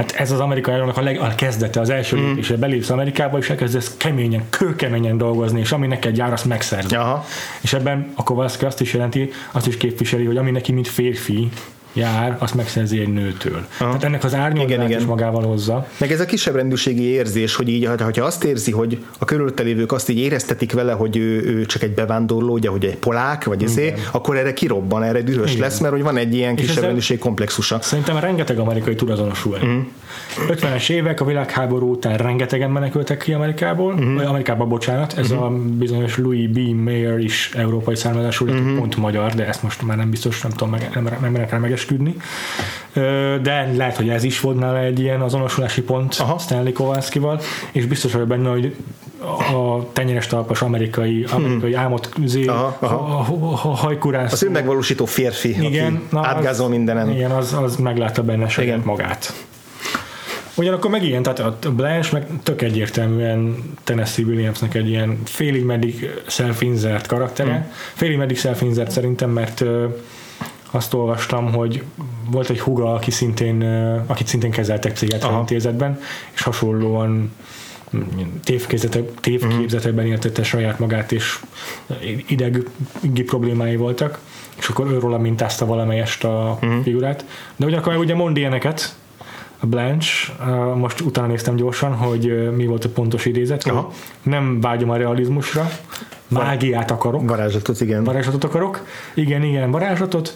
hát 0.00 0.12
ez 0.12 0.30
az 0.30 0.40
amerikai 0.40 0.74
államnak 0.74 0.96
a, 0.96 1.02
leg, 1.02 1.20
a 1.20 1.34
kezdete, 1.34 1.80
az 1.80 1.90
első 1.90 2.16
mm. 2.16 2.26
lépése. 2.26 2.56
Belépsz 2.56 2.90
Amerikába, 2.90 3.38
és 3.38 3.50
elkezdesz 3.50 3.94
keményen, 3.96 4.42
kőkeményen 4.50 5.18
dolgozni, 5.18 5.60
és 5.60 5.72
ami 5.72 5.86
neked 5.86 6.16
jár, 6.16 6.32
azt 6.32 6.44
megszerzi. 6.44 6.94
Aha. 6.94 7.24
És 7.60 7.72
ebben 7.72 8.12
a 8.14 8.22
Kowalski 8.22 8.64
azt 8.64 8.80
is 8.80 8.92
jelenti, 8.92 9.30
azt 9.52 9.66
is 9.66 9.76
képviseli, 9.76 10.24
hogy 10.24 10.36
ami 10.36 10.50
neki, 10.50 10.72
mint 10.72 10.88
férfi, 10.88 11.48
jár, 11.92 12.36
azt 12.38 12.54
megszerzi 12.54 13.00
egy 13.00 13.12
nőtől. 13.12 13.66
Aha. 13.78 13.88
Tehát 13.88 14.04
ennek 14.04 14.24
az 14.24 14.34
árnyalát 14.34 14.90
is 14.90 15.04
magával 15.04 15.42
hozza. 15.42 15.86
Meg 15.98 16.12
ez 16.12 16.20
a 16.20 16.24
kisebb 16.24 16.54
rendűségi 16.54 17.02
érzés, 17.02 17.54
hogy 17.54 17.68
így, 17.68 17.88
ha 17.98 18.24
azt 18.24 18.44
érzi, 18.44 18.70
hogy 18.70 19.04
a 19.18 19.24
körülötte 19.24 19.62
lévők 19.62 19.92
azt 19.92 20.08
így 20.08 20.18
éreztetik 20.18 20.72
vele, 20.72 20.92
hogy 20.92 21.16
ő, 21.16 21.42
ő 21.42 21.66
csak 21.66 21.82
egy 21.82 21.94
bevándorló, 21.94 22.52
ugye, 22.52 22.68
hogy 22.68 22.84
egy 22.84 22.96
polák, 22.96 23.44
vagy 23.44 23.62
ezé, 23.62 23.94
akkor 24.12 24.36
erre 24.36 24.52
kirobban, 24.52 25.02
erre 25.02 25.22
dühös 25.22 25.50
Igen. 25.50 25.62
lesz, 25.62 25.78
mert 25.78 25.92
hogy 25.92 26.02
van 26.02 26.16
egy 26.16 26.34
ilyen 26.34 26.56
kisebb 26.56 26.84
rendűség 26.84 27.18
komplexusa. 27.18 27.80
Szerintem 27.80 28.18
rengeteg 28.18 28.58
amerikai 28.58 28.94
tud 28.94 29.10
azonosulni. 29.10 29.66
Mm. 29.66 29.80
50-es 30.48 30.90
évek, 30.90 31.20
a 31.20 31.24
világháború 31.24 31.90
után 31.90 32.16
rengetegen 32.16 32.70
menekültek 32.70 33.18
ki 33.18 33.32
Amerikából, 33.32 33.94
mm. 34.00 34.14
vagy 34.14 34.24
Amerikába, 34.24 34.64
bocsánat, 34.64 35.18
ez 35.18 35.32
mm. 35.32 35.36
a 35.36 35.50
bizonyos 35.78 36.16
Louis 36.16 36.48
B. 36.48 36.58
Mayer 36.58 37.18
is 37.18 37.50
európai 37.56 37.96
származású, 37.96 38.50
mm. 38.50 38.76
pont 38.76 38.96
magyar, 38.96 39.32
de 39.32 39.46
ezt 39.46 39.62
most 39.62 39.82
már 39.82 39.96
nem 39.96 40.10
biztos, 40.10 40.42
nem 40.42 40.50
tudom, 40.50 40.70
meg, 40.70 40.90
nem, 40.94 41.02
nem, 41.02 41.32
nem, 41.32 41.46
nem 41.50 41.64
megeresküdni. 41.88 42.14
De 43.42 43.72
lehet, 43.76 43.96
hogy 43.96 44.08
ez 44.08 44.24
is 44.24 44.40
volt 44.40 44.58
nála 44.58 44.78
egy 44.78 45.00
ilyen 45.00 45.20
azonosulási 45.20 45.82
pont 45.82 46.16
Aha. 46.18 46.38
Stanley 46.38 46.72
Kowalskival, 46.72 47.40
és 47.72 47.86
biztos 47.86 48.12
vagyok 48.12 48.28
benne, 48.28 48.48
hogy 48.48 48.76
a 49.54 49.92
tenyeres 49.92 50.26
talpas 50.26 50.62
amerikai, 50.62 51.24
amerikai 51.30 51.72
hmm. 51.72 51.80
álmot 51.80 52.10
zé, 52.24 52.44
aha, 52.46 52.76
aha. 52.80 53.74
hajkurász. 53.74 54.32
Az 54.32 54.42
önmegvalósító 54.42 55.04
férfi, 55.04 55.64
igen, 55.64 56.02
aki 56.10 56.28
átgázol 56.28 56.68
mindenen. 56.68 57.10
Igen, 57.10 57.30
az, 57.30 57.52
az 57.62 57.76
meglátta 57.76 58.22
benne 58.22 58.48
saját 58.48 58.84
magát. 58.84 59.32
Ugyanakkor 60.54 60.90
meg 60.90 61.04
ilyen, 61.04 61.22
tehát 61.22 61.64
a 61.64 61.72
Blanche 61.72 62.08
meg 62.12 62.26
tök 62.42 62.62
egyértelműen 62.62 63.56
Tennessee 63.84 64.24
Williamsnek 64.24 64.74
egy 64.74 64.88
ilyen 64.88 65.18
félig 65.24 65.64
meddig 65.64 66.10
self-insert 66.26 67.06
karaktere. 67.06 67.52
Hmm. 67.52 67.70
Félig 67.94 68.16
meddig 68.16 68.38
self-insert 68.38 68.90
szerintem, 68.90 69.30
mert 69.30 69.64
azt 70.70 70.94
olvastam, 70.94 71.52
hogy 71.52 71.82
volt 72.30 72.50
egy 72.50 72.60
huga, 72.60 72.94
aki 72.94 73.10
szintén, 73.10 73.62
akit 74.06 74.26
szintén 74.26 74.50
kezeltek 74.50 74.92
pszichiátriai 74.92 75.38
intézetben, 75.38 76.00
és 76.32 76.42
hasonlóan 76.42 77.32
tévképzetekben 79.20 80.06
értette 80.06 80.42
saját 80.42 80.78
magát, 80.78 81.12
és 81.12 81.38
idegi 82.26 83.22
problémái 83.26 83.76
voltak, 83.76 84.18
és 84.58 84.68
akkor 84.68 84.90
őról 84.90 85.18
mintázta 85.18 85.66
valamelyest 85.66 86.24
a 86.24 86.58
uh-huh. 86.62 86.82
figurát. 86.82 87.24
De 87.56 87.66
ugyanakkor 87.66 87.96
ugye 87.96 88.14
mond 88.14 88.36
ilyeneket, 88.36 88.94
a 89.60 89.66
Blanche, 89.66 90.32
most 90.74 91.00
utána 91.00 91.26
néztem 91.26 91.56
gyorsan, 91.56 91.94
hogy 91.94 92.50
mi 92.56 92.66
volt 92.66 92.84
a 92.84 92.88
pontos 92.88 93.24
idézet, 93.24 93.64
Aha. 93.64 93.90
nem 94.22 94.60
vágyom 94.60 94.90
a 94.90 94.96
realizmusra, 94.96 95.70
mágiát 96.28 96.90
akarok. 96.90 97.28
Varázslatot, 97.28 97.80
igen. 97.80 98.04
Varázslatot 98.04 98.44
akarok. 98.44 98.86
Igen, 99.14 99.42
igen, 99.42 99.70
varázslatot. 99.70 100.34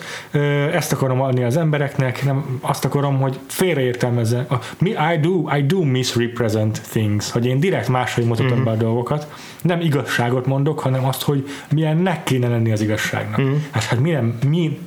Ezt 0.73 0.93
akarom 0.93 1.21
adni 1.21 1.45
az 1.45 1.57
embereknek, 1.57 2.25
nem 2.25 2.59
azt 2.61 2.85
akarom, 2.85 3.21
hogy 3.21 3.39
félreértelmezze. 3.47 4.47
I 4.85 5.19
do, 5.21 5.57
I 5.57 5.63
do 5.63 5.83
misrepresent 5.83 6.81
things, 6.91 7.31
hogy 7.31 7.47
én 7.47 7.61
direkt 7.61 7.89
máshogy 7.89 8.25
mutatom 8.25 8.53
mm-hmm. 8.53 8.65
be 8.65 8.71
a 8.71 8.77
dolgokat. 8.77 9.33
Nem 9.63 9.81
igazságot 9.81 10.47
mondok, 10.47 10.81
hanem 10.81 11.05
azt, 11.07 11.23
hogy 11.23 11.49
milyennek 11.71 12.25
kéne 12.25 12.49
lenni 12.49 12.73
az 12.73 12.81
igazságnak. 12.81 13.41
Mm-hmm. 13.41 13.55
Hát, 13.71 13.83
hát 13.83 14.01
mi, 14.01 14.11
nem, 14.11 14.39
mi 14.47 14.79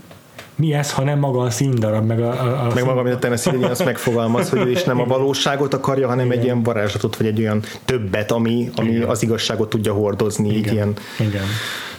mi 0.58 0.74
ez, 0.74 0.91
ha 0.91 1.03
nem 1.03 1.20
maga 1.20 1.39
a 1.39 1.49
színdarab, 1.49 2.05
meg 2.05 2.22
a, 2.22 2.30
a, 2.30 2.68
a 2.70 2.74
Meg 2.74 2.86
maga, 2.86 3.01
mint 3.01 3.16
a 3.16 3.20
Tennessee 3.20 3.70
azt 3.70 3.86
megfogalmaz, 3.86 4.49
hogy 4.49 4.60
ő 4.60 4.72
is 4.72 4.84
nem 4.84 4.99
a 4.99 5.05
valóságot 5.05 5.74
akarja, 5.74 6.08
hanem 6.08 6.26
Igen. 6.26 6.38
egy 6.38 6.43
ilyen 6.43 6.64
varázslatot, 6.64 7.18
vagy 7.18 7.28
egy 7.28 7.39
olyan 7.39 7.64
többet, 7.86 8.32
ami, 8.32 8.70
ami 8.76 8.97
az 8.97 9.24
igazságot 9.24 9.70
tudja 9.70 9.93
hordozni. 9.93 10.47
Igen. 10.47 10.58
Így 10.58 10.74
ilyen, 10.74 10.93
Igen. 11.20 11.43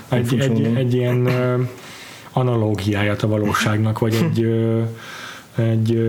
Egy, 0.09 0.41
egy, 0.41 0.77
egy 0.77 0.95
ilyen 0.95 1.27
uh, 1.27 1.67
analógiáját 2.33 3.23
a 3.23 3.27
valóságnak, 3.27 3.99
vagy 3.99 4.15
egy 4.15 4.39
egy 5.59 6.01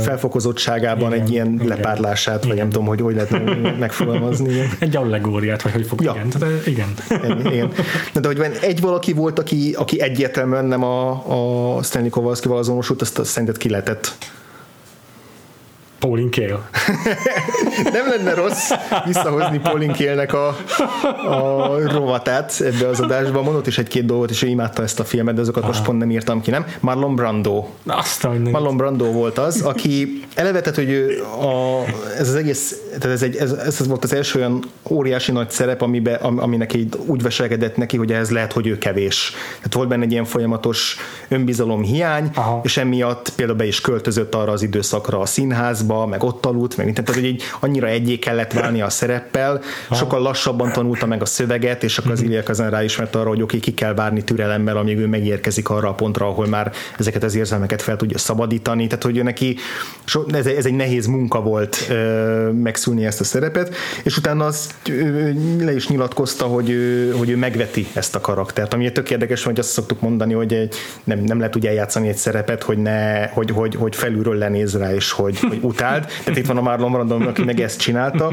felfokozottságában 0.00 1.12
igen, 1.12 1.24
egy 1.24 1.30
ilyen 1.30 1.52
igen, 1.52 1.66
lepárlását, 1.66 2.36
igen. 2.36 2.48
vagy 2.48 2.56
nem 2.56 2.70
tudom, 2.70 2.86
hogy 2.86 3.00
hogy 3.00 3.14
lehet 3.14 3.78
megfogalmazni. 3.78 4.52
Igen. 4.52 4.70
egy 4.78 4.96
allegóriát, 4.96 5.62
vagy 5.62 5.72
hogy 5.72 5.86
fog, 5.86 6.02
ja. 6.02 6.12
igen. 6.12 6.28
Tehát, 6.28 6.66
igen. 6.66 6.88
igen. 7.52 7.70
De 8.12 8.26
hogy 8.26 8.40
egy 8.60 8.80
valaki 8.80 9.12
volt, 9.12 9.38
aki, 9.38 9.74
aki 9.78 10.00
egyértelműen 10.00 10.64
nem 10.64 10.84
a, 10.84 11.10
a 11.76 11.82
Stanley 11.82 12.10
Kowalski-val 12.10 12.58
azonosult, 12.58 13.00
azt, 13.00 13.18
azt 13.18 13.30
szerinted 13.30 13.56
ki 13.56 13.68
lehetett 13.68 14.16
Pauline 16.02 16.28
Kael. 16.30 16.68
Nem 17.92 18.08
lenne 18.08 18.34
rossz 18.34 18.70
visszahozni 19.04 19.58
Pauline 19.58 19.94
Kaelnek 19.94 20.32
a, 20.32 20.46
a 21.28 21.90
rovatát 21.90 22.60
ebbe 22.60 22.88
az 22.88 23.00
adásba. 23.00 23.42
Mondott 23.42 23.66
is 23.66 23.78
egy-két 23.78 24.04
dolgot, 24.04 24.30
és 24.30 24.42
ő 24.42 24.46
imádta 24.46 24.82
ezt 24.82 25.00
a 25.00 25.04
filmet, 25.04 25.34
de 25.34 25.40
azokat 25.40 25.66
most 25.66 25.84
pont 25.84 25.98
nem 25.98 26.10
írtam 26.10 26.40
ki, 26.40 26.50
nem? 26.50 26.66
Marlon 26.80 27.14
Brando. 27.14 27.66
Azt, 27.86 28.28
Marlon 28.50 28.76
Brando 28.76 29.12
volt 29.12 29.38
az, 29.38 29.60
aki 29.60 30.24
elevetett, 30.34 30.74
hogy 30.74 30.90
ő 30.90 31.22
a, 31.22 31.84
ez 32.18 32.28
az 32.28 32.34
egész, 32.34 32.76
tehát 32.98 33.16
ez, 33.16 33.22
egy, 33.22 33.36
ez, 33.36 33.52
ez 33.52 33.86
volt 33.86 34.04
az 34.04 34.14
első 34.14 34.38
olyan 34.38 34.64
óriási 34.90 35.32
nagy 35.32 35.50
szerep, 35.50 35.82
amibe, 35.82 36.14
aminek 36.14 36.74
így 36.74 36.94
úgy 37.06 37.22
veselkedett 37.22 37.76
neki, 37.76 37.96
hogy 37.96 38.12
ez 38.12 38.30
lehet, 38.30 38.52
hogy 38.52 38.66
ő 38.66 38.78
kevés. 38.78 39.32
Tehát 39.56 39.74
volt 39.74 39.88
benne 39.88 40.04
egy 40.04 40.12
ilyen 40.12 40.24
folyamatos 40.24 40.96
önbizalom 41.28 41.82
hiány, 41.82 42.30
Aha. 42.34 42.60
és 42.64 42.76
emiatt 42.76 43.32
például 43.36 43.58
be 43.58 43.66
is 43.66 43.80
költözött 43.80 44.34
arra 44.34 44.52
az 44.52 44.62
időszakra 44.62 45.20
a 45.20 45.26
színházba, 45.26 45.91
házba, 45.92 46.06
meg 46.06 46.22
ott 46.22 46.46
aludt, 46.46 46.76
meg 46.76 46.86
mindent, 46.86 47.06
tehát 47.06 47.20
hogy 47.20 47.30
így 47.30 47.42
annyira 47.60 47.86
egyé 47.86 48.18
kellett 48.18 48.52
válni 48.52 48.80
a 48.80 48.90
szereppel, 48.90 49.60
sokkal 49.90 50.20
lassabban 50.20 50.72
tanulta 50.72 51.06
meg 51.06 51.22
a 51.22 51.24
szöveget, 51.24 51.82
és 51.82 51.98
akkor 51.98 52.10
az 52.10 52.20
mhm. 52.20 52.30
Ilya 52.30 52.42
Kazan 52.42 52.70
ráismert 52.70 53.14
arra, 53.14 53.28
hogy 53.28 53.42
oké, 53.42 53.58
ki 53.58 53.74
kell 53.74 53.94
várni 53.94 54.24
türelemmel, 54.24 54.76
amíg 54.76 54.98
ő 54.98 55.06
megérkezik 55.06 55.68
arra 55.68 55.88
a 55.88 55.94
pontra, 55.94 56.26
ahol 56.26 56.46
már 56.46 56.72
ezeket 56.98 57.22
az 57.22 57.34
érzelmeket 57.34 57.82
fel 57.82 57.96
tudja 57.96 58.18
szabadítani, 58.18 58.86
tehát 58.86 59.04
hogy 59.04 59.16
ő 59.16 59.22
neki 59.22 59.56
so, 60.04 60.22
ez, 60.32 60.46
ez 60.46 60.66
egy 60.66 60.74
nehéz 60.74 61.06
munka 61.06 61.40
volt 61.40 61.86
ö, 61.90 62.50
megszülni 62.50 63.04
ezt 63.04 63.20
a 63.20 63.24
szerepet, 63.24 63.74
és 64.02 64.16
utána 64.16 64.44
az 64.44 64.70
ö, 64.88 65.30
le 65.64 65.74
is 65.74 65.88
nyilatkozta, 65.88 66.44
hogy 66.44 66.70
ő, 66.70 67.12
hogy 67.12 67.30
ő 67.30 67.36
megveti 67.36 67.86
ezt 67.92 68.14
a 68.14 68.20
karaktert, 68.20 68.74
ami 68.74 68.92
tök 68.92 69.10
érdekes, 69.10 69.42
hogy 69.42 69.58
azt 69.58 69.68
szoktuk 69.68 70.00
mondani, 70.00 70.32
hogy 70.32 70.52
egy, 70.52 70.74
nem, 71.04 71.18
nem 71.18 71.38
lehet 71.38 71.56
úgy 71.56 71.66
eljátszani 71.66 72.08
egy 72.08 72.16
szerepet, 72.16 72.62
hogy, 72.62 72.78
ne, 72.78 73.26
hogy, 73.26 73.50
hogy, 73.50 73.74
hogy 73.74 73.96
felülről 73.96 74.34
lenéz 74.34 74.76
rá, 74.76 74.94
és 74.94 75.10
hogy, 75.10 75.38
hogy 75.38 75.58
citált, 75.82 76.06
tehát 76.24 76.38
itt 76.38 76.46
van 76.46 76.56
a 76.56 76.60
Marlon 76.60 76.92
Brando, 76.92 77.28
aki 77.28 77.44
meg 77.44 77.60
ezt 77.60 77.80
csinálta. 77.80 78.32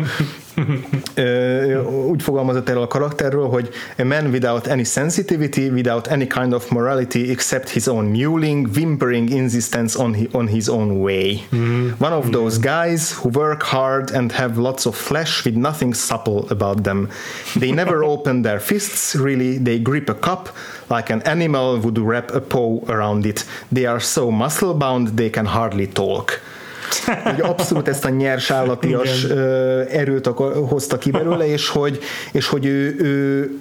Úgy 2.08 2.22
fogalmazott 2.22 2.70
erről 2.70 2.82
a 2.82 2.88
karakterről, 2.88 3.48
hogy 3.48 3.70
a 3.98 4.04
man 4.04 4.26
without 4.26 4.68
any 4.68 4.84
sensitivity, 4.84 5.70
without 5.70 6.08
any 6.08 6.28
kind 6.28 6.54
of 6.54 6.70
morality 6.70 7.30
except 7.30 7.70
his 7.70 7.88
own 7.88 8.06
mewling, 8.06 8.68
whimpering 8.76 9.30
insistence 9.30 10.00
on, 10.00 10.16
on 10.32 10.48
his 10.48 10.68
own 10.68 11.02
way. 11.02 11.42
Mm-hmm. 11.52 12.04
One 12.04 12.14
of 12.14 12.30
those 12.32 12.60
guys 12.60 13.14
who 13.22 13.30
work 13.30 13.64
hard 13.64 14.12
and 14.12 14.32
have 14.32 14.58
lots 14.58 14.86
of 14.86 14.96
flesh 14.96 15.46
with 15.46 15.56
nothing 15.56 15.94
supple 15.94 16.46
about 16.50 16.84
them. 16.84 17.08
They 17.60 17.72
never 17.72 18.04
open 18.14 18.42
their 18.42 18.60
fists, 18.60 19.16
really. 19.16 19.58
They 19.58 19.80
grip 19.80 20.10
a 20.10 20.14
cup 20.14 20.50
like 20.90 21.14
an 21.14 21.22
animal 21.22 21.78
would 21.80 21.98
wrap 21.98 22.32
a 22.34 22.42
paw 22.42 22.80
around 22.88 23.26
it. 23.26 23.46
They 23.72 23.86
are 23.86 24.00
so 24.00 24.32
muscle 24.32 24.74
bound 24.74 25.08
they 25.18 25.30
can 25.30 25.46
hardly 25.46 25.88
talk. 25.88 26.42
hogy 27.24 27.42
abszolút 27.42 27.88
ezt 27.88 28.06
a 28.06 28.10
nyers 28.10 28.52
állatias 28.52 29.24
Igen. 29.24 29.38
erőt 29.88 30.28
hozta 30.68 30.98
ki 30.98 31.12
belőle, 31.12 31.48
és 31.48 31.70
hogy, 31.70 32.00
és 32.32 32.48
hogy 32.48 32.66
ő, 32.66 32.96
ő, 33.00 33.52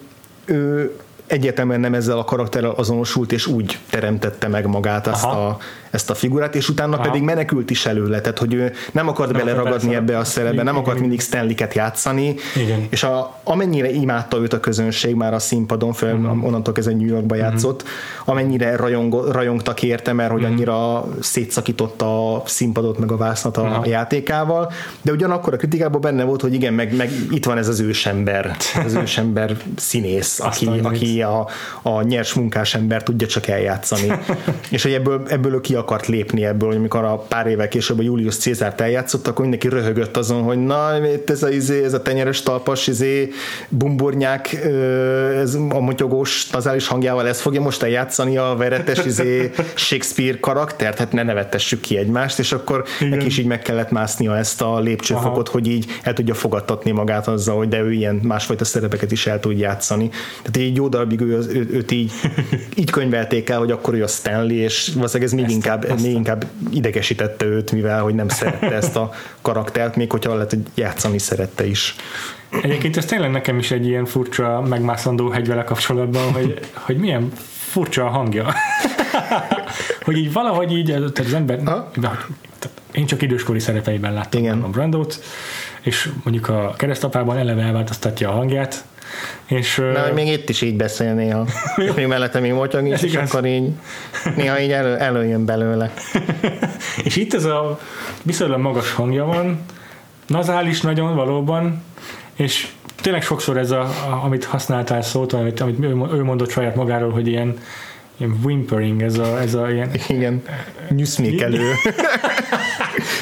ő 0.44 0.92
egyértelműen 1.26 1.80
nem 1.80 1.94
ezzel 1.94 2.18
a 2.18 2.24
karakterrel 2.24 2.70
azonosult, 2.70 3.32
és 3.32 3.46
úgy 3.46 3.78
teremtette 3.90 4.48
meg 4.48 4.66
magát 4.66 5.06
ezt 5.06 5.24
a, 5.24 5.58
ezt 5.90 6.10
a 6.10 6.14
figurát, 6.14 6.54
és 6.54 6.68
utána 6.68 6.94
Aha. 6.94 7.02
pedig 7.02 7.22
menekült 7.22 7.70
is 7.70 7.86
előle, 7.86 8.20
tehát 8.20 8.38
hogy 8.38 8.54
ő 8.54 8.72
nem 8.92 9.08
akart 9.08 9.32
nem 9.32 9.44
beleragadni 9.44 9.94
ebbe 9.94 10.18
a 10.18 10.24
szerepbe, 10.24 10.62
nem 10.62 10.76
akart 10.76 11.00
mindig 11.00 11.20
Stanley-ket 11.20 11.74
játszani, 11.74 12.34
Igen. 12.56 12.86
és 12.90 13.02
a, 13.02 13.40
amennyire 13.44 13.90
imádta 13.90 14.38
őt 14.38 14.52
a 14.52 14.60
közönség 14.60 15.14
már 15.14 15.34
a 15.34 15.38
színpadon, 15.38 15.92
fel, 15.92 16.14
uh-huh. 16.14 16.44
onnantól 16.44 16.74
kezdve 16.74 16.94
New 16.94 17.06
Yorkba 17.06 17.34
uh-huh. 17.34 17.50
játszott, 17.50 17.84
amennyire 18.24 18.76
rajong, 18.76 19.28
rajongtak 19.30 19.82
érte, 19.82 20.12
mert 20.12 20.30
hogy 20.30 20.40
uh-huh. 20.40 20.54
annyira 20.54 21.06
szétszakította 21.20 22.34
a 22.34 22.42
színpadot 22.46 22.98
meg 22.98 23.12
a 23.12 23.16
vásznat 23.16 23.56
a 23.56 23.62
uh-huh. 23.62 23.88
játékával, 23.88 24.72
de 25.02 25.12
ugyanakkor 25.12 25.52
a 25.52 25.56
kritikában 25.56 26.00
benne 26.00 26.24
volt, 26.24 26.40
hogy 26.40 26.54
igen, 26.54 26.72
meg, 26.72 26.96
meg 26.96 27.10
itt 27.30 27.44
van 27.44 27.58
ez 27.58 27.68
az 27.68 27.80
ősember, 27.80 28.56
az 28.84 28.94
ősember 28.94 29.56
színész, 29.76 30.40
aki, 30.48 30.66
aki 30.82 31.22
a, 31.22 31.48
a 31.82 32.02
nyers 32.02 32.34
munkás 32.34 32.74
ember 32.74 33.02
tudja 33.02 33.26
csak 33.26 33.46
eljátszani. 33.46 34.12
és 34.70 34.82
hogy 34.82 34.92
ebből, 34.92 35.22
ebből 35.28 35.60
ki 35.60 35.74
akart 35.78 36.06
lépni 36.06 36.44
ebből, 36.44 36.68
hogy 36.68 36.76
amikor 36.76 37.04
a 37.04 37.16
pár 37.16 37.46
évvel 37.46 37.68
később 37.68 37.98
a 37.98 38.02
Julius 38.02 38.36
Cézárt 38.36 38.80
eljátszott, 38.80 39.26
akkor 39.26 39.40
mindenki 39.40 39.68
röhögött 39.68 40.16
azon, 40.16 40.42
hogy 40.42 40.58
na, 40.58 40.90
ez 41.26 41.42
a, 41.42 41.48
izé, 41.48 41.84
ez 41.84 41.92
a 41.92 42.02
tenyeres 42.02 42.42
talpas 42.42 42.86
izé, 42.86 43.30
bumburnyák, 43.68 44.64
ez 45.36 45.54
a 45.54 45.80
motyogós 45.80 46.50
nazális 46.50 46.86
hangjával 46.86 47.28
ezt 47.28 47.40
fogja 47.40 47.60
most 47.60 47.82
eljátszani 47.82 48.36
a 48.36 48.54
veretes 48.58 49.04
izé, 49.04 49.50
Shakespeare 49.74 50.38
karaktert, 50.40 50.98
hát 50.98 51.12
ne 51.12 51.22
nevettessük 51.22 51.80
ki 51.80 51.96
egymást, 51.96 52.38
és 52.38 52.52
akkor 52.52 52.84
Igen. 53.00 53.08
neki 53.12 53.26
is 53.26 53.38
így 53.38 53.46
meg 53.46 53.62
kellett 53.62 53.90
másznia 53.90 54.36
ezt 54.36 54.62
a 54.62 54.78
lépcsőfokot, 54.78 55.48
Aha. 55.48 55.58
hogy 55.58 55.68
így 55.68 55.86
el 56.02 56.12
tudja 56.12 56.34
fogadtatni 56.34 56.90
magát 56.90 57.28
azzal, 57.28 57.56
hogy 57.56 57.68
de 57.68 57.80
ő 57.80 57.92
ilyen 57.92 58.14
másfajta 58.14 58.64
szerepeket 58.64 59.12
is 59.12 59.26
el 59.26 59.40
tud 59.40 59.58
játszani. 59.58 60.08
Tehát 60.42 60.68
egy 60.68 60.76
jó 60.76 60.88
darabig 60.88 61.20
ő, 61.20 61.38
ő, 61.52 61.68
őt 61.72 61.90
így, 61.90 62.12
így 62.80 62.90
könyvelték 62.90 63.48
el, 63.48 63.58
hogy 63.58 63.70
akkor 63.70 63.94
ő 63.94 64.02
a 64.02 64.06
Stanley, 64.06 64.56
és 64.56 64.90
valószínűleg 64.94 65.32
ez 65.32 65.38
még 65.38 65.56
inkább, 65.68 66.00
még 66.00 66.12
inkább 66.12 66.44
idegesítette 66.70 67.44
őt, 67.44 67.72
mivel 67.72 68.02
hogy 68.02 68.14
nem 68.14 68.28
szerette 68.28 68.72
ezt 68.72 68.96
a 68.96 69.10
karaktert, 69.42 69.96
még 69.96 70.10
hogyha 70.10 70.34
lehet, 70.34 70.50
hogy 70.50 70.62
játszani 70.74 71.18
szerette 71.18 71.66
is. 71.66 71.96
Egyébként 72.62 72.96
ez 72.96 73.04
tényleg 73.04 73.30
nekem 73.30 73.58
is 73.58 73.70
egy 73.70 73.86
ilyen 73.86 74.04
furcsa 74.04 74.60
megmászandó 74.68 75.28
hegy 75.28 75.46
vele 75.46 75.64
kapcsolatban, 75.64 76.32
hogy, 76.32 76.60
hogy 76.72 76.96
milyen 76.96 77.32
furcsa 77.70 78.04
a 78.04 78.08
hangja. 78.08 78.46
hogy 80.04 80.16
így 80.16 80.32
valahogy 80.32 80.72
így, 80.72 80.90
az 80.90 81.34
ember, 81.34 81.60
ha? 81.64 81.90
én 82.92 83.06
csak 83.06 83.22
időskori 83.22 83.58
szerepeiben 83.58 84.12
láttam 84.12 84.40
Igen. 84.40 84.62
a 84.62 84.68
Brandot, 84.68 85.22
és 85.80 86.10
mondjuk 86.24 86.48
a 86.48 86.74
keresztapában 86.76 87.36
eleve 87.36 87.62
elváltoztatja 87.62 88.28
a 88.28 88.32
hangját, 88.32 88.84
és, 89.46 89.76
Na, 89.76 90.12
még 90.14 90.28
itt 90.28 90.48
is 90.48 90.60
így 90.60 90.76
beszél 90.76 91.14
néha. 91.14 91.46
még 91.96 92.06
mellette 92.06 92.40
még 92.40 92.52
motyog 92.52 92.86
is, 92.86 93.02
és 93.02 93.14
akkor 93.14 93.46
így 93.46 93.70
néha 94.36 94.60
így 94.60 94.70
elő, 94.70 94.96
előjön 94.96 95.44
belőle. 95.44 95.92
és 97.04 97.16
itt 97.16 97.34
ez 97.34 97.44
a 97.44 97.78
viszonylag 98.22 98.60
magas 98.60 98.92
hangja 98.92 99.24
van, 99.24 99.64
nazális 100.26 100.80
nagyon 100.80 101.14
valóban, 101.14 101.82
és 102.34 102.68
tényleg 103.00 103.22
sokszor 103.22 103.56
ez, 103.56 103.70
a, 103.70 103.80
a, 103.80 104.20
amit 104.24 104.44
használtál 104.44 105.02
szót, 105.02 105.32
amit, 105.32 105.60
amit 105.60 105.84
ő 106.12 106.22
mondott 106.22 106.50
saját 106.50 106.74
magáról, 106.74 107.10
hogy 107.10 107.26
ilyen 107.26 107.58
ilyen 108.18 108.38
whimpering, 108.44 109.02
ez 109.02 109.18
a, 109.18 109.40
ez 109.40 109.54
a 109.54 109.70
ilyen... 109.70 109.90
Igen, 110.08 110.42
nyüszmékelő. 110.88 111.72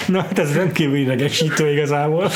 Na, 0.06 0.20
hát 0.20 0.38
ez 0.38 0.54
rendkívül 0.54 0.96
idegesítő 0.96 1.72
igazából. 1.72 2.30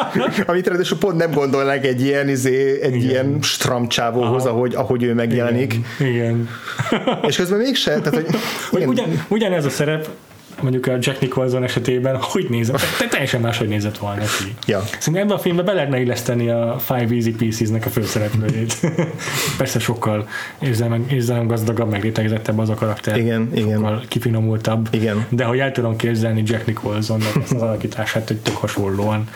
Amit 0.46 0.66
ráadásul 0.66 0.98
pont 0.98 1.16
nem 1.16 1.30
gondolnák 1.30 1.84
egy 1.86 2.02
ilyen, 2.02 2.28
izé, 2.28 2.80
egy 2.82 2.94
Igen. 2.94 3.08
ilyen 3.08 3.38
stramcsávóhoz, 3.42 4.46
ahogy, 4.46 4.74
ahogy 4.74 5.02
ő 5.02 5.14
megjelenik. 5.14 5.74
Igen. 5.98 6.10
Igen. 6.10 6.48
És 7.26 7.36
közben 7.36 7.58
mégse, 7.58 8.00
tehát 8.00 8.14
hogy... 8.14 8.26
hogy 8.70 8.86
ugyan, 8.86 9.24
ugyanez 9.28 9.64
a 9.64 9.70
szerep 9.70 10.08
mondjuk 10.60 10.86
a 10.86 10.92
Jack 11.00 11.20
Nicholson 11.20 11.62
esetében 11.62 12.16
hogy 12.20 12.46
nézett, 12.48 12.80
te, 12.98 13.06
teljesen 13.08 13.40
máshogy 13.40 13.68
nézett 13.68 13.98
volna 13.98 14.20
ki. 14.20 14.54
Ja. 14.66 14.82
Szerintem 14.98 15.22
ebben 15.22 15.36
a 15.36 15.38
filmben 15.38 15.64
be 15.64 15.72
lehetne 15.72 16.00
illeszteni 16.00 16.48
a 16.48 16.76
Five 16.78 17.14
Easy 17.14 17.30
Pieces-nek 17.30 17.86
a 17.86 17.88
főszereplőjét. 17.88 18.80
Persze 19.58 19.78
sokkal 19.78 20.28
érzelem, 20.58 21.06
érzelem 21.10 21.46
gazdagabb, 21.46 21.90
megrétegezettebb 21.90 22.58
az 22.58 22.68
a 22.68 22.74
karakter. 22.74 23.16
Igen, 23.16 23.50
sokkal 23.56 23.94
igen. 23.94 24.02
kifinomultabb. 24.08 24.88
Igen. 24.90 25.26
De 25.28 25.44
hogy 25.44 25.58
el 25.58 25.72
tudom 25.72 25.96
képzelni 25.96 26.42
Jack 26.46 26.66
Nicholsonnak 26.66 27.36
ezt 27.42 27.52
az 27.52 27.62
alakítását, 27.62 28.28
hogy 28.28 28.36
tök 28.36 28.56
hasonlóan 28.56 29.28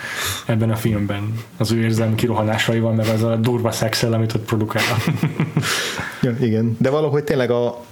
ebben 0.45 0.69
a 0.69 0.75
filmben 0.75 1.33
az 1.57 1.71
ő 1.71 1.83
érzelmi 1.83 2.15
kirohanásaival, 2.15 2.93
meg 2.93 3.07
az 3.07 3.23
a 3.23 3.35
durva 3.35 3.71
szexel, 3.71 4.13
amit 4.13 4.33
ott 4.33 4.45
produkál. 4.45 4.83
ja, 6.21 6.35
igen. 6.41 6.75
De 6.79 6.89
valahogy 6.89 7.23
tényleg 7.23 7.51
a, 7.51 7.83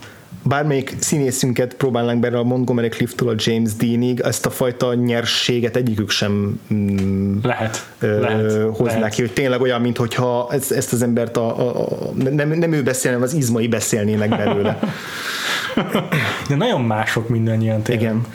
bármelyik 0.43 0.95
színészünket 0.99 1.73
próbálnánk 1.73 2.19
bele 2.19 2.38
a 2.38 2.43
Montgomery 2.43 2.89
Clifftől 2.89 3.30
a 3.30 3.34
James 3.38 3.73
Deanig, 3.73 4.19
ezt 4.19 4.45
a 4.45 4.49
fajta 4.49 4.93
nyerséget 4.93 5.75
egyikük 5.75 6.09
sem 6.09 6.59
mm, 6.73 7.38
lehet, 7.41 7.88
ö, 7.99 8.19
lehet, 8.19 8.51
hoznák 8.51 8.97
lehet. 8.97 9.13
ki, 9.13 9.21
hogy 9.21 9.34
tényleg 9.34 9.61
olyan, 9.61 9.82
mint 9.82 9.97
hogyha 9.97 10.47
ezt, 10.51 10.71
ezt 10.71 10.93
az 10.93 11.01
embert 11.01 11.38
a, 11.38 11.59
a, 11.59 11.82
a, 11.82 12.11
nem, 12.13 12.49
nem 12.49 12.73
ő 12.73 12.84
beszélne, 12.84 13.23
az 13.23 13.34
izmai 13.34 13.67
beszélnének 13.67 14.30
belőle. 14.30 14.80
De 16.49 16.55
nagyon 16.55 16.82
mások 16.82 17.30
mindannyian 17.30 17.82
tényleg. 17.82 18.03
Igen. 18.03 18.25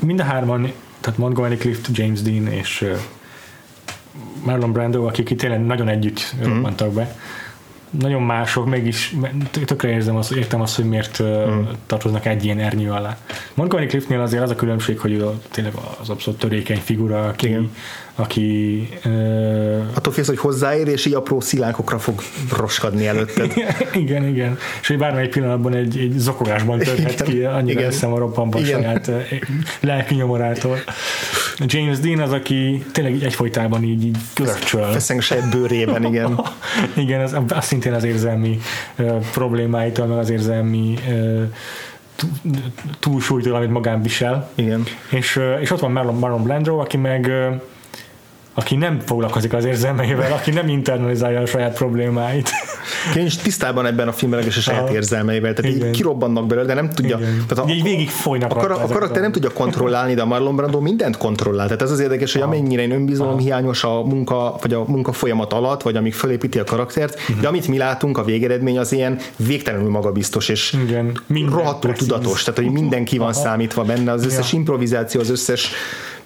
Mind 0.00 0.20
a 0.20 0.24
hárman, 0.24 0.72
tehát 1.00 1.18
Montgomery 1.18 1.56
Clift, 1.56 1.88
James 1.92 2.22
Dean 2.22 2.46
és 2.46 2.84
Marlon 4.44 4.72
Brando, 4.72 5.06
akik 5.06 5.36
tényleg 5.36 5.66
nagyon 5.66 5.88
együtt 5.88 6.34
mm. 6.38 6.42
robbantak 6.42 6.92
be 6.92 7.16
nagyon 7.90 8.22
mások, 8.22 8.66
mégis 8.66 9.16
tökre 9.64 9.88
érzem 9.88 10.16
azt, 10.16 10.32
értem 10.32 10.60
azt, 10.60 10.76
hogy 10.76 10.84
miért 10.84 11.22
mm. 11.22 11.62
tartoznak 11.86 12.26
egy 12.26 12.44
ilyen 12.44 12.58
ernyő 12.58 12.90
alá. 12.90 13.16
Montgomery 13.54 13.88
Cliftnél 13.88 14.20
azért 14.20 14.42
az 14.42 14.50
a 14.50 14.54
különbség, 14.54 14.98
hogy 14.98 15.12
ő 15.12 15.26
tényleg 15.50 15.72
az 16.00 16.08
abszolút 16.08 16.40
törékeny 16.40 16.80
figura, 16.80 17.26
aki, 17.28 17.46
Igen. 17.46 17.70
Aki 18.18 18.88
uh, 19.04 19.84
attól 19.94 20.12
félsz, 20.12 20.26
hogy 20.26 20.38
hozzáér, 20.38 20.88
és 20.88 21.06
így 21.06 21.14
apró 21.14 21.40
szilánkokra 21.40 21.98
fog 21.98 22.22
roskadni 22.56 23.06
előtted. 23.06 23.52
igen, 23.92 24.28
igen. 24.28 24.58
És 24.80 24.88
hogy 24.88 24.98
bármelyik 24.98 25.30
pillanatban 25.30 25.74
egy, 25.74 25.98
egy 25.98 26.14
zokogásban 26.16 26.78
törhet 26.78 27.22
ki, 27.22 27.44
annyira 27.44 27.80
igen. 27.80 27.90
eszem 27.90 28.12
a 28.12 28.18
robbanba 28.18 28.64
saját 28.64 29.10
lelki 29.80 30.14
nyomorától. 30.14 30.78
James 31.58 31.98
Dean 31.98 32.20
az, 32.20 32.32
aki 32.32 32.84
tényleg 32.92 33.22
egyfolytában 33.22 33.82
így, 33.82 34.04
így 34.04 34.16
görcsöl. 34.34 34.84
Feszeng 34.84 35.20
saját 35.20 35.50
bőrében, 35.50 36.04
igen. 36.04 36.40
igen, 37.04 37.20
az, 37.20 37.36
az 37.48 37.64
szintén 37.64 37.92
az 37.92 38.04
érzelmi 38.04 38.58
uh, 38.98 39.24
problémáitól, 39.32 40.06
meg 40.06 40.18
az 40.18 40.30
érzelmi 40.30 40.94
uh, 41.08 41.42
túlsúlytól, 42.98 43.54
amit 43.54 43.70
magán 43.70 44.02
visel. 44.02 44.50
Igen. 44.54 44.84
És, 45.10 45.40
és 45.60 45.70
ott 45.70 45.80
van 45.80 45.92
Marlon, 45.92 46.14
Marlon 46.14 46.42
Brando, 46.42 46.78
aki 46.78 46.96
meg 46.96 47.30
aki 48.58 48.76
nem 48.76 49.00
foglalkozik 49.00 49.52
az 49.52 49.64
érzelmeivel, 49.64 50.32
aki 50.32 50.50
nem 50.50 50.68
internalizálja 50.68 51.40
a 51.40 51.46
saját 51.46 51.74
problémáit. 51.74 52.50
Nincs 53.14 53.38
tisztában 53.38 53.86
ebben 53.86 54.08
a 54.08 54.12
filmben 54.12 54.44
a 54.46 54.50
saját 54.50 54.90
érzelmeivel, 54.90 55.52
tehát 55.52 55.72
Igen. 55.72 55.86
így 55.86 55.94
kirobbannak 55.94 56.46
belőle, 56.46 56.66
de 56.66 56.74
nem 56.74 56.90
tudja. 56.90 57.18
Tehát 57.18 57.58
a, 57.58 57.64
így 57.68 57.82
végig 57.82 58.08
folynak. 58.08 58.56
A, 58.56 58.60
a, 58.60 58.82
a 58.82 58.86
karakter 58.86 59.22
nem 59.22 59.32
tudja 59.32 59.50
kontrollálni, 59.50 60.14
de 60.14 60.22
a 60.22 60.26
Marlon 60.26 60.56
Brando 60.56 60.80
mindent 60.80 61.16
kontrollál. 61.16 61.66
Tehát 61.66 61.82
ez 61.82 61.90
az 61.90 62.00
érdekes, 62.00 62.32
hogy 62.32 62.42
amennyire 62.42 62.88
önbizalom 62.88 63.38
hiányos 63.38 63.84
a 63.84 64.02
munka, 64.02 64.56
vagy 64.62 64.72
a 64.72 64.84
munka 64.86 65.12
folyamat 65.12 65.52
alatt, 65.52 65.82
vagy 65.82 65.96
amíg 65.96 66.14
felépíti 66.14 66.58
a 66.58 66.64
karaktert, 66.64 67.20
uh-huh. 67.20 67.40
de 67.40 67.48
amit 67.48 67.68
mi 67.68 67.76
látunk, 67.76 68.18
a 68.18 68.24
végeredmény 68.24 68.78
az 68.78 68.92
ilyen 68.92 69.18
végtelenül 69.36 69.90
magabiztos, 69.90 70.48
és 70.48 70.76
Igen. 70.84 71.20
rohadtul 71.50 71.92
tudatos, 71.92 72.42
tehát 72.42 72.60
hogy 72.60 72.70
mindenki 72.70 73.18
van 73.18 73.28
Aha. 73.28 73.40
számítva 73.40 73.82
benne, 73.82 74.12
az 74.12 74.24
összes 74.24 74.52
ja. 74.52 74.58
improvizáció, 74.58 75.20
az 75.20 75.30
összes 75.30 75.70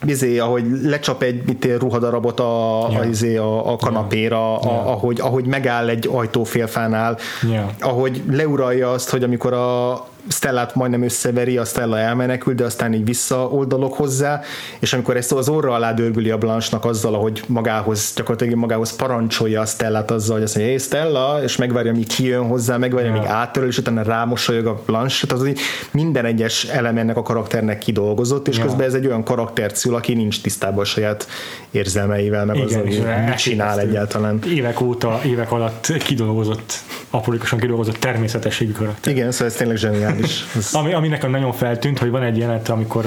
izé, 0.07 0.38
ahogy 0.38 0.64
lecsap 0.82 1.22
egy 1.22 1.42
mit 1.46 1.68
ruhadarabot 1.78 2.40
a, 2.40 2.86
yeah. 2.90 3.03
a, 3.03 3.05
izé, 3.05 3.36
a, 3.36 3.72
a 3.72 3.76
kanapéra, 3.76 4.36
yeah. 4.36 4.66
a, 4.66 4.90
ahogy, 4.90 5.20
ahogy 5.20 5.44
megáll 5.44 5.88
egy 5.88 6.09
ajtófélfánál, 6.12 7.18
yeah. 7.48 7.68
ahogy 7.80 8.22
leuralja 8.30 8.90
azt, 8.90 9.11
hogy 9.11 9.22
amikor 9.22 9.53
a 9.53 10.07
Stellát 10.29 10.75
majdnem 10.75 11.03
összeveri, 11.03 11.57
a 11.57 11.64
Stella 11.64 11.99
elmenekül, 11.99 12.55
de 12.55 12.64
aztán 12.64 12.93
így 12.93 13.05
visszaoldalok 13.05 13.95
hozzá, 13.95 14.41
és 14.79 14.93
amikor 14.93 15.16
ezt 15.16 15.33
az 15.33 15.49
orra 15.49 15.73
alá 15.73 15.93
dörgüli 15.93 16.31
a 16.31 16.39
Blanche-nak 16.39 16.85
azzal, 16.85 17.14
ahogy 17.14 17.43
magához, 17.47 18.12
gyakorlatilag 18.16 18.59
magához 18.59 18.97
parancsolja 18.97 19.61
a 19.61 19.66
Stellát 19.66 20.11
azzal, 20.11 20.35
hogy 20.35 20.45
azt 20.45 20.55
mondja, 20.55 20.73
hey 20.73 20.83
Stella, 20.83 21.43
és 21.43 21.57
megvárja, 21.57 21.93
míg 21.93 22.07
kijön 22.07 22.47
hozzá, 22.47 22.77
megvárja, 22.77 23.12
míg 23.12 23.25
áttöröl, 23.25 23.68
és 23.68 23.79
utána 23.79 24.03
rámosolyog 24.03 24.66
a 24.66 24.83
Blanche, 24.87 25.27
tehát 25.27 25.43
az 25.43 25.51
így 25.51 25.61
minden 25.91 26.25
egyes 26.25 26.64
elem 26.64 26.97
ennek 26.97 27.16
a 27.16 27.23
karakternek 27.23 27.79
kidolgozott, 27.79 28.49
és 28.49 28.57
ja. 28.57 28.64
közben 28.64 28.87
ez 28.87 28.95
egy 28.95 29.07
olyan 29.07 29.25
karakter 29.25 29.71
szül, 29.75 29.95
aki 29.95 30.14
nincs 30.14 30.41
tisztában 30.41 30.81
a 30.81 30.85
saját 30.85 31.29
érzelmeivel, 31.71 32.45
meg 32.45 32.57
azzal, 32.57 32.83
hogy 32.83 33.05
mit 33.27 33.35
csinál 33.35 33.81
egyáltalán. 33.81 34.39
Évek 34.47 34.81
óta, 34.81 35.21
évek 35.27 35.53
alatt 35.53 35.93
kidolgozott, 36.05 36.75
aprólékosan 37.11 37.59
kidolgozott 37.59 37.97
természetességű 37.97 38.73
karakter. 38.73 39.12
Igen, 39.12 39.31
szóval 39.31 39.47
ez 39.47 39.55
tényleg 39.55 39.77
zseniális. 40.11 40.44
Ez... 40.56 40.74
Ami, 40.80 40.92
ami 40.92 41.08
nekem 41.08 41.30
nagyon 41.30 41.52
feltűnt, 41.52 41.98
hogy 41.98 42.11
van 42.11 42.22
egy 42.22 42.38
jelenet, 42.38 42.68
amikor 42.68 43.04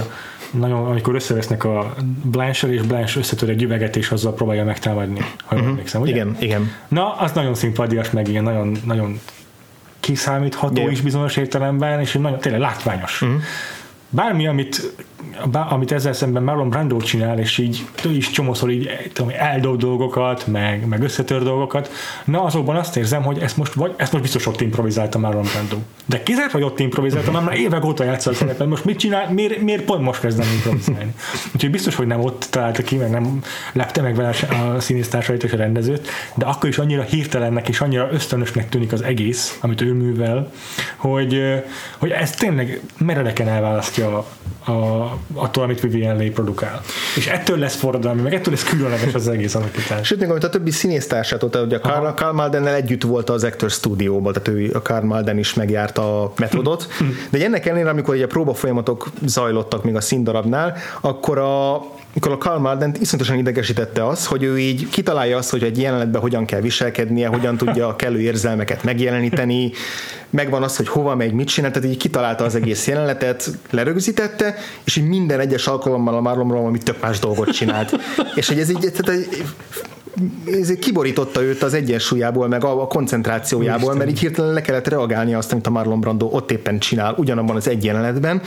nagyon, 0.52 0.86
amikor 0.86 1.16
összevesznek 1.16 1.64
a 1.64 1.96
blanche 2.24 2.68
és 2.68 2.82
Blanche 2.82 3.20
összetör 3.20 3.50
egy 3.50 3.64
üveget, 3.64 3.96
és 3.96 4.10
azzal 4.10 4.34
próbálja 4.34 4.64
megtámadni, 4.64 5.20
ha 5.46 5.56
uh-huh. 5.56 5.70
emlékszem, 5.70 6.02
ugye? 6.02 6.12
Igen, 6.12 6.36
igen. 6.40 6.72
Na, 6.88 7.14
az 7.14 7.32
nagyon 7.32 7.56
szimpadias, 7.56 8.12
meg 8.12 8.28
ilyen 8.28 8.44
nagyon, 8.44 8.78
nagyon 8.86 9.20
kiszámítható 10.00 10.82
yeah. 10.82 10.92
is 10.92 11.02
bizonyos 11.02 11.38
értelemben, 11.38 12.00
és 12.00 12.14
nagyon 12.14 12.40
tényleg 12.40 12.62
látványos. 12.62 13.22
Uh-huh. 13.22 13.42
Bármi, 14.14 14.48
amit 14.48 14.94
amit 15.70 15.92
ezzel 15.92 16.14
szemben 16.14 16.44
Marlon 16.44 16.70
Brando 16.70 16.98
csinál, 16.98 17.40
és 17.40 17.58
így 17.58 17.86
ő 18.06 18.12
is 18.12 18.30
csomószor 18.30 18.70
így 18.70 18.90
tudom, 19.14 19.32
eldob 19.38 19.80
dolgokat, 19.80 20.48
meg, 20.48 20.88
meg 20.88 21.02
összetör 21.02 21.44
dolgokat, 21.44 21.92
na 22.26 22.44
azokban 22.44 22.76
azt 22.76 22.98
érzem, 22.98 23.24
hogy 23.24 23.38
ezt 23.38 23.58
most, 23.58 23.74
vagy, 23.74 23.94
ezt 23.98 24.12
most 24.12 24.24
biztos 24.24 24.46
ott 24.46 24.62
improvizálta 24.62 25.18
Marlon 25.18 25.44
Brando. 25.44 25.78
De 26.06 26.24
kizárt, 26.24 26.52
hogy 26.52 26.64
ott 26.64 26.80
improvizálta, 26.80 27.32
mert 27.32 27.46
már 27.46 27.58
évek 27.58 27.86
óta 27.86 28.04
játsza 28.04 28.30
a 28.30 28.34
szerepet, 28.34 28.68
most 28.68 28.86
mit 28.86 28.98
csinál, 28.98 29.32
miért, 29.32 29.62
miért 29.62 29.84
pont 29.84 30.02
most 30.02 30.20
kezdem 30.20 30.48
improvizálni? 30.56 31.14
Úgyhogy 31.54 31.72
biztos, 31.72 31.96
hogy 31.96 32.08
nem 32.08 32.20
ott 32.20 32.48
találta 32.50 32.84
ki, 32.84 32.96
meg 32.96 33.10
nem 33.10 33.42
lepte 33.74 34.02
meg 34.02 34.16
vele 34.16 34.34
a 34.76 34.80
színésztársait 34.80 35.44
és 35.44 35.52
a 35.52 35.58
rendezőt, 35.58 36.10
de 36.36 36.46
akkor 36.46 36.70
is 36.70 36.78
annyira 36.78 37.02
hirtelennek 37.02 37.70
és 37.70 37.82
annyira 37.82 38.10
ösztönösnek 38.12 38.70
tűnik 38.70 38.92
az 38.92 39.02
egész, 39.02 39.58
amit 39.62 39.82
ő 39.82 39.94
művel, 39.94 40.52
hogy, 40.96 41.42
hogy 41.98 42.10
ez 42.10 42.32
tényleg 42.32 42.82
meredeken 42.98 43.48
elválasztja 43.48 44.03
a, 44.04 44.26
a 44.72 45.18
attól, 45.34 45.64
amit 45.64 45.80
Vivian 45.80 46.16
Leigh 46.16 46.34
produkál. 46.34 46.82
És 47.16 47.28
ettől 47.28 47.58
lesz 47.58 47.76
forradalmi, 47.76 48.22
meg 48.22 48.34
ettől 48.34 48.54
lesz 48.54 48.64
különleges 48.64 49.14
az 49.14 49.28
egész 49.28 49.56
alakítás. 49.56 50.08
Sőt, 50.08 50.20
még 50.20 50.30
amit 50.30 50.44
a 50.44 50.50
többi 50.50 50.72
színésztársát, 50.72 51.44
ott 51.44 51.56
ugye 51.56 51.80
Karl, 51.80 52.08
Karl 52.08 52.36
Maldennel 52.36 52.74
együtt 52.74 53.04
volt 53.04 53.30
az 53.30 53.44
Actor 53.44 53.70
Studio-ból, 53.70 54.34
tehát 54.34 54.60
ő, 54.60 54.72
a 54.74 54.82
Karl 54.82 55.06
Malden 55.06 55.38
is 55.38 55.54
megjárta 55.54 56.24
a 56.24 56.34
metodot, 56.38 56.84
hm. 56.84 57.06
de 57.30 57.46
ennek 57.46 57.66
ellenére, 57.66 57.90
amikor 57.90 58.16
ugye 58.16 58.24
a 58.24 58.28
próba 58.28 58.54
folyamatok 58.54 59.12
zajlottak 59.26 59.84
még 59.84 59.96
a 59.96 60.02
színdarabnál, 60.02 60.76
akkor 61.02 61.38
a 61.38 61.82
mikor 62.14 62.32
a 62.32 62.38
Karl 62.38 62.60
Mardent 62.60 63.02
iszonyatosan 63.02 63.38
idegesítette 63.38 64.08
az, 64.08 64.26
hogy 64.26 64.44
ő 64.44 64.60
így 64.60 64.90
kitalálja 64.90 65.38
azt, 65.38 65.50
hogy 65.50 65.64
egy 65.64 65.80
jelenetben 65.82 66.22
hogyan 66.22 66.46
kell 66.46 66.62
viselkednie, 66.62 67.28
hogyan 67.28 67.58
tudja 67.58 67.88
a 67.88 67.96
kellő 67.96 68.20
érzelmeket 68.20 68.84
megjeleníteni, 68.84 69.72
megvan 70.30 70.64
az, 70.64 70.78
hogy 70.78 70.88
hova 70.88 71.16
megy, 71.16 71.34
mit 71.34 71.48
csinál, 71.48 71.72
tehát 71.72 71.90
így 71.90 71.98
kitalálta 71.98 72.44
az 72.44 72.56
egész 72.56 72.88
jelenetet, 72.88 73.50
lerögzítette, 73.70 74.56
és 74.84 74.96
így 74.96 75.08
minden 75.08 75.40
egyes 75.40 75.68
alkalommal 75.68 76.16
a 76.16 76.22
Marlonról 76.22 76.60
valami 76.60 76.78
tök 76.78 77.02
más 77.02 77.20
dolgot 77.20 77.52
csinált. 77.52 78.00
és 78.36 78.48
hogy 78.48 78.60
ez 78.60 78.70
így, 78.70 78.92
tehát 78.94 79.28
ez 80.46 80.74
kiborította 80.80 81.42
őt 81.42 81.64
az 81.64 81.74
egyensúlyából, 81.74 82.48
meg 82.48 82.64
a, 82.64 82.88
koncentrációjából, 82.88 83.82
Isten. 83.82 83.98
mert 83.98 84.10
így 84.10 84.20
hirtelen 84.20 84.54
le 84.54 84.62
kellett 84.62 84.88
reagálni 84.88 85.34
azt, 85.34 85.52
amit 85.52 85.68
a 85.68 85.70
Marlon 85.70 86.00
Brando 86.00 86.30
ott 86.32 86.52
éppen 86.52 86.80
csinál, 86.80 87.14
ugyanabban 87.18 87.56
az 87.56 87.68
egy 87.68 87.84
jelenetben, 87.84 88.42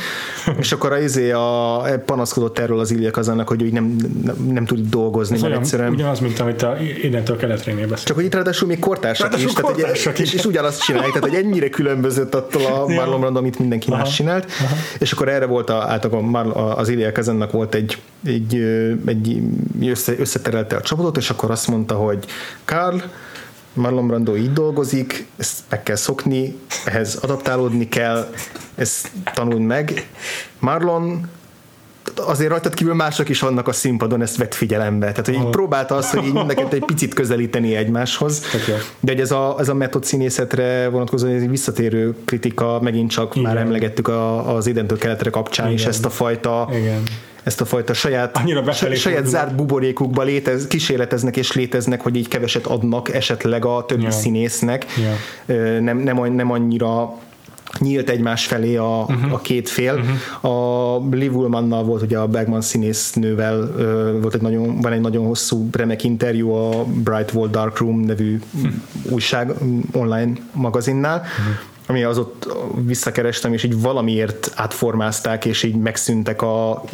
és 0.59 0.73
akkor 0.73 0.93
a, 0.93 0.99
izé 0.99 1.31
a, 1.31 1.83
panaszkodott 2.05 2.59
erről 2.59 2.79
az 2.79 2.91
Ilya 2.91 3.11
Kazannak, 3.11 3.49
hogy 3.49 3.56
ő 3.63 3.69
nem, 3.71 3.97
nem, 4.23 4.37
nem 4.51 4.65
tud 4.65 4.89
dolgozni, 4.89 5.39
mert 5.41 5.55
egyszerűen... 5.55 5.91
Ugyanaz, 5.91 6.21
mint 6.21 6.39
amit 6.39 6.63
a 6.63 6.77
innentől 7.03 7.37
keletre 7.37 7.87
Csak 8.05 8.17
hogy 8.17 8.25
itt 8.25 8.35
ráadásul 8.35 8.69
még 8.69 8.79
kortársak 8.79 9.27
ráadásul 9.27 9.49
is, 9.49 9.55
kortársak 9.61 10.13
tehát, 10.13 10.19
és, 10.19 10.35
és, 10.35 10.45
ugyanazt 10.45 10.83
csinálják, 10.83 11.13
tehát 11.13 11.29
hogy 11.29 11.45
ennyire 11.45 11.69
különbözött 11.69 12.35
attól 12.35 12.65
a 12.65 12.87
Marlon 12.87 13.21
Brando, 13.21 13.39
amit 13.39 13.59
mindenki 13.59 13.91
Aha. 13.91 13.99
más 13.99 14.15
csinált, 14.15 14.51
Aha. 14.65 14.75
és 14.99 15.13
akkor 15.13 15.29
erre 15.29 15.47
volt 15.47 15.71
a, 15.71 15.75
általában 15.75 16.51
az 16.77 16.89
Ilya 16.89 17.13
Kazannak 17.13 17.53
volt 17.53 17.75
egy, 17.75 17.99
egy, 18.25 18.55
egy 19.07 19.43
össze, 19.83 20.15
összeterelte 20.19 20.77
a 20.77 20.81
csapatot, 20.81 21.17
és 21.17 21.31
akkor 21.31 21.51
azt 21.51 21.69
mondta, 21.69 21.95
hogy 21.95 22.25
Karl, 22.65 22.97
Marlon 23.77 24.07
Brando 24.07 24.37
így 24.37 24.53
dolgozik, 24.53 25.27
ezt 25.37 25.59
meg 25.69 25.83
kell 25.83 25.97
szokni, 25.97 26.57
ehhez 26.85 27.15
adaptálódni 27.15 27.89
kell, 27.89 28.29
ezt 28.75 29.11
tanuld 29.35 29.61
meg. 29.61 30.09
Marlon 30.59 31.29
azért 32.19 32.51
rajtad 32.51 32.75
kívül 32.75 32.95
mások 32.95 33.29
is 33.29 33.41
vannak 33.41 33.69
a 33.69 33.73
színpadon, 33.73 34.23
ezt 34.23 34.37
vett 34.37 34.55
figyelembe. 34.55 35.07
Tehát, 35.07 35.27
hogy 35.27 35.35
így 35.35 35.51
próbálta 35.51 35.95
azt, 35.95 36.15
hogy 36.15 36.25
így 36.25 36.33
mindeket 36.33 36.73
egy 36.73 36.85
picit 36.85 37.15
közelíteni 37.15 37.75
egymáshoz. 37.75 38.43
De 39.01 39.13
hogy 39.13 39.21
ez 39.21 39.31
a, 39.31 39.57
ez 39.59 39.69
a 39.69 39.75
metód 39.75 40.05
színészetre 40.05 40.89
vonatkozó 40.89 41.27
ez 41.27 41.43
egy 41.43 41.51
visszatérő 41.51 42.17
kritika, 42.25 42.81
megint 42.81 43.11
csak 43.11 43.37
Igen. 43.37 43.49
már 43.53 43.57
emlegettük 43.63 44.09
a, 44.09 44.55
az 44.55 44.67
identől 44.67 44.99
keletre 44.99 45.31
kapcsán 45.31 45.67
Igen. 45.67 45.79
is 45.79 45.87
ezt 45.87 46.05
a 46.05 46.11
fajta 46.11 46.69
Igen 46.73 47.03
ezt 47.47 47.61
a 47.61 47.65
fajta 47.65 47.95
saját, 47.95 48.43
saját 48.95 49.27
zárt 49.27 49.55
buborékukba 49.55 50.23
létez, 50.23 50.67
kísérleteznek 50.67 51.37
és 51.37 51.53
léteznek, 51.53 52.01
hogy 52.01 52.17
így 52.17 52.29
keveset 52.29 52.67
adnak 52.67 53.15
esetleg 53.15 53.65
a 53.65 53.85
többi 53.87 54.01
yeah. 54.01 54.15
színésznek. 54.15 54.87
Yeah. 55.47 55.81
Nem, 55.81 55.99
nem, 55.99 56.33
nem 56.33 56.51
annyira 56.51 57.15
nyílt 57.81 58.11
egymás 58.11 58.47
felé 58.47 58.77
a, 58.77 59.05
uh-huh. 59.09 59.33
a 59.33 59.39
két 59.39 59.69
fél. 59.69 59.95
Uh-huh. 59.95 60.51
A 60.53 61.09
Liv 61.11 61.37
Ullmannal 61.37 61.85
volt 61.85 62.03
ugye 62.03 62.19
a 62.19 62.27
Bergman 62.27 62.61
színésznővel 62.61 63.71
volt 64.21 64.35
egy 64.35 64.41
nagyon, 64.41 64.81
van 64.81 64.93
egy 64.93 65.01
nagyon 65.01 65.27
hosszú 65.27 65.69
remek 65.73 66.05
interjú 66.05 66.51
a 66.51 66.85
Bright 66.85 67.33
Wall 67.33 67.49
Dark 67.49 67.79
Room 67.79 68.01
nevű 68.01 68.41
uh-huh. 68.55 68.73
újság 69.11 69.53
online 69.93 70.33
magazinnál, 70.53 71.17
uh-huh 71.17 71.75
ami 71.87 72.03
az 72.03 72.19
ott 72.19 72.57
visszakerestem, 72.85 73.53
és 73.53 73.63
így 73.63 73.81
valamiért 73.81 74.53
átformázták, 74.55 75.45
és 75.45 75.63
így 75.63 75.77
megszűntek 75.77 76.43
a 76.43 76.85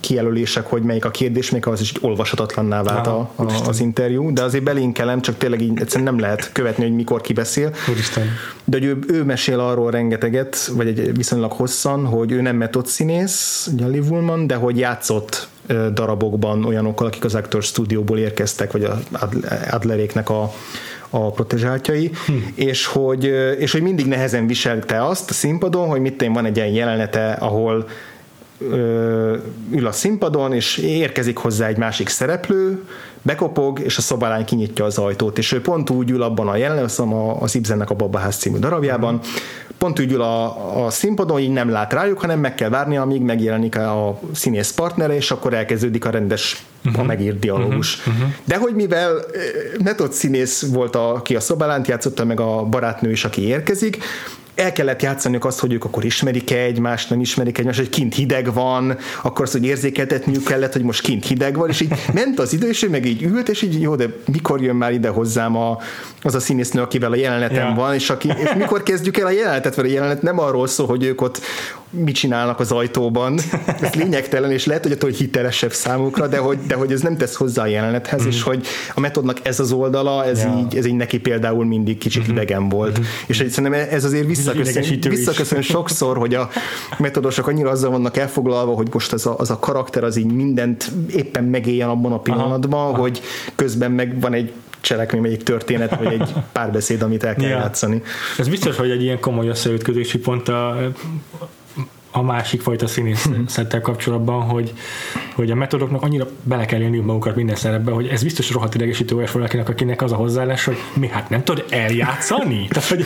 kijelölések, 0.00 0.66
hogy 0.66 0.82
melyik 0.82 1.04
a 1.04 1.10
kérdés, 1.10 1.50
még 1.50 1.66
az 1.66 1.80
is 1.80 1.92
olvashatatlanná 2.00 2.82
vált 2.82 3.06
a, 3.06 3.30
a, 3.36 3.68
az 3.68 3.80
interjú, 3.80 4.32
de 4.32 4.42
azért 4.42 4.64
belinkelem, 4.64 5.20
csak 5.20 5.36
tényleg 5.36 5.60
így 5.60 5.80
egyszerűen 5.80 6.12
nem 6.12 6.20
lehet 6.20 6.52
követni, 6.52 6.84
hogy 6.84 6.94
mikor 6.94 7.20
ki 7.20 7.32
beszél. 7.32 7.74
Úristen. 7.90 8.24
De 8.64 8.76
hogy 8.78 8.86
ő, 8.86 8.98
ő 9.08 9.24
mesél 9.24 9.60
arról 9.60 9.90
rengeteget, 9.90 10.66
vagy 10.66 10.86
egy 10.86 11.16
viszonylag 11.16 11.52
hosszan, 11.52 12.06
hogy 12.06 12.32
ő 12.32 12.40
nem 12.40 12.56
metodszínész, 12.56 13.68
ugye 13.72 13.86
Liv 13.86 14.10
Ullman, 14.10 14.46
de 14.46 14.54
hogy 14.54 14.78
játszott 14.78 15.48
darabokban 15.92 16.64
olyanokkal, 16.64 17.06
akik 17.06 17.24
az 17.24 17.34
Actors 17.34 17.66
Studio-ból 17.66 18.18
érkeztek, 18.18 18.72
vagy 18.72 18.84
a 18.84 18.98
Adleréknek 19.70 20.30
a 20.30 20.52
a 21.10 21.30
protezsáltjai, 21.30 22.10
hm. 22.26 22.32
és, 22.54 22.86
hogy, 22.86 23.24
és 23.58 23.72
hogy 23.72 23.82
mindig 23.82 24.06
nehezen 24.06 24.46
viselte 24.46 25.04
azt 25.06 25.30
a 25.30 25.32
színpadon, 25.32 25.88
hogy 25.88 26.00
mit 26.00 26.26
van 26.32 26.44
egy 26.44 26.56
ilyen 26.56 26.68
jelenete, 26.68 27.32
ahol 27.32 27.88
ül 29.70 29.86
a 29.86 29.92
színpadon, 29.92 30.52
és 30.52 30.76
érkezik 30.76 31.36
hozzá 31.36 31.66
egy 31.66 31.76
másik 31.76 32.08
szereplő, 32.08 32.84
bekopog, 33.22 33.80
és 33.80 33.96
a 33.96 34.00
szobalány 34.00 34.44
kinyitja 34.44 34.84
az 34.84 34.98
ajtót, 34.98 35.38
és 35.38 35.52
ő 35.52 35.60
pont 35.60 35.90
úgy 35.90 36.10
ül 36.10 36.22
abban 36.22 36.48
a 36.48 36.56
jelenetben, 36.56 37.12
az 37.38 37.54
Ibzennek 37.54 37.90
a 37.90 37.94
Babaház 37.94 38.36
című 38.36 38.58
darabjában. 38.58 39.20
Pont 39.80 40.00
úgy 40.00 40.12
ül 40.12 40.20
a, 40.20 40.84
a 40.84 40.90
színpadon, 40.90 41.40
így 41.40 41.50
nem 41.50 41.70
lát 41.70 41.92
rájuk, 41.92 42.20
hanem 42.20 42.38
meg 42.38 42.54
kell 42.54 42.68
várni, 42.68 42.96
amíg 42.96 43.22
megjelenik 43.22 43.76
a 43.76 44.20
színész 44.34 44.72
partnere, 44.72 45.14
és 45.14 45.30
akkor 45.30 45.54
elkezdődik 45.54 46.04
a 46.04 46.10
rendes 46.10 46.64
uh-huh. 46.84 47.02
a 47.02 47.04
megírt 47.04 47.38
dialógus. 47.38 47.98
Uh-huh. 47.98 48.14
Uh-huh. 48.14 48.32
De 48.44 48.56
hogy 48.56 48.74
mivel 48.74 49.24
metód 49.84 50.12
színész 50.12 50.66
volt, 50.72 50.96
a, 50.96 51.14
aki 51.14 51.36
a 51.36 51.40
szobalánt 51.40 51.88
játszotta, 51.88 52.24
meg 52.24 52.40
a 52.40 52.62
barátnő 52.64 53.10
is, 53.10 53.24
aki 53.24 53.46
érkezik, 53.46 53.98
el 54.60 54.72
kellett 54.72 55.02
játszaniuk 55.02 55.44
azt, 55.44 55.58
hogy 55.58 55.72
ők 55.72 55.84
akkor 55.84 56.04
ismerik-e 56.04 56.56
egymást, 56.56 57.10
nem 57.10 57.20
ismerik 57.20 57.58
egymást, 57.58 57.78
hogy 57.78 57.88
kint 57.88 58.14
hideg 58.14 58.52
van, 58.52 58.98
akkor 59.22 59.44
azt, 59.44 59.52
hogy 59.52 59.64
érzékeltetniük 59.64 60.44
kellett, 60.44 60.72
hogy 60.72 60.82
most 60.82 61.02
kint 61.02 61.26
hideg 61.26 61.56
van, 61.56 61.68
és 61.68 61.80
így 61.80 61.92
ment 62.14 62.38
az 62.38 62.52
idő, 62.52 62.68
és 62.68 62.82
ő 62.82 62.88
meg 62.88 63.06
így 63.06 63.22
ült, 63.22 63.48
és 63.48 63.62
így 63.62 63.80
jó, 63.80 63.94
de 63.94 64.06
mikor 64.32 64.62
jön 64.62 64.76
már 64.76 64.92
ide 64.92 65.08
hozzám 65.08 65.56
a, 65.56 65.78
az 66.22 66.34
a 66.34 66.40
színésznő, 66.40 66.82
akivel 66.82 67.12
a 67.12 67.16
jelenetem 67.16 67.56
yeah. 67.56 67.76
van, 67.76 67.94
és, 67.94 68.10
aki, 68.10 68.28
és 68.28 68.52
mikor 68.56 68.82
kezdjük 68.82 69.18
el 69.18 69.26
a 69.26 69.30
jelenetet, 69.30 69.76
mert 69.76 69.88
a 69.88 69.92
jelenet 69.92 70.22
nem 70.22 70.38
arról 70.38 70.66
szól, 70.66 70.86
hogy 70.86 71.04
ők 71.04 71.20
ott 71.20 71.40
mit 71.90 72.14
csinálnak 72.14 72.60
az 72.60 72.72
ajtóban. 72.72 73.38
Ez 73.80 73.94
lényegtelen, 73.94 74.50
és 74.50 74.66
lehet, 74.66 74.82
hogy 74.82 74.92
attól 74.92 75.10
hitelesebb 75.10 75.72
számukra, 75.72 76.26
de 76.26 76.38
hogy, 76.38 76.58
de 76.66 76.74
hogy 76.74 76.92
ez 76.92 77.00
nem 77.00 77.16
tesz 77.16 77.34
hozzá 77.34 77.62
a 77.62 77.66
jelenethez, 77.66 78.24
mm. 78.24 78.28
és 78.28 78.42
hogy 78.42 78.66
a 78.94 79.00
metodnak 79.00 79.38
ez 79.42 79.60
az 79.60 79.72
oldala, 79.72 80.24
ez, 80.24 80.38
yeah. 80.38 80.58
így, 80.58 80.76
ez 80.76 80.86
így 80.86 80.94
neki 80.94 81.18
például 81.18 81.64
mindig 81.64 81.98
kicsit 81.98 82.22
mm-hmm. 82.22 82.32
idegen 82.32 82.68
volt. 82.68 82.98
Mm-hmm. 82.98 83.08
És 83.26 83.44
szerintem 83.50 83.86
ez 83.90 84.04
azért 84.04 84.26
visszaköszön, 84.26 84.84
visszaköszön 85.08 85.62
sokszor, 85.62 86.16
hogy 86.16 86.34
a 86.34 86.50
metodosok 86.98 87.46
annyira 87.46 87.70
azzal 87.70 87.90
vannak 87.90 88.16
elfoglalva, 88.16 88.74
hogy 88.74 88.88
most 88.92 89.12
az 89.12 89.26
a, 89.26 89.34
az 89.38 89.50
a 89.50 89.58
karakter 89.58 90.04
az 90.04 90.16
így 90.16 90.32
mindent 90.32 90.90
éppen 91.16 91.44
megéljen 91.44 91.88
abban 91.88 92.12
a 92.12 92.18
pillanatban, 92.18 92.80
Aha. 92.92 93.00
hogy 93.00 93.20
közben 93.54 93.90
meg 93.90 94.20
van 94.20 94.32
egy 94.32 94.52
cselekmény, 94.80 95.32
egy 95.32 95.42
történet, 95.42 95.96
vagy 95.96 96.12
egy 96.12 96.32
párbeszéd, 96.52 97.02
amit 97.02 97.24
el 97.24 97.34
kell 97.34 97.48
Ja. 97.48 97.56
játszani. 97.56 98.02
Ez 98.38 98.48
biztos, 98.48 98.76
hogy 98.76 98.90
egy 98.90 99.02
ilyen 99.02 99.20
komoly 99.20 99.48
összeütközési 99.48 100.18
pont 100.18 100.48
a, 100.48 100.92
a 102.10 102.22
másik 102.22 102.60
fajta 102.60 102.86
színészettel 102.86 103.80
kapcsolatban, 103.80 104.42
hogy, 104.42 104.72
hogy 105.34 105.50
a 105.50 105.54
metodoknak 105.54 106.02
annyira 106.02 106.26
bele 106.42 106.64
kell 106.64 106.80
élniük 106.80 107.04
magukat 107.04 107.36
minden 107.36 107.56
szerepbe, 107.56 107.92
hogy 107.92 108.06
ez 108.06 108.22
biztos 108.22 108.50
rohadt 108.50 108.74
idegesítő 108.74 109.16
olyas 109.16 109.30
valakinek, 109.30 109.68
akinek 109.68 110.02
az 110.02 110.12
a 110.12 110.16
hozzáállás, 110.16 110.64
hogy 110.64 110.76
mi 110.94 111.08
hát 111.08 111.28
nem 111.28 111.44
tudod 111.44 111.64
eljátszani? 111.70 112.66
Tehát, 112.68 112.88
hogy 112.88 113.04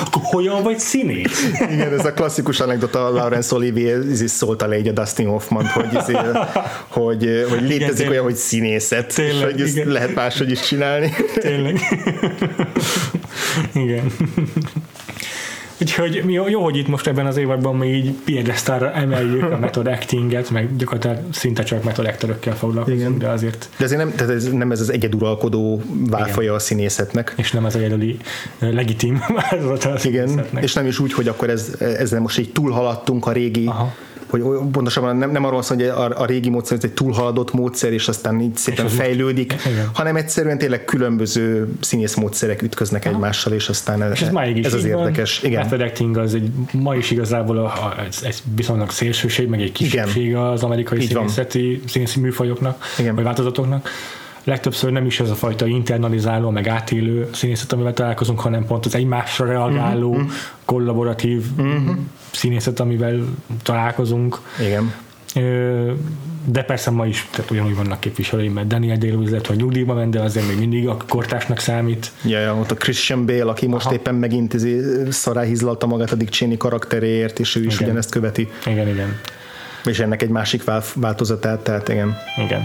akkor 0.00 0.22
hogyan 0.24 0.62
vagy 0.62 0.78
színész? 0.78 1.50
Igen, 1.70 1.92
ez 1.92 2.04
a 2.04 2.12
klasszikus 2.12 2.60
anekdota, 2.60 3.10
Laurence 3.10 3.54
Olivier 3.54 3.98
izé 3.98 4.26
szólta 4.26 4.66
le 4.66 4.78
így 4.78 4.88
a 4.88 4.92
Dustin 4.92 5.26
Hoffman, 5.26 5.66
hogy, 5.66 5.98
izé, 6.00 6.12
hogy, 6.88 7.46
hogy 7.50 7.62
létezik 7.62 7.94
tényleg. 7.94 8.10
olyan, 8.10 8.22
hogy 8.22 8.34
színészet, 8.34 9.08
és 9.08 9.14
Tényleg, 9.14 9.50
hogy 9.50 9.60
ezt 9.60 9.76
igen. 9.76 9.88
lehet 9.88 10.14
máshogy 10.14 10.50
is 10.50 10.60
csinálni. 10.60 11.14
Tényleg. 11.34 11.78
Igen. 13.84 14.12
Úgyhogy 15.82 16.22
mi 16.24 16.32
jó, 16.32 16.48
jó, 16.48 16.62
hogy 16.62 16.76
itt 16.76 16.88
most 16.88 17.06
ebben 17.06 17.26
az 17.26 17.36
évadban 17.36 17.76
mi 17.76 17.86
így 17.86 18.10
piedesztára 18.24 18.92
emeljük 18.92 19.50
a 19.52 19.58
method 19.58 19.86
actinget, 19.86 20.50
meg 20.50 20.76
gyakorlatilag 20.76 21.18
szinte 21.32 21.62
csak 21.62 21.82
method 21.82 22.06
actorökkel 22.06 22.56
foglalkozunk, 22.56 23.00
Igen. 23.00 23.18
de 23.18 23.28
azért 23.28 23.68
De 23.76 23.84
azért 23.84 24.00
nem, 24.00 24.14
tehát 24.14 24.34
ez 24.34 24.52
nem 24.52 24.70
ez 24.70 24.80
az 24.80 24.90
egyeduralkodó 24.92 25.82
válfaja 26.10 26.54
a 26.54 26.58
színészetnek. 26.58 27.34
és 27.36 27.50
nem 27.52 27.64
az 27.64 27.76
egyedüli 27.76 28.16
legitim 28.58 29.24
változata 29.50 29.90
a 29.90 29.98
Igen, 30.02 30.44
és 30.60 30.72
nem 30.72 30.86
is 30.86 30.98
úgy, 30.98 31.12
hogy 31.12 31.28
akkor 31.28 31.50
ez, 31.50 31.74
ezzel 31.78 32.20
most 32.20 32.38
így 32.38 32.52
túlhaladtunk 32.52 33.26
a 33.26 33.32
régi, 33.32 33.66
Aha. 33.66 33.94
Hogy 34.40 34.70
pontosabban 34.72 35.16
nem, 35.16 35.30
nem 35.30 35.44
arról 35.44 35.62
szól, 35.62 35.76
hogy 35.76 35.86
a, 35.86 36.20
a 36.20 36.24
régi 36.26 36.48
módszer 36.48 36.76
ez 36.76 36.84
egy 36.84 36.92
túlhaladott 36.92 37.52
módszer, 37.52 37.92
és 37.92 38.08
aztán 38.08 38.40
így 38.40 38.56
szépen 38.56 38.84
az- 38.84 38.92
fejlődik, 38.94 39.54
Igen. 39.66 39.90
hanem 39.92 40.16
egyszerűen 40.16 40.58
tényleg 40.58 40.84
különböző 40.84 41.68
színész 41.80 42.14
módszerek 42.14 42.62
ütköznek 42.62 43.04
egymással, 43.04 43.52
és 43.52 43.68
aztán 43.68 44.02
ez, 44.02 44.10
És 44.12 44.20
ez 44.22 44.30
máig 44.30 44.56
is 44.56 44.66
ez 44.66 44.74
az 44.74 44.88
van. 44.88 44.98
érdekes. 44.98 45.42
Igen. 45.42 45.62
Method 45.62 45.80
acting 45.80 46.16
az 46.16 46.34
egy, 46.34 46.50
ma 46.72 46.94
is 46.96 47.10
igazából 47.10 47.58
a, 47.58 47.64
a, 47.64 47.94
ez, 48.08 48.18
ez 48.24 48.42
viszonylag 48.54 48.90
szélsőség, 48.90 49.48
meg 49.48 49.60
egy 49.60 49.72
kisebbség 49.72 50.36
az 50.36 50.62
amerikai 50.62 51.00
Így 51.00 51.08
színészeti, 51.08 51.82
színészi 51.88 52.20
műfajoknak, 52.20 52.84
Igen. 52.98 53.14
vagy 53.14 53.24
változatoknak. 53.24 53.88
Legtöbbször 54.44 54.92
nem 54.92 55.06
is 55.06 55.20
ez 55.20 55.30
a 55.30 55.34
fajta 55.34 55.66
internalizáló, 55.66 56.50
meg 56.50 56.68
átélő 56.68 57.28
színészet, 57.32 57.72
amivel 57.72 57.92
találkozunk, 57.92 58.40
hanem 58.40 58.66
pont 58.66 58.86
az 58.86 58.94
egymásra 58.94 59.46
reagáló, 59.46 60.12
Mhm. 60.14 60.28
kollaboratív 60.64 61.44
színészet, 62.32 62.80
amivel 62.80 63.20
találkozunk. 63.62 64.38
Igen. 64.60 64.92
De 66.44 66.62
persze 66.62 66.90
ma 66.90 67.06
is 67.06 67.28
tehát 67.30 67.50
ugyanúgy 67.50 67.76
vannak 67.76 68.00
képviselői, 68.00 68.48
mert 68.48 68.66
Daniel 68.66 68.96
day 68.96 69.10
lewis 69.10 69.30
hogy 69.46 69.56
nyugdíjba 69.56 69.94
ment, 69.94 70.10
de 70.10 70.20
azért 70.20 70.46
még 70.48 70.58
mindig 70.58 70.88
a 70.88 70.96
kortásnak 71.08 71.58
számít. 71.58 72.10
Ja, 72.24 72.38
ja, 72.38 72.54
ott 72.56 72.70
a 72.70 72.74
Christian 72.74 73.26
Bale, 73.26 73.44
aki 73.50 73.66
most 73.66 73.84
Aha. 73.86 73.94
éppen 73.94 74.14
megint 74.14 74.54
izé 74.54 74.80
szaráhizlalta 75.10 75.86
magát 75.86 76.10
a 76.12 76.14
Dick 76.14 76.32
Cheney 76.32 76.56
karakteréért, 76.56 77.38
és 77.38 77.56
ő 77.56 77.64
is 77.64 77.74
Igen. 77.74 77.84
ugyanezt 77.86 78.10
követi. 78.10 78.48
Igen, 78.66 78.88
igen. 78.88 79.18
És 79.84 79.98
ennek 80.00 80.22
egy 80.22 80.28
másik 80.28 80.64
vál- 80.64 80.92
változatát, 80.94 81.60
tehát 81.60 81.88
igen. 81.88 82.16
Igen. 82.44 82.62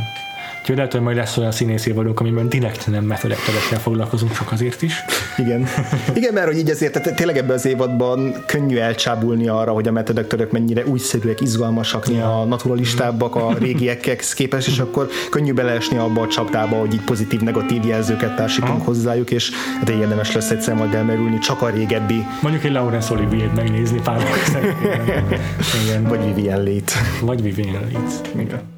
Úgyhogy 0.67 0.81
lehet, 0.81 0.97
hogy 0.97 1.05
majd 1.05 1.17
lesz 1.17 1.37
olyan 1.37 1.51
színész 1.51 1.85
évadunk, 1.85 2.19
amiben 2.19 2.49
direkt 2.49 2.87
nem 2.87 3.03
metodekterekkel 3.03 3.79
foglalkozunk, 3.79 4.31
csak 4.33 4.51
azért 4.51 4.81
is. 4.81 5.03
Igen. 5.37 5.67
Igen, 6.13 6.33
mert 6.33 6.47
hogy 6.47 6.57
így 6.57 6.69
ezért 6.69 6.93
tehát 6.93 7.15
tényleg 7.15 7.37
ebben 7.37 7.55
az 7.55 7.65
évadban 7.65 8.43
könnyű 8.45 8.77
elcsábulni 8.77 9.47
arra, 9.47 9.71
hogy 9.71 9.87
a 9.87 9.91
metodektorok 9.91 10.51
mennyire 10.51 10.85
újszerűek, 10.85 11.41
izgalmasak, 11.41 12.07
ja. 12.07 12.41
a 12.41 12.45
naturalistábbak 12.45 13.35
a 13.35 13.55
régiekhez 13.59 14.33
képest, 14.33 14.67
és 14.67 14.79
akkor 14.79 15.09
könnyű 15.29 15.53
beleesni 15.53 15.97
abba 15.97 16.21
a 16.21 16.27
csapdába, 16.27 16.75
hogy 16.75 16.93
így 16.93 17.03
pozitív-negatív 17.03 17.85
jelzőket 17.85 18.35
társítunk 18.35 18.85
hozzájuk, 18.85 19.31
és 19.31 19.51
hát 19.79 19.89
érdemes 19.89 20.33
lesz 20.33 20.49
egyszer 20.49 20.75
majd 20.75 20.93
elmerülni 20.93 21.37
csak 21.37 21.61
a 21.61 21.69
régebbi, 21.69 22.25
Mondjuk 22.41 22.63
egy 22.63 22.71
Laurence 22.71 23.13
Olivier 23.13 23.51
megnézni 23.55 24.01
pár 24.03 24.21
Igen. 25.83 26.03
Vagy 26.03 26.25
Vivian 26.25 26.63
Lét. 26.63 26.91
Vagy 27.21 27.41
Vivian 27.41 27.73
Leeds. 27.91 28.13
Igen. 28.35 28.75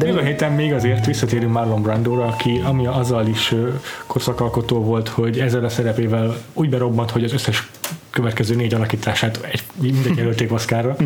De 0.00 0.06
jövő 0.06 0.24
héten 0.24 0.52
még 0.52 0.72
azért 0.72 1.06
visszatérünk 1.06 1.52
Marlon 1.52 1.82
Brandóra, 1.82 2.24
aki 2.26 2.60
ami 2.64 2.86
azzal 2.86 3.26
is 3.26 3.54
korszakalkotó 4.06 4.82
volt, 4.82 5.08
hogy 5.08 5.38
ezzel 5.38 5.64
a 5.64 5.68
szerepével 5.68 6.36
úgy 6.52 6.68
berobbant, 6.68 7.10
hogy 7.10 7.24
az 7.24 7.32
összes 7.32 7.70
következő 8.10 8.54
négy 8.54 8.74
alakítását 8.74 9.40
egy, 9.50 9.62
mindegy 9.80 10.16
jelölték 10.18 10.52
Oszkárra. 10.52 10.96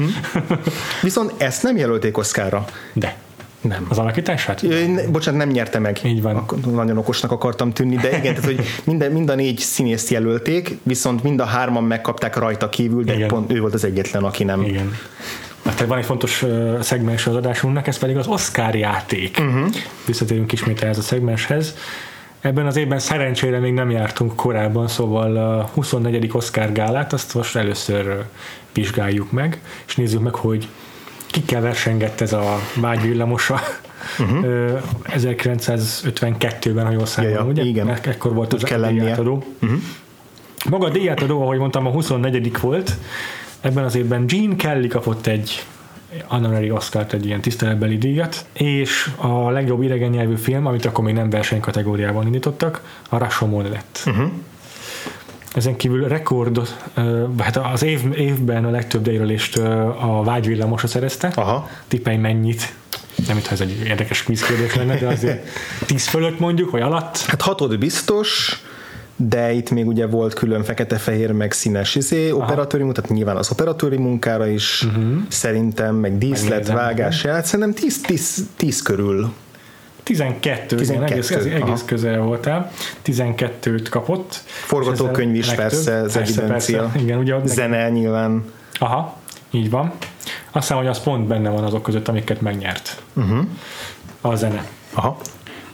Viszont 1.02 1.32
ezt 1.36 1.62
nem 1.62 1.76
jelölték 1.76 2.18
Oszkára. 2.18 2.64
De 2.92 3.16
Nem. 3.60 3.86
az 3.88 3.98
alakítását? 3.98 4.62
Ö, 4.62 4.86
ne- 4.86 5.06
Bocsánat, 5.08 5.40
nem 5.40 5.48
nyerte 5.48 5.78
meg. 5.78 6.00
Így 6.04 6.22
van. 6.22 6.36
Akkor 6.36 6.58
nagyon 6.58 6.98
okosnak 6.98 7.30
akartam 7.30 7.72
tűnni, 7.72 7.96
de 7.96 8.08
igen, 8.08 8.34
tehát, 8.34 8.44
hogy 8.44 8.60
minden, 8.84 9.12
mind 9.12 9.30
a 9.30 9.34
négy 9.34 9.58
színészt 9.58 10.10
jelölték, 10.10 10.76
viszont 10.82 11.22
mind 11.22 11.40
a 11.40 11.44
hárman 11.44 11.84
megkapták 11.84 12.36
rajta 12.36 12.68
kívül, 12.68 13.04
de 13.04 13.14
Igen. 13.14 13.28
pont 13.28 13.52
ő 13.52 13.60
volt 13.60 13.74
az 13.74 13.84
egyetlen, 13.84 14.24
aki 14.24 14.44
nem. 14.44 14.62
Igen. 14.62 14.96
Hát 15.64 15.80
van 15.86 15.98
egy 15.98 16.04
fontos 16.04 16.42
uh, 16.42 16.80
szegmens 16.80 17.26
az 17.26 17.34
adásunknak, 17.34 17.86
ez 17.86 17.98
pedig 17.98 18.16
az 18.16 18.26
Oscar 18.26 18.74
játék. 18.74 19.36
Uh-huh. 19.40 19.74
Visszatérünk 20.06 20.52
ismét 20.52 20.82
ehhez 20.82 20.98
a 20.98 21.02
szegmenshez. 21.02 21.74
Ebben 22.40 22.66
az 22.66 22.76
évben 22.76 22.98
szerencsére 22.98 23.58
még 23.58 23.72
nem 23.72 23.90
jártunk 23.90 24.36
korábban, 24.36 24.88
szóval 24.88 25.36
a 25.36 25.70
24. 25.74 26.30
Oscar 26.32 26.72
gálát 26.72 27.12
azt 27.12 27.34
most 27.34 27.56
először 27.56 28.24
vizsgáljuk 28.72 29.32
meg, 29.32 29.60
és 29.86 29.96
nézzük 29.96 30.20
meg, 30.20 30.34
hogy 30.34 30.68
kikkel 31.26 31.60
versengett 31.60 32.20
ez 32.20 32.32
a 32.32 32.58
vágyvillamosa. 32.80 33.60
Uh-huh. 34.18 34.80
1952-ben, 35.08 36.84
ha 36.86 36.92
jól 36.92 37.06
számolom, 37.06 37.36
Ja, 37.36 37.42
ja, 37.44 37.50
ugye? 37.50 37.62
igen. 37.62 37.88
Ek- 37.88 38.06
Ekkor 38.06 38.34
volt 38.34 38.54
Úgy 38.54 38.62
az 38.62 38.68
kell 38.68 38.80
lennie. 38.80 39.02
díjátadó. 39.02 39.44
Uh-huh. 39.62 39.78
Maga 40.70 40.86
a 40.86 40.90
díjátadó, 40.90 41.42
ahogy 41.42 41.58
mondtam, 41.58 41.86
a 41.86 41.90
24. 41.90 42.60
volt. 42.60 42.92
Ebben 43.64 43.84
az 43.84 43.94
évben 43.94 44.26
Gene 44.26 44.56
Kelly 44.56 44.86
kapott 44.86 45.26
egy 45.26 45.64
honorary 46.24 46.70
Oscar-t, 46.70 47.12
egy 47.12 47.26
ilyen 47.26 47.40
tiszteletbeli 47.40 47.98
díjat, 47.98 48.44
és 48.52 49.10
a 49.16 49.50
legjobb 49.50 49.82
idegen 49.82 50.10
nyelvű 50.10 50.34
film, 50.36 50.66
amit 50.66 50.84
akkor 50.84 51.04
még 51.04 51.14
nem 51.14 51.30
versenykategóriában 51.30 52.26
indítottak, 52.26 52.82
a 53.08 53.18
Rashomon 53.18 53.68
lett. 53.70 54.02
Uh-huh. 54.06 54.30
Ezen 55.54 55.76
kívül 55.76 56.08
rekord, 56.08 56.60
hát 57.38 57.56
az 57.56 57.82
év, 57.82 58.00
évben 58.16 58.64
a 58.64 58.70
legtöbb 58.70 59.02
díjrölést 59.02 59.56
ö, 59.56 59.70
a 59.88 60.22
vágyvillamosa 60.22 60.86
szerezte. 60.86 61.32
Aha. 61.34 61.68
Tippelj 61.88 62.16
mennyit. 62.16 62.74
Nem, 63.26 63.34
mintha 63.34 63.52
ez 63.52 63.60
egy 63.60 63.82
érdekes 63.86 64.22
quiz 64.22 64.42
kérdés 64.42 64.74
lenne, 64.74 64.98
de 64.98 65.06
azért 65.06 65.48
10 65.86 66.06
fölött 66.06 66.38
mondjuk, 66.38 66.70
vagy 66.70 66.82
alatt. 66.82 67.18
Hát 67.18 67.42
hatod 67.42 67.78
biztos, 67.78 68.60
de 69.16 69.52
itt 69.52 69.70
még 69.70 69.86
ugye 69.86 70.06
volt 70.06 70.34
külön 70.34 70.62
fekete-fehér, 70.62 71.32
meg 71.32 71.52
színes 71.52 71.94
izé, 71.94 72.30
operatőri 72.30 72.82
munka, 72.82 73.00
tehát 73.00 73.16
nyilván 73.16 73.36
az 73.36 73.50
operatőri 73.50 73.96
munkára 73.96 74.46
is 74.46 74.82
uh-huh. 74.82 75.04
szerintem, 75.28 75.94
meg 75.94 76.18
díszlet, 76.18 76.66
vágás, 76.66 77.22
hát 77.22 77.44
szerintem 77.44 77.74
10, 77.74 78.00
10, 78.00 78.46
10 78.56 78.82
körül. 78.82 79.32
12, 80.02 80.76
12, 80.76 80.82
igen, 80.82 81.02
egész, 81.02 81.30
egész, 81.30 81.82
közel 81.84 82.20
voltál. 82.20 82.70
12-t 83.04 83.86
kapott. 83.90 84.42
Forgatókönyv 84.46 85.34
is 85.34 85.48
ez 85.48 85.54
persze, 85.54 85.92
ez 85.92 86.16
evidencia. 86.16 86.46
persze. 86.46 87.00
Igen, 87.00 87.18
ugye 87.18 87.34
ott 87.34 87.44
meg, 87.44 87.54
Zene 87.54 87.90
nyilván. 87.90 88.44
Aha, 88.78 89.16
így 89.50 89.70
van. 89.70 89.92
Azt 90.52 90.66
hiszem, 90.66 90.76
hogy 90.76 90.86
az 90.86 91.02
pont 91.02 91.26
benne 91.26 91.50
van 91.50 91.64
azok 91.64 91.82
között, 91.82 92.08
amiket 92.08 92.40
megnyert. 92.40 93.02
Uh-huh. 93.12 93.46
A 94.20 94.34
zene. 94.34 94.64
Aha. 94.92 95.18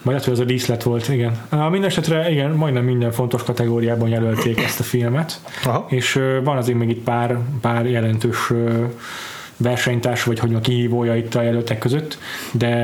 Vagy 0.03 0.13
lehet, 0.13 0.25
hogy 0.25 0.33
az 0.33 0.41
a 0.41 0.45
díszlet 0.45 0.83
volt, 0.83 1.09
igen. 1.09 1.33
Mindenesetre, 1.51 2.31
igen, 2.31 2.51
majdnem 2.51 2.85
minden 2.85 3.13
fontos 3.13 3.43
kategóriában 3.43 4.09
jelölték 4.09 4.63
ezt 4.63 4.81
a 4.81 4.83
filmet, 4.83 5.41
Aha. 5.65 5.87
és 5.89 6.21
van 6.45 6.57
azért 6.57 6.79
még 6.79 6.89
itt 6.89 7.03
pár, 7.03 7.39
pár 7.61 7.87
jelentős 7.87 8.53
versenytárs, 9.57 10.25
vagy 10.25 10.39
hogy 10.39 10.61
kihívója 10.61 11.17
itt 11.17 11.35
a 11.35 11.43
jelöltek 11.43 11.79
között, 11.79 12.19
de 12.53 12.75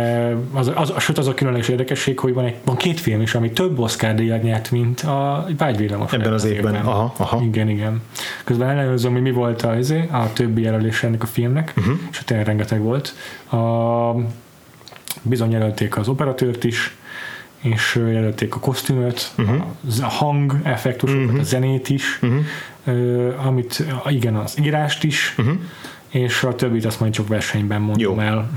az, 0.53 0.73
az, 0.75 0.93
az, 0.97 1.03
sőt 1.03 1.19
az 1.19 1.27
a 1.27 1.35
különleges 1.35 1.69
érdekesség, 1.69 2.19
hogy 2.19 2.35
van, 2.35 2.45
egy, 2.45 2.55
van 2.65 2.77
két 2.77 3.01
film 3.01 3.21
is, 3.21 3.35
ami 3.35 3.51
több 3.51 3.79
Oscar 3.79 4.15
díjat 4.15 4.43
nyert, 4.43 4.71
mint 4.71 5.01
a 5.01 5.47
Vágyvillamos. 5.57 6.13
Ebben 6.13 6.33
az 6.33 6.45
évben. 6.45 6.75
Aha, 6.75 7.15
aha. 7.17 7.43
Igen, 7.43 7.69
igen. 7.69 8.03
Közben 8.45 8.69
ellenőrzöm, 8.69 9.13
hogy 9.13 9.23
mi 9.23 9.31
volt 9.31 9.63
a, 9.63 9.79
izé, 9.79 10.09
a 10.13 10.33
többi 10.33 10.63
jelölés 10.63 11.03
ennek 11.03 11.23
a 11.23 11.27
filmnek, 11.27 11.73
uh-huh. 11.77 11.95
és 12.11 12.23
tényleg 12.25 12.47
rengeteg 12.47 12.81
volt. 12.81 13.15
A, 13.51 13.57
bizony 15.23 15.51
jelölték 15.51 15.97
az 15.97 16.09
operatőrt 16.09 16.65
is, 16.65 16.97
és 17.61 17.95
jelölték 17.95 18.55
a 18.55 18.59
kosztümöt, 18.59 19.33
uh-huh. 19.39 19.63
a 20.01 20.07
hang 20.07 20.57
effektusokat, 20.63 21.25
uh-huh. 21.25 21.41
a 21.41 21.43
zenét 21.43 21.89
is, 21.89 22.19
uh-huh. 22.23 22.41
uh, 22.85 23.47
amit, 23.47 23.85
igen, 24.07 24.37
az 24.37 24.59
írást 24.63 25.05
is, 25.05 25.35
uh-huh. 25.39 25.57
és 26.09 26.43
a 26.43 26.55
többit 26.55 26.85
azt 26.85 27.01
majd 27.01 27.13
csak 27.13 27.29
versenyben 27.29 27.81
mondom 27.81 28.17
Jó. 28.17 28.21
el. 28.21 28.51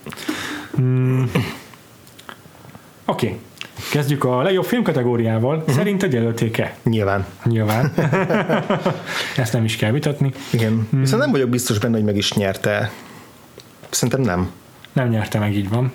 mm. 0.80 1.22
Oké, 3.04 3.26
okay. 3.26 3.38
kezdjük 3.90 4.24
a 4.24 4.42
legjobb 4.42 4.64
film 4.64 4.82
kategóriával. 4.82 5.56
Uh-huh. 5.56 5.74
Szerinted 5.74 6.12
jelölték-e? 6.12 6.76
Nyilván. 6.82 7.26
Nyilván. 7.44 7.92
Ezt 9.36 9.52
nem 9.52 9.64
is 9.64 9.76
kell 9.76 9.90
vitatni. 9.90 10.32
Igen. 10.50 10.86
Hmm. 10.90 11.00
Viszont 11.00 11.22
nem 11.22 11.30
vagyok 11.30 11.48
biztos 11.48 11.78
benne, 11.78 11.96
hogy 11.96 12.04
meg 12.04 12.16
is 12.16 12.32
nyerte. 12.32 12.90
Szerintem 13.90 14.20
nem. 14.20 14.50
Nem 14.92 15.08
nyerte 15.08 15.38
meg, 15.38 15.56
így 15.56 15.68
van. 15.68 15.92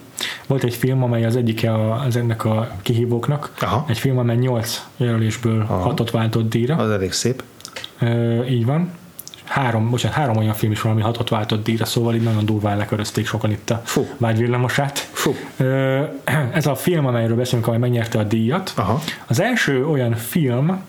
Volt 0.47 0.63
egy 0.63 0.73
film, 0.75 1.03
amely 1.03 1.25
az 1.25 1.35
egyike 1.35 1.73
a, 1.73 1.93
az 2.01 2.15
ennek 2.15 2.45
a 2.45 2.71
kihívóknak. 2.81 3.53
Aha. 3.59 3.85
Egy 3.87 3.97
film, 3.97 4.17
amely 4.17 4.35
8 4.35 4.85
jelölésből 4.97 5.61
Aha. 5.61 5.77
hatot 5.77 6.11
váltott 6.11 6.49
díjra. 6.49 6.75
Az 6.75 6.89
elég 6.89 7.11
szép. 7.11 7.43
Ö, 7.99 8.43
így 8.45 8.65
van. 8.65 8.91
Három, 9.43 9.89
bocsánat, 9.89 10.17
három 10.17 10.37
olyan 10.37 10.53
film 10.53 10.71
is 10.71 10.81
van, 10.81 10.91
ami 10.91 11.01
hatot 11.01 11.29
váltott 11.29 11.63
díjra, 11.63 11.85
szóval 11.85 12.15
így 12.15 12.23
nagyon 12.23 12.45
durván 12.45 12.77
lekörözték 12.77 13.25
sokan 13.27 13.51
itt 13.51 13.69
a 13.69 13.81
Fú. 13.83 14.07
vágyvillamosát. 14.17 14.97
Fú. 15.11 15.35
Ö, 15.57 16.03
ez 16.53 16.65
a 16.65 16.75
film, 16.75 17.05
amelyről 17.05 17.37
beszélünk, 17.37 17.67
amely 17.67 17.79
megnyerte 17.79 18.19
a 18.19 18.23
díjat. 18.23 18.73
Aha. 18.75 19.01
Az 19.27 19.39
első 19.41 19.87
olyan 19.87 20.13
film, 20.15 20.81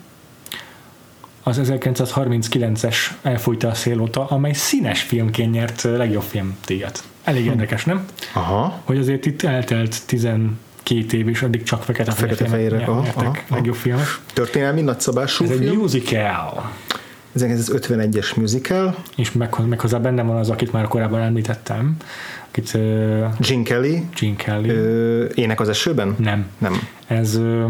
az 1.47 1.61
1939-es 1.63 2.97
Elfújta 3.23 3.69
a 3.69 3.75
szélóta, 3.75 4.27
amely 4.27 4.53
színes 4.53 5.03
filmként 5.03 5.53
nyert 5.53 5.83
legjobb 5.83 6.23
film 6.23 6.57
díjat. 6.67 7.05
Elég 7.25 7.45
érdekes, 7.45 7.85
nem? 7.85 8.05
Aha. 8.33 8.81
Hogy 8.85 8.99
azért 8.99 9.27
itt 9.27 9.43
eltelt 9.43 10.07
12 10.07 10.55
év, 11.11 11.29
és 11.29 11.43
addig 11.43 11.63
csak 11.63 11.83
fekete 11.83 12.13
aha, 12.13 12.27
nyertek 12.57 12.89
aha, 12.89 13.07
aha. 13.15 13.37
legjobb 13.49 13.75
filmes. 13.75 14.21
Történelmi 14.33 14.81
nagyszabású 14.81 15.45
Ez 15.45 15.51
egy 15.51 15.59
film. 15.59 15.77
musical. 15.77 16.73
1951-es 17.39 18.37
musical. 18.37 18.97
És 19.17 19.33
meg, 19.33 19.55
meghozzá 19.69 19.99
benne 19.99 20.23
van 20.23 20.37
az, 20.37 20.51
akit 20.51 20.73
már 20.73 20.89
korábban 20.89 21.21
említettem, 21.21 21.97
akit 22.49 22.71
uh, 22.75 22.81
Gene 23.39 23.63
Kelly. 23.63 24.05
Gene 24.21 24.37
Kelly. 24.37 24.69
Ö, 24.69 25.27
ének 25.35 25.61
az 25.61 25.69
esőben? 25.69 26.15
nem. 26.19 26.47
Nem. 26.59 26.89
Ez, 27.07 27.35
ö, 27.35 27.67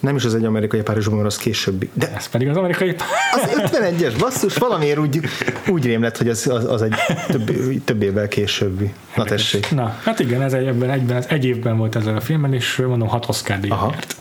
Nem 0.00 0.16
is 0.16 0.24
az 0.24 0.34
egy 0.34 0.44
amerikai 0.44 0.82
Párizsban, 0.82 1.16
mert 1.16 1.28
az 1.28 1.36
későbbi. 1.36 1.90
De 1.92 2.12
ez 2.16 2.28
pedig 2.28 2.48
az 2.48 2.56
amerikai 2.56 2.94
az 3.32 3.70
51-es 3.72 4.14
basszus, 4.18 4.56
valamiért 4.56 4.98
úgy, 4.98 5.20
úgy 5.68 5.84
rém 5.84 6.02
lett, 6.02 6.16
hogy 6.16 6.28
az, 6.28 6.46
az, 6.46 6.64
az 6.64 6.82
egy 6.82 6.94
több, 7.28 7.50
több 7.84 8.02
évvel 8.02 8.28
későbbi. 8.28 8.92
Na 9.16 9.24
tessék. 9.24 9.70
Na, 9.70 9.96
hát 10.02 10.18
igen, 10.18 10.42
ez 10.42 10.52
egy, 10.52 10.66
ebben, 10.66 10.90
egyben, 10.90 11.16
ez 11.16 11.26
egy 11.28 11.44
évben 11.44 11.76
volt 11.76 11.96
ezzel 11.96 12.16
a 12.16 12.20
filmben, 12.20 12.54
és 12.54 12.76
mondom, 12.76 13.08
hat 13.08 13.28
Oscar 13.28 13.58
nyert. 13.58 14.16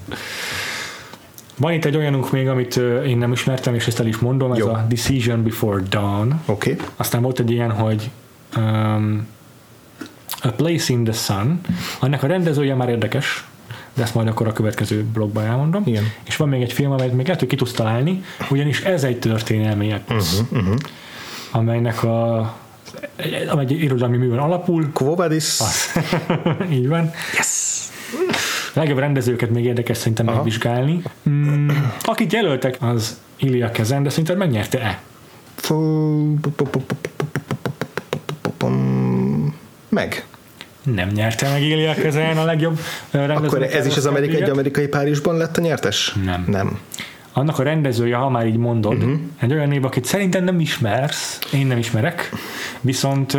Van 1.60 1.74
itt 1.74 1.86
egy 1.86 1.96
olyanunk 1.96 2.32
még, 2.32 2.48
amit 2.48 2.76
én 3.06 3.18
nem 3.18 3.32
ismertem, 3.32 3.74
és 3.74 3.88
ezt 3.88 4.00
el 4.00 4.08
is 4.08 4.18
mondom, 4.18 4.52
ez 4.52 4.58
Jó. 4.58 4.68
a 4.68 4.86
Decision 4.90 5.44
Before 5.44 5.84
Dawn. 5.90 6.42
Oké. 6.46 6.72
Okay. 6.72 6.86
Aztán 6.96 7.22
volt 7.22 7.40
egy 7.40 7.52
ilyen, 7.52 7.72
hogy 7.72 8.10
um, 8.58 9.28
A 10.42 10.48
Place 10.48 10.94
in 10.94 11.04
the 11.04 11.14
Sun. 11.14 11.62
Annak 12.00 12.24
a 12.24 12.28
rendezője 12.28 12.76
már 12.76 12.90
érdekes, 12.90 13.46
de 13.98 14.04
ezt 14.04 14.16
majd 14.16 14.28
akkor 14.28 14.48
a 14.48 14.54
következő 14.54 15.04
blogban 15.14 15.46
elmondom. 15.46 15.84
Igen. 15.86 16.04
És 16.24 16.36
van 16.36 16.50
még 16.50 16.62
egy 16.62 16.74
film, 16.74 16.92
amelyet 16.92 17.14
még 17.14 17.26
lehet, 17.26 17.40
hogy 17.40 17.50
ki 17.50 17.56
tudsz 17.56 17.72
találni, 17.72 18.24
ugyanis 18.50 18.82
ez 18.82 19.04
egy 19.04 19.20
történelmi 19.20 19.92
eposz, 19.92 20.40
uh-huh, 20.40 20.58
uh-huh. 20.58 20.76
amelynek 21.52 22.04
a 22.04 22.54
amely 23.50 23.66
egy 23.66 23.72
irodalmi 23.72 24.18
művön 24.18 24.38
alapul, 24.38 24.90
Quo 24.94 25.16
vadis? 25.16 25.60
Így 26.72 26.88
van. 26.88 27.12
Yes! 27.36 27.76
Legjobb 28.74 28.98
rendezőket 28.98 29.50
még 29.50 29.66
érdekes 29.66 29.98
szerintem 29.98 30.26
megvizsgálni. 30.26 31.02
Mm, 31.30 31.70
akit 32.02 32.34
jelöltek, 32.34 32.78
az 32.80 33.20
Ilya 33.38 33.72
Kezen, 33.72 34.04
de 34.04 34.10
szerinted 34.10 34.38
megnyerte-e? 34.38 35.02
Meg. 39.90 40.26
Nem 40.96 41.10
nyerte 41.10 41.50
meg 41.50 41.62
Ilya 41.62 41.94
Kezen 41.94 42.38
a 42.38 42.44
legjobb 42.44 42.80
rendező. 43.12 43.46
Akkor 43.48 43.64
ez 43.64 43.86
is 43.86 43.98
az 43.98 44.06
amerikai, 44.06 44.42
egy 44.42 44.50
amerikai 44.50 44.88
Párizsban 44.88 45.38
lett 45.38 45.58
a 45.58 45.62
nyertes? 45.62 46.16
Nem. 46.26 46.46
Nem. 46.48 46.80
Annak 47.34 47.60
a 47.60 47.64
rendezője, 47.64 48.16
ha 48.16 48.30
már 48.30 48.48
így 48.48 48.58
mondod, 48.58 48.94
uh-huh. 48.94 49.20
egy 49.40 49.54
olyan 49.54 49.68
név, 49.68 49.86
akit 49.86 50.06
szerintem 50.06 50.44
nem 50.44 50.60
ismersz, 50.60 51.40
én 51.54 51.68
nem 51.68 51.78
ismerek, 51.78 52.30
viszont 52.82 53.34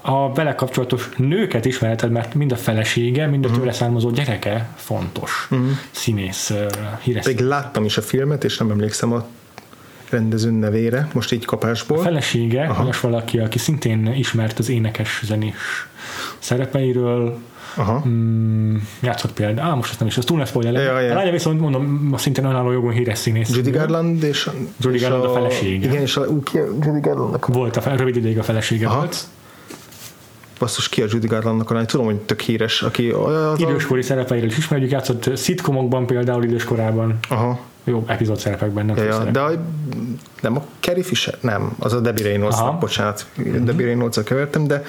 a 0.00 0.32
vele 0.32 0.54
kapcsolatos 0.54 1.08
nőket 1.16 1.64
ismerheted, 1.64 2.10
mert 2.10 2.34
mind 2.34 2.52
a 2.52 2.56
felesége, 2.56 3.26
mind 3.26 3.44
a 3.44 3.50
tőle 3.50 3.72
származó 3.72 4.10
gyereke 4.10 4.68
fontos 4.74 5.48
uh-huh. 5.50 5.68
színész, 5.90 6.52
híres 7.00 7.24
Pedig 7.24 7.40
láttam 7.40 7.84
is 7.84 7.96
a 7.96 8.02
filmet, 8.02 8.44
és 8.44 8.58
nem 8.58 8.70
emlékszem 8.70 9.12
a 9.12 9.26
rendező 10.10 10.50
nevére, 10.50 11.08
most 11.12 11.32
így 11.32 11.44
kapásból. 11.44 11.98
A 11.98 12.02
felesége, 12.02 12.76
olyas 12.80 13.00
valaki, 13.00 13.38
aki 13.38 13.58
szintén 13.58 14.12
ismert 14.16 14.58
az 14.58 14.68
énekes 14.68 15.22
zenés 15.24 15.88
szerepeiről, 16.38 17.38
Aha. 17.74 18.02
mm, 18.08 18.76
játszott 19.00 19.32
például, 19.32 19.70
ah, 19.70 19.76
most 19.76 19.90
ezt 19.90 19.98
nem 19.98 20.08
is, 20.08 20.16
az 20.16 20.24
túl 20.24 20.38
lesz 20.38 20.48
spoiler. 20.48 20.72
Ja, 20.72 21.00
ja. 21.00 21.12
A 21.12 21.14
lánya 21.14 21.30
viszont 21.30 21.60
mondom, 21.60 22.14
szintén 22.16 22.44
önálló 22.44 22.72
jogon 22.72 22.92
híres 22.92 23.18
színész. 23.18 23.50
Judy 23.54 23.70
Garland 23.70 24.22
és, 24.22 24.50
Judy 24.80 24.96
és 24.96 25.02
Garland 25.02 25.24
a 25.24 25.32
felesége. 25.32 25.86
Igen, 25.86 26.02
és 26.02 26.16
a, 26.16 26.42
ki 26.42 26.58
a 26.58 26.64
Judy 26.82 27.00
Garlandnak 27.00 27.46
Volt 27.46 27.76
a, 27.76 27.96
rövid 27.96 28.16
ideig 28.16 28.38
a 28.38 28.42
felesége 28.42 28.86
Aha. 28.86 28.98
volt. 28.98 29.24
basszus 30.58 30.88
ki 30.88 31.02
a 31.02 31.06
Judy 31.08 31.26
Garlandnak 31.26 31.70
a 31.70 31.74
lány, 31.74 31.86
tudom, 31.86 32.06
hogy 32.06 32.16
tök 32.16 32.40
híres, 32.40 32.82
aki 32.82 33.08
az 33.08 33.34
a, 33.34 33.54
Időskori 33.58 34.02
szerepeiről 34.02 34.48
is 34.48 34.56
ismerjük, 34.56 34.90
játszott 34.90 35.36
szitkomokban 35.36 36.06
például 36.06 36.44
időskorában, 36.44 37.18
Aha. 37.28 37.60
Jó 37.88 38.04
epizód 38.06 38.38
szerepekben, 38.38 38.86
nem 38.86 38.96
Ja, 38.96 39.24
de 39.24 39.40
a, 39.40 39.50
nem 40.40 40.56
a 40.56 40.62
Carrie 40.80 41.02
Fisher? 41.02 41.38
Nem, 41.40 41.72
az 41.78 41.92
a 41.92 42.00
Debbie 42.00 42.24
reynolds 42.24 42.56
bocsánat, 42.80 43.26
Debbie 43.36 43.86
reynolds 43.86 44.18
kevertem, 44.24 44.66
de 44.66 44.82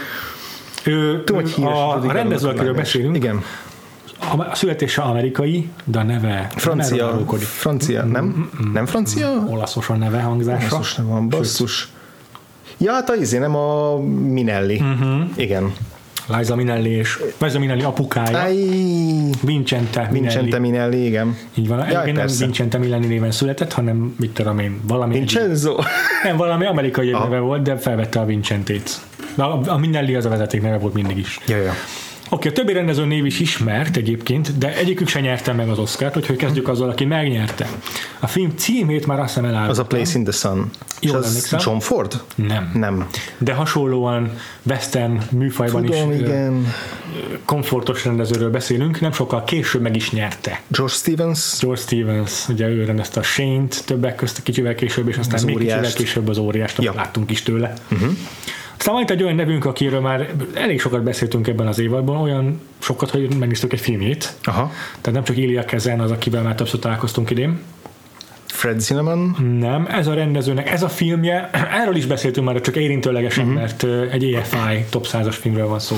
ő, 0.84 1.24
tudom, 1.24 1.42
hogy 1.42 1.52
híres 1.52 1.72
a, 1.72 2.02
a 2.02 2.12
rendező, 2.12 2.48
akiről 2.48 2.74
beszélünk, 2.74 3.16
Igen, 3.16 3.44
a, 4.20 4.56
születése 4.56 5.02
amerikai, 5.02 5.70
de 5.84 6.00
a 6.00 6.04
neve 6.04 6.52
francia, 6.56 7.26
francia, 7.38 8.04
nem? 8.04 8.50
Nem 8.74 8.86
francia? 8.86 9.46
Olaszos 9.50 9.90
a 9.90 9.96
neve 9.96 10.22
hangzása. 10.22 10.78
Basszus 10.78 10.96
nem 10.96 11.08
van, 11.08 11.30
basszus. 11.30 11.90
Ja, 12.78 12.92
hát 12.92 13.10
a 13.10 13.16
izé, 13.16 13.38
nem 13.38 13.56
a 13.56 13.98
Minelli. 14.08 14.82
Uh-huh. 14.82 15.22
Igen. 15.36 15.74
Liza 16.38 16.56
Minnelli 16.56 16.89
és 16.89 17.19
Liza 17.38 17.60
Minnelli 17.60 17.84
apukája, 17.84 18.39
Aj, 18.39 18.56
Vincente 19.41 20.07
Minnelli. 20.11 20.19
Vincente 20.19 20.60
Minelli, 20.60 21.06
igen. 21.06 21.38
Így 21.56 21.68
van, 21.68 21.89
Jaj, 21.89 22.06
nem 22.06 22.15
persze. 22.15 22.45
Vincente 22.45 22.77
Minnelli 22.77 23.07
néven 23.07 23.31
született, 23.31 23.73
hanem 23.73 24.15
mit 24.19 24.31
tudom 24.31 24.60
én, 24.60 24.80
valami, 24.88 25.14
Vincenzo. 25.14 25.76
nem, 26.23 26.38
valami 26.38 26.65
amerikai 26.65 27.11
neve 27.11 27.39
volt, 27.39 27.61
de 27.61 27.77
felvette 27.77 28.19
a 28.19 28.26
Vincentét. 28.26 28.99
De 29.35 29.43
a, 29.43 29.61
a 29.68 29.77
Minnelli 29.77 30.15
az 30.15 30.26
a 30.26 30.30
vezeték 30.30 30.61
neve 30.61 30.77
volt 30.77 30.93
mindig 30.93 31.18
is. 31.18 31.39
Ja, 31.47 31.57
ja. 31.57 31.73
Oké, 32.31 32.47
a 32.47 32.51
többi 32.51 32.73
rendező 32.73 33.06
név 33.06 33.26
is 33.26 33.39
ismert 33.39 33.95
egyébként, 33.97 34.57
de 34.57 34.76
egyikük 34.76 35.07
se 35.07 35.19
nyerte 35.19 35.53
meg 35.53 35.69
az 35.69 35.77
Oscárt, 35.80 36.18
úgyhogy 36.18 36.35
kezdjük 36.35 36.68
azzal, 36.68 36.89
aki 36.89 37.06
megnyerte. 37.06 37.68
A 38.19 38.27
film 38.27 38.51
címét 38.56 39.06
már 39.06 39.19
azt 39.19 39.27
hiszem 39.27 39.43
elárultam. 39.43 39.72
Az 39.72 39.80
a 39.80 39.85
Place 39.85 40.18
in 40.18 40.23
the 40.23 40.31
Sun. 40.34 40.69
Jól 41.01 41.15
az 41.18 41.26
emlékszem. 41.26 41.60
John 41.64 41.77
Ford? 41.80 42.22
Nem. 42.35 42.72
Nem. 42.73 43.07
De 43.38 43.53
hasonlóan 43.53 44.31
western 44.64 45.19
műfajban 45.31 45.85
Tudom, 45.85 46.11
is 46.11 46.19
igen. 46.19 46.73
komfortos 47.45 48.06
rendezőről 48.06 48.49
beszélünk, 48.49 48.99
nem 49.01 49.11
sokkal 49.11 49.43
később 49.43 49.81
meg 49.81 49.95
is 49.95 50.11
nyerte. 50.11 50.61
George 50.68 50.93
Stevens. 50.93 51.56
George 51.60 51.81
Stevens, 51.81 52.47
ugye 52.49 52.68
ő 52.68 52.85
rendezte 52.85 53.19
a 53.19 53.23
Shane-t 53.23 53.84
többek 53.85 54.15
közt 54.15 54.43
kicsivel 54.43 54.76
később, 54.76 55.07
és 55.07 55.18
aztán 55.18 55.35
Az 55.35 55.43
még 55.43 55.56
kicsivel 55.56 55.77
óriást. 55.77 55.95
később 55.97 56.27
az 56.27 56.38
óriást, 56.38 56.81
ja. 56.84 56.93
láttunk 56.95 57.31
is 57.31 57.43
tőle. 57.43 57.73
Uh-huh. 57.91 58.10
Aztán 58.80 58.93
van 58.93 59.03
itt 59.03 59.10
egy 59.10 59.23
olyan 59.23 59.35
nevünk, 59.35 59.65
akiről 59.65 59.99
már 59.99 60.30
elég 60.53 60.80
sokat 60.80 61.03
beszéltünk 61.03 61.47
ebben 61.47 61.68
az 61.68 61.80
évadban, 61.80 62.15
olyan 62.22 62.61
sokat, 62.80 63.10
hogy 63.10 63.35
megnéztük 63.35 63.73
egy 63.73 63.80
filmjét. 63.80 64.34
Aha. 64.43 64.72
Tehát 65.01 65.11
nem 65.11 65.23
csak 65.23 65.38
Ilya 65.38 65.65
Kezen 65.65 65.99
az, 65.99 66.11
akivel 66.11 66.43
már 66.43 66.56
többször 66.56 66.80
találkoztunk 66.80 67.30
idén. 67.30 67.60
Fred 68.45 68.80
Zinnemann. 68.80 69.30
Nem, 69.60 69.88
ez 69.91 70.07
a 70.07 70.14
rendezőnek, 70.14 70.69
ez 70.69 70.84
a 70.84 70.89
filmje, 70.89 71.49
erről 71.81 71.95
is 71.95 72.06
beszéltünk 72.06 72.45
már, 72.45 72.61
csak 72.61 72.76
érintőlegesen, 72.76 73.45
uh-huh. 73.45 73.60
mert 73.60 73.84
egy 74.14 74.34
EFI 74.34 74.85
top 74.89 75.07
100-as 75.11 75.38
filmről 75.39 75.68
van 75.68 75.80
szó. 75.80 75.95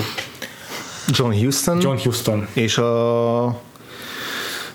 John 1.08 1.34
Huston 1.34 1.80
John 1.82 1.98
Huston. 1.98 2.48
és 2.54 2.78
a 2.78 3.62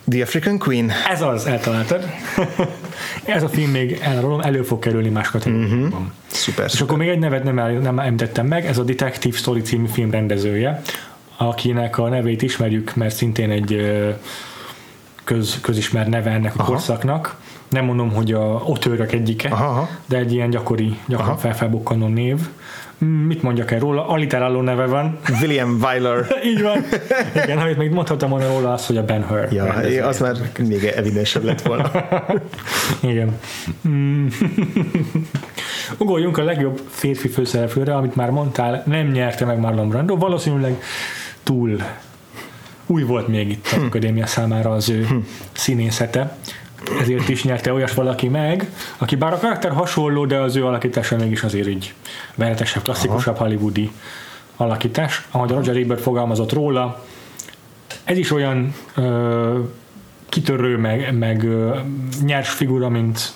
The 0.08 0.22
African 0.22 0.58
Queen. 0.58 0.92
Ez 1.10 1.22
az, 1.22 1.46
eltaláltad. 1.46 2.04
Ez 3.24 3.42
a 3.42 3.48
film 3.48 3.70
még 3.70 3.98
elrólom, 4.02 4.40
elő 4.40 4.62
fog 4.62 4.78
kerülni 4.78 5.08
más 5.08 5.30
kategóriában. 5.30 5.82
Uh-huh. 5.82 6.06
Szuper. 6.26 6.70
És 6.72 6.80
akkor 6.80 6.98
még 6.98 7.08
egy 7.08 7.18
nevet 7.18 7.44
nem, 7.44 7.58
el, 7.58 7.72
nem 7.72 7.98
említettem 7.98 8.46
meg, 8.46 8.66
ez 8.66 8.78
a 8.78 8.82
Detective 8.82 9.36
Story 9.36 9.60
című 9.60 9.86
film 9.86 10.10
rendezője, 10.10 10.82
akinek 11.36 11.98
a 11.98 12.08
nevét 12.08 12.42
ismerjük, 12.42 12.94
mert 12.94 13.14
szintén 13.14 13.50
egy 13.50 13.92
köz, 15.24 15.60
közismert 15.60 16.08
neve 16.08 16.30
ennek 16.30 16.52
a 16.56 16.60
Aha. 16.60 16.70
korszaknak. 16.70 17.36
Nem 17.68 17.84
mondom, 17.84 18.12
hogy 18.12 18.32
a 18.32 18.44
otőrök 18.64 19.12
egyike, 19.12 19.48
Aha, 19.48 19.88
de 20.06 20.16
egy 20.16 20.32
ilyen 20.32 20.50
gyakori, 20.50 20.98
gyakran 21.06 21.36
felfelbukkanó 21.36 22.06
név. 22.06 22.38
Mit 22.98 23.43
mondjak 23.43 23.70
el 23.70 23.78
róla? 23.78 24.09
Aliteráló 24.09 24.60
neve 24.60 24.86
van. 24.86 25.18
William 25.40 25.78
Wyler. 25.82 26.27
Így 26.51 26.62
van. 26.62 26.85
Igen, 27.44 27.59
amit 27.59 27.77
még 27.77 27.90
mondhattam 27.90 28.31
volna 28.31 28.47
róla 28.47 28.73
az, 28.73 28.86
hogy 28.86 28.97
a 28.97 29.05
Ben 29.05 29.24
Hur. 29.24 29.48
Ja, 29.52 30.06
az 30.06 30.20
már 30.20 30.36
még 30.59 30.85
evidensebb 30.85 31.44
lett 31.44 31.62
volna. 31.62 31.90
Igen. 33.10 33.39
Mm. 33.89 34.27
Ugorjunk 35.98 36.39
a 36.39 36.44
legjobb 36.44 36.81
férfi 36.89 37.28
főszereplőre, 37.28 37.94
amit 37.94 38.16
már 38.16 38.31
mondtál, 38.31 38.82
nem 38.86 39.06
nyerte 39.06 39.44
meg 39.44 39.59
Marlon 39.59 39.89
Brando, 39.89 40.16
valószínűleg 40.16 40.82
túl 41.43 41.82
új 42.86 43.02
volt 43.02 43.28
még 43.28 43.51
itt 43.51 43.66
az 43.77 43.82
akadémia 43.82 44.27
számára 44.27 44.70
az 44.70 44.89
ő 44.89 45.06
színészete, 45.52 46.36
ezért 47.00 47.28
is 47.28 47.44
nyerte 47.44 47.72
olyas 47.72 47.94
valaki 47.94 48.28
meg, 48.28 48.70
aki 48.96 49.16
bár 49.16 49.32
a 49.32 49.38
karakter 49.38 49.70
hasonló, 49.70 50.26
de 50.26 50.36
az 50.36 50.56
ő 50.56 50.66
alakítása 50.66 51.16
mégis 51.16 51.42
azért 51.42 51.68
így 51.68 51.94
veretesebb, 52.34 52.82
klasszikusabb 52.82 53.36
hollywoodi 53.36 53.90
alakítás. 54.56 55.26
Ahogy 55.30 55.52
a 55.52 55.54
Roger 55.54 55.76
Ebert 55.76 56.00
fogalmazott 56.00 56.52
róla, 56.52 57.04
ez 58.04 58.18
is 58.18 58.32
olyan 58.32 58.74
ö, 58.94 59.58
kitörő, 60.28 60.76
meg, 60.76 61.18
meg 61.18 61.44
ö, 61.44 61.76
nyers 62.24 62.50
figura, 62.50 62.88
mint, 62.88 63.32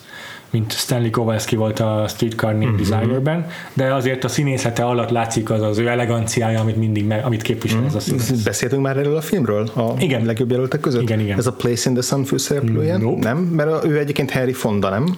mint 0.51 0.73
Stanley 0.73 1.11
Kowalski 1.11 1.57
volt 1.57 1.81
a 1.81 2.05
Streetcar 2.09 2.53
Named 2.59 2.77
Desire-ben, 2.77 3.47
de 3.73 3.95
azért 3.95 4.25
a 4.25 4.29
színészete 4.29 4.85
alatt 4.85 5.11
látszik 5.11 5.51
az 5.51 5.63
az 5.63 5.79
ő 5.79 5.89
eleganciája, 5.89 6.61
amit 6.61 6.77
mindig 6.77 7.07
meg, 7.07 7.25
amit 7.25 7.43
képvisel 7.43 7.85
ez 7.87 7.95
a 7.95 8.01
színész. 8.01 8.31
Beszéltünk 8.31 8.83
már 8.83 8.97
erről 8.97 9.17
a 9.17 9.21
filmről? 9.21 9.71
A 9.77 9.93
Igen. 9.99 10.25
legjobb 10.25 10.51
jelöltek 10.51 10.81
között? 10.81 11.03
Igen, 11.03 11.21
igen. 11.21 11.39
Ez 11.39 11.47
a 11.47 11.53
Place 11.53 11.89
in 11.91 11.97
the 11.97 12.05
Sun 12.05 12.25
főszereplője? 12.25 12.97
Nope. 12.97 13.21
Nem? 13.33 13.37
Mert 13.39 13.71
a- 13.71 13.81
ő 13.89 13.99
egyébként 13.99 14.31
Harry 14.31 14.53
Fonda, 14.53 14.89
nem? 14.89 15.17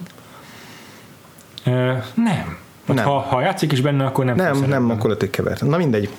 Ö, 1.65 1.71
nem. 2.13 2.57
Hát 2.87 2.95
Nem. 2.95 3.05
Ha, 3.05 3.19
ha 3.19 3.41
játszik 3.41 3.71
is 3.71 3.81
benne, 3.81 4.05
akkor 4.05 4.25
nem 4.25 4.35
Nem, 4.35 4.63
nem, 4.67 4.89
akkor 4.89 5.15
hogy 5.19 5.29
kevertem. 5.29 5.67
Na 5.67 5.77
mindegy. 5.77 6.09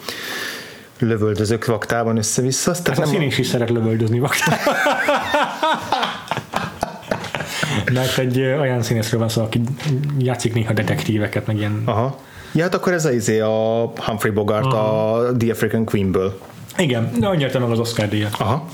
Lövöldözök 0.99 1.67
vaktában 1.67 2.17
össze-vissza. 2.17 2.71
Azt 2.71 2.89
Ez 2.89 2.99
a 2.99 3.01
nem, 3.01 3.11
színész 3.11 3.39
is 3.39 3.47
szeret 3.47 3.71
lövöldözni 3.71 4.19
vaktán. 4.19 4.59
Mert 7.93 8.19
egy 8.19 8.41
olyan 8.41 8.83
színészről 8.83 9.21
van 9.21 9.29
szó, 9.29 9.43
aki 9.43 9.61
játszik 10.19 10.55
néha 10.55 10.73
detektíveket, 10.73 11.47
meg 11.47 11.57
ilyen... 11.57 11.83
Aha. 11.85 12.19
Ja, 12.53 12.63
hát 12.63 12.75
akkor 12.75 12.93
ez 12.93 13.05
a, 13.05 13.13
izé 13.13 13.41
a 13.41 13.93
Humphrey 13.97 14.33
Bogart 14.33 14.73
a 14.73 15.21
The 15.39 15.51
African 15.51 15.85
Queenből. 15.85 16.41
Igen, 16.79 17.11
de 17.19 17.31
ő 17.33 17.37
nyerte 17.37 17.59
meg 17.59 17.71
az 17.71 17.79
Oscar 17.79 18.09
díjat. 18.09 18.35
Aha. 18.39 18.69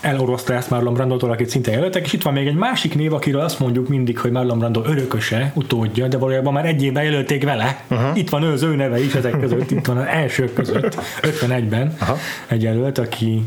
elorvozta 0.00 0.54
ezt 0.54 0.70
Marlon 0.70 0.94
Brandótól, 0.94 1.30
akit 1.30 1.48
szintén 1.48 1.74
jelöltek, 1.74 2.04
és 2.04 2.12
itt 2.12 2.22
van 2.22 2.32
még 2.32 2.46
egy 2.46 2.54
másik 2.54 2.94
név, 2.94 3.12
akiről 3.12 3.40
azt 3.40 3.58
mondjuk 3.58 3.88
mindig, 3.88 4.18
hogy 4.18 4.30
Marlon 4.30 4.58
Brando 4.58 4.82
örököse, 4.84 5.52
utódja, 5.54 6.08
de 6.08 6.18
valójában 6.18 6.52
már 6.52 6.66
egy 6.66 6.82
évben 6.82 7.04
jelölték 7.04 7.44
vele. 7.44 7.84
Uh-huh. 7.90 8.18
Itt 8.18 8.28
van 8.28 8.42
ő, 8.42 8.52
az 8.52 8.62
ő 8.62 8.74
neve 8.74 9.00
is 9.02 9.14
ezek 9.14 9.40
között, 9.40 9.70
itt 9.70 9.86
van 9.86 9.96
az 9.96 10.06
elsők 10.06 10.54
között, 10.54 10.96
51-ben 11.22 11.96
Aha. 11.98 12.16
egy 12.46 12.62
jelölt, 12.62 12.98
aki, 12.98 13.44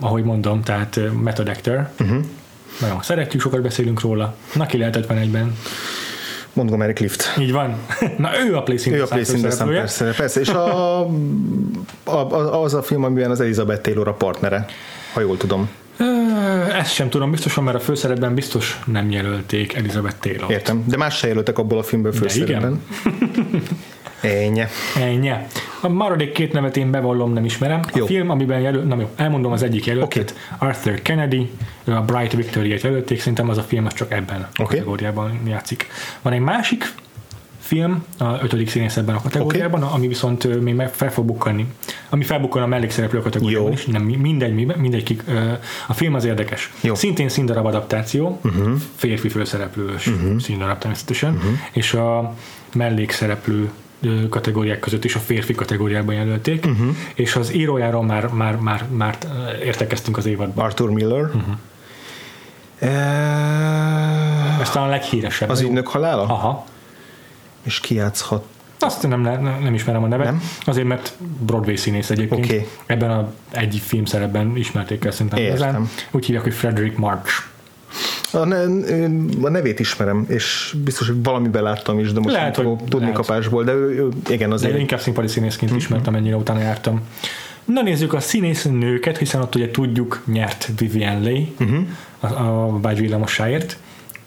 ahogy 0.00 0.24
mondom, 0.24 0.62
tehát 0.62 1.00
method 1.22 1.48
actor. 1.48 1.88
Uh-huh. 2.00 2.24
Nagyon 2.80 3.02
szeretjük, 3.02 3.40
sokat 3.40 3.62
beszélünk 3.62 4.00
róla. 4.00 4.34
Na, 4.54 4.66
ki 4.66 4.78
lehet 4.78 4.98
51-ben. 5.08 5.56
Montgomery 6.52 6.92
Clift. 6.92 7.34
Így 7.38 7.52
van. 7.52 7.76
Na, 8.18 8.30
ő 8.46 8.56
a 8.56 8.62
Place 8.62 8.90
in 8.90 8.96
Ő 8.96 9.02
a 9.02 9.06
Place 9.06 9.36
in 9.36 9.42
the 9.42 9.64
persze, 9.64 10.14
persze. 10.16 10.40
És 10.40 10.48
a, 10.48 11.00
a, 12.04 12.62
az 12.62 12.74
a 12.74 12.82
film, 12.82 13.04
amiben 13.04 13.30
az 13.30 13.40
Elizabeth 13.40 13.80
Taylor 13.80 14.08
a 14.08 14.12
partnere, 14.12 14.66
ha 15.12 15.20
jól 15.20 15.36
tudom. 15.36 15.68
Ezt 16.78 16.92
sem 16.92 17.08
tudom 17.08 17.30
biztosan, 17.30 17.64
mert 17.64 17.76
a 17.76 17.80
főszerepben 17.80 18.34
biztos 18.34 18.80
nem 18.86 19.10
jelölték 19.10 19.74
Elizabeth 19.74 20.16
Taylor. 20.20 20.50
Értem. 20.50 20.84
De 20.86 20.96
más 20.96 21.16
se 21.16 21.26
jelöltek 21.26 21.58
abból 21.58 21.78
a 21.78 21.82
filmből 21.82 22.12
főszerepben. 22.12 22.82
Ennyi. 24.20 24.62
Ennyi. 24.96 25.32
A 25.80 25.88
maradék 25.88 26.32
két 26.32 26.52
nevet 26.52 26.76
én 26.76 26.90
bevallom, 26.90 27.32
nem 27.32 27.44
ismerem. 27.44 27.80
A 27.82 27.90
Jó. 27.94 28.06
film, 28.06 28.30
amiben 28.30 28.60
jelölt, 28.60 28.88
nem 28.88 29.00
jó, 29.00 29.10
elmondom 29.16 29.52
az 29.52 29.62
egyik 29.62 29.86
jelöltet, 29.86 30.34
Arthur 30.58 31.02
Kennedy, 31.02 31.50
ő 31.84 31.94
a 31.94 32.02
Bright 32.02 32.32
Victoria-t 32.32 32.82
jelölték, 32.82 33.18
szerintem 33.18 33.48
az 33.48 33.58
a 33.58 33.62
film 33.62 33.86
az 33.86 33.94
csak 33.94 34.12
ebben 34.12 34.40
a 34.40 34.62
Oké. 34.62 34.76
kategóriában 34.76 35.40
játszik. 35.46 35.86
Van 36.22 36.32
egy 36.32 36.40
másik 36.40 36.92
film, 37.60 38.04
a 38.18 38.42
ötödik 38.42 38.68
színész 38.70 38.96
ebben 38.96 39.14
a 39.14 39.22
kategóriában, 39.22 39.82
ami 39.82 40.08
viszont 40.08 40.60
még 40.60 40.74
meg 40.74 40.94
fel 40.94 41.12
fog 41.12 41.24
bukkanni. 41.24 41.66
Ami 42.08 42.24
felbukkan 42.24 42.62
a 42.62 42.66
mellékszereplő 42.66 43.20
kategóriában 43.20 43.66
Jó. 43.66 43.72
is, 43.72 43.84
nem 43.84 44.02
mi- 44.02 44.16
mindegy, 44.16 44.54
mi- 44.54 44.74
mindegy, 44.76 45.02
kik, 45.02 45.22
a 45.88 45.92
film 45.92 46.14
az 46.14 46.24
érdekes. 46.24 46.72
Jó. 46.80 46.94
Szintén 46.94 47.28
színdarab 47.28 47.66
adaptáció, 47.66 48.40
uh-huh. 48.44 48.72
férfi 48.96 49.28
főszereplős 49.28 50.06
uh-huh. 50.06 50.38
színdarab 50.38 50.78
természetesen, 50.78 51.34
uh-huh. 51.34 51.50
és 51.72 51.94
a 51.94 52.34
mellékszereplő 52.74 53.70
kategóriák 54.28 54.78
között 54.78 55.04
is 55.04 55.14
a 55.14 55.18
férfi 55.18 55.54
kategóriában 55.54 56.14
jelölték, 56.14 56.66
uh-huh. 56.66 56.96
és 57.14 57.36
az 57.36 57.54
írójáról 57.54 58.02
már, 58.02 58.28
már, 58.28 58.56
már, 58.56 58.84
már 58.90 59.18
értekeztünk 59.64 60.16
az 60.16 60.26
évadban. 60.26 60.64
Arthur 60.64 60.90
Miller. 60.90 61.24
Uh-huh. 61.24 61.54
Ez 64.60 64.70
talán 64.70 64.88
a 64.88 64.90
leghíresebb. 64.90 65.48
az 65.48 65.60
ügynök 65.60 65.88
halála? 65.88 66.22
Aha. 66.22 66.64
És 67.62 67.80
kiátszhat. 67.80 68.44
Azt 68.78 69.08
nem, 69.08 69.20
nem, 69.20 69.42
nem 69.42 69.74
ismerem 69.74 70.02
a 70.02 70.06
nevet. 70.06 70.26
Nem? 70.26 70.42
Azért, 70.64 70.86
mert 70.86 71.12
Broadway 71.38 71.76
színész 71.76 72.10
egyébként. 72.10 72.44
Oké. 72.44 72.68
Ebben 72.86 73.10
a 73.10 73.32
egy 73.50 73.82
filmszerepben 73.84 74.56
ismerték 74.56 75.04
el 75.04 75.10
szerintem 75.10 75.38
Értem. 75.38 75.56
igazán. 75.56 75.88
Úgy 76.10 76.24
hívják, 76.24 76.44
hogy 76.44 76.54
Frederick 76.54 76.96
March. 76.96 77.32
A, 78.32 78.44
ne, 78.44 78.62
a 79.42 79.48
nevét 79.48 79.80
ismerem, 79.80 80.24
és 80.28 80.74
biztos, 80.84 81.06
hogy 81.06 81.22
valamiben 81.22 81.62
láttam 81.62 81.98
is, 81.98 82.12
de 82.12 82.20
most 82.20 82.34
Lehet, 82.34 82.56
nem 82.56 82.64
fogok 82.64 82.78
tudni 82.88 82.98
lehet. 83.06 83.14
kapásból, 83.14 83.64
de 83.64 83.72
ő, 83.72 83.98
ő 83.98 84.08
igen, 84.28 84.48
De 84.48 84.54
azért 84.54 84.74
én 84.74 84.80
inkább 84.80 85.00
színpadi 85.00 85.28
színészként 85.28 85.76
ismertem, 85.76 86.14
ennyire 86.14 86.36
utána 86.36 86.60
jártam. 86.60 87.00
Na 87.64 87.82
nézzük 87.82 88.12
a 88.12 88.20
színész 88.20 88.64
nőket, 88.64 89.18
hiszen 89.18 89.40
ott 89.40 89.54
ugye 89.54 89.70
tudjuk 89.70 90.22
nyert 90.26 90.68
Vivian 90.78 91.22
Leigh 91.22 91.48
uh-huh. 91.60 91.78
a, 92.20 92.26
a 92.26 92.80
Vágy 92.80 93.00
villamossáért. 93.00 93.76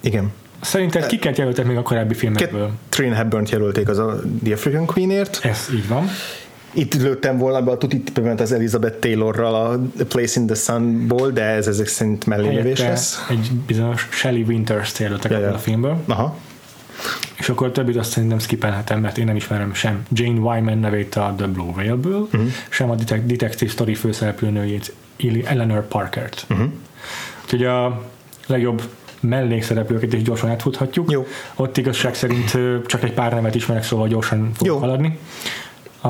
igen. 0.02 0.32
Szerinted 0.62 1.06
kiket 1.06 1.38
jelöltek 1.38 1.66
még 1.66 1.78
a 1.78 1.82
korábbi 1.82 2.14
filmekből? 2.14 2.72
Catherine 2.90 3.16
Hepburn 3.16 3.46
jelölték 3.50 3.88
az 3.90 3.98
a 3.98 4.22
The 4.44 4.54
African 4.54 4.86
Queenért. 4.86 5.40
Ez 5.44 5.68
így 5.74 5.88
van. 5.88 6.08
Itt 6.74 6.94
lőttem 6.94 7.38
volna 7.38 7.62
be 7.62 7.72
a 7.72 7.78
tuti 7.78 8.02
tippement 8.02 8.42
az 8.42 8.52
Elizabeth 8.52 9.00
Taylorral 9.00 9.56
a 9.56 10.04
Place 10.08 10.40
in 10.40 10.46
the 10.46 10.56
Sunból, 10.56 11.32
de 11.32 11.44
ez 11.44 11.68
ezek 11.68 11.88
szerint 11.88 12.24
Helyette 12.24 12.88
lesz. 12.90 13.26
egy 13.30 13.52
bizonyos 13.68 14.08
Shelley 14.12 14.44
Winters 14.44 15.00
jelöltek 15.00 15.32
Ja, 15.32 15.54
a 15.54 15.58
filmből. 15.58 16.04
Aha. 16.08 16.38
És 17.40 17.50
akkor 17.50 17.72
többit 17.72 17.98
azt 17.98 18.12
szerintem 18.12 18.40
skippelhetem, 18.40 19.00
mert 19.00 19.18
én 19.18 19.26
nem 19.26 19.36
ismerem 19.36 19.74
sem 19.74 20.04
Jane 20.12 20.40
Wyman 20.40 20.78
nevét 20.78 21.16
a 21.16 21.34
The 21.38 21.48
Blue 21.48 21.72
Whale-ből, 21.76 22.20
uh-huh. 22.22 22.48
sem 22.70 22.90
a 22.90 22.96
Detec- 22.96 23.26
Detective 23.26 23.72
Story 23.72 23.94
főszereplőnőjét, 23.94 24.94
Eleanor 25.46 25.88
Parkert. 25.88 26.46
Uh-huh. 26.50 26.68
Úgyhogy 27.44 27.64
a 27.66 28.02
legjobb 28.48 28.82
mellékszereplőket 29.20 30.14
is 30.14 30.22
gyorsan 30.22 30.50
átfuthatjuk. 30.50 31.12
Jó. 31.12 31.26
Ott 31.56 31.78
igazság 31.78 32.16
szerint 32.16 32.52
csak 32.86 33.04
egy 33.04 33.14
pár 33.14 33.34
nevet 33.34 33.56
ismerek, 33.56 33.84
szóval 33.84 34.08
gyorsan 34.08 34.52
fogok 34.54 34.68
Jó. 34.68 34.78
haladni. 34.78 35.18
A, 36.04 36.08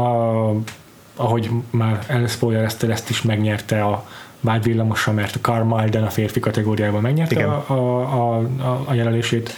ahogy 1.16 1.50
már 1.70 2.04
elspoilerezted, 2.08 2.90
ezt 2.90 3.10
is 3.10 3.22
megnyerte 3.22 3.84
a 3.84 4.08
Vágy 4.40 4.64
villamosa, 4.64 5.12
mert 5.12 5.36
a 5.36 5.40
Carl 5.40 5.64
Malden 5.64 6.04
a 6.04 6.10
férfi 6.10 6.40
kategóriában 6.40 7.02
megnyerte 7.02 7.36
Igen. 7.36 7.50
a, 7.50 7.66
a, 7.68 8.38
a, 8.38 8.84
a 8.86 8.94
jelölését. 8.94 9.54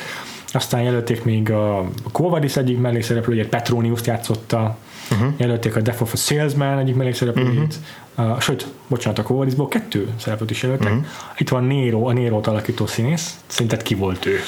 Aztán 0.51 0.81
jelölték 0.81 1.23
még 1.23 1.51
a 1.51 1.89
Kovadis 2.11 2.57
egyik 2.57 2.79
mellékszereplőjét, 2.79 3.47
Petronius-t 3.47 4.05
játszotta, 4.05 4.77
uh-huh. 5.11 5.33
jelölték 5.37 5.75
a 5.75 5.81
Death 5.81 6.01
of 6.01 6.13
a 6.13 6.15
Salesman 6.15 6.77
egyik 6.77 6.95
mellékszereplőjét, 6.95 7.75
uh-huh. 8.15 8.39
sőt, 8.39 8.67
bocsánat, 8.87 9.19
a 9.19 9.23
Kovadisból 9.23 9.67
kettő 9.67 10.09
szereplőt 10.19 10.51
is 10.51 10.63
jelöltek. 10.63 10.91
Uh-huh. 10.91 11.05
Itt 11.37 11.49
van 11.49 11.63
Nero, 11.63 12.07
a 12.07 12.13
Nero-t 12.13 12.47
alakító 12.47 12.85
színész. 12.85 13.39
Szerinted 13.47 13.81
ki 13.81 13.95
volt 13.95 14.25
ő? 14.25 14.39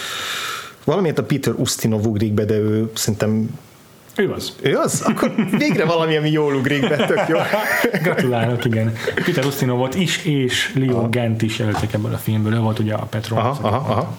Valamiért 0.83 1.19
a 1.19 1.23
Peter 1.23 1.53
Ustinov 1.57 2.05
ugrik 2.05 2.33
be, 2.33 2.45
de 2.45 2.55
ő 2.55 2.91
szerintem 2.93 3.59
Ő 4.17 4.31
az. 4.31 4.53
ő 4.61 4.75
az? 4.75 5.01
Akkor 5.05 5.33
végre 5.57 5.85
valami, 5.85 6.15
ami 6.15 6.31
jól 6.31 6.55
ugrik 6.55 6.89
be, 6.89 6.95
tök 7.05 7.27
jó. 7.27 7.37
Gratulálok, 8.03 8.65
igen. 8.65 8.93
Peter 9.15 9.45
Ustinovot 9.45 9.95
is, 9.95 10.25
és 10.25 10.73
Leo 10.75 11.09
Gent 11.09 11.41
is 11.41 11.59
jelöltek 11.59 11.93
ebből 11.93 12.13
a 12.13 12.17
filmből. 12.17 12.53
Ő 12.53 12.59
volt 12.59 12.79
ugye 12.79 12.93
a 12.93 13.05
Petron. 13.05 13.39
Aha, 13.39 13.57
aha, 13.61 13.91
aha. 13.91 14.17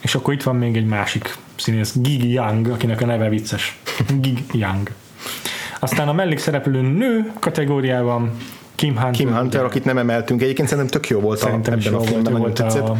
És 0.00 0.14
akkor 0.14 0.34
itt 0.34 0.42
van 0.42 0.56
még 0.56 0.76
egy 0.76 0.86
másik 0.86 1.36
színész, 1.56 1.94
Gig 1.96 2.32
Young, 2.32 2.68
akinek 2.68 3.00
a 3.00 3.06
neve 3.06 3.28
vicces. 3.28 3.78
Gig 4.20 4.38
Young. 4.52 4.90
Aztán 5.80 6.08
a 6.08 6.12
mellékszereplő 6.12 6.80
nő 6.80 7.32
kategóriában 7.38 8.32
Kim 8.74 8.94
Hunter. 8.94 9.10
Kim 9.10 9.34
Hunter, 9.34 9.64
akit 9.64 9.84
nem 9.84 9.98
emeltünk. 9.98 10.42
Egyébként 10.42 10.68
szerintem 10.68 11.00
tök 11.00 11.10
jó 11.10 11.20
volt 11.20 11.40
a, 11.40 11.44
Szerintem 11.44 11.78
is 11.78 11.86
ebben 11.86 11.94
a 11.94 11.98
volt, 11.98 12.10
filmben, 12.10 12.36
volt 12.36 12.54
tetszett. 12.54 12.90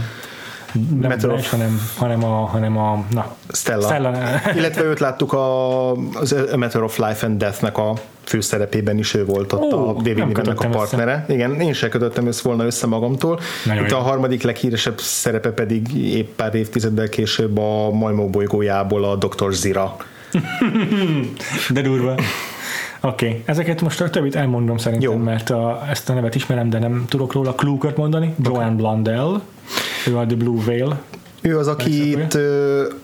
Nem 1.00 1.10
a 1.22 1.26
of- 1.26 1.50
hanem, 1.50 1.80
hanem, 1.96 2.24
a, 2.24 2.44
hanem 2.46 2.76
a, 2.78 3.04
na, 3.10 3.34
Stella. 3.52 3.82
Stella. 3.86 4.12
Illetve 4.56 4.82
őt 4.82 5.00
láttuk 5.00 5.32
a, 5.32 5.90
az 5.92 6.32
A 6.52 6.56
Matter 6.56 6.82
of 6.82 6.98
Life 6.98 7.26
and 7.26 7.38
Death-nek 7.38 7.78
a 7.78 7.94
főszerepében 8.24 8.98
is 8.98 9.14
ő 9.14 9.24
volt 9.24 9.52
ott 9.52 9.72
Ó, 9.72 9.88
a 9.88 9.92
David 9.92 10.26
Nivennek 10.26 10.60
a 10.60 10.68
partnere. 10.68 11.24
Igen, 11.28 11.60
én 11.60 11.72
se 11.72 11.88
kötöttem 11.88 12.26
össze 12.26 12.40
volna 12.44 12.64
össze 12.64 12.86
magamtól. 12.86 13.40
Nagyon 13.64 13.84
Itt 13.84 13.90
jó. 13.90 13.96
a 13.96 14.00
harmadik 14.00 14.42
leghíresebb 14.42 15.00
szerepe 15.00 15.50
pedig 15.50 15.94
épp 15.94 16.28
pár 16.36 16.54
évtizeddel 16.54 17.08
később 17.08 17.58
a 17.58 17.90
Majmó 17.90 18.28
bolygójából 18.28 19.04
a 19.04 19.16
Dr. 19.16 19.52
Zira. 19.52 19.96
De 21.70 21.80
durva. 21.80 22.14
Oké, 23.00 23.26
okay. 23.26 23.42
ezeket 23.44 23.80
most 23.80 24.00
a 24.00 24.10
többit 24.10 24.34
elmondom 24.34 24.78
szerintem, 24.78 25.10
Jó. 25.10 25.16
mert 25.16 25.50
a, 25.50 25.86
ezt 25.90 26.10
a 26.10 26.12
nevet 26.12 26.34
ismerem, 26.34 26.70
de 26.70 26.78
nem 26.78 27.04
tudok 27.08 27.32
róla 27.32 27.54
klúkot 27.54 27.96
mondani. 27.96 28.34
Joanne 28.42 28.76
Blundell, 28.76 29.40
ő 30.06 30.16
a 30.16 30.26
The 30.26 30.36
Blue 30.36 30.64
Veil. 30.64 30.98
Ő 31.42 31.58
az, 31.58 31.68
akit, 31.68 32.38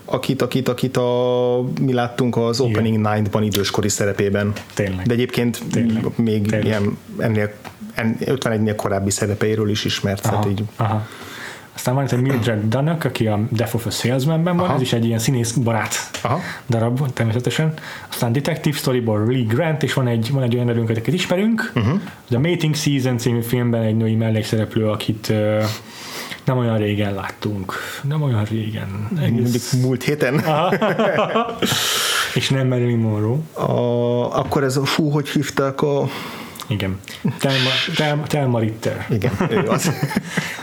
akit, 0.04 0.42
akit, 0.42 0.68
akit 0.68 0.96
a, 0.96 1.64
mi 1.80 1.92
láttunk 1.92 2.36
az 2.36 2.60
Opening 2.60 2.96
Night-ban 2.96 3.42
időskori 3.42 3.88
szerepében. 3.88 4.52
Tényleg. 4.74 5.06
De 5.06 5.12
egyébként 5.12 5.60
Tényleg. 5.70 6.06
még 6.16 6.46
Tényleg. 6.46 6.64
ilyen 6.64 6.98
ennél, 7.18 7.52
en, 7.94 8.16
51-nél 8.20 8.72
korábbi 8.76 9.10
szerepeiről 9.10 9.70
is 9.70 9.84
ismert. 9.84 10.26
Aha, 10.26 10.34
Tehát 10.34 10.50
így, 10.50 10.62
aha. 10.76 11.06
Aztán 11.76 11.94
van 11.94 12.04
itt 12.04 12.12
egy 12.12 12.20
Mildred 12.20 12.68
Dunnock, 12.68 13.04
aki 13.04 13.26
a 13.26 13.40
Death 13.50 13.74
of 13.74 13.86
a 13.86 13.90
Salesman-ben 13.90 14.56
van, 14.56 14.64
Aha. 14.64 14.74
ez 14.74 14.80
is 14.80 14.92
egy 14.92 15.04
ilyen 15.04 15.18
színész 15.18 15.52
barát 15.52 15.94
Aha. 16.22 16.40
darab 16.68 17.12
természetesen. 17.12 17.74
Aztán 18.08 18.32
Detective 18.32 18.76
Storyból 18.76 19.24
Lee 19.26 19.44
Grant, 19.44 19.82
és 19.82 19.92
van 19.92 20.06
egy, 20.06 20.30
van 20.32 20.42
egy 20.42 20.54
olyan 20.54 20.68
erőnk, 20.68 20.90
akiket 20.90 21.14
ismerünk. 21.14 21.72
Uh-huh. 21.74 22.00
The 22.28 22.38
Mating 22.38 22.74
Season 22.74 23.18
című 23.18 23.42
filmben 23.42 23.82
egy 23.82 23.96
női 23.96 24.14
mellékszereplő, 24.14 24.88
akit 24.88 25.28
uh, 25.30 25.64
nem 26.44 26.58
olyan 26.58 26.78
régen 26.78 27.14
láttunk. 27.14 27.74
Nem 28.02 28.22
olyan 28.22 28.44
régen. 28.44 29.08
Egész, 29.22 29.72
múlt 29.72 30.02
héten. 30.02 30.44
és 32.34 32.48
nem 32.48 32.66
Marilyn 32.66 32.98
Monroe. 32.98 33.38
A, 33.52 34.38
akkor 34.38 34.62
ez 34.62 34.76
a, 34.76 34.84
fú, 34.84 35.10
hogy 35.10 35.28
hívták 35.28 35.82
a... 35.82 36.08
Igen. 36.66 37.00
Telma, 37.38 37.68
Telma, 37.96 38.22
Telma 38.26 38.58
Ritter. 38.58 39.06
Igen, 39.10 39.32
ő 39.50 39.58
az. 39.68 39.90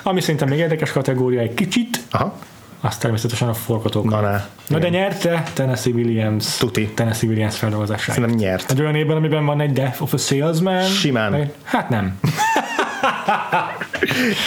Ami 0.04 0.22
szerintem 0.22 0.48
még 0.50 0.60
érdekes 0.60 0.92
kategória 0.92 1.40
egy 1.42 1.54
kicsit, 1.54 2.00
Aha. 2.12 2.38
az 2.82 2.98
természetesen 2.98 3.48
a 3.50 3.54
forgatók. 3.54 4.10
Na, 4.10 4.20
ne. 4.22 4.42
Na 4.68 4.80
de 4.80 4.90
nyerte 4.90 5.44
Tennessee 5.54 5.94
Williams. 5.94 6.58
Tuti. 6.58 6.88
Tennessee 6.88 7.30
Williams 7.30 7.58
feldolgozását. 7.58 8.16
Szerintem 8.16 8.40
nyert. 8.40 8.72
Egy 8.72 8.82
olyan 8.82 8.96
évben, 8.96 9.16
amiben 9.18 9.46
van 9.46 9.62
egy 9.62 9.72
Death 9.74 10.02
of 10.02 10.14
a 10.14 10.18
Salesman. 10.18 10.84
Simán. 10.84 11.32
Meg- 11.32 11.52
Hát 11.64 11.90
nem. 11.90 12.20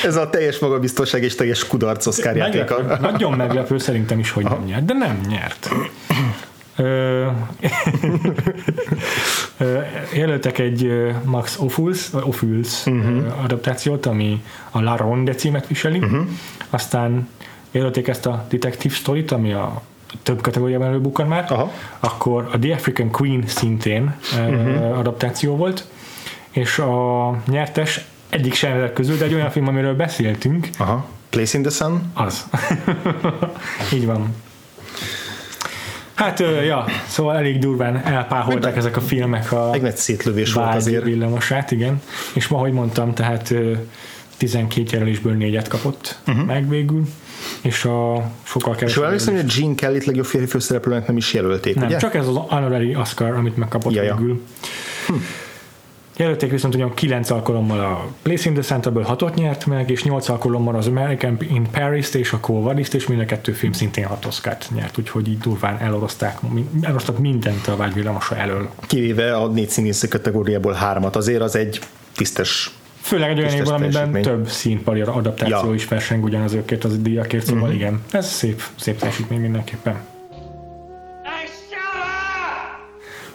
Ez 0.04 0.16
a 0.16 0.30
teljes 0.30 0.58
magabiztosság 0.58 1.22
és 1.22 1.34
teljes 1.34 1.66
kudarc 1.66 2.06
Oscar 2.06 2.36
játéka. 2.36 2.96
nagyon 3.00 3.32
meglepő 3.32 3.78
szerintem 3.78 4.18
is, 4.18 4.30
hogy 4.30 4.44
nem 4.44 4.62
nyert, 4.64 4.84
de 4.84 4.92
nem 4.94 5.20
nyert. 5.28 5.68
Jelöltek 10.14 10.58
egy 10.58 10.92
Max 11.24 11.58
Ophuls, 11.58 12.12
Ophuls 12.12 12.86
uh-huh. 12.86 13.42
adaptációt, 13.42 14.06
ami 14.06 14.42
a 14.70 14.80
La 14.80 14.96
Ronde 14.96 15.34
címet 15.34 15.66
viseli. 15.66 15.98
Uh-huh. 15.98 16.26
Aztán 16.70 17.28
jelölték 17.70 18.08
ezt 18.08 18.26
a 18.26 18.46
Detective 18.48 18.94
Story-t, 18.94 19.32
ami 19.32 19.52
a 19.52 19.82
több 20.22 20.40
kategóriában 20.40 20.86
előbukkan 20.86 21.26
már. 21.26 21.44
Aha. 21.48 21.72
Akkor 22.00 22.48
a 22.52 22.58
The 22.58 22.74
African 22.74 23.10
Queen 23.10 23.42
szintén 23.46 24.14
uh-huh. 24.32 24.98
adaptáció 24.98 25.56
volt, 25.56 25.84
és 26.50 26.78
a 26.78 27.30
nyertes 27.46 28.04
egyik 28.28 28.54
sem 28.54 28.76
ezek 28.76 28.92
közül, 28.92 29.16
de 29.16 29.24
egy 29.24 29.34
olyan 29.34 29.50
film, 29.50 29.68
amiről 29.68 29.94
beszéltünk, 29.94 30.68
Aha. 30.78 31.06
Place 31.30 31.58
in 31.58 31.64
the 31.64 31.72
Sun. 31.72 32.10
az. 32.14 32.44
Így 33.94 34.06
van. 34.06 34.34
Hát, 36.16 36.38
ja, 36.66 36.84
szóval 37.08 37.36
elég 37.36 37.58
durván 37.58 37.96
elpáholták 38.04 38.76
ezek 38.76 38.96
a 38.96 39.00
filmek 39.00 39.52
a 39.52 39.72
Egy 39.72 39.82
nagy 39.82 39.96
szétlövés 39.96 40.52
volt 40.52 40.74
azért. 40.74 41.04
villamosát, 41.04 41.70
igen. 41.70 42.02
És 42.34 42.48
ma, 42.48 42.56
ahogy 42.56 42.72
mondtam, 42.72 43.14
tehát 43.14 43.50
ö, 43.50 43.72
12 44.36 44.86
jelölésből 44.92 45.32
négyet 45.32 45.68
kapott 45.68 46.18
uh-huh. 46.26 46.44
meg 46.46 46.68
végül, 46.68 47.02
és 47.60 47.84
a 47.84 48.30
sokkal 48.42 48.72
És 48.72 48.78
kevesebb. 48.78 48.96
jól 48.96 49.04
emlékszem, 49.06 49.34
hogy 49.34 49.44
a 49.48 49.52
Gene 49.58 49.74
Kelly-t 49.74 50.04
legjobb 50.04 50.24
férfi 50.24 50.46
főszereplőnek 50.46 51.06
nem 51.06 51.16
is 51.16 51.32
jelölték, 51.34 51.74
Nem, 51.74 51.86
ugye? 51.86 51.96
csak 51.96 52.14
ez 52.14 52.26
az 52.28 52.36
honorary 52.36 52.94
Oscar, 52.96 53.30
amit 53.34 53.56
megkapott 53.56 53.92
Ja, 53.94 54.02
ja. 54.02 54.14
végül. 54.16 54.42
Hm. 55.06 55.14
Jelölték 56.16 56.50
viszont 56.50 56.74
ugyan 56.74 56.94
9 56.94 57.30
alkalommal 57.30 57.80
a 57.80 58.06
Place 58.22 58.48
in 58.48 58.54
the 58.54 58.62
Center-ből 58.62 59.02
6 59.02 59.34
nyert 59.34 59.66
meg, 59.66 59.90
és 59.90 60.04
8 60.04 60.28
alkalommal 60.28 60.74
az 60.74 60.86
American 60.86 61.36
in 61.48 61.70
Paris-t 61.70 62.14
és 62.14 62.32
a 62.32 62.38
Quo 62.38 62.60
Vadis-t, 62.60 62.94
és 62.94 63.06
mind 63.06 63.20
a 63.20 63.24
kettő 63.24 63.52
film 63.52 63.72
szintén 63.72 64.04
6 64.04 64.24
Oscar-t 64.24 64.68
nyert, 64.74 64.98
úgyhogy 64.98 65.28
így 65.28 65.38
durván 65.38 65.78
elorozták, 65.78 66.38
eloroztak 66.80 67.18
mindent 67.18 67.66
a 67.66 67.76
vágyvillamosa 67.76 68.36
elől. 68.36 68.68
Kivéve 68.86 69.36
a 69.36 69.46
négy 69.46 69.68
színészi 69.68 70.08
kategóriából 70.08 70.72
hármat. 70.72 71.16
Azért 71.16 71.40
az 71.40 71.56
egy 71.56 71.80
tisztes 72.16 72.70
Főleg 73.00 73.30
egy 73.30 73.38
olyan 73.38 73.52
évben, 73.52 73.74
amiben 73.74 74.22
több 74.22 74.48
színpadi 74.48 75.00
adaptáció 75.00 75.68
Ja. 75.68 75.74
Is 75.74 75.88
verseng 75.88 76.24
ugyanazokért 76.24 76.84
az 76.84 76.98
díjakért, 76.98 77.46
szóval 77.46 77.62
uh-huh. 77.62 77.76
igen, 77.76 78.02
ez 78.10 78.30
szép, 78.30 78.62
szép 78.76 78.98
teljesítmény 78.98 79.40
mindenképpen. 79.40 80.15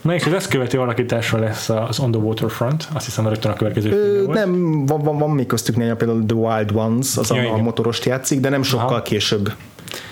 Na 0.02 0.14
és 0.14 0.26
az 0.26 0.34
ezt 0.34 0.50
követő 0.50 0.80
alakításra 0.80 1.40
lesz 1.40 1.70
az 1.70 2.00
On 2.00 2.12
the 2.12 2.22
Waterfront, 2.22 2.88
azt 2.94 3.06
hiszem 3.06 3.28
rögtön 3.28 3.52
a 3.52 3.54
következő 3.54 3.92
Ö, 3.92 4.24
volt. 4.24 4.38
nem, 4.38 4.86
van, 4.86 5.02
van, 5.02 5.18
van 5.18 5.30
még 5.30 5.46
köztük 5.46 5.76
néha 5.76 5.96
például 5.96 6.26
The 6.26 6.38
Wild 6.38 6.72
Ones, 6.74 7.18
az 7.18 7.30
Ja, 7.30 7.52
a, 7.52 7.54
a 7.54 7.58
motorost 7.58 8.06
játszik, 8.06 8.40
de 8.40 8.50
nem 8.50 8.64
sokkal 8.64 8.88
Aha. 8.88 9.02
később 9.02 9.52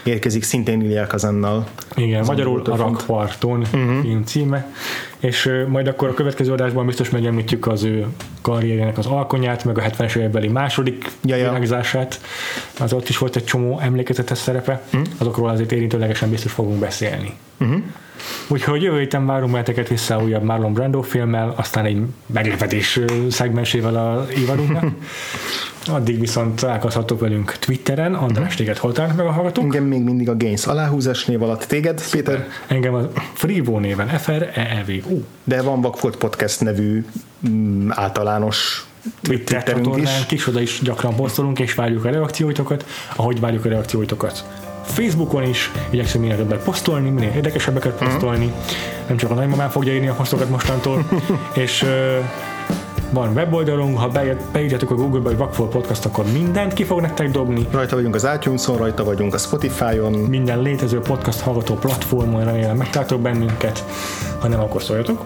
érkezik 0.03 0.44
szintén 0.44 0.82
Ilya 0.82 1.07
Kazannal. 1.07 1.68
Igen, 1.95 2.26
magyarul 2.26 2.61
a. 2.66 2.76
Rakparton 2.76 3.60
uh-huh. 3.60 4.02
film 4.02 4.24
címe, 4.24 4.74
és 5.20 5.52
majd 5.68 5.88
akkor 5.88 6.07
a 6.10 6.14
következő 6.14 6.52
adásban 6.52 6.86
biztos 6.86 7.10
megemlítjük 7.10 7.68
az 7.68 7.84
ő 7.84 8.07
karrierjének 8.41 8.98
az 8.98 9.06
alkonyát, 9.06 9.64
meg 9.64 9.78
a 9.78 9.82
70-es 9.82 10.16
évekbeli 10.16 10.48
második 10.48 11.11
virágzását. 11.22 12.22
Az 12.80 12.94
ott 12.94 13.10
is 13.10 13.18
volt 13.18 13.36
egy 13.36 13.45
csomó 13.45 13.80
emlékezetes 13.80 14.38
szerepe, 14.38 14.82
uh-huh. 14.86 15.02
azokról 15.18 15.49
azért 15.49 15.72
érintőlegesen 15.72 16.30
biztos 16.30 16.52
fogunk 16.52 16.80
beszélni. 16.80 17.34
Uh-huh. 17.60 17.82
Úgyhogy 18.47 18.81
jövő 18.81 18.99
héten 18.99 19.26
várunk 19.26 19.51
benneteket 19.51 19.88
vissza 19.88 20.23
újabb 20.23 20.43
Marlon 20.43 20.73
Brando 20.73 21.01
filmmel, 21.01 21.53
aztán 21.57 21.85
egy 21.85 22.01
meglepetés 22.26 22.99
szegmensével 23.30 23.95
a 23.95 24.26
évadunknak. 24.31 24.84
Addig 25.88 26.19
viszont 26.19 26.60
találkozhatok 26.60 27.19
velünk 27.19 27.56
Twitteren, 27.60 28.14
András 28.14 28.56
téged 28.56 28.77
hol 28.77 28.93
meg 28.97 29.26
a 29.26 29.31
hallgatók? 29.31 29.64
Engem 29.64 29.84
még 29.84 30.01
mindig 30.01 30.30
a 30.30 30.38
Gains 30.38 30.65
aláhúzás 30.65 31.26
név 31.26 31.43
alatt 31.43 31.64
téged, 31.64 32.01
Péter, 32.11 32.47
Engem 32.68 32.93
a 32.93 33.10
Freevo 33.34 33.80
néven 33.80 34.07
E 34.10 34.18
FREEVO 34.18 35.18
de 35.43 35.61
van 35.61 35.81
Vakfolt 35.81 36.15
Podcast 36.15 36.61
nevű 36.61 37.06
mm, 37.49 37.89
általános 37.91 38.88
Twitter 39.22 39.57
is. 39.57 39.73
csatornánk 39.73 40.31
is, 40.31 40.47
oda 40.47 40.61
is 40.61 40.80
gyakran 40.84 41.15
posztolunk, 41.15 41.60
és 41.60 41.73
várjuk 41.73 42.06
a 42.06 42.10
reakcióitokat, 42.10 42.85
ahogy 43.15 43.39
várjuk 43.39 43.65
a 43.65 43.69
reakcióitokat. 43.69 44.69
Facebookon 44.91 45.44
is 45.44 45.72
igyekszünk 45.90 46.24
minél 46.24 46.38
többet 46.38 46.64
posztolni, 46.64 47.10
minél 47.10 47.32
érdekesebbeket 47.36 47.99
Mhm. 47.99 48.10
posztolni. 48.10 48.53
Nem 49.07 49.18
csak 49.18 49.32
a 49.32 49.34
nagymamám 49.34 49.70
fogja 49.70 49.94
írni 49.94 50.07
a 50.07 50.14
posztokat 50.14 50.49
mostantól. 50.49 51.06
és 51.64 51.86
van 53.11 53.34
weboldalunk, 53.34 53.98
ha 53.98 54.07
be- 54.07 54.38
beírjátok 54.52 54.91
a 54.91 54.95
Google-ba, 54.95 55.28
hogy 55.28 55.38
Vakfol 55.38 55.68
Podcast, 55.68 56.06
akkor 56.06 56.26
mindent 56.32 56.74
ki 56.74 56.84
fog 56.84 57.02
nektek 57.02 57.30
dobni. 57.32 57.68
Rajta 57.72 57.95
vagyunk 57.95 58.16
az 58.16 58.28
iTunes-on, 58.36 58.78
rajta 58.78 59.03
vagyunk 59.03 59.34
a 59.34 59.38
Spotify-on, 59.38 60.11
Minden 60.14 60.61
létező 60.61 60.99
podcast 60.99 61.40
hallgató 61.40 61.74
platformon 61.76 62.44
remélem 62.44 62.78
megtaláltok 62.78 63.20
bennünket, 63.22 63.84
ha 64.40 64.48
nem, 64.48 64.60
akkor 64.60 64.82
szóljatok. 64.84 65.26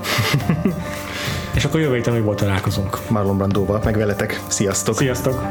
és 1.56 1.65
akkor 1.65 1.80
jövő 1.80 1.95
héten 1.95 2.14
újból 2.14 2.35
találkozunk. 2.35 2.99
Marlon 3.10 3.38
Brandóval, 3.38 3.81
meg 3.84 3.98
veletek. 3.98 4.41
Sziasztok! 4.48 4.95
Sziasztok! 4.95 5.44